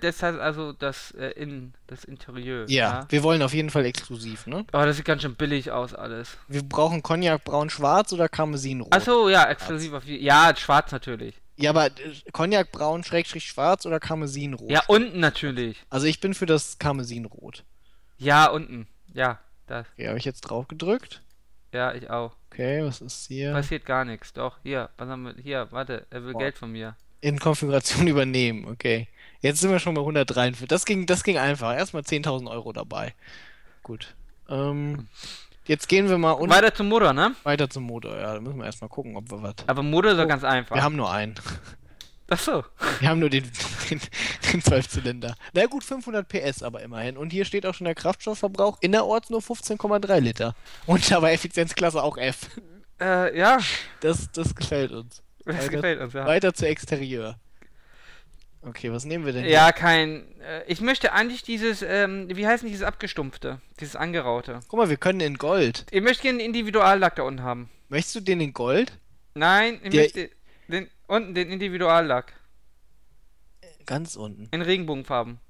Das 0.00 0.22
heißt 0.22 0.38
also 0.38 0.72
das 0.72 1.10
äh, 1.12 1.30
in 1.30 1.74
das 1.88 2.04
Interieur. 2.04 2.66
Ja, 2.70 3.04
wir 3.08 3.24
wollen 3.24 3.42
auf 3.42 3.52
jeden 3.52 3.68
Fall 3.70 3.84
exklusiv, 3.84 4.46
ne? 4.46 4.64
Aber 4.70 4.86
das 4.86 4.96
sieht 4.96 5.04
ganz 5.04 5.22
schön 5.22 5.34
billig 5.34 5.72
aus 5.72 5.92
alles. 5.92 6.38
Wir 6.46 6.62
brauchen 6.62 7.02
Cognac 7.02 7.42
braun 7.42 7.68
schwarz 7.68 8.12
oder 8.12 8.28
Karmesinrot? 8.28 8.94
Achso, 8.94 9.28
ja, 9.28 9.50
exklusiv 9.50 9.92
auf. 9.92 10.04
Ja, 10.06 10.54
schwarz 10.56 10.92
natürlich. 10.92 11.34
Ja, 11.56 11.70
aber 11.70 11.86
äh, 11.86 11.90
Cognac 12.32 12.70
braun 12.70 13.02
schrägstrich 13.02 13.44
schwarz 13.44 13.84
oder 13.84 13.98
Karmesinrot? 13.98 14.70
Ja, 14.70 14.82
unten 14.86 15.18
natürlich. 15.18 15.82
Also 15.90 16.06
ich 16.06 16.20
bin 16.20 16.34
für 16.34 16.46
das 16.46 16.78
Karmesinrot. 16.78 17.64
Ja, 18.18 18.46
unten. 18.50 18.86
Ja, 19.12 19.40
das. 19.66 19.86
Okay, 19.94 20.06
habe 20.08 20.18
ich 20.18 20.24
jetzt 20.24 20.42
drauf 20.42 20.68
gedrückt? 20.68 21.22
Ja, 21.72 21.92
ich 21.92 22.08
auch. 22.08 22.36
Okay, 22.52 22.84
was 22.84 23.00
ist 23.00 23.28
hier? 23.28 23.52
Passiert 23.52 23.86
gar 23.86 24.04
nichts. 24.04 24.34
Doch, 24.34 24.58
hier, 24.62 24.90
was 24.98 25.08
haben 25.08 25.22
wir? 25.24 25.34
Hier, 25.42 25.68
warte, 25.70 26.06
er 26.10 26.22
will 26.24 26.34
Boah. 26.34 26.40
Geld 26.40 26.58
von 26.58 26.70
mir. 26.70 26.96
In 27.22 27.38
Konfiguration 27.38 28.06
übernehmen, 28.08 28.66
okay. 28.68 29.08
Jetzt 29.40 29.60
sind 29.60 29.70
wir 29.70 29.78
schon 29.78 29.94
bei 29.94 30.02
143. 30.02 30.68
Das 30.68 30.84
ging, 30.84 31.06
das 31.06 31.24
ging 31.24 31.38
einfach. 31.38 31.74
Erstmal 31.74 32.02
10.000 32.02 32.50
Euro 32.50 32.72
dabei. 32.74 33.14
Gut. 33.82 34.14
Ähm, 34.50 35.08
jetzt 35.64 35.88
gehen 35.88 36.10
wir 36.10 36.18
mal 36.18 36.38
Weiter 36.40 36.74
zum 36.74 36.88
Motor, 36.90 37.14
ne? 37.14 37.34
weiter 37.42 37.70
zum 37.70 37.84
Motor. 37.84 38.16
Ja, 38.18 38.34
da 38.34 38.40
müssen 38.40 38.58
wir 38.58 38.66
erstmal 38.66 38.90
gucken, 38.90 39.16
ob 39.16 39.30
wir 39.30 39.42
was. 39.42 39.54
Aber 39.66 39.82
Motor 39.82 40.12
ist 40.12 40.18
doch 40.18 40.24
Oh, 40.24 40.28
ganz 40.28 40.44
einfach. 40.44 40.76
Wir 40.76 40.82
haben 40.82 40.96
nur 40.96 41.10
einen. 41.10 41.34
Achso. 42.32 42.64
Wir 43.00 43.08
haben 43.08 43.20
nur 43.20 43.30
den, 43.30 43.44
den, 43.90 44.00
den 44.52 44.62
12-Zylinder. 44.62 45.34
Na 45.52 45.66
gut, 45.66 45.84
500 45.84 46.26
PS 46.28 46.62
aber 46.62 46.82
immerhin. 46.82 47.16
Und 47.16 47.30
hier 47.30 47.44
steht 47.44 47.66
auch 47.66 47.74
schon 47.74 47.84
der 47.84 47.94
Kraftstoffverbrauch 47.94 48.78
innerorts 48.80 49.28
nur 49.30 49.40
15,3 49.40 50.20
Liter. 50.20 50.54
Und 50.86 51.10
dabei 51.10 51.32
Effizienzklasse 51.34 52.02
auch 52.02 52.16
F. 52.16 52.48
Äh, 53.00 53.36
ja. 53.38 53.58
Das, 54.00 54.30
das 54.32 54.54
gefällt 54.54 54.92
uns. 54.92 55.22
Das 55.44 55.56
Weiter- 55.56 55.68
gefällt 55.68 56.00
uns, 56.00 56.12
ja. 56.14 56.26
Weiter 56.26 56.54
zu 56.54 56.66
Exterieur. 56.66 57.38
Okay, 58.64 58.92
was 58.92 59.04
nehmen 59.04 59.26
wir 59.26 59.32
denn? 59.32 59.42
hier? 59.42 59.52
Ja, 59.52 59.72
kein. 59.72 60.24
Äh, 60.40 60.62
ich 60.68 60.80
möchte 60.80 61.12
eigentlich 61.12 61.42
dieses, 61.42 61.82
ähm, 61.82 62.28
wie 62.34 62.46
heißt 62.46 62.62
denn 62.62 62.70
dieses 62.70 62.84
abgestumpfte? 62.86 63.60
Dieses 63.80 63.96
angeraute. 63.96 64.60
Guck 64.68 64.78
mal, 64.78 64.88
wir 64.88 64.96
können 64.96 65.18
in 65.20 65.36
Gold. 65.36 65.84
Ich 65.90 66.00
möchte 66.00 66.22
gerne 66.22 66.38
den 66.38 66.46
Individuallack 66.46 67.16
da 67.16 67.24
unten 67.24 67.42
haben. 67.42 67.68
Möchtest 67.88 68.14
du 68.14 68.20
den 68.20 68.40
in 68.40 68.52
Gold? 68.52 68.92
Nein, 69.34 69.80
ich 69.82 69.90
Der- 69.90 70.02
möchte 70.02 70.30
den, 70.68 70.88
unten 71.12 71.34
den 71.34 71.50
Individuallack. 71.50 72.32
Ganz 73.84 74.16
unten. 74.16 74.48
In 74.50 74.62
Regenbogenfarben. 74.62 75.40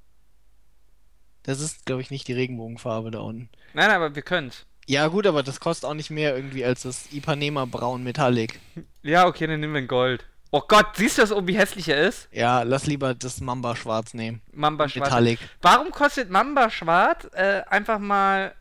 Das 1.44 1.60
ist, 1.60 1.86
glaube 1.86 2.02
ich, 2.02 2.10
nicht 2.10 2.26
die 2.28 2.32
Regenbogenfarbe 2.32 3.10
da 3.10 3.20
unten. 3.20 3.48
Nein, 3.72 3.90
aber 3.90 4.14
wir 4.14 4.22
können's. 4.22 4.66
Ja, 4.86 5.06
gut, 5.06 5.26
aber 5.26 5.42
das 5.42 5.60
kostet 5.60 5.88
auch 5.88 5.94
nicht 5.94 6.10
mehr 6.10 6.34
irgendwie 6.34 6.64
als 6.64 6.82
das 6.82 7.12
Ipanema 7.12 7.64
Braun 7.64 8.02
Metallic. 8.02 8.58
Ja, 9.02 9.26
okay, 9.26 9.46
dann 9.46 9.60
nehmen 9.60 9.74
wir 9.74 9.82
in 9.82 9.88
Gold. 9.88 10.24
Oh 10.50 10.62
Gott, 10.66 10.96
siehst 10.96 11.18
du 11.18 11.22
das 11.22 11.32
oben, 11.32 11.46
wie 11.46 11.56
hässlich 11.56 11.88
er 11.88 12.06
ist? 12.08 12.28
Ja, 12.32 12.62
lass 12.62 12.86
lieber 12.86 13.14
das 13.14 13.40
Mamba 13.40 13.74
Schwarz 13.76 14.12
nehmen. 14.14 14.42
Mamba 14.52 14.88
schwarz. 14.88 15.06
Metallic. 15.08 15.38
Warum 15.62 15.90
kostet 15.92 16.28
Mamba 16.30 16.70
schwarz 16.70 17.28
äh, 17.32 17.62
einfach 17.68 17.98
mal 17.98 18.54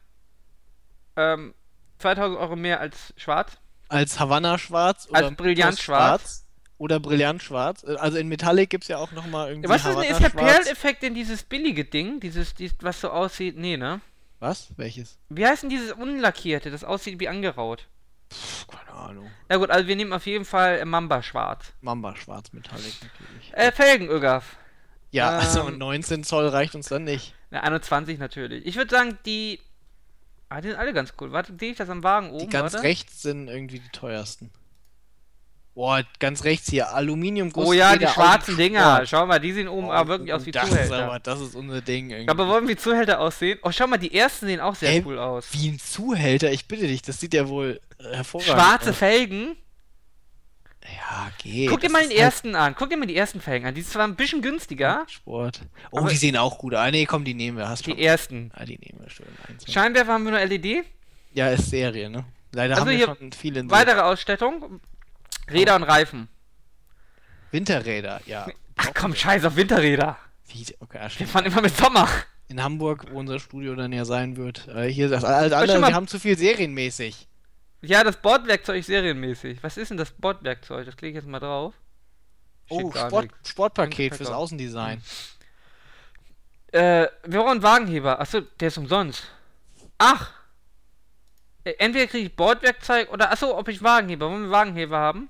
ähm, 1.18 1.54
2000 2.00 2.40
Euro 2.40 2.56
mehr 2.56 2.80
als 2.80 3.14
schwarz? 3.18 3.58
Als 3.90 4.20
Havanna 4.20 4.58
Schwarz 4.58 5.08
oder 5.10 5.26
Als 5.26 5.36
Brillant 5.36 5.80
Schwarz. 5.80 6.41
Oder 6.82 7.00
Brillant 7.00 7.44
Schwarz. 7.44 7.84
Also 7.84 8.18
in 8.18 8.28
Metallic 8.28 8.72
gibt 8.72 8.86
es 8.86 8.88
ja 8.88 8.98
auch 8.98 9.12
nochmal 9.12 9.50
irgendwie 9.50 9.70
Was 9.70 9.86
ist, 9.86 9.96
denn- 9.96 10.02
ist 10.10 10.20
der. 10.20 10.30
Perleffekt 10.30 11.04
in 11.04 11.14
dieses 11.14 11.44
billige 11.44 11.86
Ding? 11.86 12.20
Dieses, 12.20 12.56
dieses, 12.56 12.76
was 12.82 13.00
so 13.00 13.12
aussieht? 13.12 13.56
Nee, 13.56 13.78
ne? 13.78 14.02
Was? 14.40 14.70
Welches? 14.78 15.20
Wie 15.30 15.46
heißt 15.46 15.62
denn 15.62 15.70
dieses 15.70 15.92
unlackierte, 15.92 16.72
das 16.72 16.84
aussieht 16.84 17.20
wie 17.20 17.28
angeraut? 17.28 17.88
Puh, 18.30 18.76
keine 18.76 18.98
Ahnung. 18.98 19.30
Na 19.48 19.58
gut, 19.58 19.70
also 19.70 19.88
wir 19.88 19.96
nehmen 19.96 20.12
auf 20.12 20.26
jeden 20.26 20.44
Fall 20.44 20.80
äh, 20.80 20.86
Mamba 20.86 21.22
schwarz. 21.22 21.72
Mamba 21.82 22.16
Schwarz 22.16 22.52
Metallic 22.52 22.96
natürlich. 23.04 23.54
Äh, 23.54 23.72
Felgen, 23.72 24.08
Ögaf. 24.10 24.58
ja, 25.12 25.38
also 25.38 25.68
ähm, 25.68 25.78
19 25.78 26.24
Zoll 26.24 26.48
reicht 26.48 26.74
uns 26.74 26.88
dann 26.88 27.04
nicht. 27.04 27.36
Na, 27.52 27.62
21 27.62 28.18
natürlich. 28.18 28.66
Ich 28.66 28.76
würde 28.76 28.90
sagen, 28.90 29.20
die. 29.28 29.60
Ah, 30.50 30.62
die 30.62 30.70
sind 30.70 30.80
alle 30.80 30.94
ganz 30.94 31.14
cool. 31.22 31.32
Warte, 31.32 31.54
sehe 31.60 31.74
ich 31.74 31.78
das 31.78 31.92
am 31.92 32.02
Wagen 32.02 32.32
oben? 32.32 32.40
Die 32.40 32.50
ganz 32.50 32.74
warte? 32.74 32.84
rechts 32.88 33.22
sind 33.22 33.50
irgendwie 33.50 33.78
die 33.78 33.90
teuersten. 33.90 34.50
Boah, 35.74 36.04
ganz 36.20 36.44
rechts 36.44 36.70
hier, 36.70 36.94
Aluminiumguss. 36.94 37.66
Oh 37.66 37.72
ja, 37.74 37.96
die 37.96 38.06
schwarzen 38.06 38.58
Dinger. 38.58 38.96
Sport. 38.96 39.10
Schau 39.10 39.26
mal, 39.26 39.40
die 39.40 39.54
sehen 39.54 39.70
oben 39.70 39.88
Oh, 39.88 39.92
aber 39.92 40.10
wirklich 40.10 40.34
aus 40.34 40.46
wie 40.46 40.52
das 40.52 40.64
ist 40.66 40.70
Zuhälter. 40.72 41.06
aber, 41.06 41.20
das 41.20 41.40
ist 41.40 41.56
unser 41.56 41.80
Ding 41.82 42.10
irgendwie. 42.10 42.30
Aber 42.30 42.48
wollen 42.50 42.68
wie 42.68 42.76
Zuhälter 42.76 43.22
aussehen? 43.22 43.58
Oh, 43.64 43.72
schau 43.72 43.88
mal, 43.88 43.98
die 43.98 44.14
ersten 44.14 44.48
sehen 44.48 44.60
auch 44.60 44.76
sehr 44.76 44.90
Ey, 44.92 45.04
cool 45.06 45.18
aus. 45.18 45.48
Wie 45.52 45.70
ein 45.70 45.80
Zuhälter, 45.80 46.52
ich 46.52 46.66
bitte 46.68 46.88
dich, 46.88 47.02
das 47.04 47.22
sieht 47.22 47.34
ja 47.34 47.48
wohl 47.48 47.80
äh, 48.00 48.16
hervorragend 48.18 48.52
Schwarze 48.54 48.90
aus. 48.90 48.98
Felgen. 48.98 49.56
Ja, 50.84 51.32
geht. 51.38 51.70
Guck 51.70 51.80
dir 51.80 51.88
das 51.88 51.94
mal 51.94 52.00
den 52.02 52.12
ist 52.12 52.18
halt 52.18 52.26
ersten 52.26 52.56
an. 52.56 52.76
Guck 52.76 52.90
dir 52.90 52.98
mal 52.98 53.06
die 53.06 53.16
ersten 53.16 53.40
Felgen 53.40 53.68
an. 53.68 53.76
Die 53.76 53.82
sind 53.82 53.94
zwar 53.94 54.04
ein 54.08 54.16
bisschen 54.16 54.42
günstiger. 54.42 55.06
Sport. 55.08 55.62
Oh, 55.92 56.00
Aber- 56.00 56.10
die 56.10 56.16
sehen 56.18 56.36
auch 56.38 56.58
gut 56.58 56.74
aus. 56.74 56.82
Ah, 56.82 56.92
nee, 56.92 57.06
komm, 57.06 57.24
die 57.24 57.34
nehmen 57.36 57.58
wir. 57.58 57.70
Hast 57.70 57.86
Die 57.86 57.92
schon. 57.92 58.00
ersten. 58.00 58.52
Ah, 58.56 58.66
die 58.66 58.78
nehmen 58.80 59.00
wir. 59.00 59.08
Eins. 59.48 59.72
Scheinwerfer 59.72 60.12
haben 60.14 60.24
wir 60.26 60.32
nur 60.32 60.40
LED. 60.40 60.84
Ja, 61.34 61.50
ist 61.50 61.70
Serie, 61.70 62.10
ne? 62.10 62.26
Leider 62.52 62.74
Also 62.74 62.82
haben 62.82 62.90
wir 62.90 62.98
hier 62.98 63.06
schon 63.16 63.32
viel 63.32 63.56
in 63.56 63.70
Weitere 63.72 64.02
Ausstattung. 64.02 64.82
Räder 65.50 65.76
und 65.76 65.84
Reifen. 65.84 66.28
Winterräder, 67.52 68.22
ja. 68.26 68.48
Ach 68.78 68.92
komm, 68.94 69.14
scheiß 69.16 69.44
auf 69.46 69.56
Winterräder. 69.56 70.18
Wie, 70.48 70.66
okay, 70.80 71.00
ah, 71.02 71.10
Wir 71.18 71.28
fahren 71.28 71.46
immer 71.46 71.62
mit 71.62 71.76
Sommer. 71.76 72.08
In 72.48 72.62
Hamburg, 72.62 73.06
wo 73.12 73.20
unser 73.20 73.40
Studio 73.40 73.76
dann 73.76 73.94
ja 73.94 74.04
sein 74.06 74.36
wird. 74.38 74.68
Äh, 74.68 74.88
hier, 74.88 75.10
das 75.10 75.24
andere, 75.24 75.80
mal- 75.80 75.90
wir 75.90 75.96
haben 75.96 76.08
zu 76.08 76.20
viel 76.20 76.38
serienmäßig. 76.38 77.28
Ja, 77.82 78.04
das 78.04 78.18
Bordwerkzeug 78.18 78.80
ist 78.80 78.88
serienmäßig. 78.88 79.64
Was 79.64 79.78
ist 79.78 79.90
denn 79.90 79.98
das 79.98 80.12
Bordwerkzeug? 80.12 80.86
Das 80.86 80.96
klicke 80.98 81.18
ich 81.18 81.24
jetzt 81.24 81.28
mal 81.30 81.40
drauf. 81.40 81.74
Oh, 82.70 82.92
Steht 82.92 83.02
Sport. 83.02 83.30
Sportpaket 83.46 84.16
fürs 84.16 84.28
Verkauf. 84.30 84.44
Außendesign. 84.44 85.02
Äh, 86.72 87.08
wir 87.26 87.40
brauchen 87.40 87.52
einen 87.52 87.64
Wagenheber. 87.64 88.20
Achso, 88.20 88.42
der 88.42 88.68
ist 88.70 88.78
umsonst. 88.78 89.24
Ach! 89.98 90.32
Äh, 91.64 91.74
Entweder 91.80 92.08
kriege 92.08 92.28
ich 92.28 92.36
Bordwerkzeug 92.36 93.12
oder. 93.12 93.32
Achso, 93.32 93.58
ob 93.58 93.68
ich 93.68 93.84
Wagenheber. 93.84 94.30
Wollen 94.30 94.44
wir 94.44 94.52
Wagenheber 94.52 94.98
haben? 94.98 95.30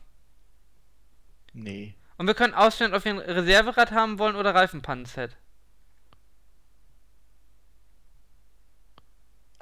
Nee. 1.54 1.96
Und 2.18 2.28
wir 2.28 2.34
können 2.34 2.54
auswählen, 2.54 2.94
ob 2.94 3.04
wir 3.04 3.14
ein 3.14 3.20
Reserverad 3.20 3.92
haben 3.92 4.20
wollen 4.20 4.36
oder 4.36 4.54
Reifenpannenset. 4.54 5.36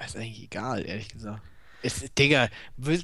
Ist 0.04 0.16
eigentlich 0.16 0.44
egal, 0.44 0.86
ehrlich 0.86 1.10
gesagt. 1.10 1.42
Ist, 1.82 2.18
Digga, 2.18 2.50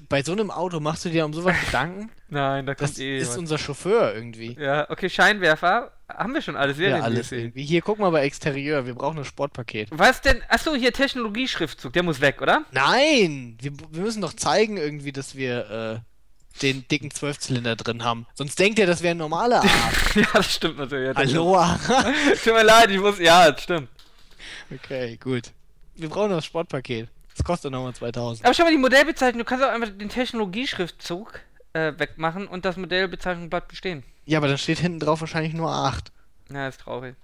bei 0.10 0.22
so 0.24 0.34
einem 0.34 0.52
Auto 0.52 0.80
machst 0.82 1.06
du 1.06 1.10
dir 1.10 1.24
um 1.26 1.34
sowas 1.34 1.56
Gedanken? 1.66 2.12
Nein, 2.30 2.66
da 2.66 2.76
kommt 2.76 2.90
Das 2.90 3.00
eh. 3.00 3.18
ist 3.20 3.30
was. 3.30 3.38
unser 3.38 3.58
Chauffeur 3.58 4.14
irgendwie. 4.14 4.58
Ja, 4.60 4.90
okay, 4.90 5.10
Scheinwerfer. 5.10 5.92
Haben 6.10 6.34
wir 6.34 6.42
schon 6.42 6.56
alles 6.58 6.78
Ja, 6.78 6.96
alles 7.00 7.30
serienmäßig. 7.30 7.38
irgendwie. 7.40 7.64
Hier, 7.66 7.82
guck 7.82 8.00
mal 8.00 8.10
bei 8.12 8.24
Exterieur. 8.24 8.86
Wir 8.86 8.94
brauchen 8.94 9.18
ein 9.18 9.26
Sportpaket. 9.26 9.88
Was 9.92 10.22
denn? 10.22 10.44
Achso, 10.50 10.76
hier 10.76 10.92
Technologieschriftzug. 10.94 11.94
Der 11.94 12.04
muss 12.04 12.20
weg, 12.22 12.42
oder? 12.42 12.66
Nein! 12.72 13.58
Wir, 13.62 13.72
wir 13.92 14.02
müssen 14.02 14.22
doch 14.22 14.34
zeigen 14.34 14.76
irgendwie, 14.78 15.12
dass 15.14 15.36
wir 15.36 16.04
äh, 16.04 16.62
den 16.62 16.88
dicken 16.90 17.12
Zwölfzylinder 17.12 17.76
drin 17.78 18.04
haben. 18.04 18.28
Sonst 18.34 18.60
denkt 18.60 18.78
er, 18.78 18.88
das 18.88 19.02
wäre 19.02 19.16
ein 19.16 19.18
normaler 19.18 19.62
Arsch. 19.64 20.16
ja, 20.16 20.28
das 20.34 20.54
stimmt 20.54 20.78
natürlich. 20.78 21.16
Das 21.16 21.18
Hallo? 21.34 21.58
Tut 22.44 22.54
mir 22.54 22.64
leid, 22.64 22.92
ich 22.92 23.00
muss. 23.00 23.18
Ja, 23.20 23.50
das 23.52 23.64
stimmt. 23.64 23.88
okay, 24.74 25.18
gut. 25.18 25.52
Wir 25.96 26.10
brauchen 26.10 26.32
das 26.32 26.46
Sportpaket. 26.46 27.08
Das 27.36 27.44
kostet 27.44 27.72
nochmal 27.72 27.94
2000. 27.94 28.46
Aber 28.46 28.54
schau 28.54 28.64
mal, 28.64 28.72
die 28.72 28.78
Modellbezeichnung. 28.78 29.40
Du 29.40 29.46
kannst 29.46 29.64
auch 29.64 29.70
einfach 29.70 29.90
den 29.90 30.10
Technologieschriftzug 30.10 31.40
äh, 31.74 31.94
wegmachen 31.98 32.48
und 32.48 32.66
das 32.66 32.78
Modellbezeichnung 32.78 33.50
bleibt 33.50 33.68
bestehen. 33.68 34.04
Ja, 34.26 34.40
aber 34.40 34.48
dann 34.48 34.58
steht 34.58 34.80
hinten 34.80 35.00
drauf 35.00 35.22
wahrscheinlich 35.22 35.54
nur 35.54 35.70
8. 35.72 36.12
Ja, 36.52 36.68
ist 36.68 36.82
traurig. 36.82 37.16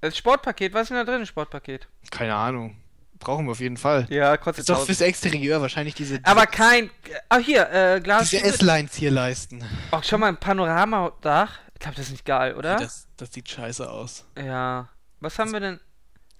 Das 0.00 0.16
Sportpaket, 0.16 0.74
was 0.74 0.82
ist 0.82 0.88
denn 0.90 0.98
da 0.98 1.04
drin 1.04 1.20
im 1.20 1.26
Sportpaket? 1.26 1.88
Keine 2.10 2.34
Ahnung. 2.34 2.76
Brauchen 3.18 3.46
wir 3.46 3.52
auf 3.52 3.60
jeden 3.60 3.78
Fall. 3.78 4.06
Ja, 4.10 4.36
kostet 4.36 4.60
Ist 4.60 4.68
doch 4.68 4.74
1000. 4.74 4.86
fürs 4.86 5.00
Exterieur 5.08 5.62
wahrscheinlich 5.62 5.94
diese, 5.94 6.20
Aber 6.24 6.46
kein. 6.46 6.90
Ah, 7.30 7.38
hier, 7.38 7.70
äh, 7.72 8.00
Glas. 8.00 8.28
diese 8.28 8.44
S-Lines 8.44 8.94
hier 8.96 9.10
leisten. 9.10 9.64
Ach, 9.92 10.04
schau 10.04 10.18
mal, 10.18 10.28
ein 10.28 10.36
Panoramadach. 10.36 11.58
Ich 11.72 11.80
glaube, 11.80 11.96
das 11.96 12.06
ist 12.06 12.12
nicht 12.12 12.26
geil, 12.26 12.54
oder? 12.54 12.76
Das, 12.76 13.08
das 13.16 13.32
sieht 13.32 13.48
scheiße 13.48 13.88
aus. 13.90 14.26
Ja. 14.36 14.88
Was 15.20 15.38
haben 15.38 15.52
wir 15.52 15.60
denn? 15.60 15.80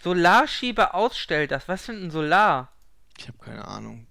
Solarschieber 0.03 0.95
Ausstelldach. 0.95 1.63
Was 1.67 1.81
ist 1.83 1.89
denn 1.89 2.05
ein 2.05 2.11
Solar? 2.11 2.71
Ich 3.19 3.29
habe 3.29 3.39
keine 3.39 3.67
Ahnung. 3.67 4.07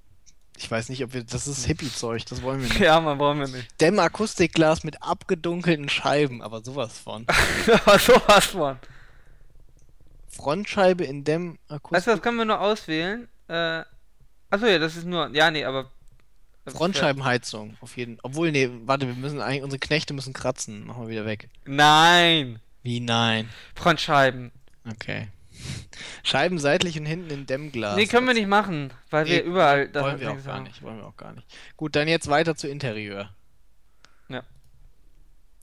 Ich 0.57 0.69
weiß 0.69 0.89
nicht, 0.89 1.03
ob 1.03 1.13
wir. 1.13 1.23
Das 1.23 1.47
ist 1.47 1.65
Hippie-Zeug, 1.65 2.25
das 2.25 2.41
wollen 2.41 2.61
wir 2.61 2.67
nicht. 2.69 2.80
Ja, 2.80 2.99
man 3.01 3.17
brauchen 3.17 3.39
wir 3.39 3.47
nicht. 3.47 3.81
Dämmakustikglas 3.81 4.84
mit 4.84 5.01
abgedunkelten 5.01 5.89
Scheiben, 5.89 6.41
aber 6.41 6.63
sowas 6.63 6.97
von. 6.99 7.25
Aber 7.85 7.99
sowas 7.99 8.45
von. 8.45 8.77
Frontscheibe 10.30 11.03
in 11.03 11.17
Weißt 11.17 11.27
Dämmakustik. 11.27 12.05
du, 12.05 12.11
das 12.11 12.21
können 12.21 12.38
wir 12.38 12.45
nur 12.45 12.59
auswählen. 12.59 13.27
Äh, 13.47 13.84
achso, 14.49 14.65
ja, 14.65 14.80
das 14.80 14.95
ist 14.95 15.05
nur. 15.05 15.30
Ja, 15.35 15.51
nee, 15.51 15.63
aber. 15.65 15.91
Frontscheibenheizung, 16.65 17.75
auf 17.81 17.97
jeden 17.97 18.19
Obwohl, 18.23 18.51
nee, 18.51 18.69
warte, 18.85 19.05
wir 19.05 19.15
müssen 19.15 19.41
eigentlich. 19.41 19.63
Unsere 19.63 19.80
Knechte 19.80 20.13
müssen 20.13 20.34
kratzen. 20.34 20.85
Machen 20.85 21.03
wir 21.03 21.09
wieder 21.09 21.25
weg. 21.25 21.49
Nein! 21.65 22.59
Wie 22.84 22.99
nein? 22.99 23.49
Frontscheiben. 23.75 24.51
Okay. 24.89 25.27
Scheiben 26.23 26.60
seitlich 26.60 26.98
und 26.99 27.06
hinten 27.06 27.30
in 27.30 27.45
Dämmglas. 27.45 27.95
nee, 27.95 28.06
können 28.07 28.27
wir 28.27 28.34
nicht 28.34 28.48
machen, 28.48 28.91
weil 29.10 29.26
wir 29.27 29.38
Nee, 29.41 29.48
überall. 29.48 29.88
da 29.90 30.02
Wollen 30.03 30.19
wir 30.19 30.31
auch 30.31 30.44
gar 30.44 30.56
haben. 30.56 30.64
nicht, 30.64 30.81
wollen 30.81 30.98
wir 30.98 31.06
auch 31.06 31.18
gar 31.18 31.34
nicht. 31.34 31.48
Gut, 31.77 31.95
dann 31.95 32.07
jetzt 32.07 32.27
weiter 32.30 32.56
zu 32.56 32.68
Interieur. 32.68 33.30
Ja. 34.30 34.44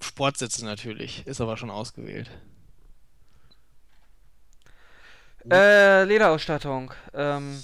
Sportsitze 0.01 0.65
natürlich, 0.65 1.27
ist 1.27 1.41
aber 1.41 1.57
schon 1.57 1.71
ausgewählt. 1.71 2.31
Äh, 5.51 6.05
Lederausstattung. 6.05 6.93
Ähm, 7.15 7.61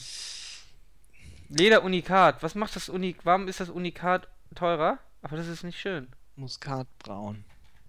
Lederunikat. 1.48 2.42
Was 2.42 2.54
macht 2.54 2.74
das 2.76 2.88
Unikat? 2.88 3.24
Warum 3.26 3.48
ist 3.48 3.60
das 3.60 3.68
Unikat 3.68 4.28
teurer? 4.54 4.98
Aber 5.22 5.36
das 5.36 5.46
ist 5.46 5.62
nicht 5.62 5.78
schön. 5.78 6.08
Muskatbraun. 6.36 7.44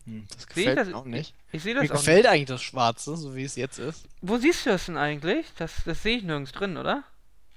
Hm, 0.07 0.25
das 0.29 0.37
Sehe 0.37 0.47
ich 0.49 0.55
gefällt 0.55 0.77
das- 0.79 0.87
mir 0.87 0.95
auch 0.95 1.05
nicht. 1.05 1.33
Ich 1.51 1.61
sehe 1.63 1.73
Mir 1.75 1.81
das 1.81 1.89
nicht. 1.91 1.99
gefällt 1.99 2.25
eigentlich 2.25 2.45
das 2.47 2.61
Schwarze, 2.63 3.15
so 3.17 3.35
wie 3.35 3.43
es 3.43 3.55
jetzt 3.55 3.77
ist. 3.77 4.05
Wo 4.21 4.37
siehst 4.37 4.65
du 4.65 4.69
das 4.71 4.85
denn 4.85 4.97
eigentlich? 4.97 5.45
Das, 5.57 5.73
das 5.85 6.01
sehe 6.01 6.17
ich 6.17 6.23
nirgends 6.23 6.51
drin, 6.53 6.77
oder? 6.77 7.03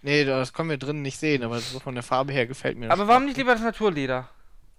Nee, 0.03 0.25
das 0.25 0.53
können 0.53 0.71
wir 0.71 0.77
drinnen 0.79 1.03
nicht 1.03 1.19
sehen, 1.19 1.43
aber 1.45 1.61
so 1.61 1.79
von 1.81 1.95
der 1.95 2.03
Farbe 2.03 2.33
her 2.33 2.47
gefällt 2.47 2.77
mir 2.79 2.89
das 2.89 2.99
Aber 2.99 3.07
warum 3.09 3.25
nicht 3.27 3.37
lieber 3.37 3.53
das 3.53 3.63
Naturleder? 3.63 4.29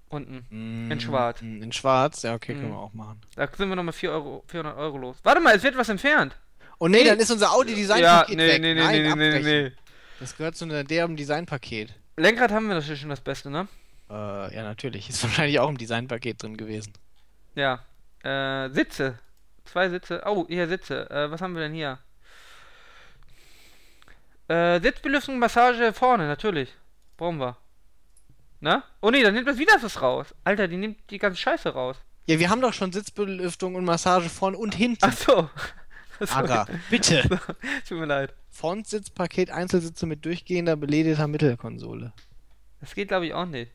Unten. 0.10 0.46
Mm, 0.50 0.92
in 0.92 1.00
Schwarz? 1.00 1.42
mm, 1.42 1.62
In 1.64 1.72
Schwarz, 1.72 2.24
ja, 2.24 2.34
okay, 2.36 2.54
können 2.54 2.68
Mm. 2.70 2.72
wir 2.74 2.78
auch 2.80 2.94
machen. 2.94 3.22
Da 3.36 3.48
sind 3.48 3.70
wir 3.70 3.76
nochmal 3.78 3.94
4 3.94 4.12
Euro, 4.12 4.44
400 4.48 4.78
Euro 4.78 4.98
los. 4.98 5.18
Warte 5.24 5.40
mal, 5.40 5.56
es 5.56 5.64
wird 5.64 5.78
was 5.78 5.88
entfernt. 5.88 6.36
Oh 6.80 6.88
nee, 6.90 6.98
Nee. 7.04 7.06
dann 7.10 7.20
ist 7.20 7.32
unser 7.32 7.54
Audi-Design-Paket 7.54 8.30
ja, 8.30 8.36
nee, 8.36 8.48
weg. 8.52 8.62
nee, 8.62 8.74
nee, 8.74 8.80
Nein, 8.82 8.92
nee, 8.92 9.00
nee, 9.02 9.16
nee, 9.16 9.28
abbrechen. 9.38 9.64
nee. 9.66 9.72
Das 10.20 10.36
gehört 10.36 10.58
zu 10.58 10.66
einer- 10.66 10.84
derem 10.84 11.16
Design-Paket. 11.16 11.94
Lenkrad 12.18 12.52
haben 12.52 12.68
wir 12.68 12.76
das 12.76 12.86
schon 13.00 13.10
das 13.10 13.22
Beste, 13.22 13.50
ne? 13.50 13.68
Äh, 14.10 14.14
ja, 14.56 14.64
natürlich. 14.64 15.08
Ist 15.10 15.24
wahrscheinlich 15.24 15.60
auch 15.60 15.70
im 15.70 15.78
Designpaket 15.78 16.44
drin 16.44 16.58
gewesen. 16.58 16.92
Ja. 17.56 17.86
Äh, 18.24 18.70
Sitze. 18.70 19.20
Zwei 19.66 19.90
Sitze. 19.90 20.22
Oh, 20.26 20.46
hier 20.48 20.68
Sitze. 20.68 21.10
Äh, 21.10 21.32
was 21.32 21.42
haben 21.42 21.54
wir 21.56 21.62
denn 21.62 21.74
hier? 21.74 22.00
Äh, 24.48 24.82
Sitzbelüftung, 24.82 25.40
Massage 25.40 25.94
vorne, 25.94 26.28
natürlich. 26.28 26.74
Brauchen 27.18 27.40
wir. 27.40 27.58
Ne? 28.60 28.84
Oh 29.02 29.10
nee, 29.10 29.24
dann 29.24 29.34
nimmt 29.34 29.48
das 29.48 29.58
wieder 29.58 29.74
was 29.82 30.02
raus. 30.02 30.36
Alter, 30.44 30.68
die 30.68 30.78
nimmt 30.78 31.10
die 31.10 31.18
ganze 31.18 31.40
Scheiße 31.40 31.70
raus. 31.70 31.98
Ja, 32.28 32.38
wir 32.38 32.50
haben 32.50 32.62
doch 32.62 32.74
schon 32.74 32.92
Sitzbelüftung 32.92 33.76
und 33.76 33.86
Massage 33.86 34.30
vorn 34.30 34.56
und 34.56 34.76
hinten. 34.76 35.06
Ach 35.06 35.14
so. 35.14 35.50
Ara, 36.30 36.68
bitte. 36.90 37.28
Tut 37.88 37.98
mir 37.98 38.06
leid. 38.06 38.34
Frontsitzpaket, 38.50 39.50
Einzelsitze 39.50 40.06
mit 40.06 40.24
durchgehender 40.26 40.76
belederter 40.76 41.28
Mittelkonsole. 41.28 42.14
Das 42.80 42.94
geht, 42.94 43.08
glaube 43.08 43.26
ich, 43.26 43.34
auch 43.34 43.46
nicht. 43.46 43.72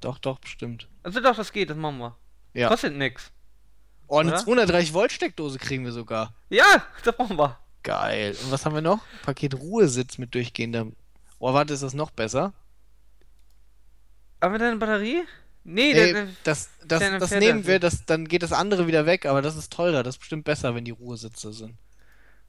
Doch, 0.00 0.18
doch, 0.18 0.38
bestimmt. 0.40 0.88
Also 1.02 1.20
doch, 1.20 1.36
das 1.36 1.52
geht, 1.52 1.70
das 1.70 1.76
machen 1.76 1.98
wir. 1.98 2.16
Ja. 2.54 2.68
Kostet 2.68 2.94
nix. 2.94 3.30
Oh, 4.08 4.18
eine 4.18 4.30
Oder? 4.32 4.38
230 4.38 4.92
Volt 4.92 5.12
Steckdose 5.12 5.58
kriegen 5.58 5.84
wir 5.84 5.92
sogar. 5.92 6.34
Ja, 6.50 6.84
das 7.04 7.16
brauchen 7.16 7.38
wir. 7.38 7.58
Geil. 7.82 8.36
Und 8.44 8.52
was 8.52 8.64
haben 8.66 8.74
wir 8.74 8.82
noch? 8.82 9.00
Paket 9.22 9.54
Ruhesitz 9.54 10.18
mit 10.18 10.34
durchgehender. 10.34 10.86
Oh, 11.38 11.52
warte, 11.54 11.72
ist 11.74 11.82
das 11.82 11.94
noch 11.94 12.10
besser? 12.10 12.52
Haben 14.40 14.54
wir 14.54 14.58
da 14.58 14.68
eine 14.68 14.76
Batterie? 14.76 15.22
Nee, 15.64 15.92
Nee, 15.92 16.12
der, 16.12 16.28
das, 16.44 16.70
das, 16.84 17.00
das 17.00 17.30
Pferde- 17.30 17.38
nehmen 17.38 17.66
wir, 17.66 17.78
das, 17.78 18.04
dann 18.04 18.26
geht 18.26 18.42
das 18.42 18.52
andere 18.52 18.86
wieder 18.88 19.06
weg, 19.06 19.26
aber 19.26 19.42
das 19.42 19.56
ist 19.56 19.72
teurer. 19.72 20.02
Das 20.02 20.16
ist 20.16 20.18
bestimmt 20.18 20.44
besser, 20.44 20.74
wenn 20.74 20.84
die 20.84 20.90
Ruhesitze 20.90 21.52
sind. 21.52 21.76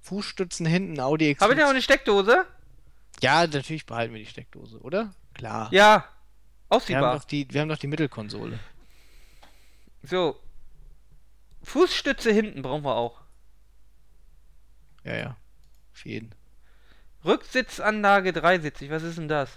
Fußstützen 0.02 0.66
hinten, 0.66 1.00
Audi 1.00 1.30
X. 1.32 1.42
Habe 1.42 1.54
ich 1.54 1.60
da 1.60 1.66
auch 1.66 1.70
eine 1.70 1.82
Steckdose? 1.82 2.46
Ja, 3.22 3.46
natürlich 3.46 3.86
behalten 3.86 4.14
wir 4.14 4.20
die 4.22 4.30
Steckdose, 4.30 4.80
oder? 4.80 5.14
Klar. 5.36 5.70
Ja. 5.72 5.78
wir, 5.80 5.96
haben 5.96 6.06
Ausziehbar. 6.70 7.16
doch 7.18 7.24
die, 7.24 7.48
wir 7.52 7.62
haben 7.62 7.70
doch 7.70 7.78
die 7.78 7.88
Mittelkonsole. 7.88 8.60
So. 10.04 10.40
Fußstütze 11.64 12.32
hinten 12.32 12.62
brauchen 12.62 12.84
wir 12.84 12.96
auch. 12.96 13.22
Ja, 15.04 15.16
ja. 15.16 15.38
Auf 15.94 16.06
jeden. 16.06 16.36
Rücksitzanlage 17.26 18.34
dreisitzig, 18.34 18.90
was 18.90 19.04
ist 19.04 19.18
denn 19.18 19.30
das? 19.30 19.50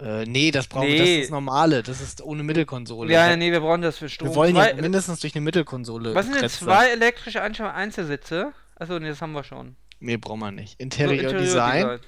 Äh, 0.00 0.24
nee, 0.24 0.50
das 0.50 0.66
brauchen 0.66 0.88
wir. 0.88 1.00
Nee. 1.00 1.16
Das 1.16 1.24
ist 1.26 1.30
normale. 1.30 1.82
Das 1.84 2.00
ist 2.00 2.22
ohne 2.22 2.42
Mittelkonsole. 2.42 3.12
Ja, 3.12 3.36
nee, 3.36 3.52
wir 3.52 3.60
brauchen 3.60 3.82
das 3.82 3.98
für 3.98 4.08
Strom. 4.08 4.30
wir 4.30 4.34
wollen 4.34 4.54
zwei, 4.54 4.70
ja 4.70 4.76
mindestens 4.76 5.20
durch 5.20 5.34
eine 5.36 5.44
Mittelkonsole. 5.44 6.14
was 6.14 6.26
sind 6.26 6.40
denn 6.40 6.48
zwei 6.48 6.90
elektrische 6.90 7.40
Einstellungen 7.40 7.76
Einzelsitze? 7.76 8.52
Achso, 8.74 8.98
nee, 8.98 9.08
das 9.08 9.22
haben 9.22 9.32
wir 9.32 9.44
schon. 9.44 9.76
Nee, 10.00 10.16
brauchen 10.16 10.40
wir 10.40 10.50
nicht. 10.50 10.72
So, 10.72 10.82
Interior 10.82 11.32
Design. 11.34 12.00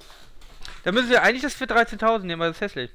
Da 0.83 0.91
müssen 0.91 1.09
wir 1.09 1.23
eigentlich 1.23 1.43
das 1.43 1.53
für 1.53 1.65
13.000 1.65 2.23
nehmen, 2.23 2.41
weil 2.41 2.49
das 2.49 2.57
ist 2.57 2.61
hässlich. 2.61 2.91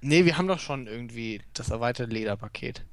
Nee, 0.00 0.24
wir 0.24 0.36
haben 0.38 0.48
doch 0.48 0.60
schon 0.60 0.86
irgendwie 0.86 1.42
das 1.54 1.70
erweiterte 1.70 2.12
Lederpaket. 2.12 2.84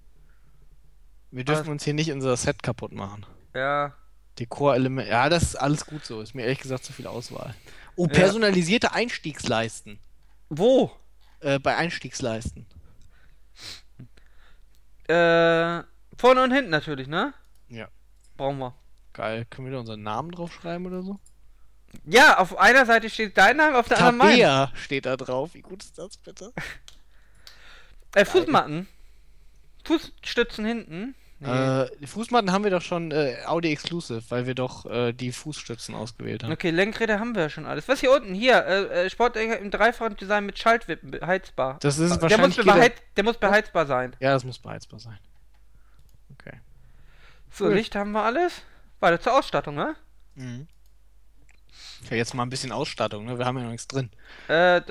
Wir 1.31 1.43
dürfen 1.45 1.61
Aber- 1.63 1.71
uns 1.71 1.83
hier 1.83 1.93
nicht 1.93 2.11
unser 2.11 2.35
Set 2.37 2.63
kaputt 2.63 2.91
machen. 2.93 3.25
Ja. 3.53 3.93
Dekorelement. 4.39 5.07
Ja, 5.09 5.29
das 5.29 5.43
ist 5.43 5.55
alles 5.55 5.85
gut 5.85 6.05
so. 6.05 6.21
Ist 6.21 6.33
mir 6.33 6.43
ehrlich 6.43 6.59
gesagt 6.59 6.83
zu 6.85 6.93
viel 6.93 7.07
Auswahl. 7.07 7.53
Oh, 7.95 8.05
Ja. 8.07 8.13
personalisierte 8.13 8.93
Einstiegsleisten. 8.93 9.99
Wo? 10.49 10.91
Äh, 11.39 11.59
bei 11.59 11.75
Einstiegsleisten. 11.75 12.65
Äh, 15.07 15.83
vorne 16.17 16.43
und 16.43 16.51
hinten 16.51 16.69
natürlich, 16.71 17.07
ne? 17.07 17.33
Ja. 17.69 17.89
Brauchen 18.37 18.57
wir. 18.59 18.73
Geil. 19.13 19.45
Können 19.49 19.67
wir 19.67 19.73
da 19.73 19.79
unseren 19.79 20.01
Namen 20.01 20.31
draufschreiben 20.31 20.87
oder 20.87 21.03
so? 21.03 21.19
Ja, 22.05 22.37
auf 22.39 22.57
einer 22.57 22.85
Seite 22.85 23.09
steht 23.09 23.37
dein 23.37 23.57
Name, 23.57 23.77
auf 23.77 23.87
der 23.87 23.97
anderen 23.99 24.17
mein. 24.17 24.29
Tabea 24.31 24.71
steht 24.75 25.05
da 25.05 25.15
drauf. 25.17 25.53
Wie 25.53 25.61
gut 25.61 25.83
ist 25.83 25.97
das 25.97 26.17
bitte? 26.17 26.51
Äh, 28.15 28.25
Fußmatten. 28.25 28.87
Fußstützen 29.85 30.65
hinten. 30.65 31.15
Nee. 31.39 31.49
Äh, 31.49 31.89
die 31.99 32.05
Fußmatten 32.05 32.51
haben 32.51 32.63
wir 32.63 32.69
doch 32.69 32.83
schon 32.83 33.09
äh, 33.11 33.37
Audi 33.45 33.71
Exclusive, 33.71 34.21
weil 34.29 34.45
wir 34.45 34.53
doch 34.53 34.85
äh, 34.85 35.13
die 35.13 35.31
Fußstützen 35.31 35.95
ausgewählt 35.95 36.43
haben. 36.43 36.51
Okay, 36.53 36.69
Lenkräder 36.69 37.19
haben 37.19 37.33
wir 37.33 37.41
ja 37.41 37.49
schon 37.49 37.65
alles. 37.65 37.87
Was 37.87 37.99
hier 38.01 38.11
unten? 38.11 38.35
Hier, 38.35 38.63
äh, 38.65 39.05
äh, 39.05 39.09
Sportlenker 39.09 39.57
im 39.57 39.71
dreifachen 39.71 40.15
Design 40.15 40.45
mit 40.45 40.59
Schaltwippen, 40.59 41.09
be- 41.09 41.25
heizbar. 41.25 41.77
Das 41.81 41.97
ist 41.97 42.09
der, 42.09 42.15
muss 42.17 42.21
wahrscheinlich 42.21 42.55
geht 42.57 42.65
beheiz 42.65 42.93
der 43.17 43.23
muss 43.23 43.37
beheizbar 43.37 43.85
sein. 43.87 44.15
Ja, 44.19 44.31
das 44.33 44.43
muss 44.43 44.59
beheizbar 44.59 44.99
sein. 44.99 45.17
Okay. 46.39 46.59
So, 47.51 47.65
Cool. 47.65 47.73
Licht 47.73 47.95
haben 47.95 48.11
wir 48.11 48.21
alles. 48.23 48.61
Weiter 48.99 49.19
zur 49.19 49.33
Ausstattung, 49.37 49.73
ne? 49.75 49.95
Mhm. 50.35 50.67
Ja, 52.09 52.17
jetzt 52.17 52.33
mal 52.33 52.43
ein 52.43 52.49
bisschen 52.49 52.71
Ausstattung, 52.71 53.25
ne? 53.25 53.37
Wir 53.37 53.45
haben 53.45 53.57
ja 53.57 53.63
noch 53.63 53.71
nichts 53.71 53.87
drin. 53.87 54.09
Äh, 54.47 54.81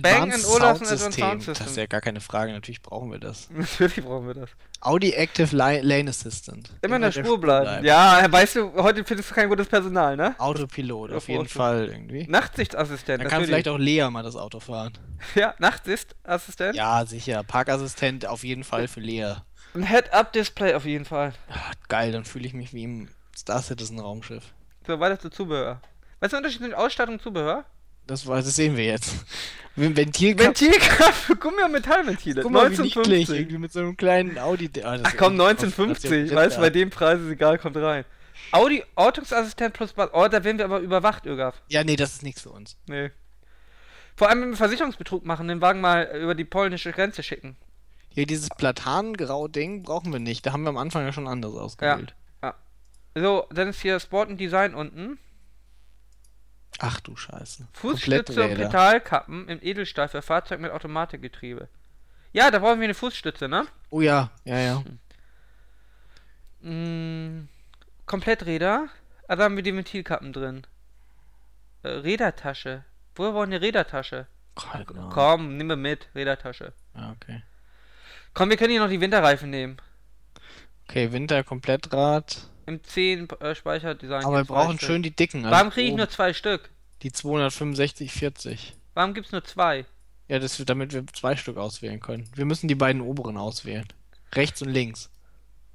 Bang 0.00 0.30
Advanced 0.32 0.46
Olufsen 0.46 0.86
Sound 0.86 1.42
System. 1.42 1.44
Das 1.54 1.60
ist 1.60 1.76
ja 1.76 1.86
gar 1.86 2.00
keine 2.00 2.20
Frage, 2.20 2.52
natürlich 2.52 2.82
brauchen 2.82 3.10
wir 3.10 3.18
das. 3.18 3.48
natürlich 3.78 4.04
brauchen 4.04 4.26
wir 4.26 4.34
das. 4.34 4.50
Audi 4.80 5.12
Active 5.12 5.56
Li 5.56 5.80
Lane 5.80 6.10
Assistant. 6.10 6.70
Immer 6.82 6.96
in 6.96 7.02
der 7.02 7.12
Spur 7.12 7.40
bleiben. 7.40 7.84
Ja, 7.84 8.26
weißt 8.30 8.56
du, 8.56 8.72
heute 8.74 9.04
findest 9.04 9.30
du 9.30 9.34
kein 9.34 9.48
gutes 9.48 9.66
Personal, 9.68 10.16
ne? 10.16 10.34
Autopilot, 10.38 11.12
auf 11.12 11.28
Ja, 11.28 11.34
jeden 11.34 11.48
Vorschub. 11.48 11.62
Fall 11.62 11.88
irgendwie. 11.88 12.26
Nachtsichtassistent, 12.28 13.20
Dann 13.22 13.28
kann 13.28 13.40
natürlich. 13.42 13.46
vielleicht 13.64 13.68
auch 13.68 13.78
Lea 13.78 14.08
mal 14.10 14.22
das 14.22 14.36
Auto 14.36 14.60
fahren. 14.60 14.92
Ja, 15.34 15.54
Nachtsichtassistent. 15.58 16.74
Ja, 16.76 17.04
sicher. 17.06 17.42
Parkassistent 17.42 18.26
auf 18.26 18.44
jeden 18.44 18.64
Fall 18.64 18.86
für 18.86 19.00
Lea. 19.00 19.34
Ein 19.74 19.82
Head-Up-Display 19.88 20.74
auf 20.74 20.84
jeden 20.84 21.04
Fall. 21.04 21.32
Ah, 21.48 21.72
geil, 21.88 22.12
dann 22.12 22.24
fühle 22.24 22.46
ich 22.46 22.52
mich 22.54 22.72
wie 22.74 22.84
im 22.84 23.08
Star 23.36 23.62
Citizen 23.62 23.98
Raumschiff. 23.98 24.52
So, 24.86 25.00
weiter 25.00 25.18
zu 25.18 25.30
Zubehör. 25.30 25.80
Was 26.26 26.32
ist 26.32 26.32
der 26.32 26.38
Unterschied 26.38 26.58
zwischen 26.60 26.74
Ausstattung 26.74 27.14
und 27.16 27.22
Zubehör? 27.22 27.64
Das, 28.06 28.26
war- 28.26 28.36
das 28.36 28.54
sehen 28.56 28.76
wir 28.76 28.84
jetzt. 28.84 29.12
Ein 29.76 29.96
Ventil 29.96 30.38
Ventilkraft 30.38 31.24
für 31.24 31.36
Gummi- 31.36 31.62
und 31.64 31.72
Metallventile. 31.72 32.42
Guck 32.42 32.50
mal, 32.52 32.66
wie 32.70 32.82
niedlich, 32.82 32.96
1950. 32.96 33.38
irgendwie 33.38 33.58
mit 33.58 33.72
so 33.72 33.80
einem 33.80 33.96
kleinen 33.96 34.38
Audi. 34.38 34.70
Ah, 34.82 34.98
Ach 35.02 35.14
komm, 35.16 35.34
ist- 35.34 35.40
1950. 35.40 36.28
das- 36.30 36.34
Weißt 36.36 36.56
du, 36.56 36.60
bei 36.62 36.70
dem 36.70 36.90
Preis 36.90 37.20
ist 37.20 37.30
egal, 37.30 37.58
kommt 37.58 37.76
rein. 37.76 38.04
Audi 38.52 38.82
Ortungsassistent 38.94 39.74
plus 39.74 39.92
Bad. 39.92 40.10
Oh, 40.12 40.26
da 40.28 40.42
werden 40.44 40.58
wir 40.58 40.64
aber 40.64 40.78
überwacht, 40.80 41.26
Ögaf. 41.26 41.60
Ja, 41.68 41.84
nee, 41.84 41.96
das 41.96 42.12
ist 42.14 42.22
nichts 42.22 42.42
für 42.42 42.50
uns. 42.50 42.76
Nee. 42.86 43.10
Vor 44.16 44.28
allem, 44.30 44.40
wenn 44.42 44.50
wir 44.50 44.56
Versicherungsbetrug 44.56 45.24
machen, 45.26 45.48
den 45.48 45.60
Wagen 45.60 45.80
mal 45.80 46.04
über 46.20 46.34
die 46.34 46.44
polnische 46.44 46.92
Grenze 46.92 47.22
schicken. 47.22 47.56
Hier 48.08 48.26
dieses 48.26 48.48
Platanengrau-Ding 48.48 49.82
brauchen 49.82 50.12
wir 50.12 50.20
nicht. 50.20 50.46
Da 50.46 50.52
haben 50.52 50.62
wir 50.62 50.70
am 50.70 50.78
Anfang 50.78 51.04
ja 51.04 51.12
schon 51.12 51.28
anderes 51.28 51.56
ausgewählt. 51.56 52.14
So, 53.18 53.46
dann 53.50 53.68
ist 53.68 53.80
hier 53.80 53.98
Sport 53.98 54.28
und 54.28 54.38
Design 54.38 54.74
unten. 54.74 55.18
Ach 56.78 57.00
du 57.00 57.16
Scheiße. 57.16 57.68
Fußstütze 57.72 58.44
und. 58.44 58.54
Pedalkappen 58.56 59.48
im 59.48 59.58
Edelstahl 59.62 60.08
für 60.08 60.22
Fahrzeug 60.22 60.60
mit 60.60 60.70
Automatikgetriebe. 60.70 61.68
Ja, 62.32 62.50
da 62.50 62.58
brauchen 62.58 62.80
wir 62.80 62.84
eine 62.84 62.94
Fußstütze, 62.94 63.48
ne? 63.48 63.66
Oh 63.90 64.00
ja, 64.00 64.30
ja, 64.44 64.58
ja. 64.58 64.84
Mm, 66.60 67.48
Kompletträder. 68.04 68.88
Also 69.28 69.42
haben 69.42 69.56
wir 69.56 69.62
die 69.62 69.74
Ventilkappen 69.74 70.32
drin. 70.32 70.66
Äh, 71.82 71.88
Rädertasche. 71.88 72.84
Woher 73.14 73.34
wollen 73.34 73.52
eine 73.52 73.62
Rädertasche? 73.62 74.26
Ahnung. 74.54 75.10
Komm, 75.10 75.56
nimm 75.56 75.68
wir 75.68 75.76
mit. 75.76 76.08
Rädertasche. 76.14 76.72
Ja, 76.94 77.12
okay. 77.12 77.42
Komm, 78.34 78.50
wir 78.50 78.56
können 78.56 78.70
hier 78.70 78.80
noch 78.80 78.90
die 78.90 79.00
Winterreifen 79.00 79.50
nehmen. 79.50 79.78
Okay, 80.88 81.10
Winter 81.12 81.42
Komplettrad. 81.42 82.48
Im 82.66 82.82
10 82.82 83.28
äh, 83.40 83.54
Speicherdesign. 83.54 84.24
Aber 84.24 84.38
wir 84.38 84.44
brauchen 84.44 84.78
schön 84.78 85.02
die 85.02 85.14
dicken. 85.14 85.44
also 85.44 85.56
Warum 85.56 85.70
kriege 85.70 85.88
ich 85.90 85.96
nur 85.96 86.08
zwei 86.10 86.32
Stück? 86.32 86.70
Die 87.02 87.12
265, 87.12 88.12
40. 88.12 88.74
Warum 88.94 89.14
gibt's 89.14 89.30
nur 89.32 89.44
zwei? 89.44 89.84
Ja, 90.28 90.38
das, 90.40 90.56
damit 90.66 90.92
wir 90.92 91.06
zwei 91.08 91.36
Stück 91.36 91.56
auswählen 91.56 92.00
können. 92.00 92.28
Wir 92.34 92.44
müssen 92.44 92.66
die 92.66 92.74
beiden 92.74 93.00
oberen 93.02 93.36
auswählen. 93.36 93.86
Rechts 94.34 94.60
und 94.62 94.70
links. 94.70 95.10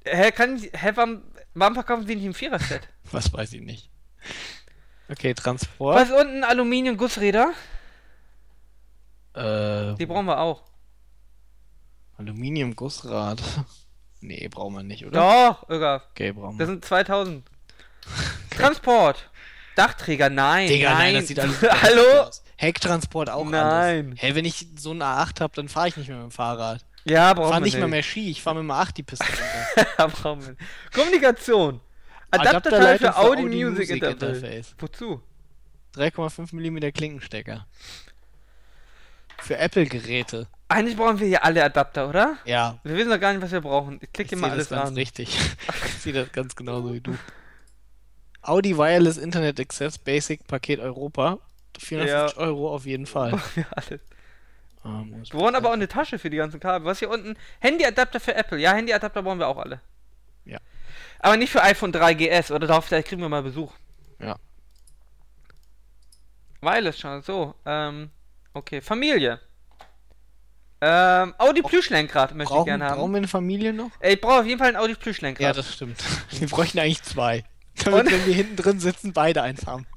Hä, 0.04 0.30
kann 0.32 0.56
ich, 0.56 0.70
hä, 0.74 0.92
warum, 0.94 1.22
warum 1.54 1.74
verkaufen 1.74 2.06
sie 2.06 2.16
nicht 2.16 2.24
im 2.26 2.34
Vierer-Set? 2.34 2.86
Was 3.10 3.32
weiß 3.32 3.52
ich 3.54 3.62
nicht. 3.62 3.88
Okay, 5.08 5.32
Transport. 5.34 5.96
Was 5.96 6.10
unten? 6.10 6.44
Aluminium-Gussräder? 6.44 7.52
Äh, 9.34 9.94
Die 9.96 10.06
brauchen 10.06 10.26
wir 10.26 10.38
auch. 10.38 10.62
Aluminium-Gussrad. 12.18 13.40
Nee, 14.22 14.48
brauchen 14.48 14.74
wir 14.74 14.82
nicht, 14.82 15.04
oder? 15.06 15.20
Doch, 15.20 15.68
Irga. 15.68 16.02
Okay, 16.12 16.32
brauchen 16.32 16.58
Das 16.58 16.68
wir. 16.68 16.74
sind 16.74 16.84
2000. 16.84 17.44
Transport. 18.50 19.30
Dachträger, 19.76 20.28
nein. 20.30 20.68
Digga, 20.68 20.90
nein, 20.94 20.98
nein, 20.98 21.14
das 21.14 21.28
sieht 21.28 21.40
alles 21.40 21.62
Hallo? 21.82 22.22
aus. 22.22 22.42
Hecktransport 22.56 23.30
auch 23.30 23.44
Nein. 23.44 24.08
alles. 24.10 24.22
Hä, 24.22 24.34
wenn 24.34 24.44
ich 24.44 24.66
so 24.76 24.90
einen 24.92 25.02
A8 25.02 25.40
habe, 25.40 25.54
dann 25.56 25.68
fahre 25.68 25.88
ich 25.88 25.96
nicht 25.96 26.08
mehr 26.08 26.18
mit 26.18 26.26
dem 26.26 26.30
Fahrrad. 26.30 26.84
Ja, 27.04 27.30
Ich 27.30 27.34
brauchen 27.36 27.48
fahre 27.48 27.60
wir 27.60 27.64
nicht 27.64 27.74
nicht. 27.74 27.80
mal 27.80 27.88
mehr 27.88 28.02
Ski, 28.04 28.30
ich 28.30 28.42
fahre 28.42 28.56
mit 28.62 28.64
dem 28.64 28.70
A8 28.70 28.92
die 28.94 29.02
Piste 29.02 29.24
runter. 29.98 30.54
Kommunikation. 30.94 31.80
Adapterteil 32.30 32.98
für 32.98 33.16
Audi, 33.16 33.42
Music, 33.42 33.90
Interface. 33.90 34.74
Wozu? 34.78 35.20
3,5 35.96 36.54
mm 36.54 36.92
Klinkenstecker. 36.92 37.66
Für 39.38 39.58
Apple-Geräte. 39.58 40.46
Eigentlich 40.72 40.96
brauchen 40.96 41.18
wir 41.20 41.26
hier 41.26 41.44
alle 41.44 41.62
Adapter, 41.64 42.08
oder? 42.08 42.36
Ja. 42.44 42.78
Wir 42.84 42.96
wissen 42.96 43.10
doch 43.10 43.20
gar 43.20 43.32
nicht, 43.32 43.42
was 43.42 43.52
wir 43.52 43.60
brauchen. 43.60 43.98
Ich 44.02 44.12
klicke 44.12 44.34
Ich 44.34 44.40
mal 44.40 44.50
sehe 44.50 44.58
das 44.58 44.72
alles 44.72 44.80
ganz 44.80 44.90
an. 44.90 44.94
richtig. 44.94 45.38
ich 45.86 45.94
sehe 45.98 46.12
das 46.12 46.32
ganz 46.32 46.56
genauso 46.56 46.92
wie 46.92 47.00
du. 47.00 47.16
Audi 48.42 48.76
Wireless 48.76 49.18
Internet 49.18 49.60
Access 49.60 49.98
Basic 49.98 50.46
Paket 50.46 50.80
Europa. 50.80 51.38
450 51.78 52.38
Euro 52.38 52.74
auf 52.74 52.86
jeden 52.86 53.06
Fall. 53.06 53.40
Ja, 53.56 53.64
alles. 53.70 54.00
Ähm, 54.84 55.14
Wir 55.30 55.38
brauchen 55.38 55.54
aber 55.54 55.68
auch 55.68 55.74
eine 55.74 55.88
Tasche 55.88 56.18
für 56.18 56.28
die 56.28 56.38
ganzen 56.38 56.58
Kabel. 56.58 56.86
Was 56.86 56.98
hier 56.98 57.08
unten? 57.10 57.36
Handyadapter 57.60 58.18
für 58.18 58.34
Apple. 58.34 58.58
Ja, 58.58 58.72
Handyadapter 58.72 59.22
brauchen 59.22 59.38
wir 59.38 59.46
auch 59.48 59.58
alle. 59.58 59.80
Ja. 60.44 60.58
Aber 61.20 61.36
nicht 61.36 61.50
für 61.52 61.62
iPhone 61.62 61.92
3GS 61.92 62.52
oder 62.52 62.66
darauf 62.66 62.84
vielleicht 62.86 63.06
kriegen 63.08 63.22
wir 63.22 63.28
mal 63.28 63.42
Besuch. 63.42 63.72
Ja. 64.18 64.36
Wireless 66.60 66.98
schon. 66.98 67.22
So, 67.22 67.54
ähm, 67.64 68.10
okay. 68.54 68.80
Familie. 68.80 69.40
Ähm, 70.84 71.32
Audi 71.38 71.62
Plüschlenkrad 71.62 72.34
möchte 72.34 72.52
ich 72.52 72.56
brauchen, 72.56 72.66
gerne 72.66 72.86
haben. 72.86 72.96
brauchen 72.98 73.12
wir 73.12 73.18
eine 73.18 73.28
Familie 73.28 73.72
noch? 73.72 73.90
Ich 74.00 74.20
brauche 74.20 74.40
auf 74.40 74.46
jeden 74.46 74.58
Fall 74.58 74.66
ein 74.70 74.76
Audi 74.76 74.94
Plüschlenkrad. 74.94 75.40
Ja, 75.40 75.52
das 75.52 75.72
stimmt. 75.72 76.02
Wir 76.30 76.48
bräuchten 76.48 76.80
eigentlich 76.80 77.04
zwei. 77.04 77.44
Damit, 77.84 78.00
Und- 78.06 78.12
wenn 78.12 78.26
wir 78.26 78.34
hinten 78.34 78.56
drin 78.56 78.80
sitzen, 78.80 79.12
beide 79.12 79.42
eins 79.42 79.64
haben. 79.64 79.86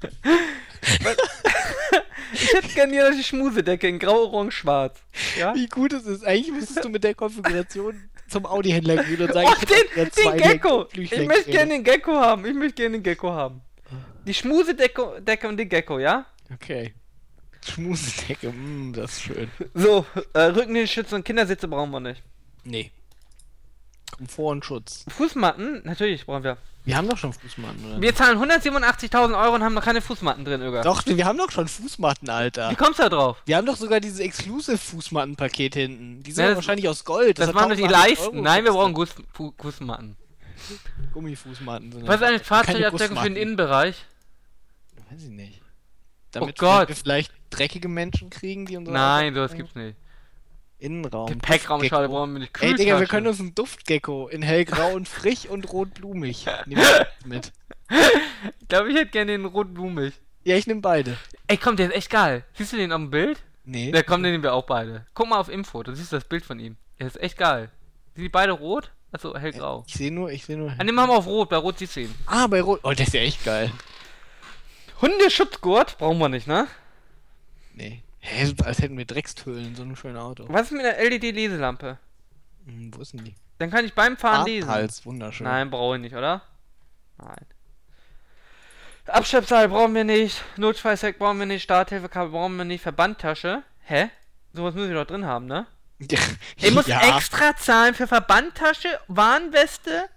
ich 2.32 2.52
hätte 2.54 2.68
gerne 2.68 2.92
hier 2.92 3.10
die 3.10 3.24
Schmusedecke 3.24 3.88
in 3.88 3.98
grau, 3.98 4.26
orange, 4.26 4.52
schwarz. 4.54 5.00
Ja? 5.36 5.54
Wie 5.56 5.66
gut 5.66 5.92
es 5.92 6.06
ist. 6.06 6.24
Eigentlich 6.24 6.52
müsstest 6.52 6.84
du 6.84 6.88
mit 6.88 7.02
der 7.04 7.14
Konfiguration 7.14 8.08
zum 8.28 8.46
Audi-Händler 8.46 9.02
gehen 9.04 9.20
und 9.22 9.32
sagen, 9.32 9.48
Oh, 9.50 9.54
ich 9.60 9.66
den, 9.66 10.10
den 10.10 10.36
Gecko! 10.42 10.86
Ich 10.92 11.26
möchte 11.26 11.50
gerne 11.50 11.72
den 11.72 11.84
Gecko 11.84 12.14
haben. 12.14 12.46
Ich 12.46 12.54
möchte 12.54 12.82
gerne 12.82 12.96
den 12.98 13.02
Gecko 13.02 13.32
haben. 13.32 13.60
Die 14.26 14.34
Schmusedecke 14.34 15.20
Decke 15.20 15.48
und 15.48 15.56
den 15.56 15.68
Gecko, 15.68 15.98
ja? 15.98 16.26
Okay. 16.52 16.94
Schmusedecke, 17.70 18.50
mm, 18.52 18.92
das 18.92 19.12
ist 19.12 19.22
schön. 19.22 19.50
So, 19.74 20.06
äh, 20.32 20.40
Rückenschütze 20.40 21.14
und 21.14 21.24
Kindersitze 21.24 21.68
brauchen 21.68 21.90
wir 21.90 22.00
nicht. 22.00 22.22
Nee. 22.64 22.90
Komfort 24.16 24.50
und 24.52 24.64
Schutz. 24.64 25.04
Fußmatten, 25.08 25.82
natürlich 25.84 26.24
brauchen 26.26 26.44
wir. 26.44 26.56
Wir 26.84 26.96
haben 26.96 27.08
doch 27.08 27.18
schon 27.18 27.32
Fußmatten, 27.32 27.84
oder? 27.84 28.00
Wir 28.00 28.14
zahlen 28.14 28.38
187.000 28.38 29.36
Euro 29.36 29.56
und 29.56 29.64
haben 29.64 29.74
noch 29.74 29.84
keine 29.84 30.00
Fußmatten 30.00 30.44
drin, 30.44 30.62
Öger. 30.62 30.82
doch, 30.82 31.04
wir 31.04 31.24
haben 31.26 31.36
doch 31.36 31.50
schon 31.50 31.66
Fußmatten, 31.66 32.30
Alter. 32.30 32.70
Wie 32.70 32.76
kommst 32.76 33.00
du 33.00 33.02
da 33.02 33.08
drauf? 33.08 33.42
Wir 33.44 33.56
haben 33.56 33.66
doch 33.66 33.76
sogar 33.76 33.98
dieses 33.98 34.20
Exclusive-Fußmattenpaket 34.20 35.74
hinten. 35.74 36.22
Die 36.22 36.30
sind 36.30 36.44
Ja, 36.44 36.50
doch 36.50 36.56
das- 36.56 36.64
wahrscheinlich 36.64 36.88
aus 36.88 37.04
Gold. 37.04 37.38
Das, 37.40 37.48
hat 37.48 37.54
waren 37.56 37.70
doch 37.70 37.76
die 37.76 37.82
1800 37.82 38.08
Leisten. 38.08 38.34
Euro 38.36 38.42
Nein, 38.44 38.64
wir 38.64 38.72
brauchen. 38.72 38.94
Guss, 38.94 39.10
Fu 39.32 39.52
Fußmatten. 39.58 40.16
Gummifußmatten. 41.12 41.92
Sind 41.92 42.06
Was 42.06 42.14
ist 42.16 42.20
das. 42.22 42.28
eine 42.28 42.38
Fahrzeugabdeckung 42.40 42.98
für 42.98 43.04
den 43.04 43.08
Gussmatten. 43.08 43.36
Innenbereich? 43.36 44.04
Weiß 45.10 45.22
ich 45.22 45.28
nicht. 45.30 45.60
Damit 46.30 46.58
Gott. 46.58 46.88
wir 46.88 46.94
vielleicht 46.96 47.32
dreckige 47.50 47.88
Menschen 47.88 48.30
kriegen, 48.30 48.66
die 48.66 48.76
unsere 48.76 48.94
Nein, 48.96 49.34
sowas 49.34 49.54
gibt's 49.54 49.74
nicht. 49.74 49.96
Innenraum. 50.78 51.28
Gepäckraumschale 51.28 52.08
brauchen 52.08 52.34
wir 52.34 52.40
nicht. 52.40 52.62
Ey, 52.62 52.74
Digga, 52.74 53.00
wir 53.00 53.06
können 53.06 53.26
uns 53.26 53.40
einen 53.40 53.54
Duftgecko 53.54 54.28
in 54.28 54.42
hellgrau 54.42 54.92
und 54.92 55.08
frisch 55.08 55.46
und 55.46 55.72
rotblumig 55.72 56.46
nehmen 56.66 56.84
mit. 57.24 57.52
Ich 58.60 58.68
glaube, 58.68 58.90
ich 58.90 58.96
hätte 58.96 59.10
gerne 59.10 59.32
den 59.32 59.46
rotblumig. 59.46 60.12
Ja, 60.44 60.56
ich 60.56 60.66
nehme 60.66 60.82
beide. 60.82 61.16
Ey, 61.46 61.56
komm, 61.56 61.76
der 61.76 61.88
ist 61.88 61.94
echt 61.96 62.10
geil. 62.10 62.44
Siehst 62.54 62.72
du 62.72 62.76
den 62.76 62.90
dem 62.90 63.10
Bild? 63.10 63.42
Nee. 63.64 63.90
Der 63.90 64.02
kommt, 64.04 64.24
den 64.24 64.32
nehmen 64.32 64.44
wir 64.44 64.52
auch 64.52 64.66
beide. 64.66 65.06
Guck 65.14 65.28
mal 65.28 65.38
auf 65.38 65.48
Info, 65.48 65.82
du 65.82 65.94
siehst 65.94 66.12
das 66.12 66.24
Bild 66.24 66.44
von 66.44 66.60
ihm. 66.60 66.76
Der 67.00 67.06
ist 67.06 67.20
echt 67.20 67.38
geil. 67.38 67.70
Sind 68.14 68.24
die 68.24 68.28
beide 68.28 68.52
rot? 68.52 68.92
Achso, 69.12 69.36
hellgrau. 69.36 69.84
Ich 69.86 69.94
sehe 69.94 70.12
nur, 70.12 70.30
ich 70.30 70.44
sehe 70.44 70.56
nur. 70.58 70.74
Ah, 70.76 70.84
den 70.84 70.94
machen 70.94 71.10
wir 71.10 71.16
auf 71.16 71.26
rot, 71.26 71.48
bei 71.48 71.56
rot 71.56 71.78
siehst 71.78 71.96
du 71.96 72.00
ihn. 72.00 72.14
Ah, 72.26 72.46
bei 72.48 72.60
Rot. 72.60 72.80
Oh, 72.82 72.92
der 72.92 73.06
ist 73.06 73.14
ja 73.14 73.20
echt 73.20 73.44
geil. 73.44 73.72
Hundeschutzgurt 75.00 75.98
brauchen 75.98 76.18
wir 76.18 76.28
nicht, 76.28 76.46
ne? 76.46 76.66
Nee. 77.76 78.02
Hä, 78.18 78.52
als 78.64 78.80
hätten 78.80 78.98
wir 78.98 79.04
Dreckshöhlen, 79.04 79.76
so 79.76 79.82
ein 79.82 79.94
schönes 79.94 80.20
Auto. 80.20 80.46
Was 80.48 80.62
ist 80.62 80.72
mit 80.72 80.82
der 80.82 80.98
LED-Leselampe? 81.08 81.98
Hm, 82.64 82.90
wo 82.94 83.00
ist 83.02 83.12
denn 83.12 83.24
die? 83.24 83.34
Dann 83.58 83.70
kann 83.70 83.84
ich 83.84 83.94
beim 83.94 84.16
Fahren 84.16 84.44
lesen. 84.46 84.68
Hals, 84.68 85.06
wunderschön. 85.06 85.44
Nein, 85.46 85.70
brauche 85.70 85.96
ich 85.96 86.02
nicht, 86.02 86.14
oder? 86.16 86.42
Nein. 87.18 87.46
Abschleppseil 89.06 89.68
brauchen 89.68 89.94
wir 89.94 90.04
nicht. 90.04 90.42
Notfallsack 90.56 91.18
brauchen 91.18 91.38
wir 91.38 91.46
nicht. 91.46 91.62
Starthilfekabel 91.62 92.32
brauchen 92.32 92.56
wir 92.56 92.64
nicht. 92.64 92.82
Verbandtasche. 92.82 93.62
Hä? 93.84 94.10
Sowas 94.52 94.74
müssen 94.74 94.88
wir 94.88 94.96
doch 94.96 95.06
drin 95.06 95.24
haben, 95.24 95.46
ne? 95.46 95.66
Ich 96.56 96.72
muss 96.74 96.86
ja, 96.88 97.16
extra 97.16 97.56
zahlen 97.56 97.94
für 97.94 98.06
Verbandtasche, 98.06 98.88
Warnweste. 99.08 100.08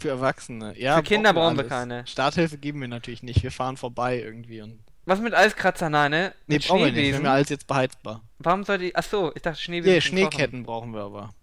für 0.00 0.08
Erwachsene. 0.08 0.76
Ja, 0.78 0.96
Für 0.96 1.02
Kinder 1.02 1.32
brauchen 1.32 1.56
wir 1.56 1.60
alles. 1.64 1.68
keine. 1.68 2.06
Starthilfe 2.06 2.56
geben 2.58 2.80
wir 2.80 2.88
natürlich 2.88 3.22
nicht. 3.22 3.42
Wir 3.42 3.52
fahren 3.52 3.76
vorbei 3.76 4.18
irgendwie 4.20 4.62
und. 4.62 4.80
Was 5.06 5.20
mit 5.20 5.34
Eiskratzer? 5.34 5.90
Nein, 5.90 6.10
ne? 6.10 6.34
Nee, 6.46 6.54
Mit 6.56 6.66
brauchen 6.66 6.84
wir 6.84 6.92
nicht. 6.92 7.08
Wir 7.08 7.16
haben 7.16 7.24
ja 7.24 7.32
alles 7.34 7.48
jetzt 7.50 7.66
beheizbar. 7.66 8.22
Warum 8.38 8.64
soll 8.64 8.78
die. 8.78 8.94
Achso, 8.96 9.32
ich 9.34 9.42
dachte 9.42 9.60
Schneebesen. 9.60 9.94
Kochen. 9.94 10.08
Schneeketten 10.30 10.62
brauchen 10.64 10.92
wir 10.94 11.02
aber. 11.02 11.34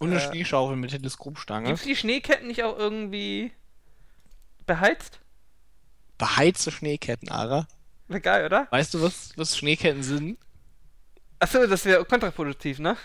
Und 0.00 0.10
eine 0.10 0.18
Äh, 0.20 0.28
Schneeschaufel 0.28 0.76
mit 0.76 0.90
Teleskopstange. 0.90 1.68
Gibt's 1.68 1.84
die 1.84 1.94
Schneeketten 1.94 2.48
nicht 2.48 2.64
auch 2.64 2.76
irgendwie 2.76 3.52
beheizt? 4.66 5.20
Beheizte 6.18 6.70
Schneeketten, 6.72 7.28
Ara. 7.30 7.66
Wäre 8.08 8.20
geil, 8.20 8.46
oder? 8.46 8.66
Weißt 8.70 8.94
du, 8.94 9.02
was, 9.02 9.32
was 9.36 9.56
Schneeketten 9.56 10.02
sind? 10.02 10.38
Achso, 11.38 11.66
das 11.66 11.84
wäre 11.84 12.04
kontraproduktiv, 12.04 12.78
ne? 12.78 12.96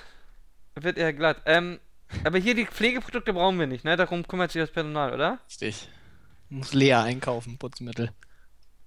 Wird 0.76 0.98
eher 0.98 1.14
glatt. 1.14 1.42
Ähm, 1.46 1.80
aber 2.24 2.38
hier 2.40 2.56
die 2.56 2.66
Pflegeprodukte 2.66 3.34
brauchen 3.34 3.60
wir 3.60 3.68
nicht, 3.68 3.84
ne? 3.84 3.96
Darum 3.96 4.28
kümmert 4.28 4.52
sich 4.52 4.62
das 4.62 4.72
Personal, 4.72 5.14
oder? 5.14 5.40
Richtig. 5.48 5.88
Muss 6.50 6.74
leer 6.74 7.02
einkaufen, 7.04 7.58
Putzmittel. 7.58 8.12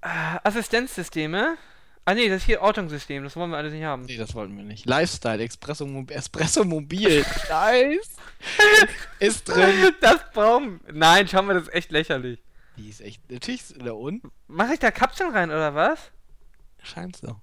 Assistenzsysteme. 0.00 1.56
Ah 2.04 2.14
nee, 2.14 2.28
das 2.28 2.38
ist 2.38 2.46
hier 2.46 2.62
Ortungssystem, 2.62 3.22
das 3.22 3.36
wollen 3.36 3.50
wir 3.50 3.58
alles 3.58 3.72
nicht 3.72 3.84
haben. 3.84 4.02
Nee, 4.02 4.16
das 4.16 4.34
wollten 4.34 4.56
wir 4.56 4.64
nicht. 4.64 4.86
Lifestyle, 4.86 5.44
Espresso, 5.44 5.86
Mob 5.86 6.10
Espresso 6.10 6.64
Mobil. 6.64 7.24
nice. 7.48 8.10
ist 9.18 9.48
drin. 9.48 9.94
Das 10.00 10.18
brauchen 10.32 10.80
Nein, 10.90 11.28
schau 11.28 11.42
mal, 11.42 11.54
das 11.54 11.64
ist 11.64 11.74
echt 11.74 11.92
lächerlich. 11.92 12.42
Die 12.76 12.88
ist 12.88 13.00
echt. 13.02 13.30
Natürlich 13.30 13.60
ist 13.60 13.76
da 13.78 13.92
unten. 13.92 14.32
Mach 14.48 14.70
ich 14.70 14.78
da 14.78 14.90
Kapseln 14.90 15.30
rein, 15.30 15.50
oder 15.50 15.74
was? 15.74 16.10
Scheint 16.82 17.16
so. 17.16 17.36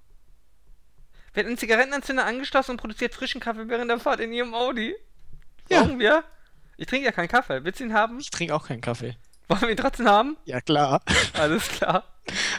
Wird 1.34 1.46
ein 1.46 1.56
Zigarettenanzünder 1.56 2.26
angeschlossen 2.26 2.72
und 2.72 2.76
produziert 2.78 3.14
frischen 3.14 3.40
Kaffee 3.40 3.68
während 3.68 3.90
der 3.90 4.00
Fahrt 4.00 4.18
in 4.18 4.32
ihrem 4.32 4.54
Audi? 4.54 4.96
Ja. 5.68 5.82
Brauchen 5.82 6.00
wir? 6.00 6.24
Ich 6.76 6.86
trinke 6.86 7.06
ja 7.06 7.12
keinen 7.12 7.28
Kaffee. 7.28 7.62
Willst 7.62 7.78
du 7.78 7.84
ihn 7.84 7.92
haben? 7.92 8.18
Ich 8.18 8.30
trinke 8.30 8.54
auch 8.54 8.66
keinen 8.66 8.80
Kaffee. 8.80 9.16
Wollen 9.48 9.62
wir 9.62 9.70
ihn 9.70 9.76
trotzdem 9.76 10.08
haben? 10.08 10.36
Ja, 10.44 10.60
klar. 10.60 11.00
Alles 11.34 11.68
klar. 11.68 12.04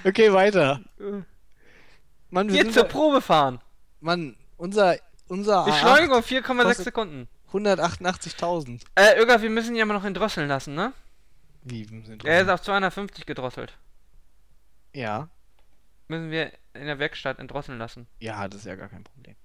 Okay, 0.04 0.32
weiter. 0.34 0.82
Mann, 2.30 2.48
wir 2.50 2.56
Jetzt 2.56 2.66
sind 2.66 2.74
zur 2.74 2.84
Probe 2.86 3.22
fahren. 3.22 3.60
Mann, 4.02 4.36
unser, 4.58 4.98
unser 5.28 5.64
A8, 5.64 5.66
Beschleunigung 5.66 6.22
4,6 6.22 6.64
kostet- 6.64 6.86
Sekunden. 6.86 7.28
188.000. 7.52 8.82
Äh, 8.96 9.18
Irga, 9.18 9.41
wir 9.41 9.50
müssen 9.50 9.72
ihn 9.74 9.78
ja 9.78 9.86
mal 9.86 9.96
noch 9.96 10.04
entdrosseln 10.04 10.48
lassen, 10.48 10.76
ne? 10.76 10.94
Wie 11.64 11.88
Er 12.24 12.41
ist 12.41 12.50
auf 12.50 12.62
250 12.62 13.26
gedrosselt. 13.26 13.74
Ja. 14.94 15.30
Müssen 16.08 16.30
wir 16.32 16.52
in 16.74 16.86
der 16.86 17.00
Werkstatt 17.00 17.40
entdrosseln 17.40 17.80
lassen. 17.80 18.08
Ja, 18.20 18.48
das 18.48 18.62
ist 18.62 18.66
ja 18.68 18.76
gar 18.76 18.88
kein 18.90 19.04
Problem. 19.04 19.36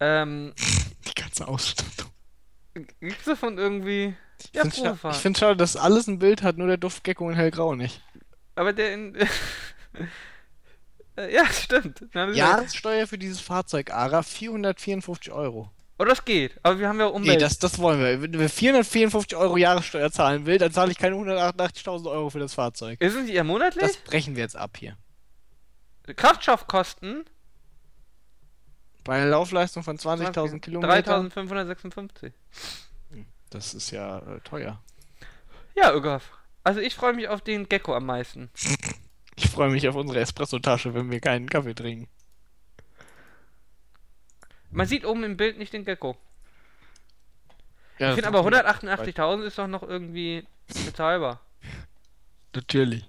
Ähm, 0.00 0.52
Die 1.06 1.14
ganze 1.20 1.46
Ausstattung. 1.48 2.10
gibt's 3.00 3.24
davon 3.24 3.56
irgendwie. 3.58 4.14
Ja, 4.52 4.64
ich 4.64 4.74
finde 4.74 4.96
find 5.14 5.38
schade, 5.38 5.56
dass 5.56 5.76
alles 5.76 6.06
ein 6.06 6.18
Bild 6.20 6.42
hat, 6.42 6.58
nur 6.58 6.68
der 6.68 6.76
Duftgecko 6.76 7.28
in 7.30 7.34
hellgrau 7.36 7.74
nicht. 7.74 8.02
Aber 8.58 8.72
der 8.72 8.92
in. 8.92 9.16
Äh, 11.16 11.34
ja, 11.34 11.44
stimmt. 11.46 12.04
Jahressteuer 12.14 13.08
für 13.08 13.18
dieses 13.18 13.40
Fahrzeug, 13.40 13.90
Ara, 13.90 14.22
454 14.22 15.32
Euro. 15.32 15.68
Oh, 15.98 16.04
das 16.04 16.24
geht. 16.24 16.60
Aber 16.62 16.78
wir 16.78 16.88
haben 16.88 17.00
ja 17.00 17.06
Nee, 17.06 17.12
Umwelt. 17.12 17.42
das, 17.42 17.58
das 17.58 17.80
wollen 17.80 17.98
wir. 17.98 18.22
Wenn 18.22 18.38
wir 18.38 18.48
454 18.48 19.36
Euro 19.36 19.56
Jahressteuer 19.56 20.12
zahlen 20.12 20.46
will, 20.46 20.58
dann 20.58 20.70
zahle 20.70 20.92
ich 20.92 20.98
keine 20.98 21.16
188.000 21.16 22.08
Euro 22.08 22.30
für 22.30 22.38
das 22.38 22.54
Fahrzeug. 22.54 23.00
Ist 23.00 23.16
es 23.16 23.28
eher 23.28 23.42
monatlich? 23.42 23.82
Das 23.84 23.96
brechen 23.96 24.36
wir 24.36 24.44
jetzt 24.44 24.56
ab 24.56 24.76
hier. 24.78 24.96
Kraftstoffkosten 26.14 27.24
Bei 29.02 29.16
einer 29.16 29.30
Laufleistung 29.30 29.82
von 29.82 29.98
20.000 29.98 30.60
Kilometern. 30.60 31.30
3556. 31.30 32.32
Das 33.50 33.74
ist 33.74 33.90
ja 33.90 34.18
äh, 34.18 34.38
teuer. 34.44 34.80
Ja, 35.74 35.92
Ögaf. 35.92 36.37
Also 36.68 36.80
ich 36.80 36.94
freue 36.94 37.14
mich 37.14 37.28
auf 37.28 37.40
den 37.40 37.66
Gecko 37.66 37.94
am 37.94 38.04
meisten. 38.04 38.50
Ich 39.36 39.48
freue 39.48 39.70
mich 39.70 39.88
auf 39.88 39.94
unsere 39.94 40.20
Espresso-Tasche, 40.20 40.92
wenn 40.92 41.10
wir 41.10 41.18
keinen 41.18 41.48
Kaffee 41.48 41.74
trinken. 41.74 42.08
Man 44.70 44.86
sieht 44.86 45.06
oben 45.06 45.24
im 45.24 45.38
Bild 45.38 45.56
nicht 45.56 45.72
den 45.72 45.86
Gecko. 45.86 46.18
Ja, 47.98 48.10
Ich 48.10 48.16
finde 48.16 48.28
aber 48.28 48.46
188.000 48.46 49.44
ist 49.44 49.56
doch 49.56 49.66
noch 49.66 49.82
irgendwie 49.82 50.46
bezahlbar. 50.84 51.40
Natürlich. 52.54 53.08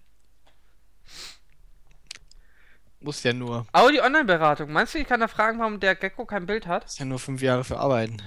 Muss 3.02 3.22
ja 3.23 3.34
nur. 3.34 3.68
Audi 3.73 3.99
Online-Beratung. 3.99 4.72
Meinst 4.72 4.94
du, 4.94 4.99
ich 4.99 5.07
kann 5.07 5.19
da 5.19 5.27
fragen, 5.27 5.60
warum 5.60 5.81
der 5.81 5.95
Gecko 5.95 6.26
kein 6.26 6.45
Bild 6.45 6.65
hat? 6.65 6.86
Ist 6.86 6.99
ja 6.99 7.03
nur 7.03 7.19
fünf 7.19 7.41
Jahre 7.41 7.65
für 7.65 7.77
Arbeiten. 7.77 8.22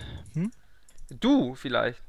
Du 1.08 1.54
vielleicht. 1.54 2.02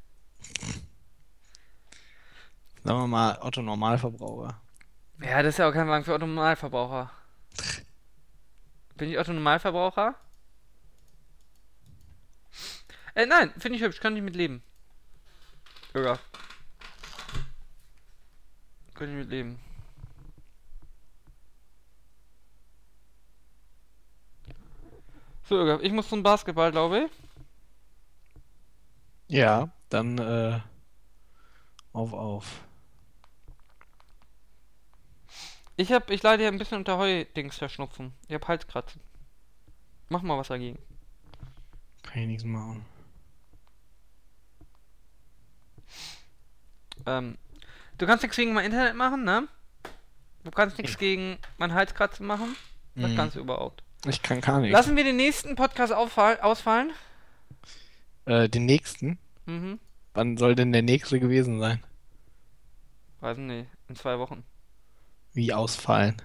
Sagen 2.83 2.99
wir 2.99 3.07
mal 3.07 3.37
Otto 3.41 3.61
Normalverbraucher. 3.61 4.59
Ja, 5.21 5.41
das 5.41 5.53
ist 5.53 5.57
ja 5.59 5.69
auch 5.69 5.73
kein 5.73 5.87
Wagen 5.87 6.03
für 6.03 6.13
Otto 6.13 6.27
Normalverbraucher. 6.27 7.09
Bin 8.95 9.09
ich 9.09 9.17
Otto 9.17 9.31
Normalverbraucher? 9.31 10.15
Äh, 13.15 13.25
nein, 13.25 13.53
finde 13.57 13.77
ich 13.77 13.83
hübsch, 13.83 14.01
kann 14.01 14.17
ich 14.17 14.23
mit 14.23 14.35
leben. 14.35 14.61
Ja. 15.93 16.19
Kann 18.95 19.09
ich 19.09 19.15
mit 19.15 19.29
leben. 19.29 19.59
So, 25.47 25.79
ich 25.79 25.91
muss 25.91 26.09
zum 26.09 26.23
Basketball, 26.23 26.71
glaube 26.71 27.05
ich. 27.05 27.11
Ja, 29.27 29.69
dann 29.89 30.17
äh, 30.17 30.59
auf 31.93 32.13
auf. 32.13 32.61
Ich 35.83 35.91
hab, 35.91 36.09
ich 36.11 36.23
leide 36.23 36.43
hier 36.43 36.49
ein 36.51 36.57
bisschen 36.57 36.77
unter 36.77 36.97
Heudings 36.97 37.57
verschnupfen. 37.57 38.13
Ich 38.29 38.33
hab 38.33 38.47
Halskratzen. 38.47 39.01
Mach 40.07 40.21
mal 40.21 40.37
was 40.37 40.47
dagegen. 40.47 40.79
Kann 42.03 42.21
ich 42.21 42.27
nichts 42.29 42.43
machen. 42.45 42.85
Ähm, 47.05 47.37
du 47.97 48.05
kannst 48.05 48.23
nichts 48.23 48.37
gegen 48.37 48.53
mein 48.53 48.63
Internet 48.63 48.95
machen, 48.95 49.25
ne? 49.25 49.49
Du 50.45 50.51
kannst 50.51 50.77
nichts 50.77 50.93
Ja. 50.93 50.99
gegen 50.99 51.37
mein 51.57 51.73
Halskratzen 51.73 52.25
machen. 52.25 52.55
Was 52.95 53.11
Mhm. 53.11 53.15
kannst 53.17 53.35
du 53.35 53.41
überhaupt? 53.41 53.83
Ich 54.07 54.21
kann 54.21 54.39
gar 54.39 54.61
nichts. 54.61 54.71
Lassen 54.71 54.95
wir 54.95 55.03
den 55.03 55.17
nächsten 55.17 55.57
Podcast 55.57 55.91
ausfallen? 55.91 56.91
Äh, 58.23 58.47
den 58.47 58.65
nächsten. 58.65 59.17
Mhm. 59.47 59.79
Wann 60.13 60.37
soll 60.37 60.55
denn 60.55 60.71
der 60.71 60.81
nächste 60.81 61.19
gewesen 61.19 61.59
sein? 61.59 61.83
Weiß 63.19 63.37
nicht, 63.37 63.67
in 63.89 63.97
zwei 63.97 64.17
Wochen. 64.17 64.45
Wie 65.33 65.53
ausfallen? 65.53 66.15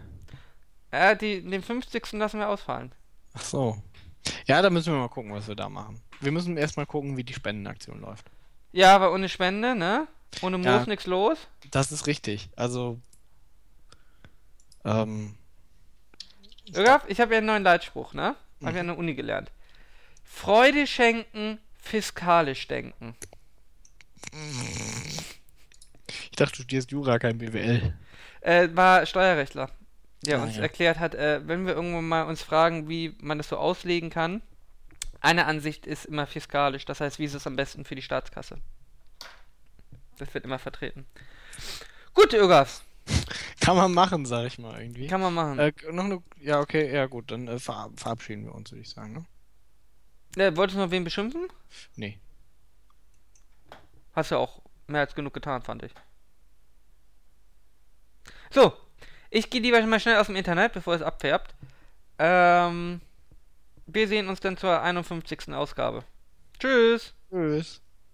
Äh, 0.91 1.17
die, 1.17 1.43
den 1.43 1.63
50. 1.63 2.13
lassen 2.13 2.41
wir 2.41 2.49
ausfallen. 2.49 2.93
Ach 3.35 3.43
so. 3.43 3.83
Ja, 4.47 4.61
da 4.63 4.71
müssen 4.71 4.93
wir 4.93 4.99
mal 5.01 5.09
gucken, 5.09 5.33
was 5.33 5.49
wir 5.49 5.55
da 5.55 5.69
machen. 5.69 6.01
Wir 6.21 6.33
müssen 6.33 6.57
erstmal 6.57 6.87
gucken, 6.87 7.17
wie 7.17 7.25
die 7.25 7.35
Spendenaktion 7.35 8.01
läuft. 8.01 8.27
Ja, 8.73 8.95
aber 8.95 9.13
ohne 9.13 9.29
Spende, 9.29 9.75
ne? 9.75 10.07
Ohne 10.43 10.59
Moos 10.59 10.67
Ja. 10.67 10.85
nix 10.87 11.07
los. 11.07 11.39
Das 11.71 11.93
ist 11.93 12.07
richtig. 12.07 12.51
Also. 12.57 12.99
Ähm. 14.85 15.35
Irgaf, 16.73 17.05
ich 17.09 17.21
habe 17.21 17.33
ja 17.35 17.39
einen 17.39 17.47
neuen 17.47 17.63
Leitspruch, 17.63 18.13
ne? 18.13 18.37
Hab 18.63 18.71
Mhm. 18.71 18.75
ja 18.75 18.81
an 18.81 18.87
der 18.89 18.99
Uni 18.99 19.15
gelernt. 19.15 19.51
Freude 20.25 20.87
schenken, 20.87 21.59
fiskalisch 21.81 22.69
denken. 22.69 23.15
Ich 26.31 26.37
dachte, 26.37 26.53
du 26.53 26.63
studierst 26.63 26.91
Jura, 26.91 27.19
kein 27.19 27.39
BWL. 27.39 27.95
Äh, 28.41 28.69
war 28.75 29.05
Steuerrechtler, 29.07 29.71
der 30.25 30.39
Ah, 30.39 30.43
uns 30.45 30.57
ja. 30.57 30.63
erklärt 30.63 30.99
hat, 30.99 31.15
äh, 31.15 31.41
wenn 31.47 31.67
wir 31.67 31.75
irgendwann 31.75 32.09
mal 32.09 32.23
uns 32.25 32.43
fragen, 32.43 32.89
wie 32.89 33.17
man 33.21 33.39
das 33.39 33.49
so 33.49 33.57
auslegen 33.57 34.11
kann, 34.11 34.43
eine 35.21 35.47
Ansicht 35.47 35.87
ist 35.87 36.05
immer 36.07 36.27
fiskalisch, 36.27 36.85
das 36.85 37.01
heißt, 37.01 37.19
wie 37.19 37.25
ist 37.25 37.35
es 37.35 37.47
am 37.47 37.57
besten 37.57 37.85
für 37.85 37.95
die 37.97 38.03
Staatskasse? 38.03 38.59
Das 40.19 40.33
wird 40.35 40.45
immer 40.45 40.59
vertreten. 40.59 41.07
Gut, 42.15 42.33
Irgas, 42.33 42.83
Kann 43.61 43.77
man 43.77 43.93
machen, 43.93 44.27
sag 44.27 44.47
ich 44.47 44.59
mal 44.59 44.81
irgendwie. 44.81 45.07
kann 45.09 45.21
man 45.21 45.35
machen. 45.35 45.59
Äh, 45.59 45.73
noch 45.91 46.05
eine. 46.05 46.23
Ja, 46.41 46.61
okay, 46.61 46.93
ja 46.93 47.07
gut, 47.07 47.31
dann 47.31 47.49
äh, 47.49 47.59
ver 47.59 47.91
verabschieden 47.97 48.45
wir 48.45 48.55
uns, 48.55 48.71
würde 48.71 48.83
ich 48.83 48.91
sagen, 48.91 49.13
ne? 50.37 50.45
Äh, 50.45 50.57
wolltest 50.57 50.77
du 50.77 50.83
noch 50.83 50.91
wen 50.91 51.05
beschimpfen? 51.05 51.49
Nee. 51.97 52.19
Hast 54.15 54.31
ja 54.31 54.37
auch 54.39 54.61
mehr 54.87 55.01
als 55.01 55.15
genug 55.15 55.33
getan, 55.35 55.63
fand 55.63 55.83
ich. 55.83 55.93
So, 58.51 58.73
ich 59.31 59.51
gehe 59.51 59.61
lieber 59.61 59.81
mal 59.83 60.01
schnell 60.01 60.17
aus 60.17 60.27
dem 60.27 60.37
Internet, 60.37 60.73
bevor 60.73 60.95
es 60.95 61.03
abfärbt. 61.03 61.55
Ähm, 62.19 63.01
wir 63.87 64.09
sehen 64.09 64.29
uns 64.29 64.41
dann 64.41 64.57
zur 64.57 64.81
51. 64.83 65.53
Ausgabe. 65.53 66.05
Tschüss! 66.59 67.15
Tschüss. 67.31 67.81